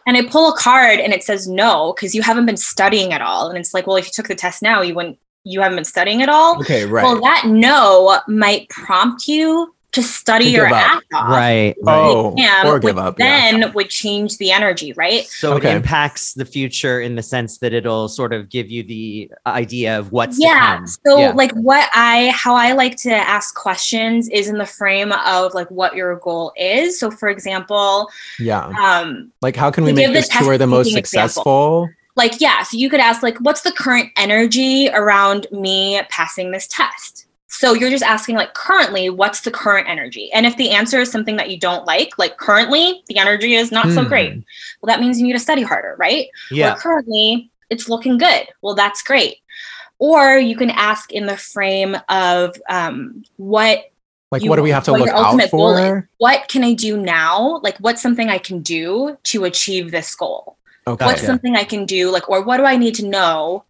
And 0.06 0.16
I 0.18 0.24
pull 0.26 0.52
a 0.52 0.58
card 0.58 1.00
and 1.00 1.14
it 1.14 1.24
says 1.24 1.48
no, 1.48 1.94
because 1.94 2.14
you 2.16 2.22
haven't 2.22 2.46
been 2.46 2.58
studying 2.58 3.14
at 3.14 3.22
all. 3.22 3.50
And 3.50 3.58
it's 3.58 3.74
like, 3.74 3.86
well, 3.88 3.96
if 3.98 4.06
you 4.06 4.12
took 4.12 4.28
the 4.28 4.36
test 4.36 4.62
now, 4.62 4.82
you 4.82 4.94
wouldn't 4.96 5.18
you 5.46 5.62
haven't 5.62 5.78
been 5.78 5.86
studying 5.86 6.22
at 6.22 6.30
all. 6.30 6.60
Okay, 6.60 6.86
right. 6.86 7.04
Well, 7.04 7.20
that 7.22 7.46
no 7.48 8.20
might 8.28 8.70
prompt 8.70 9.28
you 9.28 9.74
to 9.92 10.04
study 10.04 10.46
your 10.46 10.66
give 10.68 10.74
up. 10.74 10.84
ass 10.98 11.02
off. 11.16 11.30
Right. 11.30 11.76
right. 11.82 11.96
oh, 11.98 12.34
Exam, 12.34 12.68
or 12.68 12.80
give 12.80 12.96
which 12.96 13.04
up. 13.04 13.20
yeah. 13.20 13.52
Then 13.52 13.74
would 13.74 13.90
change 13.90 14.38
the 14.38 14.52
energy, 14.52 14.94
right? 14.94 15.26
So 15.26 15.54
Okay. 15.56 15.72
it 15.72 15.76
impacts 15.78 16.34
the 16.34 16.46
future 16.46 17.02
in 17.02 17.16
the 17.16 17.24
sense 17.24 17.58
that 17.58 17.74
it'll 17.74 18.08
sort 18.08 18.32
of 18.32 18.50
give 18.50 18.70
you 18.70 18.84
the 18.84 19.32
idea 19.48 19.98
of 19.98 20.12
what's 20.12 20.38
to 20.38 20.44
yeah 20.44 20.78
come. 20.78 20.88
so 20.88 21.18
Yeah. 21.18 21.32
like 21.32 21.52
what 21.54 21.90
i 21.94 22.32
how 22.36 22.54
i 22.56 22.74
like 22.74 22.98
to 22.98 23.12
ask 23.14 23.56
questions 23.56 24.30
is 24.30 24.48
in 24.48 24.58
the 24.60 24.66
frame 24.66 25.12
of 25.12 25.54
like 25.56 25.70
what 25.72 25.96
your 25.96 26.16
goal 26.18 26.54
is 26.56 27.00
so 27.00 27.10
for 27.10 27.28
example 27.30 28.10
Yeah. 28.40 28.66
um 28.80 29.32
Like, 29.42 29.56
how 29.56 29.72
can 29.72 29.84
we 29.86 29.92
make 29.94 30.06
give 30.06 30.14
the 30.14 30.20
this 30.20 30.30
tour 30.30 30.58
the 30.58 30.68
most 30.68 30.86
test-taking 30.94 31.00
example. 31.00 31.30
successful? 31.30 31.90
like 32.16 32.40
yeah 32.42 32.62
so 32.64 32.78
you 32.78 32.90
could 32.90 33.00
ask 33.00 33.24
like 33.24 33.38
what's 33.40 33.62
the 33.62 33.72
current 33.72 34.10
energy 34.18 34.90
around 34.90 35.48
me 35.52 36.00
passing 36.10 36.52
this 36.52 36.68
test 36.68 37.26
so 37.50 37.74
you're 37.74 37.90
just 37.90 38.04
asking 38.04 38.36
like 38.36 38.54
currently 38.54 39.10
what's 39.10 39.42
the 39.42 39.52
current 39.52 39.88
energy 39.90 40.32
and 40.34 40.46
if 40.46 40.56
the 40.58 40.70
answer 40.70 41.00
is 41.00 41.12
something 41.12 41.36
that 41.36 41.50
you 41.50 41.60
don't 41.60 41.86
like 41.86 42.12
like 42.18 42.38
currently 42.38 43.04
the 43.08 43.18
energy 43.18 43.56
is 43.56 43.72
not 43.72 43.88
so 43.92 44.04
Hmm. 44.04 44.08
great 44.08 44.34
well 44.82 44.88
that 44.94 45.02
means 45.02 45.20
you 45.20 45.26
need 45.26 45.34
to 45.34 45.40
study 45.40 45.64
harder 45.64 45.96
right 46.00 46.28
yeah. 46.52 46.74
or 46.74 46.78
currently 46.78 47.50
it's 47.70 47.88
looking 47.88 48.18
good. 48.18 48.48
Well, 48.62 48.76
that's 48.76 49.02
great. 49.04 49.38
Or 50.00 50.38
you 50.38 50.56
can 50.56 50.70
ask 50.70 51.12
in 51.12 51.26
the 51.26 51.38
frame 51.38 51.96
of 52.10 52.56
um, 52.70 53.24
what 53.38 53.92
Like, 54.32 54.44
what 54.46 54.56
do 54.56 54.64
we 54.64 54.72
have 54.72 54.86
to 54.86 54.94
look 54.94 55.10
out 55.10 55.40
for? 55.50 56.10
what 56.18 56.48
can 56.48 56.64
I 56.64 56.74
do 56.74 56.98
now? 56.98 57.60
Like, 57.62 57.78
what's 57.78 58.02
something 58.02 58.30
I 58.30 58.38
can 58.38 58.62
do 58.62 59.18
to 59.26 59.44
achieve 59.44 59.92
this 59.92 60.16
goal? 60.16 60.58
Okay. 60.88 61.06
What's 61.06 61.22
Gotcha. 61.22 61.26
something 61.28 61.56
I 61.56 61.64
can 61.64 61.86
do? 61.86 62.10
Like, 62.10 62.30
or 62.30 62.42
what 62.42 62.58
do 62.58 62.64
I 62.64 62.78
need 62.78 62.96
to 62.96 63.06
know 63.06 63.66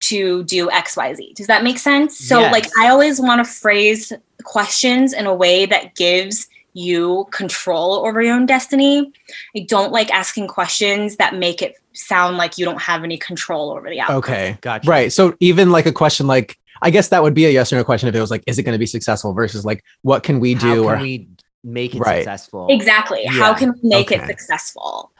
to 0.00 0.44
do 0.44 0.70
X, 0.70 0.96
Y, 0.96 1.14
Z? 1.14 1.32
Does 1.36 1.46
that 1.46 1.62
make 1.62 1.78
sense? 1.78 2.18
So, 2.18 2.40
like, 2.40 2.66
I 2.78 2.88
always 2.88 3.20
want 3.20 3.44
to 3.44 3.50
phrase 3.50 4.12
questions 4.44 5.12
in 5.12 5.26
a 5.26 5.34
way 5.34 5.66
that 5.66 5.94
gives 5.94 6.48
you 6.72 7.26
control 7.32 8.06
over 8.06 8.22
your 8.22 8.34
own 8.34 8.46
destiny. 8.46 9.12
I 9.56 9.60
don't 9.68 9.92
like 9.92 10.10
asking 10.12 10.48
questions 10.48 11.16
that 11.16 11.34
make 11.34 11.62
it 11.62 11.74
sound 11.92 12.36
like 12.36 12.58
you 12.58 12.64
don't 12.64 12.80
have 12.80 13.02
any 13.04 13.18
control 13.18 13.70
over 13.70 13.90
the 13.90 14.00
outcome. 14.00 14.16
Okay. 14.18 14.58
Gotcha. 14.60 14.88
Right. 14.88 15.12
So 15.12 15.34
even 15.40 15.70
like 15.70 15.86
a 15.86 15.92
question 15.92 16.26
like, 16.26 16.56
I 16.82 16.90
guess 16.90 17.08
that 17.08 17.22
would 17.22 17.34
be 17.34 17.44
a 17.46 17.50
yes 17.50 17.72
or 17.72 17.76
no 17.76 17.84
question 17.84 18.08
if 18.08 18.14
it 18.14 18.20
was 18.20 18.30
like, 18.30 18.44
is 18.46 18.58
it 18.58 18.62
going 18.62 18.74
to 18.74 18.78
be 18.78 18.86
successful 18.86 19.32
versus 19.34 19.64
like, 19.64 19.84
what 20.02 20.22
can 20.22 20.40
we 20.40 20.54
How 20.54 20.60
do? 20.60 20.84
can 20.84 20.98
or 20.98 21.02
we 21.02 21.28
make 21.64 21.94
it 21.94 21.98
Right. 21.98 22.18
successful? 22.18 22.68
Exactly. 22.70 23.24
How 23.26 23.52
can 23.52 23.72
we 23.72 23.88
make 23.88 24.12
it 24.12 24.24
successful? 24.26 25.10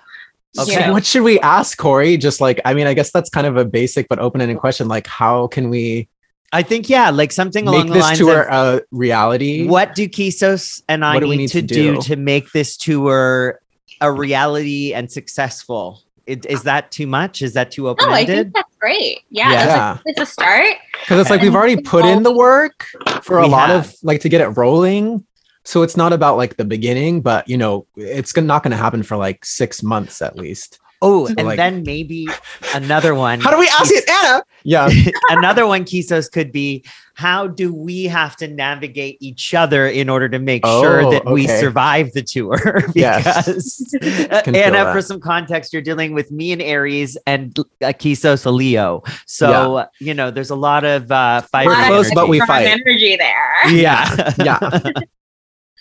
Okay. 0.59 0.73
You 0.75 0.81
So 0.81 0.93
what 0.93 1.05
should 1.07 1.23
we 1.23 1.39
ask 1.41 1.79
Corey? 1.79 2.17
Just 2.17 2.41
like, 2.41 2.61
I 2.65 2.75
mean, 2.75 2.87
I 2.87 2.95
guess 2.95 3.13
that's 3.13 3.31
kind 3.31 3.47
of 3.47 3.57
a 3.57 3.65
basic 3.65 4.09
but 4.09 4.19
open-ended 4.19 4.59
question. 4.59 4.89
Like, 4.89 5.07
how 5.07 5.47
can 5.47 5.71
we 5.71 6.09
I 6.53 6.63
think 6.65 6.89
yeah, 6.89 7.11
like 7.11 7.31
something 7.31 7.69
along 7.69 7.83
make 7.83 7.89
the 7.89 7.95
this 7.95 8.03
lines 8.03 8.19
tour 8.19 8.51
of 8.51 8.79
a 8.81 8.83
reality? 8.91 9.69
what 9.69 9.95
do 9.95 10.09
Kisos 10.09 10.83
and 10.89 11.05
I 11.05 11.15
What 11.15 11.21
do 11.21 11.29
we 11.29 11.37
need, 11.37 11.43
need 11.43 11.49
to, 11.51 11.61
to 11.63 11.67
do? 11.67 11.95
do? 11.95 12.01
to 12.03 12.17
make 12.17 12.51
this 12.51 12.77
tour 12.77 13.61
a 14.01 14.11
reality 14.11 14.93
and 14.93 15.11
successful? 15.11 16.03
It, 16.27 16.47
is 16.47 16.65
that 16.65 16.91
too 16.91 17.07
much? 17.07 17.43
Is 17.43 17.55
that 17.55 17.71
too 17.71 17.89
open 17.89 18.07
No, 18.09 18.15
I 18.15 18.25
think 18.25 18.53
that's 18.53 18.77
great. 18.81 19.21
Yeah, 19.31 19.51
Yeah. 19.51 19.65
That's, 19.65 19.69
Yeah. 19.77 19.93
a, 19.95 20.01
it's 20.07 20.21
a 20.21 20.27
start. 20.27 20.75
Because 21.01 21.21
it's 21.21 21.31
like 21.31 21.41
we've 21.43 21.55
already 21.55 21.81
put 21.81 22.05
in 22.05 22.23
the 22.25 22.33
work 22.33 22.85
for 23.23 23.39
a 23.39 23.43
We 23.43 23.49
lot 23.49 23.69
have. 23.71 23.87
of 23.87 23.95
like 24.03 24.21
to 24.23 24.29
get 24.29 24.41
it 24.41 24.49
rolling. 24.49 25.25
So 25.65 25.83
it's 25.83 25.97
not 25.97 26.13
about 26.13 26.37
like 26.37 26.57
the 26.57 26.65
beginning, 26.65 27.21
but 27.21 27.49
you 27.49 27.57
know, 27.57 27.87
it's 27.97 28.35
not 28.37 28.63
going 28.63 28.71
to 28.73 28.77
happen 28.77 29.03
for 29.03 29.17
like 29.17 29.45
six 29.45 29.83
months 29.83 30.23
at 30.23 30.37
least. 30.37 30.79
oh, 31.03 31.27
So, 31.27 31.35
and 31.39 31.47
like- 31.47 31.57
then 31.57 31.83
maybe 31.83 32.27
another 32.75 33.15
one. 33.27 33.41
How 33.41 33.51
do 33.51 33.59
we 33.59 33.69
ask 33.69 33.91
it, 33.93 34.09
Anna? 34.09 34.43
Yeah. 34.65 34.89
another 35.31 35.67
one, 35.67 35.85
Kisos, 35.85 36.31
could 36.31 36.51
be 36.53 36.85
how 37.15 37.47
do 37.47 37.75
we 37.75 38.05
have 38.05 38.35
to 38.37 38.49
navigate 38.49 39.19
each 39.21 39.53
other 39.55 39.87
in 39.87 40.09
order 40.09 40.27
to 40.31 40.39
make 40.39 40.65
sure 40.65 41.03
Oh, 41.03 41.11
that 41.11 41.27
we 41.27 41.47
survive 41.47 42.13
the 42.13 42.23
tour? 42.23 42.59
Yes. 42.95 43.45
because 43.93 44.43
Can 44.45 44.55
feel 44.55 44.57
Anna, 44.65 44.93
for 44.93 45.03
some 45.03 45.21
context, 45.21 45.73
you're 45.75 45.83
dealing 45.83 46.15
with 46.15 46.31
me 46.31 46.53
and 46.53 46.63
Aries 46.63 47.19
and 47.27 47.59
uh, 47.59 47.89
Kisos 47.89 48.47
a 48.47 48.51
Leo. 48.51 49.03
So 49.27 49.85
you 50.01 50.15
know, 50.15 50.31
there's 50.31 50.51
a 50.51 50.55
lot 50.57 50.85
of 50.85 51.11
uh, 51.13 51.43
fire. 51.43 51.67
We're 51.67 51.87
close, 51.87 52.11
but 52.15 52.29
we 52.31 52.39
strong 52.39 52.47
fight. 52.47 52.67
Energy 52.67 53.17
there. 53.17 53.71
Yeah, 53.71 54.33
Yeah. 54.39 54.91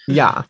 Yeah. 0.10 0.44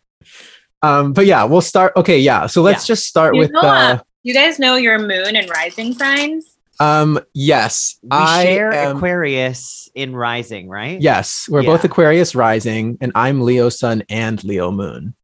Um, 0.82 1.12
but 1.12 1.26
yeah, 1.26 1.44
we'll 1.44 1.60
start. 1.60 1.92
Okay, 1.96 2.18
yeah. 2.18 2.46
So 2.46 2.62
let's 2.62 2.86
just 2.86 3.06
start 3.06 3.34
You 3.34 3.40
with 3.40 3.50
know, 3.52 3.60
uh 3.60 3.98
You 4.22 4.32
guys 4.34 4.58
know 4.58 4.76
your 4.76 4.98
moon 4.98 5.36
and 5.36 5.48
rising 5.50 5.92
signs? 5.94 6.56
um 6.80 7.20
yes. 7.34 7.98
we 8.02 8.08
I 8.12 8.44
share 8.44 8.72
am- 8.72 8.96
Aquarius 8.96 9.90
in 9.94 10.16
Rising, 10.16 10.68
right? 10.68 10.98
Yes, 11.00 11.46
we're 11.50 11.60
Yeah. 11.62 11.66
both 11.70 11.84
Aquarius 11.84 12.34
rising, 12.34 12.96
and 13.02 13.12
I'm 13.14 13.42
Leo 13.42 13.68
sun 13.68 14.02
and 14.08 14.42
Leo 14.44 14.70
moon. 14.70 15.14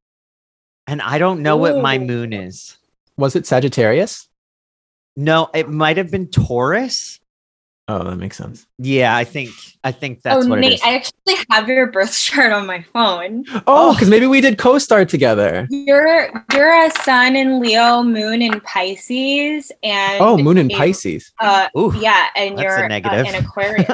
And 0.87 1.01
I 1.03 1.18
don't 1.18 1.41
know 1.43 1.57
what 1.57 1.80
my 1.82 1.99
moon 1.99 2.32
is. 2.32 2.76
Was 3.16 3.34
it 3.34 3.47
Sagittarius? 3.47 4.28
No, 5.16 5.49
it 5.55 5.70
might 5.70 5.97
have 5.97 6.11
been 6.11 6.28
Taurus. 6.28 7.18
Oh, 7.89 8.03
that 8.03 8.16
makes 8.16 8.37
sense. 8.37 8.66
Yeah, 8.78 9.14
I 9.16 9.22
think 9.22 9.51
I 9.84 9.93
think 9.93 10.22
that's 10.22 10.45
oh, 10.45 10.49
what 10.49 10.59
Nate, 10.59 10.72
it 10.72 10.74
is. 10.76 10.82
I 10.82 10.95
actually 10.97 11.45
have 11.51 11.68
your 11.68 11.87
birth 11.93 12.12
chart 12.18 12.51
on 12.51 12.66
my 12.66 12.82
phone. 12.93 13.45
Oh, 13.55 13.62
Oh. 13.68 13.93
because 13.95 14.11
maybe 14.11 14.26
we 14.26 14.41
did 14.41 14.59
co-star 14.59 15.05
together. 15.05 15.68
You're 15.70 16.45
you're 16.53 16.72
a 16.84 16.91
sun 17.05 17.37
in 17.37 17.61
Leo, 17.61 18.03
moon 18.03 18.43
in 18.43 18.61
Pisces, 18.62 19.70
and 19.84 20.20
Oh, 20.20 20.37
moon 20.37 20.59
in 20.59 20.68
Pisces. 20.68 21.32
Uh, 21.41 21.68
Ooh, 21.78 21.95
yeah, 22.01 22.26
and 22.34 22.59
you're 22.59 22.84
uh, 22.84 22.89
negative. 22.89 23.26
an 23.26 23.34
Aquarius. 23.45 23.89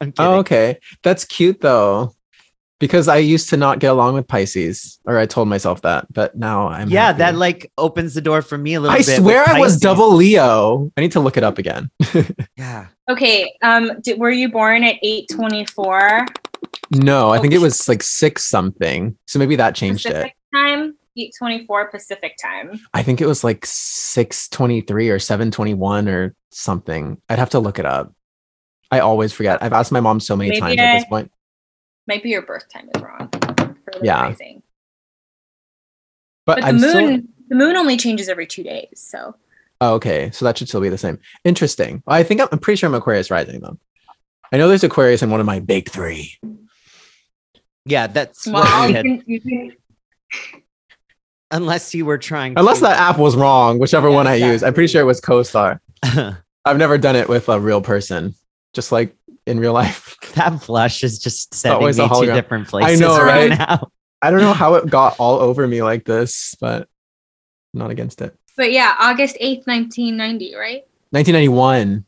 I'm 0.00 0.10
kidding. 0.10 0.14
Oh, 0.18 0.38
okay. 0.38 0.78
That's 1.04 1.24
cute 1.24 1.60
though. 1.60 2.15
Because 2.78 3.08
I 3.08 3.16
used 3.16 3.48
to 3.50 3.56
not 3.56 3.78
get 3.78 3.90
along 3.90 4.14
with 4.14 4.28
Pisces, 4.28 4.98
or 5.06 5.16
I 5.18 5.24
told 5.24 5.48
myself 5.48 5.80
that, 5.82 6.12
but 6.12 6.36
now 6.36 6.68
I'm 6.68 6.90
yeah, 6.90 7.06
happy. 7.06 7.18
that 7.18 7.34
like 7.36 7.72
opens 7.78 8.12
the 8.12 8.20
door 8.20 8.42
for 8.42 8.58
me 8.58 8.74
a 8.74 8.80
little 8.80 8.94
I 8.94 8.98
bit. 8.98 9.06
with 9.06 9.16
swear 9.16 9.48
I 9.48 9.58
was 9.58 9.78
double 9.78 10.12
Leo. 10.12 10.92
I 10.96 11.00
need 11.00 11.12
to 11.12 11.20
look 11.20 11.36
it 11.36 11.44
up 11.44 11.58
again. 11.58 11.90
Yeah. 12.58 12.86
okay, 13.10 13.52
um, 13.62 14.00
did, 14.00 14.18
were 14.18 14.30
you 14.30 14.50
born 14.50 14.82
at 14.82 14.96
eight 15.02 15.28
twenty 15.30 15.64
four 15.66 16.24
No, 16.90 17.30
I 17.30 17.38
think 17.38 17.52
it 17.52 17.60
was 17.60 17.88
like 17.88 18.02
six 18.02 18.46
something. 18.46 19.16
So 19.26 19.38
maybe 19.38 19.56
that 19.56 19.74
changed 19.74 20.06
it. 20.06 20.12
Pacific 20.12 20.36
time? 20.54 20.96
Eight 21.18 21.32
twenty 21.38 21.66
four 21.66 21.90
Pacific 21.90 22.36
time. 22.42 22.80
I 22.92 23.02
think 23.02 23.20
it 23.20 23.26
was 23.26 23.44
like 23.44 23.64
623 23.64 25.10
or 25.10 25.18
721 25.18 26.08
or 26.08 26.34
something. 26.50 27.20
I'd 27.28 27.38
have 27.38 27.50
to 27.50 27.58
look 27.58 27.78
it 27.78 27.86
up. 27.86 28.12
I 28.90 29.00
always 29.00 29.32
forget. 29.32 29.62
I've 29.62 29.72
asked 29.72 29.92
my 29.92 30.00
mom 30.00 30.20
so 30.20 30.36
many 30.36 30.50
Maybe 30.50 30.60
times 30.60 30.78
at 30.78 30.94
this 30.98 31.04
point. 31.06 31.30
Maybe 32.06 32.30
your 32.30 32.42
birth 32.42 32.66
time 32.72 32.88
is 32.94 33.02
wrong 33.02 33.28
for 33.30 33.98
the 33.98 34.00
Yeah. 34.02 34.22
rising. 34.22 34.62
But, 36.44 36.56
But 36.56 36.60
the 36.62 36.66
I'm 36.68 36.76
moon, 36.76 36.90
still 36.90 37.20
the 37.48 37.54
moon 37.56 37.76
only 37.76 37.96
changes 37.96 38.28
every 38.28 38.46
two 38.46 38.62
days. 38.62 38.88
So 38.94 39.34
oh, 39.80 39.94
okay. 39.94 40.30
So 40.30 40.44
that 40.44 40.56
should 40.58 40.68
still 40.68 40.80
be 40.80 40.88
the 40.88 40.98
same. 40.98 41.18
Interesting. 41.44 42.02
Well, 42.06 42.16
I 42.16 42.22
think 42.22 42.40
I'm, 42.40 42.48
I'm 42.52 42.58
pretty 42.58 42.76
sure 42.78 42.88
I'm 42.88 42.94
Aquarius 42.94 43.30
rising 43.30 43.60
though. 43.60 43.78
I 44.52 44.58
know 44.58 44.68
there's 44.68 44.84
Aquarius 44.84 45.22
in 45.22 45.30
one 45.30 45.40
of 45.40 45.46
my 45.46 45.58
big 45.58 45.90
three. 45.90 46.32
Yeah, 47.84 48.06
that's 48.06 48.46
what 48.46 48.64
well, 48.64 48.82
we 48.82 48.88
you 48.88 48.94
had. 48.94 49.06
you 49.26 49.40
can 49.40 49.72
Unless 51.52 51.94
you 51.94 52.04
were 52.04 52.18
trying 52.18 52.54
Unless 52.56 52.78
to, 52.78 52.84
that 52.84 52.98
app 52.98 53.18
was 53.18 53.36
wrong, 53.36 53.78
whichever 53.78 54.08
Yeah, 54.08 54.14
one 54.16 54.26
I 54.26 54.34
use. 54.34 54.62
I'm 54.62 54.74
pretty 54.74 54.88
sure 54.88 55.00
it 55.00 55.04
was 55.04 55.20
CoStar. 55.20 55.78
I've 56.64 56.78
never 56.78 56.98
done 56.98 57.14
it 57.14 57.28
with 57.28 57.48
a 57.48 57.60
real 57.60 57.80
person, 57.80 58.34
just 58.74 58.90
like 58.90 59.14
in 59.46 59.60
real 59.60 59.72
life. 59.72 60.16
that 60.34 60.62
flush 60.62 61.02
is 61.02 61.18
just 61.18 61.54
sending 61.54 61.80
always 61.80 61.98
me 61.98 62.04
a 62.04 62.08
to 62.08 62.14
hologram. 62.14 62.34
different 62.34 62.68
places 62.68 63.00
know, 63.00 63.16
right, 63.22 63.50
right? 63.50 63.58
now. 63.58 63.88
I 64.22 64.30
don't 64.30 64.40
know 64.40 64.52
how 64.52 64.74
it 64.74 64.88
got 64.90 65.16
all 65.18 65.38
over 65.38 65.66
me 65.66 65.82
like 65.82 66.04
this, 66.04 66.54
but 66.60 66.82
I'm 67.74 67.80
not 67.80 67.90
against 67.90 68.20
it. 68.20 68.36
But 68.56 68.72
yeah, 68.72 68.94
August 68.98 69.36
8th, 69.36 69.66
1990, 69.66 70.54
right? 70.56 70.86
1991. 71.10 72.04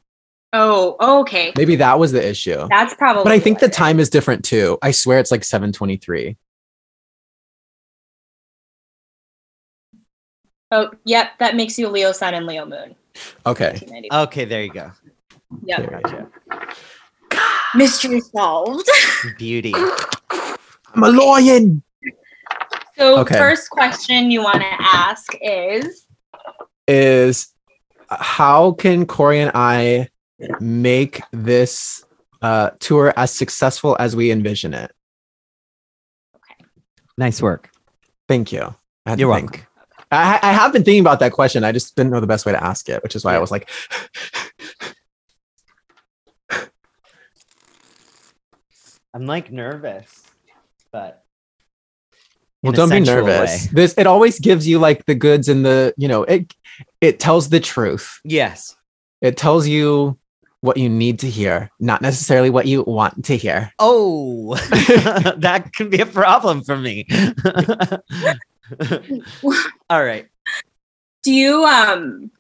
Oh, 0.55 1.21
okay. 1.21 1.53
Maybe 1.57 1.77
that 1.77 1.99
was 1.99 2.13
the 2.13 2.27
issue. 2.27 2.67
That's 2.71 2.95
probably 2.95 3.25
But 3.25 3.33
I 3.33 3.39
think 3.39 3.59
the 3.59 3.69
time 3.69 4.01
is 4.01 4.09
different 4.09 4.45
too. 4.45 4.79
I 4.81 4.93
swear 4.93 5.19
it's 5.19 5.31
like 5.31 5.45
723. 5.45 6.29
is. 6.29 6.37
Oh, 10.71 10.91
yep. 11.05 11.39
That 11.39 11.55
makes 11.55 11.79
you 11.79 11.89
Leo 11.89 12.13
Sun 12.13 12.35
and 12.35 12.47
Leo 12.47 12.65
Moon. 12.65 12.95
Okay. 13.47 13.81
Okay, 14.13 14.45
there 14.45 14.63
you 14.63 14.73
go. 14.73 14.93
yep. 15.65 16.05
There. 16.05 16.31
Gotcha. 17.73 17.79
Mystery 17.79 18.21
solved. 18.21 18.89
Beauty. 19.37 19.75
I'm 20.95 21.03
a 21.03 21.11
lion. 21.11 21.83
So, 22.97 23.21
Okay. 23.21 23.39
first 23.39 23.71
question 23.71 24.31
you 24.31 24.43
want 24.43 24.61
to 24.61 24.77
ask 24.81 25.33
is 25.41 26.07
Is 26.87 27.49
how 28.11 28.73
can 28.73 29.07
Corey 29.07 29.41
and 29.41 29.51
I 29.55 30.09
make 30.61 31.21
this 31.33 32.05
uh, 32.43 32.71
tour 32.81 33.13
as 33.17 33.33
successful 33.33 33.97
as 33.99 34.17
we 34.17 34.31
envision 34.31 34.73
it? 34.75 34.91
Nice 37.17 37.43
work. 37.43 37.71
Thank 38.29 38.53
you. 38.53 38.75
I 39.05 39.15
You're 39.15 39.29
welcome. 39.29 39.63
I, 40.11 40.39
I 40.43 40.53
have 40.53 40.73
been 40.73 40.85
thinking 40.85 41.01
about 41.01 41.21
that 41.21 41.33
question. 41.33 41.65
I 41.65 41.73
just 41.73 41.95
didn't 41.95 42.13
know 42.13 42.21
the 42.21 42.27
best 42.27 42.47
way 42.47 42.53
to 42.53 42.65
ask 42.65 42.89
it, 42.89 43.03
which 43.03 43.15
is 43.15 43.25
why 43.25 43.35
I 43.35 43.39
was 43.39 43.51
like, 43.51 43.69
I'm 49.19 49.27
like 49.27 49.51
nervous, 49.51 50.23
but 50.93 51.25
Well, 52.63 52.73
don't 52.73 52.89
be 52.89 53.01
nervous. 53.01 53.65
way. 53.65 53.71
This 53.73 53.95
it 53.99 54.07
always 54.07 54.39
gives 54.39 54.69
you 54.69 54.79
like 54.79 55.07
the 55.07 55.17
goods 55.17 55.49
and 55.49 55.67
the 55.67 55.93
you 55.97 56.07
know 56.07 56.23
it 56.23 56.55
it 57.01 57.19
tells 57.19 57.49
the 57.49 57.59
truth. 57.59 58.21
Yes. 58.23 58.77
It 59.21 59.37
tells 59.37 59.67
you 59.67 60.17
what 60.61 60.77
you 60.77 60.89
need 60.89 61.19
to 61.19 61.29
hear, 61.29 61.69
not 61.81 62.01
necessarily 62.01 62.49
what 62.49 62.67
you 62.67 62.85
want 62.85 63.25
to 63.25 63.37
hear. 63.37 63.73
Oh, 63.81 64.55
that 65.39 65.71
can 65.75 65.91
be 65.91 66.01
a 66.01 66.07
problem 66.07 66.63
for 66.63 66.77
me. 66.77 67.09
All 69.91 70.05
right. 70.05 70.29
Do 71.25 71.33
you 71.33 71.65
um 71.65 72.31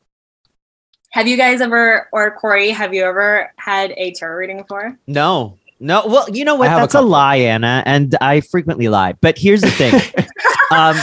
have 1.11 1.27
you 1.27 1.37
guys 1.37 1.61
ever 1.61 2.09
or 2.13 2.37
Corey, 2.37 2.71
have 2.71 2.95
you 2.95 3.03
ever 3.03 3.53
had 3.57 3.91
a 3.97 4.13
tarot 4.13 4.37
reading 4.37 4.59
before? 4.59 4.97
No, 5.09 5.59
no. 5.81 6.07
Well, 6.07 6.29
you 6.31 6.45
know 6.45 6.55
what? 6.55 6.69
I 6.69 6.71
have 6.71 6.79
a 6.79 6.83
That's 6.83 6.95
a, 6.95 7.01
lie, 7.01 7.37
Anna, 7.37 7.83
and 7.87 8.17
I 8.21 8.41
frequently 8.41 8.89
lie. 8.89 9.13
But 9.15 9.39
here's 9.39 9.61
the 9.61 9.71
thing. 9.71 9.95
um, 10.71 10.97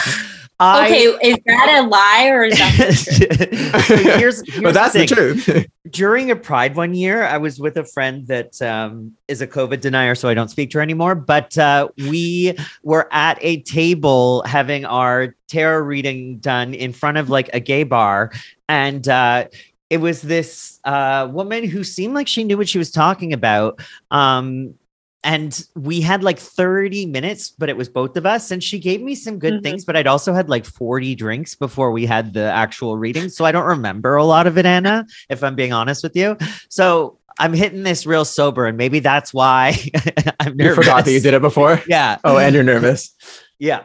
I, 0.58 0.86
okay, 0.86 1.30
is 1.30 1.38
that 1.46 1.84
a 1.84 1.88
lie 1.88 2.28
or 2.30 2.46
is 2.46 2.58
that 2.58 2.78
the 2.78 3.48
truth? 3.82 3.86
So 3.86 3.96
here's, 3.98 4.48
here's 4.48 4.62
but 4.62 4.74
that's 4.74 4.94
the, 4.94 5.06
thing. 5.06 5.42
truth. 5.44 5.68
during 5.90 6.32
a 6.32 6.36
pride 6.36 6.78
one 6.78 6.94
year 6.94 7.26
i 7.26 7.38
was 7.38 7.60
with 7.60 7.76
a 7.76 7.84
friend 7.84 8.26
that 8.28 8.62
um, 8.62 9.12
is 9.28 9.42
a 9.42 9.48
covid 9.48 9.82
denier 9.82 10.16
so 10.16 10.30
i 10.30 10.34
don't 10.34 10.48
speak 10.48 10.70
to 10.70 10.78
her 10.78 10.82
anymore 10.82 11.14
but 11.14 11.58
uh, 11.58 11.90
we 12.10 12.58
were 12.84 13.10
at 13.12 13.38
a 13.42 13.62
table 13.64 14.44
having 14.46 14.86
our 14.86 15.36
tarot 15.50 15.80
reading 15.80 16.38
done 16.38 16.74
in 16.74 16.94
front 16.94 17.18
of 17.18 17.30
like 17.30 17.50
a 17.54 17.60
gay 17.60 17.84
bar 17.84 18.32
and 18.70 19.10
uh, 19.10 19.46
it 19.90 19.98
was 19.98 20.22
this 20.22 20.80
uh, 20.84 21.28
woman 21.32 21.64
who 21.64 21.84
seemed 21.84 22.14
like 22.14 22.28
she 22.28 22.44
knew 22.44 22.58
what 22.58 22.68
she 22.70 22.78
was 22.78 22.92
talking 22.92 23.34
about 23.34 23.80
um, 24.12 24.74
and 25.24 25.66
we 25.76 26.02
had 26.02 26.24
like 26.24 26.38
30 26.40 27.08
minutes 27.08 27.50
but 27.50 27.68
it 27.70 27.78
was 27.78 27.90
both 27.90 28.16
of 28.18 28.26
us 28.26 28.52
and 28.52 28.64
she 28.64 28.78
gave 28.80 29.02
me 29.02 29.16
some 29.16 29.40
good 29.40 29.56
Mhm. 29.56 29.64
things 29.64 29.86
but 29.86 29.96
i'd 29.96 30.06
also 30.08 30.34
had 30.34 30.50
like 30.50 30.66
40 30.66 31.16
drinks 31.16 31.56
before 31.56 31.92
we 31.92 32.06
had 32.06 32.34
the 32.34 32.44
actual 32.44 32.96
reading 32.98 33.30
so 33.30 33.44
i 33.46 33.52
don't 33.52 33.66
remember 33.66 34.16
a 34.16 34.24
lot 34.26 34.46
of 34.48 34.58
it 34.58 34.66
anna 34.68 35.06
if 35.30 35.44
i'm 35.44 35.56
being 35.56 35.74
honest 35.74 36.04
with 36.04 36.16
you 36.16 36.38
so 36.70 37.18
i'm 37.40 37.54
hitting 37.54 37.82
this 37.84 38.06
real 38.06 38.24
sober 38.26 38.68
and 38.68 38.78
maybe 38.78 39.00
that's 39.00 39.34
why 39.34 39.76
i'm 40.40 40.56
nervous. 40.58 40.78
you 40.78 40.84
forgot 40.84 41.06
that 41.06 41.12
you 41.12 41.20
did 41.20 41.34
it 41.34 41.42
before. 41.42 41.82
yeah 41.88 42.18
Oh, 42.24 42.38
and 42.38 42.54
you're 42.54 42.64
nervous. 42.64 43.12
yeah 43.60 43.84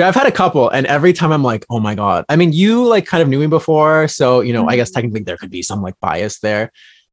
Yeah, 0.00 0.08
I've 0.08 0.14
had 0.14 0.26
a 0.26 0.32
couple, 0.32 0.70
and 0.70 0.86
every 0.86 1.12
time 1.12 1.30
I'm 1.30 1.42
like, 1.42 1.66
oh 1.68 1.78
my 1.78 1.94
god. 1.94 2.24
I 2.30 2.36
mean, 2.36 2.54
you 2.54 2.86
like 2.86 3.04
kind 3.04 3.22
of 3.22 3.28
knew 3.28 3.38
me 3.38 3.46
before, 3.46 4.08
so 4.08 4.40
you 4.40 4.54
know, 4.54 4.66
I 4.66 4.76
guess 4.76 4.90
Mhm. 4.90 4.94
technically 4.94 5.22
there 5.24 5.36
could 5.36 5.50
be 5.50 5.60
some 5.62 5.82
like 5.82 5.94
bias 6.00 6.38
there, 6.40 6.72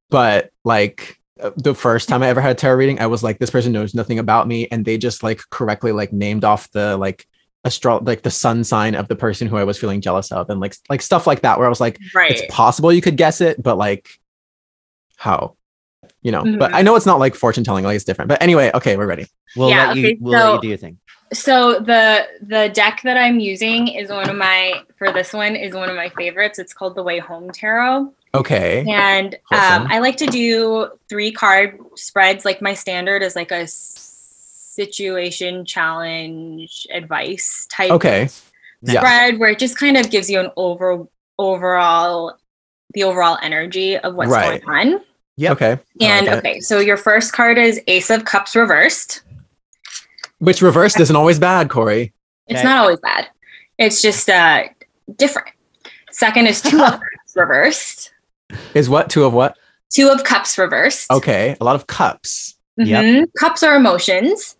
but 0.10 0.52
like 0.64 1.20
uh, 1.42 1.52
the 1.58 1.76
first 1.76 2.08
time 2.08 2.24
I 2.24 2.30
ever 2.30 2.40
had 2.40 2.52
a 2.52 2.56
tarot 2.56 2.78
reading, 2.78 3.00
I 3.02 3.08
was 3.08 3.24
like, 3.24 3.40
this 3.40 3.50
person 3.50 3.74
knows 3.74 3.94
nothing 3.94 4.20
about 4.20 4.48
me, 4.48 4.68
and 4.72 4.86
they 4.86 4.98
just 4.98 5.22
like 5.22 5.42
correctly 5.50 5.92
like 5.92 6.14
named 6.14 6.46
off 6.46 6.72
the 6.72 6.96
like 6.96 7.28
astro 7.66 8.00
like 8.00 8.22
the 8.22 8.32
sun 8.32 8.64
sign 8.64 8.96
of 8.96 9.10
the 9.10 9.18
person 9.18 9.48
who 9.50 9.58
I 9.58 9.66
was 9.66 9.78
feeling 9.78 10.00
jealous 10.00 10.32
of, 10.32 10.50
and 10.50 10.62
like 10.62 10.78
like 10.90 11.02
stuff 11.02 11.28
like 11.28 11.42
that, 11.42 11.58
where 11.58 11.68
I 11.68 11.70
was 11.70 11.82
like, 11.82 12.00
right. 12.16 12.32
it's 12.32 12.44
possible 12.56 12.94
you 12.94 13.02
could 13.02 13.18
guess 13.18 13.42
it, 13.42 13.62
but 13.62 13.78
like 13.78 14.08
how? 15.18 15.58
You 16.22 16.32
know, 16.32 16.44
but 16.58 16.72
Mhm. 16.72 16.76
I 16.76 16.82
know 16.84 16.96
it's 16.96 17.06
not 17.06 17.20
like 17.20 17.36
fortune 17.36 17.66
telling, 17.66 17.84
like 17.84 17.98
it's 17.98 18.06
different. 18.06 18.30
But 18.30 18.42
anyway, 18.42 18.72
okay, 18.74 18.96
we're 18.96 19.08
ready. 19.08 19.28
we'll 19.58 19.70
Yeah, 19.72 19.88
let 19.88 19.98
you 19.98 20.06
okay, 20.08 20.18
we'll 20.22 20.34
let 20.40 20.54
you 20.54 20.62
do 20.62 20.68
your 20.70 20.78
thing 20.78 20.98
So 21.34 21.80
the 21.80 22.28
the 22.42 22.70
deck 22.74 23.02
that 23.04 23.18
I'm 23.18 23.40
using 23.40 23.88
is 23.90 24.10
one 24.10 24.30
of 24.30 24.36
my 24.36 24.82
for 24.98 25.12
this 25.12 25.34
one 25.34 25.56
is 25.56 25.74
one 25.74 25.90
of 25.90 25.96
my 25.96 26.10
favorites. 26.10 26.58
It's 26.60 26.74
called 26.74 26.96
the 26.96 27.04
Way 27.04 27.20
Home 27.20 27.52
Tarot. 27.52 28.14
Okay. 28.34 28.86
And 28.88 29.36
um, 29.52 29.88
I 29.90 30.00
like 30.00 30.18
to 30.18 30.26
do 30.28 30.90
three 31.10 31.32
card 31.32 31.80
spreads. 31.96 32.46
Like 32.46 32.62
my 32.62 32.74
standard 32.74 33.24
is 33.24 33.36
like 33.36 33.52
a 33.52 33.66
situation, 34.78 35.66
challenge, 35.66 36.88
advice 36.94 37.68
type 37.72 37.92
Okay. 37.92 38.30
Yeah. 38.82 39.00
spread 39.02 39.40
where 39.40 39.50
it 39.50 39.60
just 39.60 39.78
kind 39.78 39.98
of 39.98 40.10
gives 40.12 40.30
you 40.30 40.40
an 40.40 40.52
over 40.56 41.08
overall 41.40 42.38
the 42.94 43.04
overall 43.04 43.38
energy 43.42 43.98
of 43.98 44.16
what's 44.16 44.30
Right. 44.30 44.64
going 44.64 44.94
on. 44.94 45.02
yeah 45.36 45.52
Okay. 45.52 45.78
And 46.00 46.28
like 46.28 46.38
okay, 46.38 46.60
so 46.60 46.80
your 46.80 46.98
first 46.98 47.34
card 47.34 47.58
is 47.58 47.82
Ace 47.88 48.10
of 48.12 48.24
Cups 48.26 48.56
reversed. 48.56 49.24
Which 50.40 50.62
reversed 50.62 51.00
isn't 51.00 51.16
always 51.16 51.40
bad, 51.40 51.70
Corey. 51.70 52.14
It's 52.48 52.60
Okay. 52.60 52.68
not 52.68 52.78
always 52.80 53.00
bad. 53.00 53.28
It's 53.78 54.02
just 54.02 54.30
uh 54.30 54.64
different. 55.18 55.50
Second 56.12 56.48
is 56.48 56.62
Two 56.62 56.82
of 56.84 56.92
Cups 57.00 57.36
reversed. 57.36 58.12
Is 58.74 58.90
what 58.90 59.10
two 59.10 59.24
of 59.26 59.34
what? 59.34 59.58
Two 59.90 60.10
of 60.10 60.24
Cups 60.24 60.58
reversed. 60.58 61.10
Okay, 61.12 61.56
a 61.60 61.64
lot 61.64 61.76
of 61.76 61.88
cups. 61.88 62.56
Yep. 62.78 63.04
Mhm. 63.04 63.26
Cups 63.40 63.64
are 63.64 63.76
emotions. 63.76 64.56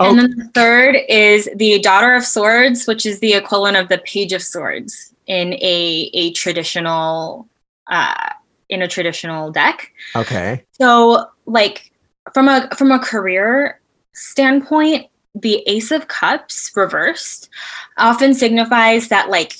Oh. 0.00 0.10
And 0.10 0.18
then 0.18 0.30
the 0.36 0.44
third 0.54 0.96
is 1.08 1.48
the 1.56 1.78
Daughter 1.80 2.14
of 2.14 2.24
Swords, 2.24 2.86
which 2.86 3.06
is 3.06 3.20
the 3.20 3.34
equivalent 3.34 3.76
of 3.76 3.88
the 3.88 3.98
Page 3.98 4.32
of 4.32 4.42
Swords 4.42 5.14
in 5.26 5.54
a 5.54 6.10
a 6.14 6.32
traditional 6.32 7.48
uh 7.90 8.30
in 8.68 8.82
a 8.82 8.88
traditional 8.88 9.50
deck. 9.50 9.92
Okay. 10.16 10.64
So 10.72 11.26
like 11.46 11.90
from 12.34 12.48
a 12.48 12.68
from 12.76 12.90
a 12.92 12.98
career 12.98 13.80
standpoint, 14.14 15.06
the 15.34 15.62
Ace 15.66 15.90
of 15.90 16.08
Cups 16.08 16.70
reversed 16.74 17.48
often 17.96 18.34
signifies 18.34 19.08
that 19.08 19.30
like 19.30 19.54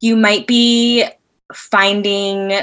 you 0.00 0.16
might 0.16 0.46
be 0.46 1.04
finding 1.52 2.62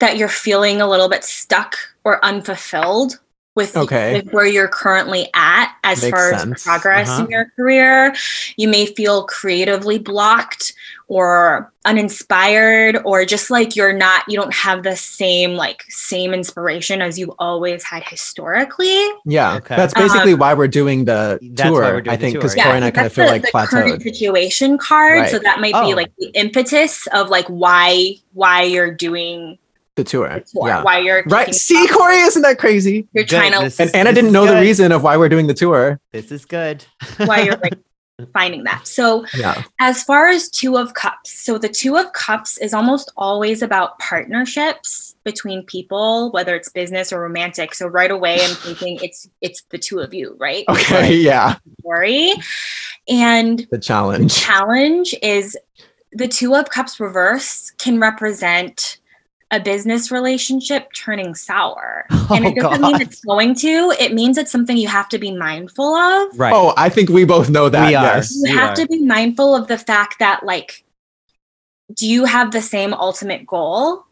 that 0.00 0.16
you're 0.16 0.28
feeling 0.28 0.80
a 0.80 0.88
little 0.88 1.08
bit 1.08 1.24
stuck 1.24 1.76
or 2.04 2.24
unfulfilled 2.24 3.20
with, 3.54 3.76
Okay. 3.76 4.14
with 4.14 4.32
where 4.32 4.46
you're 4.46 4.68
currently 4.68 5.28
at 5.34 5.72
as 5.84 6.02
Makes 6.02 6.10
far 6.10 6.38
sense. 6.38 6.56
as 6.56 6.62
progress 6.64 7.08
Uh-huh. 7.08 7.24
in 7.24 7.30
your 7.30 7.46
career. 7.56 8.14
You 8.56 8.68
may 8.68 8.86
feel 8.86 9.24
creatively 9.24 9.98
blocked 9.98 10.72
or 11.08 11.72
uninspired 11.84 12.98
or 13.04 13.24
just 13.26 13.50
like 13.50 13.76
you're 13.76 13.92
not 13.92 14.24
you 14.26 14.36
don't 14.38 14.54
have 14.54 14.82
the 14.82 14.96
same 14.96 15.52
like 15.52 15.82
same 15.90 16.32
inspiration 16.32 17.02
as 17.02 17.18
you've 17.18 17.30
always 17.38 17.84
had 17.84 18.02
historically. 18.04 19.06
Yeah. 19.26 19.56
Okay. 19.56 19.76
That's 19.76 19.92
basically 19.94 20.32
Um, 20.32 20.38
why 20.38 20.54
we're 20.54 20.66
doing 20.68 21.04
the 21.04 21.38
tour. 21.56 22.00
doing 22.00 22.08
I 22.08 22.16
think 22.16 22.34
because 22.34 22.56
yeah. 22.56 22.64
Corey 22.64 22.76
and 22.76 22.84
I 22.86 22.90
kind 22.90 23.06
of 23.06 23.12
feel 23.12 23.26
the- 23.26 23.32
like 23.32 23.42
the 23.42 23.50
current 23.52 24.00
plateaued. 24.00 24.02
situation 24.02 24.78
card. 24.78 25.28
So 25.28 25.38
that 25.40 25.60
might 25.60 25.74
Oh. 25.76 25.86
be 25.88 25.94
like 25.94 26.10
the 26.18 26.28
impetus 26.34 27.06
of 27.12 27.28
like 27.28 27.46
why 27.48 28.14
why 28.32 28.62
you're 28.62 28.90
doing 28.92 29.58
The 29.96 30.04
tour. 30.04 30.28
the 30.28 30.40
tour, 30.40 30.68
Yeah. 30.68 30.82
why 30.82 30.98
you're 30.98 31.22
Right. 31.26 31.54
See, 31.54 31.76
off. 31.84 31.90
Corey, 31.90 32.16
isn't 32.18 32.42
that 32.42 32.58
crazy? 32.58 33.06
you're 33.12 33.24
Good. 33.24 33.36
trying 33.36 33.52
to 33.52 33.60
This 33.60 33.78
And 33.78 33.88
is- 33.90 33.94
Anna 33.94 34.12
didn't 34.12 34.28
is 34.28 34.32
know 34.32 34.46
the 34.46 34.60
reason 34.60 34.90
of 34.92 35.02
why 35.02 35.16
we're 35.16 35.28
doing 35.28 35.46
the 35.46 35.54
tour. 35.54 36.00
this 36.12 36.32
is 36.32 36.44
good 36.44 36.84
why 37.18 37.42
you're 37.42 37.56
like 37.56 37.78
finding 38.32 38.64
that. 38.64 38.86
So 38.86 39.24
Yeah. 39.36 39.62
as 39.80 40.02
far 40.04 40.26
as 40.28 40.48
two 40.48 40.76
of 40.78 40.94
cups 40.94 41.30
so 41.44 41.58
the 41.58 41.68
two 41.68 41.96
of 41.96 42.12
cups 42.12 42.58
is 42.58 42.72
almost 42.74 43.12
always 43.16 43.60
about 43.62 43.98
partnerships 44.00 45.14
between 45.24 45.64
people 45.66 46.30
whether 46.32 46.54
it's 46.54 46.68
business 46.68 47.12
or 47.12 47.20
romantic 47.20 47.74
so 47.74 47.86
right 47.88 48.10
away 48.10 48.34
i'm 48.44 48.54
thinking 48.56 48.98
it's 49.02 49.28
it's 49.40 49.62
the 49.70 49.78
two 49.78 49.98
of 50.00 50.12
you 50.14 50.36
right 50.38 50.64
Okay. 50.68 51.14
Yeah. 51.30 51.56
story 51.80 52.34
and 53.08 53.66
The 53.70 53.78
challenge. 53.78 54.34
challenge 54.36 55.14
is 55.22 55.56
the 56.12 56.28
two 56.28 56.54
of 56.54 56.70
cups 56.70 57.00
reverse 57.00 57.72
can 57.78 57.98
represent 57.98 58.98
a 59.54 59.60
business 59.60 60.10
relationship 60.10 60.92
turning 60.92 61.34
sour 61.34 62.06
and 62.10 62.44
oh, 62.44 62.48
it 62.48 62.58
oh 62.58 62.62
doesn't 62.62 62.82
mean 62.82 63.00
it's 63.00 63.20
going 63.24 63.54
to 63.54 63.94
it 64.00 64.12
means 64.12 64.36
it's 64.36 64.50
something 64.50 64.76
you 64.76 64.88
have 64.88 65.08
to 65.08 65.18
be 65.18 65.30
mindful 65.30 65.94
of 65.94 66.38
right 66.38 66.52
Oh, 66.54 66.74
I 66.76 66.88
think 66.88 67.08
we 67.08 67.24
both 67.24 67.50
know 67.50 67.68
that. 67.68 67.88
We 67.88 67.94
are. 67.94 68.16
Yes. 68.16 68.34
you 68.34 68.42
We 68.44 68.50
have 68.50 68.70
are. 68.70 68.76
to 68.76 68.86
be 68.86 69.00
mindful 69.04 69.54
of 69.54 69.68
the 69.68 69.78
fact 69.78 70.18
that 70.18 70.44
like 70.44 70.84
do 71.94 72.08
you 72.08 72.24
have 72.24 72.50
the 72.50 72.62
same 72.62 72.92
ultimate 72.94 73.46
goal 73.46 74.06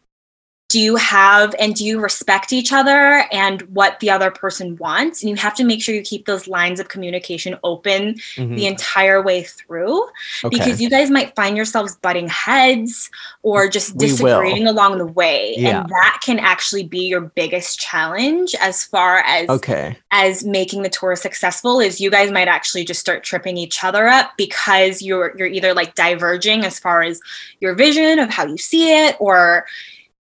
do 0.73 0.79
you 0.79 0.95
have 0.95 1.53
and 1.59 1.75
do 1.75 1.85
you 1.85 1.99
respect 1.99 2.51
each 2.51 2.73
other 2.73 3.25
and 3.31 3.61
what 3.75 3.99
the 3.99 4.09
other 4.09 4.31
person 4.31 4.75
wants 4.77 5.21
and 5.21 5.29
you 5.29 5.35
have 5.35 5.53
to 5.53 5.63
make 5.63 5.83
sure 5.83 5.93
you 5.93 6.01
keep 6.01 6.25
those 6.25 6.47
lines 6.47 6.79
of 6.79 6.87
communication 6.89 7.55
open 7.63 8.15
Mhm. 8.37 8.55
the 8.55 8.65
entire 8.65 9.21
way 9.21 9.43
through 9.43 10.01
Okay. 10.43 10.57
because 10.57 10.81
you 10.81 10.89
guys 10.89 11.11
might 11.11 11.35
find 11.35 11.55
yourselves 11.55 11.95
butting 11.97 12.27
heads 12.27 13.11
or 13.43 13.67
just 13.67 13.99
disagreeing 13.99 14.65
along 14.65 14.97
the 14.97 15.05
way 15.05 15.53
Yeah. 15.57 15.81
and 15.81 15.89
that 15.89 16.21
can 16.25 16.39
actually 16.39 16.81
be 16.81 17.01
your 17.05 17.21
biggest 17.21 17.79
challenge 17.79 18.55
as 18.59 18.83
far 18.83 19.19
as 19.27 19.47
okay. 19.49 19.95
as 20.09 20.43
making 20.43 20.81
the 20.81 20.89
tour 20.89 21.15
successful 21.15 21.79
is 21.81 22.01
you 22.01 22.09
guys 22.09 22.31
might 22.31 22.47
actually 22.47 22.83
just 22.83 22.99
start 22.99 23.23
tripping 23.23 23.57
each 23.57 23.83
other 23.83 24.07
up 24.07 24.31
because 24.37 25.03
you're 25.03 25.35
you're 25.37 25.47
either 25.47 25.75
like 25.75 25.93
diverging 25.93 26.65
as 26.65 26.79
far 26.79 27.03
as 27.03 27.19
your 27.59 27.75
vision 27.75 28.17
of 28.17 28.31
how 28.31 28.47
you 28.47 28.57
see 28.57 28.91
it 28.91 29.15
or 29.19 29.67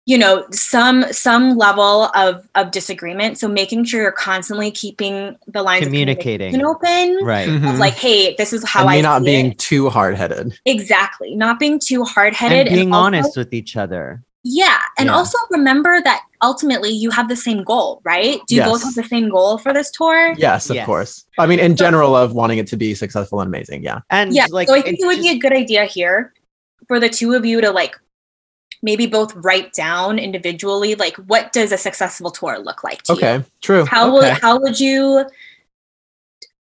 you 0.07 0.17
know 0.17 0.47
some 0.53 1.05
some 1.13 1.57
level 1.57 2.05
of 2.15 2.49
of 2.55 2.71
disagreement 2.71 3.39
so 3.39 3.49
making 3.49 3.85
sure 3.85 4.01
you're 4.01 4.13
constantly 4.13 4.71
keeping 4.71 5.37
the 5.49 5.63
lines 5.63 5.85
Communicating. 5.85 6.55
of 6.55 6.61
communication 6.61 7.17
open 7.19 7.25
right 7.27 7.49
of 7.49 7.55
Mhm. 7.61 7.79
like 7.79 7.95
hey 7.95 8.35
this 8.39 8.53
is 8.53 8.65
how 8.65 8.81
and 8.83 8.91
i 8.91 8.97
me 8.97 9.03
not 9.03 9.21
see 9.23 9.27
being 9.27 9.47
it. 9.53 9.59
too 9.59 9.91
hard 9.91 10.15
headed. 10.17 10.59
exactly 10.65 11.35
not 11.35 11.59
being 11.59 11.79
too 11.79 12.05
hard-headed 12.05 12.69
and 12.69 12.77
being 12.77 12.93
also- 12.95 13.05
honest 13.07 13.37
with 13.37 13.53
each 13.53 13.77
other 13.77 14.23
yeah 14.45 14.79
and 14.97 15.07
Yeah. 15.09 15.15
also 15.17 15.37
remember 15.51 16.01
that 16.03 16.23
ultimately 16.43 16.91
you 16.91 17.11
have 17.11 17.29
the 17.29 17.35
same 17.35 17.65
goal, 17.65 18.01
right? 18.05 18.41
Do 18.47 18.55
you 18.55 18.63
both 18.63 18.83
have 18.85 18.95
the 18.95 19.03
same 19.05 19.31
goal 19.31 19.57
for 19.59 19.73
this 19.73 19.91
tour? 19.91 20.35
Yes, 20.37 20.69
of 20.71 20.77
Yes. 20.77 20.85
course. 20.87 21.25
I 21.39 21.47
mean, 21.47 21.59
in 21.59 21.75
general, 21.77 22.15
of 22.15 22.33
wanting 22.35 22.59
it 22.59 22.67
to 22.69 22.77
be 22.77 22.95
successful 22.95 23.41
and 23.41 23.49
amazing. 23.49 23.83
Yeah. 23.83 24.01
And 24.11 24.33
yeah 24.35 24.47
like 24.51 24.69
so 24.69 24.75
i 24.75 24.83
think 24.83 25.01
it 25.01 25.07
would 25.07 25.19
be 25.19 25.31
a 25.31 25.39
good 25.39 25.53
idea 25.55 25.87
here 25.87 26.33
for 26.89 27.01
the 27.01 27.09
two 27.09 27.33
of 27.33 27.45
you 27.47 27.61
to 27.63 27.71
like 27.73 27.97
maybe 28.83 29.07
both 29.07 29.35
write 29.37 29.73
down 29.73 30.19
individually 30.19 30.95
like 30.95 31.17
what 31.17 31.53
does 31.53 31.73
a 31.73 31.79
successful 31.79 32.31
tour 32.31 32.59
look 32.59 32.85
like 32.85 33.03
to 33.03 33.13
you 33.15 33.19
Okay. 33.19 33.45
True. 33.63 33.85
how 33.87 34.09
okay. 34.09 34.13
would 34.31 34.39
how 34.43 34.59
would 34.61 34.79
you 34.79 35.25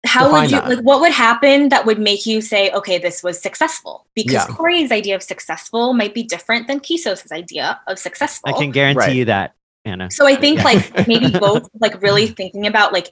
how 0.06 0.26
Define 0.26 0.42
would 0.44 0.52
you 0.52 0.58
that. 0.60 0.70
like 0.70 0.80
what 0.80 1.00
would 1.02 1.12
happen 1.14 1.70
that 1.70 1.86
would 1.86 1.98
make 2.00 2.26
you 2.26 2.42
say 2.42 2.70
okay 2.72 2.98
this 2.98 3.24
was 3.24 3.42
successful 3.42 4.06
because 4.16 4.34
Yeah. 4.34 4.46
corey's 4.48 4.92
idea 4.92 5.16
of 5.16 5.24
successful 5.24 5.94
might 5.94 6.14
be 6.14 6.24
different 6.24 6.68
than 6.68 6.80
kisos's 6.82 7.32
idea 7.32 7.80
of 7.88 7.98
successful 7.98 8.50
I 8.50 8.58
can 8.58 8.72
guarantee 8.72 9.00
Right. 9.00 9.16
you 9.16 9.26
that, 9.26 9.56
Anna. 9.86 10.12
so 10.12 10.28
i 10.28 10.36
think 10.36 10.58
Yeah. 10.60 10.64
like 10.66 11.08
maybe 11.08 11.32
both 11.40 11.70
like 11.80 12.02
really 12.02 12.28
thinking 12.28 12.68
about 12.68 12.92
like 12.94 13.12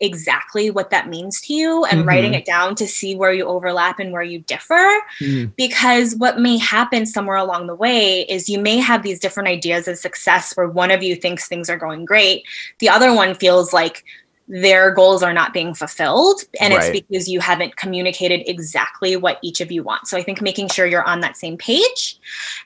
exactly 0.00 0.70
what 0.70 0.90
that 0.90 1.08
means 1.08 1.40
to 1.40 1.54
you 1.54 1.84
and 1.86 2.06
writing 2.06 2.32
Mhm. 2.32 2.38
it 2.38 2.44
down 2.44 2.74
to 2.74 2.86
see 2.86 3.14
where 3.14 3.32
you 3.32 3.46
overlap 3.46 3.98
and 3.98 4.12
where 4.12 4.22
you 4.22 4.40
differ. 4.40 4.86
Mm, 5.20 5.52
because 5.56 6.14
what 6.16 6.38
may 6.38 6.58
happen 6.58 7.06
somewhere 7.06 7.36
along 7.36 7.68
the 7.68 7.74
way 7.74 8.22
is 8.28 8.50
you 8.50 8.58
may 8.58 8.76
have 8.78 9.02
these 9.02 9.18
different 9.18 9.48
ideas 9.48 9.88
of 9.88 9.96
success 9.96 10.52
where 10.56 10.68
one 10.68 10.90
of 10.90 11.02
you 11.02 11.16
thinks 11.16 11.48
things 11.48 11.70
are 11.70 11.78
going 11.78 12.04
great. 12.04 12.42
The 12.80 12.90
other 12.90 13.14
one 13.14 13.34
feels 13.34 13.72
like 13.72 14.04
their 14.48 14.90
goals 14.90 15.22
are 15.22 15.32
not 15.32 15.54
being 15.54 15.72
fulfilled 15.72 16.42
and 16.60 16.74
it's 16.74 16.90
because 16.90 17.28
you 17.28 17.40
haven't 17.40 17.76
communicated 17.76 18.42
exactly 18.50 19.16
what 19.16 19.38
each 19.40 19.60
of 19.62 19.70
you 19.72 19.82
want. 19.84 20.06
So 20.08 20.18
i 20.18 20.22
think 20.22 20.42
making 20.42 20.68
sure 20.68 20.84
you're 20.84 21.04
on 21.08 21.20
that 21.20 21.36
same 21.36 21.56
page 21.56 22.18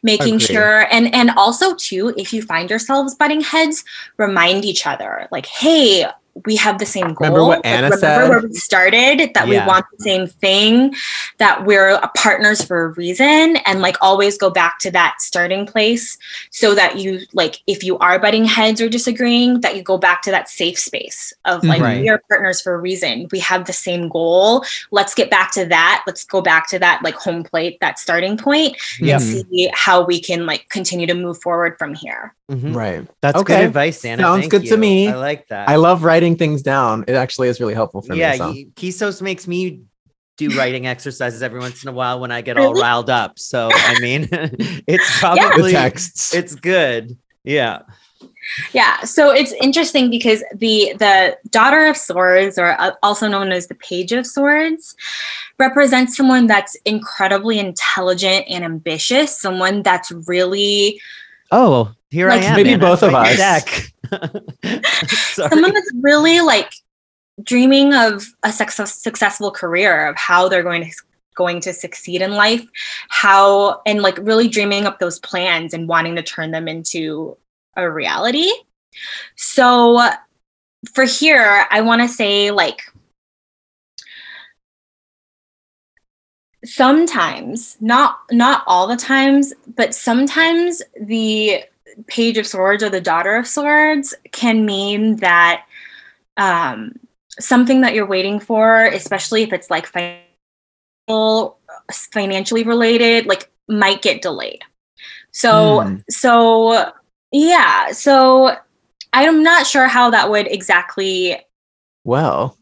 making 0.03 0.37
Agreed. 0.37 0.47
sure 0.47 0.87
and 0.91 1.15
and 1.15 1.31
also 1.37 1.75
too 1.77 2.13
if 2.17 2.33
you 2.33 2.43
find 2.43 2.71
yourselves 2.71 3.15
butting 3.15 3.43
heads 3.43 3.85
remind 4.17 4.65
each 4.65 4.87
other 4.87 5.29
like 5.31 5.47
hey 5.47 6.07
we 6.45 6.57
have 6.57 6.79
the 6.79 6.87
same 6.87 7.15
goal. 7.15 7.17
Remember 7.21 7.45
what 7.45 7.59
Like, 7.59 7.67
Anna 7.67 7.83
remember 7.91 7.97
said? 7.99 8.29
where 8.29 8.41
we 8.41 8.53
started, 8.55 9.33
that 9.35 9.49
we 9.49 9.57
want 9.59 9.87
the 9.97 10.03
same 10.03 10.27
thing, 10.27 10.95
that 11.39 11.65
we're 11.65 11.99
partners 12.15 12.63
for 12.63 12.85
a 12.85 12.89
reason, 12.89 13.57
and 13.65 13.81
like 13.81 13.97
always 14.03 14.37
go 14.37 14.51
back 14.51 14.79
to 14.81 14.91
that 14.91 15.17
starting 15.21 15.65
place 15.67 16.19
so 16.51 16.75
that 16.75 16.99
you 16.99 17.21
like 17.33 17.61
if 17.67 17.83
you 17.83 17.97
are 17.99 18.19
butting 18.19 18.45
heads 18.45 18.81
or 18.81 18.89
disagreeing, 18.89 19.61
that 19.63 19.77
you 19.77 19.83
go 19.83 19.97
back 19.97 20.21
to 20.23 20.31
that 20.31 20.49
safe 20.49 20.79
space 20.79 21.33
of 21.45 21.65
like 21.65 21.81
Right. 21.81 22.01
we 22.01 22.09
are 22.09 22.21
partners 22.29 22.61
for 22.61 22.75
a 22.75 22.79
reason. 22.79 23.29
We 23.33 23.39
have 23.41 23.65
the 23.67 23.73
same 23.73 24.09
goal. 24.09 24.65
Let's 24.91 25.15
get 25.15 25.31
back 25.31 25.53
to 25.53 25.65
that. 25.67 26.03
Let's 26.07 26.25
go 26.25 26.43
back 26.43 26.69
to 26.71 26.79
that 26.81 27.03
like 27.03 27.15
home 27.15 27.45
plate, 27.45 27.79
that 27.81 27.99
starting 27.99 28.37
point, 28.37 28.77
Yep. 29.01 29.21
and 29.21 29.31
see 29.31 29.71
how 29.75 30.05
we 30.05 30.21
can 30.21 30.45
like 30.47 30.69
continue 30.69 31.07
to 31.07 31.15
move 31.15 31.41
forward 31.41 31.79
from 31.79 31.95
here. 31.95 32.35
Mhm. 32.51 32.75
Right. 32.75 33.05
That's 33.23 33.39
Okay. 33.39 33.57
good 33.57 33.65
advice, 33.67 34.05
Anna. 34.05 34.23
Sounds 34.23 34.41
Thank 34.43 34.51
good 34.53 34.67
to 34.67 34.77
me. 34.77 35.09
I 35.09 35.17
like 35.17 35.49
that. 35.49 35.69
I 35.69 35.77
love 35.77 36.05
writing 36.05 36.26
things 36.35 36.63
down. 36.63 37.05
It 37.07 37.15
actually 37.15 37.49
is 37.49 37.61
really 37.61 37.75
helpful 37.75 38.03
for 38.03 38.15
yeah, 38.15 38.33
me. 38.33 38.39
So. 38.39 38.49
y- 38.49 38.67
Kisos 38.75 39.23
makes 39.23 39.47
me 39.47 39.83
do 40.37 40.49
writing 40.59 40.87
exercises 40.87 41.43
every 41.43 41.61
once 41.61 41.83
in 41.85 41.89
a 41.89 41.93
while 41.93 42.19
when 42.19 42.33
I 42.33 42.41
get 42.41 42.57
all 42.59 42.75
riled 42.75 43.11
up. 43.11 43.39
So 43.39 43.69
I 43.71 44.01
mean, 44.01 44.29
it's 44.33 45.07
The 45.13 45.19
probably 45.21 45.73
texts. 45.73 46.35
it's 46.35 46.55
good. 46.57 47.17
Yeah. 47.45 47.83
Yeah, 48.73 49.01
so 49.03 49.31
it's 49.31 49.53
interesting 49.61 50.09
because 50.09 50.43
the 50.55 50.95
the 50.99 51.37
daughter 51.51 51.87
of 51.87 51.97
swords, 51.97 52.59
or 52.59 52.81
uh, 52.81 52.93
also 53.03 53.27
known 53.29 53.51
as 53.51 53.67
the 53.67 53.75
page 53.75 54.13
of 54.13 54.25
swords, 54.25 54.95
represents 55.59 56.17
someone 56.17 56.47
that's 56.47 56.77
incredibly 56.85 57.59
intelligent 57.59 58.47
and 58.49 58.65
ambitious. 58.65 59.37
Someone 59.39 59.83
that's 59.83 60.13
really 60.29 61.01
Oh, 61.51 61.93
here 62.11 62.29
Like, 62.29 62.43
I 62.43 62.45
am. 62.47 62.57
maybe 62.57 62.73
Anna. 62.73 62.81
both 62.81 63.03
of 63.03 63.15
us. 63.15 63.37
deck. 63.37 63.93
Sorry. 65.09 65.49
someone 65.51 65.73
that's 65.73 65.93
really 66.01 66.41
like 66.41 66.73
dreaming 67.43 67.93
of 67.95 68.25
a 68.43 68.53
success, 68.53 68.95
successful 69.03 69.51
career, 69.51 70.07
of 70.07 70.17
how 70.17 70.49
they're 70.49 70.63
going 70.63 70.85
to 70.85 70.93
going 71.35 71.61
to 71.61 71.73
succeed 71.75 72.23
in 72.23 72.33
life, 72.33 72.65
how 73.09 73.83
and 73.85 74.01
like 74.01 74.17
really 74.19 74.49
dreaming 74.49 74.87
up 74.87 74.99
those 74.99 75.19
plans 75.21 75.75
and 75.75 75.87
wanting 75.89 76.17
to 76.17 76.23
turn 76.23 76.51
them 76.51 76.67
into 76.67 77.37
a 77.77 77.91
reality. 77.91 78.51
So 79.37 80.01
for 80.95 81.05
here, 81.05 81.67
I 81.71 81.83
want 81.83 82.01
to 82.01 82.09
say 82.09 82.51
like 82.51 82.81
sometimes 86.67 87.77
not 87.81 88.19
not 88.31 88.63
all 88.67 88.87
the 88.87 88.97
times 88.97 89.55
but 89.77 89.95
sometimes 89.95 90.83
the 91.01 91.63
page 92.07 92.37
of 92.37 92.47
swords 92.47 92.83
or 92.83 92.91
the 92.91 93.01
daughter 93.01 93.37
of 93.37 93.47
swords 93.47 94.15
can 94.33 94.67
mean 94.67 95.17
that 95.17 95.65
um 96.37 96.99
something 97.39 97.81
that 97.83 97.95
you're 97.95 98.07
waiting 98.07 98.41
for 98.41 98.87
especially 98.87 99.43
if 99.43 99.53
it's 99.53 99.71
like 99.71 99.87
financial 99.87 101.59
financially 102.13 102.65
related 102.65 103.27
like 103.27 103.51
might 103.69 104.03
get 104.03 104.23
delayed 104.23 104.63
so 105.31 105.81
Hmm. 105.83 105.97
so 106.11 106.93
yeah 107.33 107.93
so 107.93 108.57
i'm 109.13 109.43
not 109.43 109.67
sure 109.67 109.87
how 109.87 110.11
that 110.11 110.31
would 110.31 110.47
exactly 110.49 111.37
well, 112.05 112.57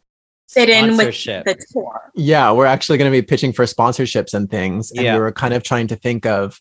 fit 0.54 0.68
in 0.70 0.86
with 0.96 0.96
Sponsorship. 1.14 1.44
the 1.44 1.56
tour 1.72 2.00
yeah, 2.14 2.50
we're 2.52 2.66
actually 2.66 2.96
going 2.98 3.10
to 3.12 3.16
be 3.16 3.22
pitching 3.22 3.52
for 3.52 3.64
sponsorships 3.64 4.32
and 4.34 4.50
things. 4.50 4.90
And 4.92 5.02
Yeah. 5.02 5.14
we 5.14 5.20
were 5.20 5.32
kind 5.32 5.52
of 5.54 5.62
trying 5.62 5.88
to 5.88 5.96
think 5.96 6.24
of, 6.26 6.60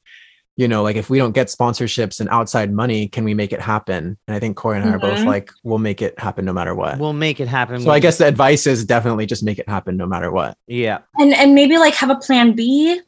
you 0.57 0.67
know, 0.67 0.83
like 0.83 0.95
if 0.95 1.09
we 1.09 1.17
don't 1.17 1.31
get 1.33 1.47
sponsorships 1.47 2.19
and 2.19 2.27
outside 2.29 2.71
money, 2.73 3.07
can 3.07 3.23
we 3.23 3.33
make 3.33 3.51
it 3.53 3.61
happen? 3.61 4.17
And 4.27 4.35
I 4.35 4.39
think 4.39 4.55
Corey 4.57 4.77
and 4.79 4.87
I 4.89 4.93
are 4.93 4.99
both 4.99 5.19
Mhm. 5.19 5.25
like, 5.25 5.51
we'll 5.63 5.77
make 5.79 6.01
it 6.01 6.17
happen 6.19 6.43
no 6.45 6.53
matter 6.53 6.75
what. 6.75 6.99
We'll 6.99 7.13
make 7.13 7.39
it 7.39 7.47
happen. 7.47 7.81
so 7.81 7.91
I 7.91 7.99
guess 7.99 8.17
the 8.17 8.27
advice 8.27 8.67
is 8.67 8.85
definitely 8.85 9.25
just 9.25 9.43
make 9.43 9.59
it 9.59 9.67
happen 9.69 9.95
no 9.97 10.05
matter 10.07 10.31
what. 10.31 10.57
yeah. 10.67 10.99
and 11.17 11.33
and 11.33 11.53
maybe 11.55 11.77
like 11.77 11.93
have 11.95 12.09
a 12.09 12.15
plan 12.15 12.53
b 12.53 12.99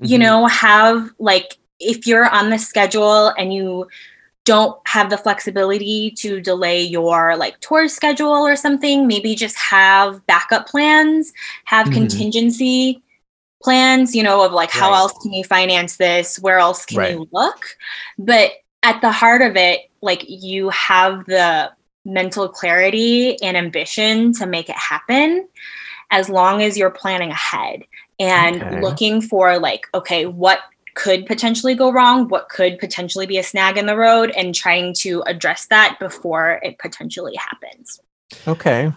you 0.00 0.16
Mhm. 0.18 0.20
know 0.20 0.46
have 0.46 1.10
like 1.18 1.56
if 1.80 2.06
you're 2.06 2.28
on 2.38 2.50
the 2.50 2.58
schedule 2.58 3.28
and 3.38 3.52
you 3.54 3.86
don't 4.48 4.76
have 4.86 5.10
the 5.10 5.18
flexibility 5.18 6.10
to 6.22 6.40
delay 6.40 6.80
your 6.82 7.36
like 7.36 7.58
tour 7.60 7.86
schedule 7.88 8.32
or 8.50 8.56
something 8.56 9.06
maybe 9.06 9.34
just 9.34 9.56
have 9.56 10.24
backup 10.26 10.66
plans 10.66 11.32
have 11.64 11.86
Mhm. 11.86 11.92
contingency 12.00 13.02
plans 13.62 14.14
you 14.16 14.22
know 14.22 14.44
of 14.46 14.52
like 14.52 14.70
how 14.70 14.90
Right. 14.90 14.98
else 15.02 15.14
can 15.22 15.32
you 15.32 15.44
finance 15.44 15.96
this 15.96 16.38
where 16.38 16.58
else 16.58 16.86
can 16.86 16.98
Right. 16.98 17.10
you 17.12 17.28
look 17.32 17.60
but 18.18 18.52
at 18.82 19.00
the 19.02 19.12
heart 19.12 19.42
of 19.42 19.56
it 19.56 19.90
like 20.00 20.24
you 20.28 20.70
have 20.70 21.26
the 21.26 21.70
mental 22.04 22.48
clarity 22.48 23.36
and 23.42 23.56
ambition 23.56 24.32
to 24.34 24.46
make 24.46 24.68
it 24.70 24.76
happen 24.76 25.46
as 26.10 26.28
long 26.30 26.62
as 26.62 26.78
you're 26.78 26.90
planning 27.02 27.30
ahead 27.30 27.82
and 28.18 28.62
Okay. 28.62 28.80
looking 28.80 29.20
for 29.20 29.58
like 29.58 29.82
okay 29.92 30.24
what 30.26 30.60
could 31.02 31.24
potentially 31.26 31.74
go 31.74 31.92
wrong 31.92 32.26
what 32.28 32.48
could 32.48 32.78
potentially 32.78 33.26
be 33.26 33.38
a 33.38 33.42
snag 33.42 33.78
in 33.78 33.86
the 33.86 33.96
road 33.96 34.28
and 34.36 34.54
trying 34.54 34.92
to 34.92 35.22
address 35.32 35.66
that 35.70 35.96
before 36.00 36.58
it 36.62 36.76
potentially 36.78 37.36
happens 37.36 38.00
Okay. 38.46 38.92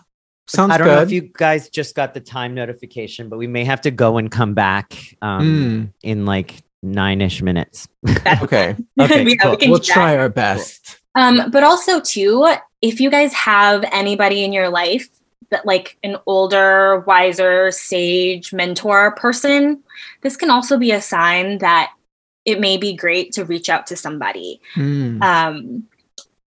Sounds 0.47 0.71
I 0.73 0.77
don't 0.77 0.87
good. 0.87 0.95
know 0.95 1.01
if 1.03 1.11
you 1.11 1.21
guys 1.21 1.69
just 1.69 1.95
got 1.95 2.13
the 2.13 2.19
time 2.19 2.53
notification, 2.53 3.29
but 3.29 3.37
we 3.37 3.47
may 3.47 3.63
have 3.63 3.79
to 3.81 3.91
go 3.91 4.17
and 4.17 4.29
come 4.29 4.53
back 4.53 5.15
um, 5.21 5.41
Mm, 5.47 5.93
in 6.03 6.25
like 6.25 6.55
nine 6.83 7.21
ish 7.21 7.41
minutes. 7.41 7.87
okay. 8.43 8.75
Okay, 8.99 9.23
we, 9.23 9.37
cool. 9.37 9.51
we 9.51 9.57
can 9.57 9.69
We'll 9.71 9.79
try 9.79 10.17
our 10.17 10.27
best. 10.27 10.99
Um, 11.15 11.49
but 11.51 11.63
also 11.63 12.01
too, 12.01 12.45
if 12.81 12.99
you 12.99 13.09
guys 13.09 13.31
have 13.33 13.85
anybody 13.93 14.43
in 14.43 14.51
your 14.51 14.67
life 14.67 15.07
that 15.51 15.65
like 15.65 15.97
an 16.03 16.17
older, 16.25 17.01
wiser, 17.01 17.71
sage 17.71 18.51
mentor 18.53 19.11
person, 19.11 19.83
this 20.21 20.35
can 20.35 20.49
also 20.49 20.77
be 20.77 20.91
a 20.91 21.01
sign 21.01 21.59
that 21.59 21.91
it 22.45 22.59
may 22.59 22.77
be 22.77 22.93
great 22.95 23.33
to 23.33 23.45
reach 23.45 23.69
out 23.69 23.85
to 23.87 23.95
somebody 23.95 24.59
Hmm. 24.73 25.21
um, 25.21 25.83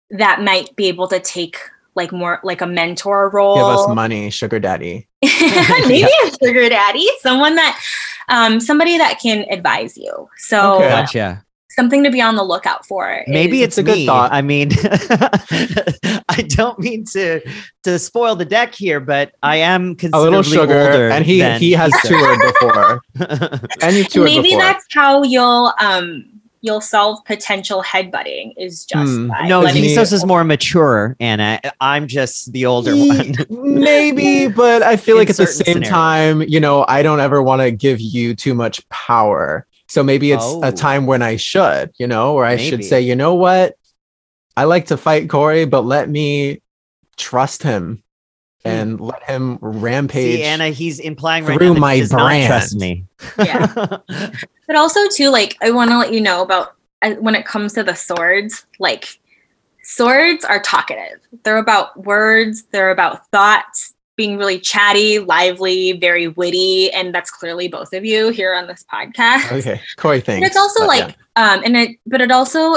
that 0.09 0.41
might 0.41 0.75
be 0.75 0.87
able 0.87 1.07
to 1.07 1.19
take 1.19 1.57
like 1.95 2.11
more 2.11 2.39
like 2.43 2.61
a 2.61 2.67
mentor 2.67 3.29
role. 3.29 3.55
Give 3.55 3.67
us 3.67 3.87
money, 3.95 4.29
sugar 4.29 4.59
daddy. 4.59 5.07
Maybe 5.23 6.03
a 6.03 6.31
sugar 6.43 6.69
daddy, 6.69 7.07
someone 7.21 7.55
that 7.55 7.79
um, 8.29 8.59
somebody 8.59 8.97
that 8.97 9.19
can 9.19 9.45
advise 9.49 9.97
you. 9.97 10.29
So 10.37 10.75
Okay. 10.75 10.89
Gotcha. 10.89 11.45
Something 11.77 12.03
to 12.03 12.09
be 12.11 12.19
on 12.21 12.35
the 12.35 12.43
lookout 12.43 12.85
for. 12.85 13.23
Maybe 13.27 13.61
is- 13.61 13.67
it's, 13.69 13.77
a 13.77 13.83
good 13.83 13.95
me. 13.97 14.05
thought. 14.05 14.31
I 14.33 14.41
mean, 14.41 14.69
I 16.29 16.41
don't 16.47 16.79
mean 16.79 17.05
to 17.13 17.39
to 17.83 17.99
spoil 17.99 18.35
the 18.35 18.45
deck 18.45 18.73
here, 18.75 18.99
but 18.99 19.33
I 19.43 19.57
am 19.57 19.95
A 20.13 20.19
little 20.19 20.43
sugar, 20.43 20.61
older 20.91 21.09
and 21.09 21.25
he 21.25 21.39
than 21.39 21.59
he 21.59 21.71
has 21.73 21.91
Kisa. 22.01 22.07
toured 22.07 22.39
before, 22.41 23.01
and 23.81 23.95
you've 23.95 24.09
toured 24.09 24.25
maybe 24.25 24.49
before. 24.49 24.59
that's 24.61 24.85
how 24.91 25.23
you'll 25.23 25.73
um 25.79 26.25
you'll 26.61 26.81
solve 26.81 27.23
potential 27.25 27.83
headbutting 27.83 28.51
is 28.57 28.83
just 28.83 29.27
by 29.29 29.47
no, 29.47 29.61
letting 29.61 29.83
me- 29.83 29.95
Kisos 29.95 30.11
is 30.11 30.25
more 30.25 30.43
mature, 30.43 31.15
Anna. 31.19 31.59
I'm 31.79 32.07
just 32.07 32.51
the 32.51 32.65
older 32.65 32.95
one. 32.95 33.35
Maybe, 33.49 34.47
but 34.47 34.81
I 34.81 34.97
feel 34.97 35.15
In 35.15 35.19
like 35.21 35.29
at 35.29 35.37
the 35.37 35.45
same 35.45 35.65
scenarios. 35.83 35.89
time, 35.89 36.41
you 36.41 36.59
know, 36.59 36.83
I 36.87 37.03
don't 37.03 37.19
ever 37.19 37.43
want 37.43 37.61
to 37.61 37.69
give 37.71 38.01
you 38.01 38.33
too 38.35 38.55
much 38.55 38.87
power. 38.89 39.67
So 39.87 40.03
maybe 40.03 40.31
it's 40.31 40.43
Oh. 40.43 40.61
a 40.63 40.71
time 40.71 41.05
when 41.05 41.21
I 41.21 41.37
should, 41.37 41.91
you 41.97 42.07
know, 42.07 42.33
or 42.33 42.43
I 42.45 42.57
should 42.57 42.83
say, 42.83 43.01
you 43.01 43.15
know 43.15 43.35
what? 43.35 43.75
I 44.55 44.65
like 44.65 44.87
to 44.87 44.97
fight 44.97 45.29
Corey, 45.29 45.65
but 45.65 45.81
let 45.85 46.09
me 46.09 46.61
trust 47.15 47.63
him 47.63 48.03
and 48.65 48.99
let 48.99 49.23
him 49.23 49.57
rampage. 49.61 50.37
See, 50.39 50.43
Anna, 50.43 50.69
he's 50.69 50.99
implying 50.99 51.45
right 51.45 51.57
through 51.57 51.75
now 51.75 51.79
my 51.79 51.95
he 51.97 52.07
brand. 52.07 52.47
trust 52.47 52.75
me. 52.75 53.05
Yeah. 53.37 53.97
But 54.67 54.75
also 54.75 55.07
too, 55.07 55.29
like 55.29 55.55
I 55.61 55.71
want 55.71 55.91
to 55.91 55.97
let 55.97 56.11
you 56.11 56.19
know 56.19 56.41
about 56.41 56.75
uh, 57.01 57.11
when 57.13 57.35
it 57.35 57.45
comes 57.45 57.71
to 57.73 57.83
the 57.83 57.95
swords, 57.95 58.65
like 58.79 59.17
swords 59.81 60.43
are 60.43 60.59
talkative. 60.61 61.21
They're 61.43 61.55
about 61.57 62.03
words, 62.03 62.63
they're 62.71 62.91
about 62.91 63.25
thoughts, 63.31 63.93
being 64.17 64.37
really 64.37 64.59
chatty, 64.59 65.19
lively, 65.19 65.93
very 65.93 66.27
witty, 66.27 66.91
and 66.91 67.13
that's 67.15 67.31
clearly 67.31 67.67
both 67.69 67.93
of 67.93 68.03
you 68.03 68.29
here 68.29 68.53
on 68.53 68.67
this 68.67 68.83
podcast. 68.91 69.51
okay, 69.59 69.79
Corey, 69.95 70.17
And 70.17 70.25
thanks. 70.25 70.47
it's 70.49 70.57
also 70.57 70.81
but 70.81 70.87
like 70.87 71.17
um 71.37 71.61
and 71.63 71.77
it 71.77 71.97
but 72.05 72.19
it 72.19 72.31
also 72.31 72.75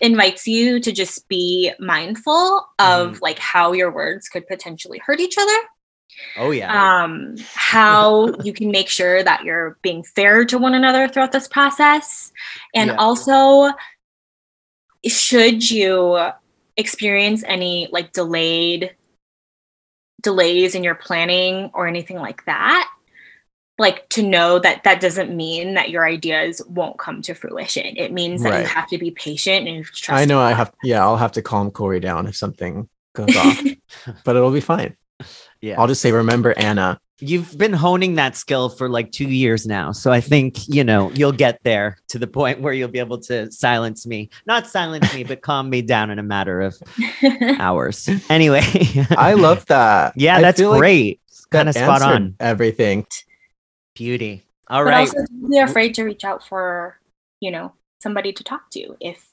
invites 0.00 0.46
you 0.46 0.80
to 0.80 0.92
just 0.92 1.28
be 1.28 1.72
mindful 1.78 2.66
of 2.78 3.20
like 3.22 3.38
how 3.38 3.72
your 3.72 3.90
words 3.92 4.28
could 4.28 4.46
potentially 4.48 4.98
hurt 5.04 5.20
each 5.20 5.36
other 5.38 5.56
oh 6.38 6.50
yeah. 6.50 7.02
um, 7.04 7.36
how 7.54 8.32
you 8.44 8.52
can 8.52 8.70
make 8.70 8.88
sure 8.88 9.22
that 9.22 9.44
you're 9.44 9.78
being 9.82 10.02
fair 10.02 10.44
to 10.46 10.58
one 10.58 10.74
another 10.74 11.06
throughout 11.08 11.32
this 11.32 11.46
process. 11.48 12.32
And 12.74 12.88
Yeah. 12.90 12.96
also, 12.96 13.72
should 15.06 15.70
you 15.70 16.30
experience 16.76 17.42
any 17.46 17.88
like 17.92 18.12
delayed 18.12 18.94
delays 20.22 20.74
in 20.74 20.84
your 20.84 20.94
planning 20.94 21.70
or 21.74 21.86
anything 21.86 22.16
like 22.16 22.44
that, 22.46 22.90
like 23.78 24.08
to 24.10 24.22
know 24.22 24.58
that 24.58 24.84
that 24.84 25.00
doesn't 25.00 25.34
mean 25.34 25.74
that 25.74 25.90
your 25.90 26.04
ideas 26.06 26.60
won't 26.68 26.98
come 26.98 27.22
to 27.22 27.34
fruition. 27.34 27.96
It 27.96 28.12
means 28.12 28.42
that 28.42 28.50
Right. 28.50 28.60
you 28.60 28.66
have 28.66 28.88
to 28.88 28.98
be 28.98 29.10
patient 29.10 29.66
and 29.68 29.84
trust. 29.84 30.10
I 30.20 30.26
know 30.26 30.38
I 30.40 30.52
have. 30.52 30.72
Yeah, 30.82 31.02
I'll 31.02 31.16
have 31.16 31.32
to 31.32 31.42
calm 31.42 31.70
Corey 31.70 32.00
down 32.00 32.26
if 32.26 32.36
something 32.36 32.88
goes 33.14 33.34
off, 33.36 33.62
but 34.24 34.36
it'll 34.36 34.50
be 34.50 34.60
fine. 34.60 34.96
Yeah. 35.60 35.80
I'll 35.80 35.86
just 35.86 36.00
say, 36.00 36.12
remember 36.12 36.54
Anna. 36.56 37.00
You've 37.22 37.58
been 37.58 37.74
honing 37.74 38.14
that 38.14 38.34
skill 38.34 38.70
for 38.70 38.88
like 38.88 39.12
two 39.12 39.28
years 39.28 39.66
now. 39.66 39.92
So 39.92 40.10
I 40.10 40.22
think, 40.22 40.66
you 40.68 40.82
know, 40.82 41.10
you'll 41.10 41.32
get 41.32 41.62
there 41.64 41.98
to 42.08 42.18
the 42.18 42.26
point 42.26 42.62
where 42.62 42.72
you'll 42.72 42.88
be 42.88 42.98
able 42.98 43.18
to 43.22 43.52
silence 43.52 44.06
me. 44.06 44.30
Not 44.46 44.66
silence 44.66 45.12
me, 45.14 45.24
but 45.24 45.42
calm 45.42 45.68
me 45.68 45.82
down 45.82 46.10
in 46.10 46.18
a 46.18 46.22
matter 46.22 46.62
of 46.62 46.82
hours. 47.58 48.08
Anyway. 48.30 48.62
I 49.10 49.34
love 49.34 49.66
that. 49.66 50.14
yeah, 50.16 50.38
I 50.38 50.40
that's 50.40 50.60
feel 50.60 50.70
like 50.70 50.78
great. 50.78 51.20
that 51.50 51.58
Kind 51.58 51.68
of 51.68 51.74
spot 51.74 52.00
on. 52.00 52.36
Everything. 52.40 53.06
Beauty. 53.94 54.42
All 54.70 54.84
but 54.84 54.90
right. 54.90 55.00
also 55.00 55.18
don't 55.18 55.50
be 55.50 55.58
afraid 55.58 55.94
to 55.96 56.04
reach 56.04 56.24
out 56.24 56.46
for 56.46 56.96
you 57.40 57.50
know 57.50 57.72
somebody 58.00 58.32
to 58.32 58.44
talk 58.44 58.70
to 58.70 58.96
if 59.00 59.29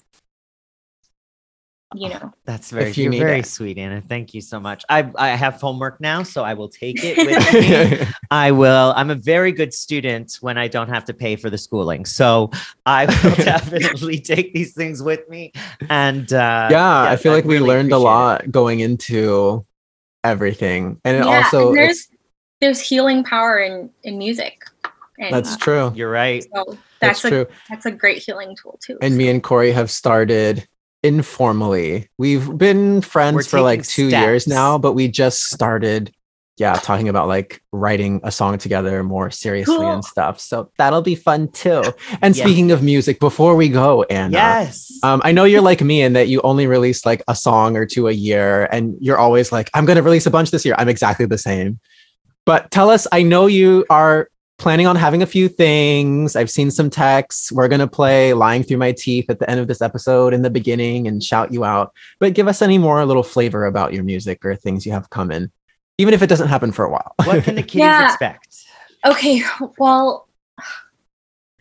you 1.98 2.10
know 2.10 2.34
That's 2.46 2.72
very, 2.72 2.92
you 2.92 3.12
you're 3.12 3.26
very 3.26 3.40
it. 3.40 3.46
sweet, 3.46 3.78
Anna. 3.78 4.02
Thank 4.02 4.34
you 4.34 4.42
so 4.42 4.60
much. 4.60 4.84
I 4.90 5.12
I 5.16 5.30
have 5.30 5.56
homework 5.60 6.00
now, 6.00 6.24
so 6.24 6.44
I 6.44 6.54
will 6.54 6.70
take 6.70 6.98
it 7.04 7.18
with 7.18 7.54
me. 8.02 8.08
I 8.32 8.52
will. 8.52 8.94
I'm 8.96 9.10
a 9.10 9.16
very 9.16 9.52
good 9.52 9.74
student 9.74 10.38
when 10.42 10.58
I 10.58 10.68
don't 10.68 10.90
have 10.90 11.06
to 11.06 11.14
pay 11.14 11.36
for 11.36 11.50
the 11.50 11.58
schooling, 11.58 12.06
so 12.06 12.52
I 12.86 13.06
will 13.24 13.36
definitely 13.36 14.20
take 14.20 14.54
these 14.54 14.74
things 14.74 15.02
with 15.02 15.28
me. 15.30 15.52
And 15.90 16.32
uh, 16.34 16.68
yeah, 16.72 17.02
I 17.02 17.12
yes, 17.12 17.22
feel 17.22 17.34
like 17.34 17.46
we 17.46 17.56
really 17.56 17.68
learned 17.68 17.92
a 17.92 17.96
appreciate 17.96 17.98
it. 17.98 18.04
lot 18.04 18.52
going 18.52 18.80
into 18.82 19.66
everything, 20.24 21.02
and 21.04 21.18
it 21.18 21.26
yeah 21.26 21.44
also 21.44 21.70
and 21.70 21.78
there's 21.78 22.08
there's 22.62 22.80
healing 22.80 23.24
power 23.24 23.60
in 23.60 23.90
in 24.04 24.18
music 24.18 24.64
and 25.20 25.34
that's 25.34 25.54
uh, 25.54 25.58
true. 25.58 25.92
You're 25.96 26.12
right. 26.12 26.44
so 26.56 26.78
That's 27.02 27.22
that's, 27.22 27.26
a 27.26 27.30
true. 27.30 27.48
that's 27.70 27.86
a 27.86 27.92
great 27.92 28.20
healing 28.20 28.56
tool 28.62 28.80
too 28.84 28.98
And 29.02 29.18
me 29.18 29.30
and 29.30 29.42
Corey 29.44 29.72
have 29.72 29.90
started 29.90 30.68
informally. 31.04 32.10
We've 32.18 32.58
been 32.58 33.02
friends 33.02 33.36
We're 33.36 33.44
for 33.44 33.62
like 33.62 33.84
two 33.86 34.10
years 34.10 34.48
now, 34.48 34.78
but 34.78 34.94
we 34.94 35.08
just 35.08 35.44
started, 35.44 36.12
yeah, 36.58 36.74
talking 36.74 37.08
about 37.10 37.28
like 37.28 37.62
writing 37.72 38.20
a 38.24 38.32
song 38.32 38.58
together 38.58 39.04
more 39.04 39.30
seriously 39.30 39.76
Cool. 39.78 39.92
and 39.92 40.06
stuff. 40.06 40.40
So 40.40 40.72
that'll 40.78 41.02
be 41.02 41.16
fun 41.16 41.50
too. 41.52 41.94
And 42.22 42.36
Yeah. 42.36 42.44
speaking 42.44 42.72
of 42.72 42.82
music, 42.82 43.20
before 43.20 43.56
we 43.56 43.70
go, 43.70 44.04
Anna, 44.04 44.32
Yes. 44.38 44.92
um, 45.04 45.22
I 45.24 45.32
know 45.32 45.44
you're 45.44 45.62
like 45.62 45.82
me 45.82 46.02
in 46.02 46.14
that 46.14 46.28
you 46.28 46.42
only 46.42 46.66
release 46.68 47.06
like 47.06 47.22
a 47.28 47.36
song 47.36 47.78
or 47.78 47.86
two 47.86 48.08
a 48.08 48.12
year, 48.14 48.68
and 48.72 48.96
you're 49.00 49.20
always 49.20 49.52
like, 49.52 49.70
I'm 49.74 49.86
going 49.86 49.98
to 49.98 50.04
release 50.04 50.26
a 50.26 50.32
bunch 50.32 50.52
this 50.52 50.66
year. 50.66 50.76
I'm 50.78 50.90
exactly 50.90 51.26
the 51.26 51.38
same. 51.38 51.80
But 52.46 52.72
tell 52.72 52.90
us, 52.90 53.06
I 53.12 53.24
know 53.24 53.46
you 53.48 53.86
are 53.90 54.30
planning 54.58 54.88
on 54.88 54.96
having 54.96 55.22
a 55.22 55.26
few 55.28 55.48
things. 55.48 56.36
I've 56.36 56.50
seen 56.50 56.72
some 56.72 56.90
texts. 56.90 57.52
We're 57.52 57.68
going 57.68 57.80
to 57.80 57.88
play 57.88 58.34
Lying 58.34 58.64
Through 58.64 58.78
My 58.78 58.92
Teeth 58.92 59.30
at 59.30 59.40
the 59.40 59.50
end 59.50 59.60
of 59.60 59.68
this 59.68 59.82
episode 59.82 60.34
in 60.34 60.42
the 60.42 60.50
beginning 60.50 61.08
and 61.08 61.24
shout 61.24 61.54
you 61.54 61.64
out. 61.64 61.94
But 62.20 62.34
give 62.34 62.48
us 62.48 62.62
any 62.62 62.78
more 62.78 63.06
little 63.06 63.24
flavor 63.24 63.66
about 63.66 63.94
your 63.94 64.04
music 64.04 64.44
or 64.44 64.56
things 64.56 64.86
you 64.86 64.92
have 64.94 65.10
coming, 65.12 65.52
even 66.00 66.14
if 66.14 66.22
it 66.24 66.28
doesn't 66.28 66.48
happen 66.48 66.72
for 66.72 66.86
a 66.86 66.90
while. 66.90 67.14
what 67.24 67.44
can 67.44 67.56
the 67.56 67.62
kids 67.64 67.76
Yeah. 67.76 68.06
expect? 68.08 68.64
okay 69.06 69.44
well 69.78 70.28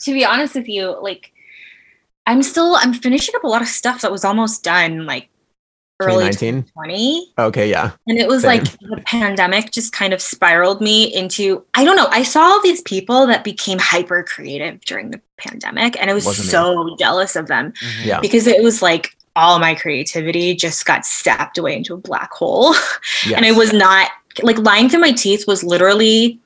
to 0.01 0.13
be 0.15 0.25
honest 0.25 0.55
with 0.55 0.67
you 0.69 0.99
like 1.03 1.33
i'm 2.27 2.43
still 2.43 2.77
i'm 2.77 2.95
finishing 2.95 3.35
up 3.37 3.45
a 3.45 3.47
lot 3.47 3.61
of 3.61 3.69
stuff 3.69 4.01
that 4.01 4.11
was 4.11 4.25
almost 4.25 4.65
done 4.65 5.05
like 5.05 5.29
early 6.01 6.25
2019? 6.31 6.63
2020 6.65 7.33
okay, 7.39 7.71
yeah. 7.71 7.93
And 8.07 8.19
it 8.19 8.29
was 8.29 8.43
Same. 8.43 8.59
like 8.61 8.79
the 8.81 9.03
pandemic 9.07 9.71
just 9.73 9.93
kind 9.93 10.13
of 10.13 10.21
spiraled 10.21 10.81
me 10.81 11.05
into 11.15 11.65
I 11.75 11.85
don't 11.85 11.97
know. 11.97 12.09
I 12.11 12.23
saw 12.23 12.43
all 12.43 12.63
these 12.63 12.83
people 12.83 13.27
that 13.27 13.45
became 13.45 13.79
hyper 13.79 14.23
creative 14.23 14.81
during 14.83 15.11
the 15.11 15.21
pandemic, 15.39 15.99
and 16.01 16.11
I 16.11 16.15
was 16.15 16.25
Wasn't 16.27 16.47
me. 16.47 16.51
so 16.51 16.97
jealous 16.99 17.37
of 17.37 17.47
them 17.49 17.73
Mhm. 17.73 18.05
Yeah. 18.07 18.21
because 18.21 18.47
it 18.47 18.63
was 18.63 18.83
like 18.83 19.17
all 19.37 19.59
my 19.59 19.75
creativity 19.75 20.55
just 20.55 20.87
got 20.87 21.05
sapped 21.05 21.59
away 21.59 21.77
into 21.77 21.93
a 21.95 21.99
black 21.99 22.33
hole. 22.33 22.75
And 23.35 23.45
I 23.45 23.53
was 23.53 23.73
not 23.73 24.09
like 24.43 24.59
lying 24.59 24.89
through 24.89 25.01
my 25.01 25.13
teeth 25.13 25.47
was 25.47 25.65
literally 25.65 26.39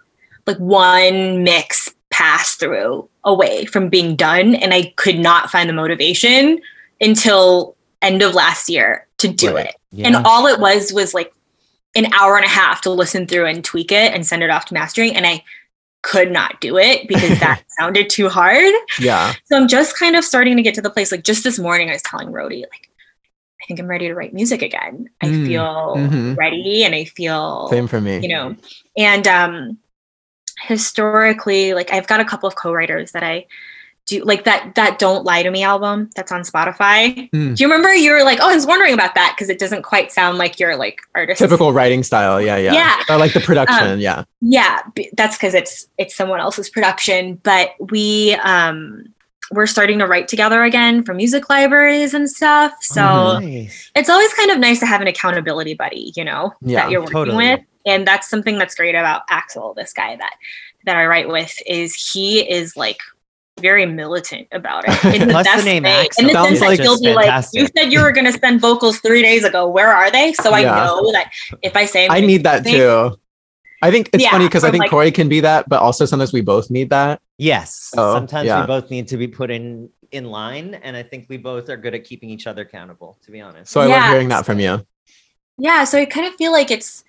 like 0.46 0.56
one 0.58 1.42
mix 1.44 1.92
pass 2.10 2.54
through 2.56 3.08
away 3.24 3.64
from 3.66 3.88
being 3.88 4.16
done. 4.16 4.54
And 4.56 4.72
I 4.74 4.92
could 4.96 5.18
not 5.18 5.50
find 5.50 5.68
the 5.68 5.72
motivation 5.72 6.60
until 7.00 7.76
end 8.02 8.22
of 8.22 8.34
last 8.34 8.68
year 8.68 9.06
to 9.20 9.28
do 9.28 9.54
Right. 9.54 9.66
it. 9.66 9.76
Yeah. 9.92 10.08
And 10.08 10.16
all 10.26 10.46
it 10.46 10.60
was 10.60 10.92
was 10.92 11.14
like 11.14 11.32
an 11.96 12.12
hour 12.14 12.36
and 12.36 12.44
a 12.46 12.48
half 12.48 12.82
to 12.82 12.90
listen 12.90 13.26
through 13.26 13.46
and 13.46 13.64
tweak 13.64 13.92
it 13.92 14.12
and 14.14 14.26
send 14.26 14.42
it 14.42 14.50
off 14.50 14.66
to 14.66 14.74
mastering. 14.74 15.16
And 15.16 15.26
I 15.26 15.42
could 16.02 16.30
not 16.32 16.60
do 16.60 16.78
it 16.78 17.08
because 17.08 17.38
that 17.40 17.62
sounded 17.78 18.08
too 18.10 18.28
hard. 18.28 18.72
Yeah. 18.98 19.34
So 19.46 19.56
I'm 19.56 19.68
just 19.68 19.98
kind 19.98 20.16
of 20.16 20.24
starting 20.24 20.56
to 20.56 20.62
get 20.62 20.74
to 20.74 20.82
the 20.82 20.90
place. 20.90 21.12
Like 21.12 21.24
just 21.24 21.44
this 21.44 21.58
morning, 21.58 21.90
I 21.90 21.92
was 21.94 22.02
telling 22.02 22.30
Rody, 22.32 22.62
like, 22.62 22.88
I 23.62 23.66
think 23.66 23.80
I'm 23.80 23.86
ready 23.88 24.08
to 24.08 24.14
write 24.14 24.32
music 24.32 24.62
again. 24.62 25.10
I 25.20 25.26
Mm, 25.26 25.46
feel 25.46 25.94
mhm. 25.98 26.36
ready 26.36 26.84
and 26.84 26.94
I 26.94 27.04
feel, 27.04 27.68
Same 27.68 27.86
for 27.86 28.00
me. 28.00 28.20
you 28.20 28.28
know, 28.28 28.56
and 28.96 29.26
um 29.28 29.78
historically, 30.62 31.74
like 31.74 31.92
I've 31.92 32.06
got 32.06 32.20
a 32.20 32.24
couple 32.24 32.46
of 32.48 32.54
co-writers 32.56 33.12
that 33.12 33.22
I 33.22 33.46
do 34.10 34.24
like 34.24 34.44
that 34.44 34.74
that 34.74 34.98
Don't 34.98 35.24
Lie 35.24 35.42
to 35.44 35.50
Me 35.50 35.62
album 35.62 36.10
that's 36.16 36.32
on 36.32 36.42
Spotify. 36.42 37.30
Mm. 37.30 37.56
Do 37.56 37.62
you 37.62 37.68
remember 37.70 37.94
you 37.94 38.12
were 38.12 38.22
like, 38.24 38.38
oh, 38.40 38.50
I 38.50 38.54
was 38.54 38.66
wondering 38.66 38.92
about 38.94 39.14
that 39.14 39.34
because 39.36 39.48
it 39.48 39.58
doesn't 39.58 39.82
quite 39.82 40.10
sound 40.12 40.38
like 40.38 40.58
your 40.60 40.76
like 40.76 41.00
artist. 41.14 41.38
Typical 41.38 41.72
writing 41.72 42.02
style. 42.02 42.40
Yeah. 42.40 42.56
Yeah. 42.56 42.72
Yeah. 42.72 42.96
Or 43.08 43.16
like 43.18 43.32
the 43.32 43.40
production. 43.40 44.00
yeah. 44.00 44.24
Yeah, 44.40 44.80
that's 45.16 45.36
because 45.36 45.54
it's 45.54 45.86
it's 45.98 46.14
someone 46.14 46.40
else's 46.40 46.68
production. 46.68 47.36
But 47.42 47.70
we 47.78 48.34
um 48.42 49.04
we're 49.52 49.66
starting 49.66 49.98
to 49.98 50.06
write 50.06 50.28
together 50.28 50.62
again 50.62 51.02
for 51.02 51.12
music 51.12 51.50
libraries 51.50 52.14
and 52.14 52.30
stuff. 52.30 52.72
So 52.82 53.00
Mhm. 53.02 53.62
Nice. 53.62 53.90
it's 53.96 54.08
always 54.08 54.32
kind 54.34 54.50
of 54.50 54.58
nice 54.58 54.78
to 54.80 54.86
have 54.86 55.00
an 55.00 55.08
accountability 55.08 55.74
buddy, 55.74 56.12
you 56.14 56.24
know, 56.24 56.52
Yeah, 56.60 56.82
that 56.82 56.90
you're 56.90 57.00
working 57.00 57.12
totally. 57.14 57.36
with. 57.48 57.60
And 57.86 58.06
that's 58.06 58.28
something 58.28 58.58
that's 58.58 58.74
great 58.74 58.94
about 58.94 59.22
Axel, 59.28 59.74
this 59.74 59.92
guy 59.92 60.14
that 60.16 60.34
that 60.86 60.96
I 60.96 61.04
write 61.06 61.28
with, 61.28 61.52
is 61.66 61.94
he 61.94 62.40
is 62.48 62.76
like 62.76 62.98
very 63.60 63.86
militant 63.86 64.48
about 64.52 64.84
it. 64.86 65.04
In 65.20 65.28
the 65.28 65.32
Plus 65.34 65.46
the 65.56 65.62
name 65.64 65.84
way. 65.84 66.06
Axel 66.06 66.22
In 66.22 66.26
the 66.28 66.32
sounds 66.32 66.48
sense 66.48 66.60
that 66.60 66.66
like 66.68 66.80
he'll 66.80 66.92
just 66.94 67.04
be 67.04 67.14
like, 67.14 67.44
you 67.52 67.66
said 67.76 67.92
you 67.92 68.00
were 68.02 68.12
gonna 68.12 68.32
send 68.32 68.60
vocals 68.60 68.98
three 68.98 69.22
days 69.22 69.44
ago. 69.44 69.68
Where 69.68 69.88
are 69.92 70.10
they? 70.10 70.32
So 70.34 70.50
I 70.52 70.60
Yeah. 70.60 70.84
know 70.84 71.12
that 71.12 71.30
if 71.62 71.76
I 71.76 71.84
say 71.84 72.06
I'm 72.06 72.10
I 72.12 72.14
gonna 72.16 72.26
need 72.26 72.44
that 72.44 72.64
too. 72.66 73.16
I 73.82 73.90
think 73.90 74.10
it's 74.12 74.22
Yeah, 74.22 74.30
funny 74.30 74.46
because 74.46 74.62
I 74.64 74.70
think 74.70 74.82
like- 74.82 74.90
Corey 74.90 75.10
can 75.10 75.28
be 75.28 75.40
that, 75.40 75.66
but 75.68 75.80
also 75.80 76.04
sometimes 76.04 76.32
we 76.34 76.42
both 76.42 76.70
need 76.70 76.90
that. 76.90 77.20
Yes. 77.38 77.90
Oh, 77.96 78.12
Sometimes 78.14 78.46
yeah. 78.46 78.60
we 78.60 78.66
both 78.66 78.90
need 78.90 79.08
to 79.08 79.16
be 79.16 79.26
put 79.26 79.50
in 79.50 79.88
in 80.12 80.24
line, 80.26 80.74
and 80.82 80.96
I 80.96 81.02
think 81.02 81.26
we 81.30 81.36
both 81.38 81.68
are 81.70 81.76
good 81.78 81.94
at 81.94 82.02
keeping 82.04 82.28
each 82.30 82.46
other 82.46 82.62
accountable. 82.62 83.16
To 83.24 83.30
be 83.30 83.40
honest. 83.40 83.70
So 83.72 83.80
I 83.80 83.86
love 83.86 84.10
hearing 84.10 84.28
that 84.28 84.44
from 84.44 84.58
you. 84.60 84.84
yeah 85.56 85.84
so 85.84 85.98
i 85.98 86.06
kind 86.06 86.26
of 86.26 86.34
feel 86.36 86.52
like 86.52 86.70
it's 86.70 87.04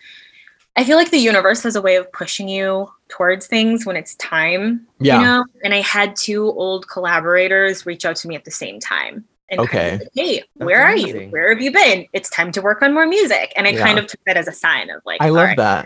i 0.75 0.83
feel 0.83 0.97
like 0.97 1.09
the 1.09 1.17
universe 1.17 1.63
has 1.63 1.75
a 1.77 1.81
way 1.81 1.95
of 1.95 2.11
pushing 2.11 2.49
you 2.49 2.89
towards 3.11 3.45
things 3.47 3.85
when 3.85 3.95
it's 3.95 4.15
time 4.15 4.87
Yeah. 4.99 5.19
you 5.19 5.25
know 5.25 5.45
and 5.63 5.73
i 5.73 5.81
had 5.81 6.15
two 6.15 6.45
old 6.45 6.87
collaborators 6.87 7.85
reach 7.85 8.05
out 8.05 8.15
to 8.17 8.27
me 8.27 8.35
at 8.35 8.45
the 8.45 8.51
same 8.51 8.79
time 8.79 9.25
and 9.49 9.59
kind 9.59 9.87
of 9.87 9.93
Okay. 9.93 9.97
like, 9.99 10.07
hey 10.15 10.37
That's 10.39 10.47
where 10.65 10.81
are 10.83 10.95
you 10.95 11.27
where 11.29 11.53
have 11.53 11.61
you 11.61 11.71
been 11.71 12.07
it's 12.13 12.29
time 12.29 12.51
to 12.53 12.61
work 12.61 12.81
on 12.81 12.93
more 12.93 13.05
music 13.05 13.51
and 13.55 13.67
i 13.67 13.71
Yeah. 13.73 13.83
kind 13.83 13.99
of 13.99 14.07
took 14.07 14.21
that 14.25 14.37
as 14.37 14.47
a 14.47 14.53
sign 14.53 14.89
of 14.89 15.01
like 15.05 15.21
I 15.21 15.29
love 15.29 15.45
right. 15.49 15.57
that. 15.57 15.85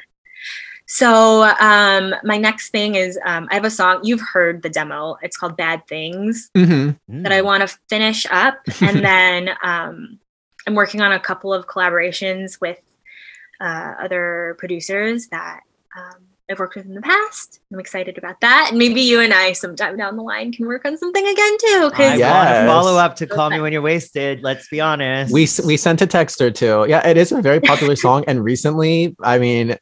so 0.87 1.43
um 1.59 2.13
my 2.23 2.37
next 2.37 2.69
thing 2.69 2.95
is 2.95 3.17
um 3.25 3.47
i 3.51 3.55
have 3.55 3.65
a 3.65 3.71
song 3.71 3.99
you've 4.03 4.21
heard 4.21 4.61
the 4.61 4.69
demo 4.69 5.17
it's 5.23 5.35
called 5.37 5.57
bad 5.57 5.85
things 5.87 6.51
hmm 6.55 6.91
that 7.07 7.31
I 7.31 7.41
want 7.43 7.67
to 7.67 7.77
finish 7.87 8.25
up. 8.29 8.57
And 8.81 8.97
then 9.05 9.49
um, 9.63 10.19
I'm 10.67 10.73
working 10.75 11.01
on 11.01 11.11
a 11.11 11.19
couple 11.19 11.53
of 11.53 11.65
collaborations 11.67 12.59
with 12.59 12.79
uh, 13.61 13.93
other 13.99 14.55
producers 14.59 15.27
that 15.27 15.61
um, 15.95 16.24
I've 16.49 16.59
worked 16.59 16.75
with 16.75 16.85
in 16.85 16.93
the 16.93 17.01
past. 17.01 17.59
I'm 17.73 17.79
excited 17.79 18.19
about 18.19 18.39
that. 18.41 18.67
And 18.69 18.77
maybe 18.77 19.01
you 19.01 19.19
and 19.19 19.33
I 19.33 19.53
sometime 19.53 19.97
down 19.97 20.15
the 20.15 20.21
line 20.21 20.51
can 20.51 20.67
work 20.67 20.85
on 20.85 20.95
something 20.97 21.25
again 21.25 21.57
too. 21.59 21.89
Because 21.89 22.19
Yeah. 22.19 22.43
Yes. 22.43 22.67
follow 22.67 22.97
up 22.97 23.15
to 23.17 23.25
"Call 23.27 23.49
Me 23.49 23.59
When 23.61 23.73
You're 23.73 23.81
Wasted." 23.81 24.43
Let's 24.43 24.67
be 24.69 24.79
honest. 24.79 25.33
we 25.33 25.47
we 25.65 25.75
sent 25.77 26.01
a 26.01 26.07
text 26.07 26.39
or 26.41 26.51
two. 26.51 26.85
Yeah, 26.87 27.05
it 27.07 27.17
is 27.17 27.31
a 27.31 27.41
very 27.41 27.59
popular 27.59 27.95
song, 28.05 28.23
and 28.27 28.43
recently, 28.43 29.15
I 29.23 29.39
mean, 29.39 29.77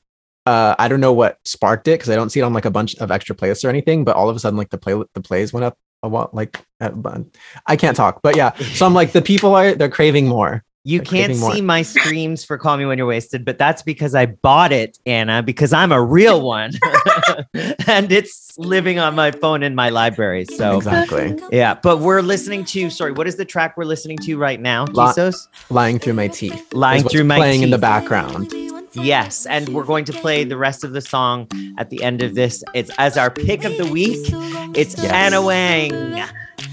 uh, 0.45 0.75
I 0.79 0.87
don't 0.87 1.01
know 1.01 1.13
what 1.13 1.37
sparked 1.43 1.87
it 1.89 1.99
because 1.99 2.09
I 2.09 2.15
don't 2.15 2.29
see 2.29 2.39
it 2.39 2.43
on 2.43 2.53
like 2.53 2.65
a 2.65 2.71
bunch 2.71 2.95
of 2.95 3.11
extra 3.11 3.35
playlists 3.35 3.65
or 3.65 3.69
anything. 3.69 4.05
But 4.05 4.15
all 4.15 4.29
of 4.29 4.35
a 4.35 4.39
sudden, 4.39 4.57
like 4.57 4.69
the 4.69 4.77
play 4.77 4.93
the 5.13 5.21
plays 5.21 5.51
went 5.51 5.65
up 5.65 5.77
a 6.01 6.07
lot. 6.07 6.33
Like 6.33 6.63
but 6.79 7.23
I 7.65 7.75
can't 7.75 7.97
talk, 7.97 8.21
but 8.21 8.37
yeah. 8.37 8.53
So 8.53 8.85
I'm 8.85 8.93
like, 8.93 9.11
the 9.11 9.21
people 9.21 9.53
are 9.55 9.73
they're 9.75 9.89
craving 9.89 10.27
more. 10.27 10.63
You 10.85 10.99
They're 10.99 11.05
can't 11.05 11.25
craving 11.27 11.39
more. 11.39 11.53
see 11.53 11.61
my 11.61 11.81
streams 11.81 12.43
for 12.43 12.57
Call 12.57 12.75
Me 12.75 12.85
When 12.85 12.97
You're 12.97 13.07
Wasted, 13.07 13.45
but 13.45 13.57
that's 13.57 13.81
because 13.81 14.13
I 14.15 14.25
bought 14.25 14.73
it, 14.73 14.99
Anna, 15.05 15.41
because 15.41 15.71
I'm 15.71 15.93
a 15.93 16.03
real 16.03 16.41
one. 16.41 16.73
and 17.87 18.11
it's 18.11 18.57
living 18.57 18.99
on 18.99 19.15
my 19.15 19.31
phone 19.31 19.63
in 19.63 19.75
my 19.75 19.87
library. 19.89 20.43
So, 20.43 20.75
Exactly. 20.77 21.39
yeah. 21.53 21.75
But 21.81 21.99
we're 21.99 22.21
listening 22.21 22.65
to, 22.65 22.89
sorry, 22.89 23.13
what 23.13 23.27
is 23.27 23.37
the 23.37 23.45
track 23.45 23.77
we're 23.77 23.85
listening 23.85 24.17
to 24.19 24.35
right 24.37 24.59
now, 24.59 24.85
Kisos? 24.85 25.47
Lying 25.69 25.99
through 25.99 26.13
my 26.15 26.27
teeth. 26.27 26.73
Lying 26.73 27.03
Through 27.07 27.23
My 27.23 27.37
playing 27.37 27.61
in 27.63 27.69
the 27.69 27.77
background. 27.77 28.51
Yes. 28.91 29.45
And 29.45 29.69
we're 29.69 29.85
going 29.85 30.03
to 30.05 30.13
play 30.13 30.43
the 30.43 30.57
rest 30.57 30.83
of 30.83 30.91
the 30.91 31.01
song 31.01 31.47
at 31.77 31.89
the 31.91 32.03
end 32.03 32.21
of 32.21 32.35
this. 32.35 32.61
It's 32.75 32.91
as 32.97 33.17
our 33.17 33.31
pick 33.31 33.63
of 33.63 33.77
the 33.77 33.85
week. 33.85 34.19
It's 34.75 35.01
Yes. 35.01 35.11
Anna 35.11 35.41
Wang. 35.41 36.23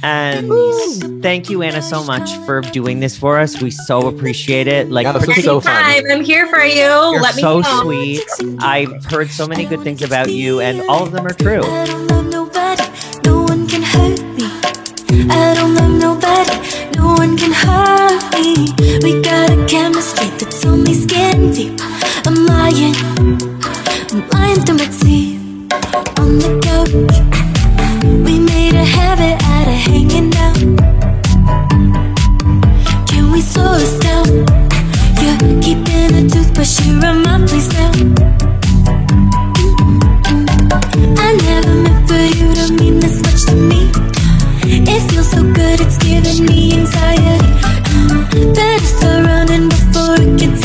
And 0.02 1.22
thank 1.22 1.50
you, 1.50 1.62
Anna, 1.62 1.82
so 1.82 2.02
much 2.04 2.30
for 2.46 2.60
doing 2.62 3.00
this 3.00 3.16
for 3.18 3.38
us. 3.38 3.60
We 3.60 3.70
so 3.70 4.08
appreciate 4.08 4.66
it. 4.66 4.90
Like, 4.90 5.04
Yeah, 5.04 5.12
this 5.18 5.44
so 5.44 5.60
fun. 5.60 5.74
I'm 6.10 6.24
here 6.24 6.46
for 6.46 6.62
you. 6.64 6.80
You're 6.82 7.20
Let 7.20 7.36
me 7.36 7.42
so 7.42 7.60
know. 7.60 7.82
sweet. 7.82 8.22
I've 8.60 9.04
heard 9.04 9.30
so 9.30 9.46
many 9.46 9.64
good 9.66 9.82
things 9.82 10.02
about 10.02 10.30
you, 10.32 10.60
and 10.60 10.80
all 10.88 11.02
of 11.02 11.12
them 11.12 11.26
are 11.26 11.34
true. 11.34 11.62
I 11.62 11.86
don't 11.86 12.06
love 12.08 12.26
nobody, 12.26 12.82
no 13.24 13.42
one 13.42 13.66
can 13.68 13.82
hurt 13.82 14.20
me. 14.36 14.46
I 15.30 15.54
don't 15.54 15.74
love 15.74 15.90
nobody, 15.90 16.90
no 16.96 17.14
one 17.14 17.36
can 17.36 17.52
hurt 17.52 18.22
me. 18.34 18.72
We 19.02 19.20
got 19.22 19.50
a 19.50 19.66
chemistry 19.66 20.28
that's 20.38 20.64
only 20.64 20.94
skin 20.94 21.52
deep. 21.52 21.78
I'm 22.26 22.46
lying, 22.46 22.94
I'm 24.12 24.28
lying 24.30 24.60
through 24.64 24.78
my 24.78 24.86
teeth 25.00 25.40
on 26.18 26.38
the 26.38 26.60
couch. 26.62 26.92
We 28.24 28.38
made 28.38 28.74
a 28.74 28.84
habit 28.84 29.39
out 29.60 29.68
hanging 29.88 30.32
out. 30.36 30.58
Can 33.08 33.30
we 33.32 33.40
slow 33.40 33.76
this 33.78 33.98
down? 33.98 34.26
You're 35.20 35.40
keeping 35.62 36.10
a 36.20 36.28
toothbrush 36.28 36.78
here 36.80 37.14
my 37.24 37.44
place 37.46 37.70
now. 37.72 37.92
I 41.26 41.28
never 41.48 41.74
meant 41.84 42.08
for 42.08 42.24
you 42.38 42.48
to 42.58 42.72
mean 42.80 43.00
this 43.00 43.16
much 43.22 43.42
to 43.46 43.54
me. 43.56 43.90
It 44.64 45.10
feels 45.10 45.30
so 45.30 45.42
good, 45.42 45.80
it's 45.80 45.98
giving 45.98 46.46
me 46.46 46.72
anxiety. 46.78 47.50
Better 48.54 48.86
start 48.86 49.26
running 49.26 49.68
before 49.68 50.16
it 50.24 50.38
gets 50.38 50.59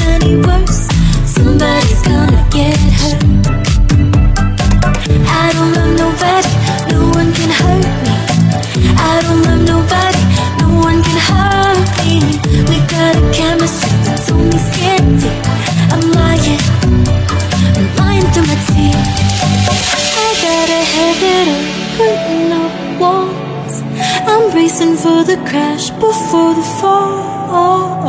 I'm 24.77 24.97
for 24.97 25.23
the 25.23 25.37
crash 25.49 25.89
before 25.91 26.53
the 26.53 26.61
fall. 26.61 28.05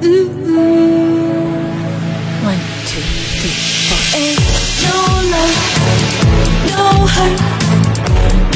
Mm-mm. 0.00 0.50
One, 2.44 2.60
two, 2.88 3.02
three, 3.38 3.56
four. 3.86 4.00
Ain't 4.18 4.40
no 4.82 4.96
love, 5.32 5.56
no 6.70 6.84
hurt, 7.14 7.38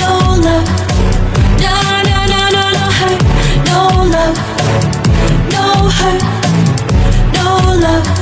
no 0.01 0.13
love, 0.45 0.69
no, 1.63 1.75
no, 2.09 2.19
no, 2.33 2.41
no, 2.57 2.65
no 2.79 2.87
hurt, 2.99 3.21
no 3.69 3.79
love, 4.15 4.39
no 5.55 5.65
hurt, 5.99 6.23
no 7.33 7.47
love. 7.81 8.14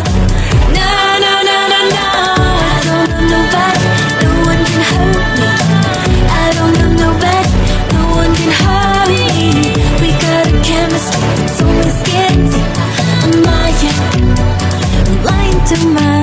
to 15.74 15.88
mind 15.88 16.21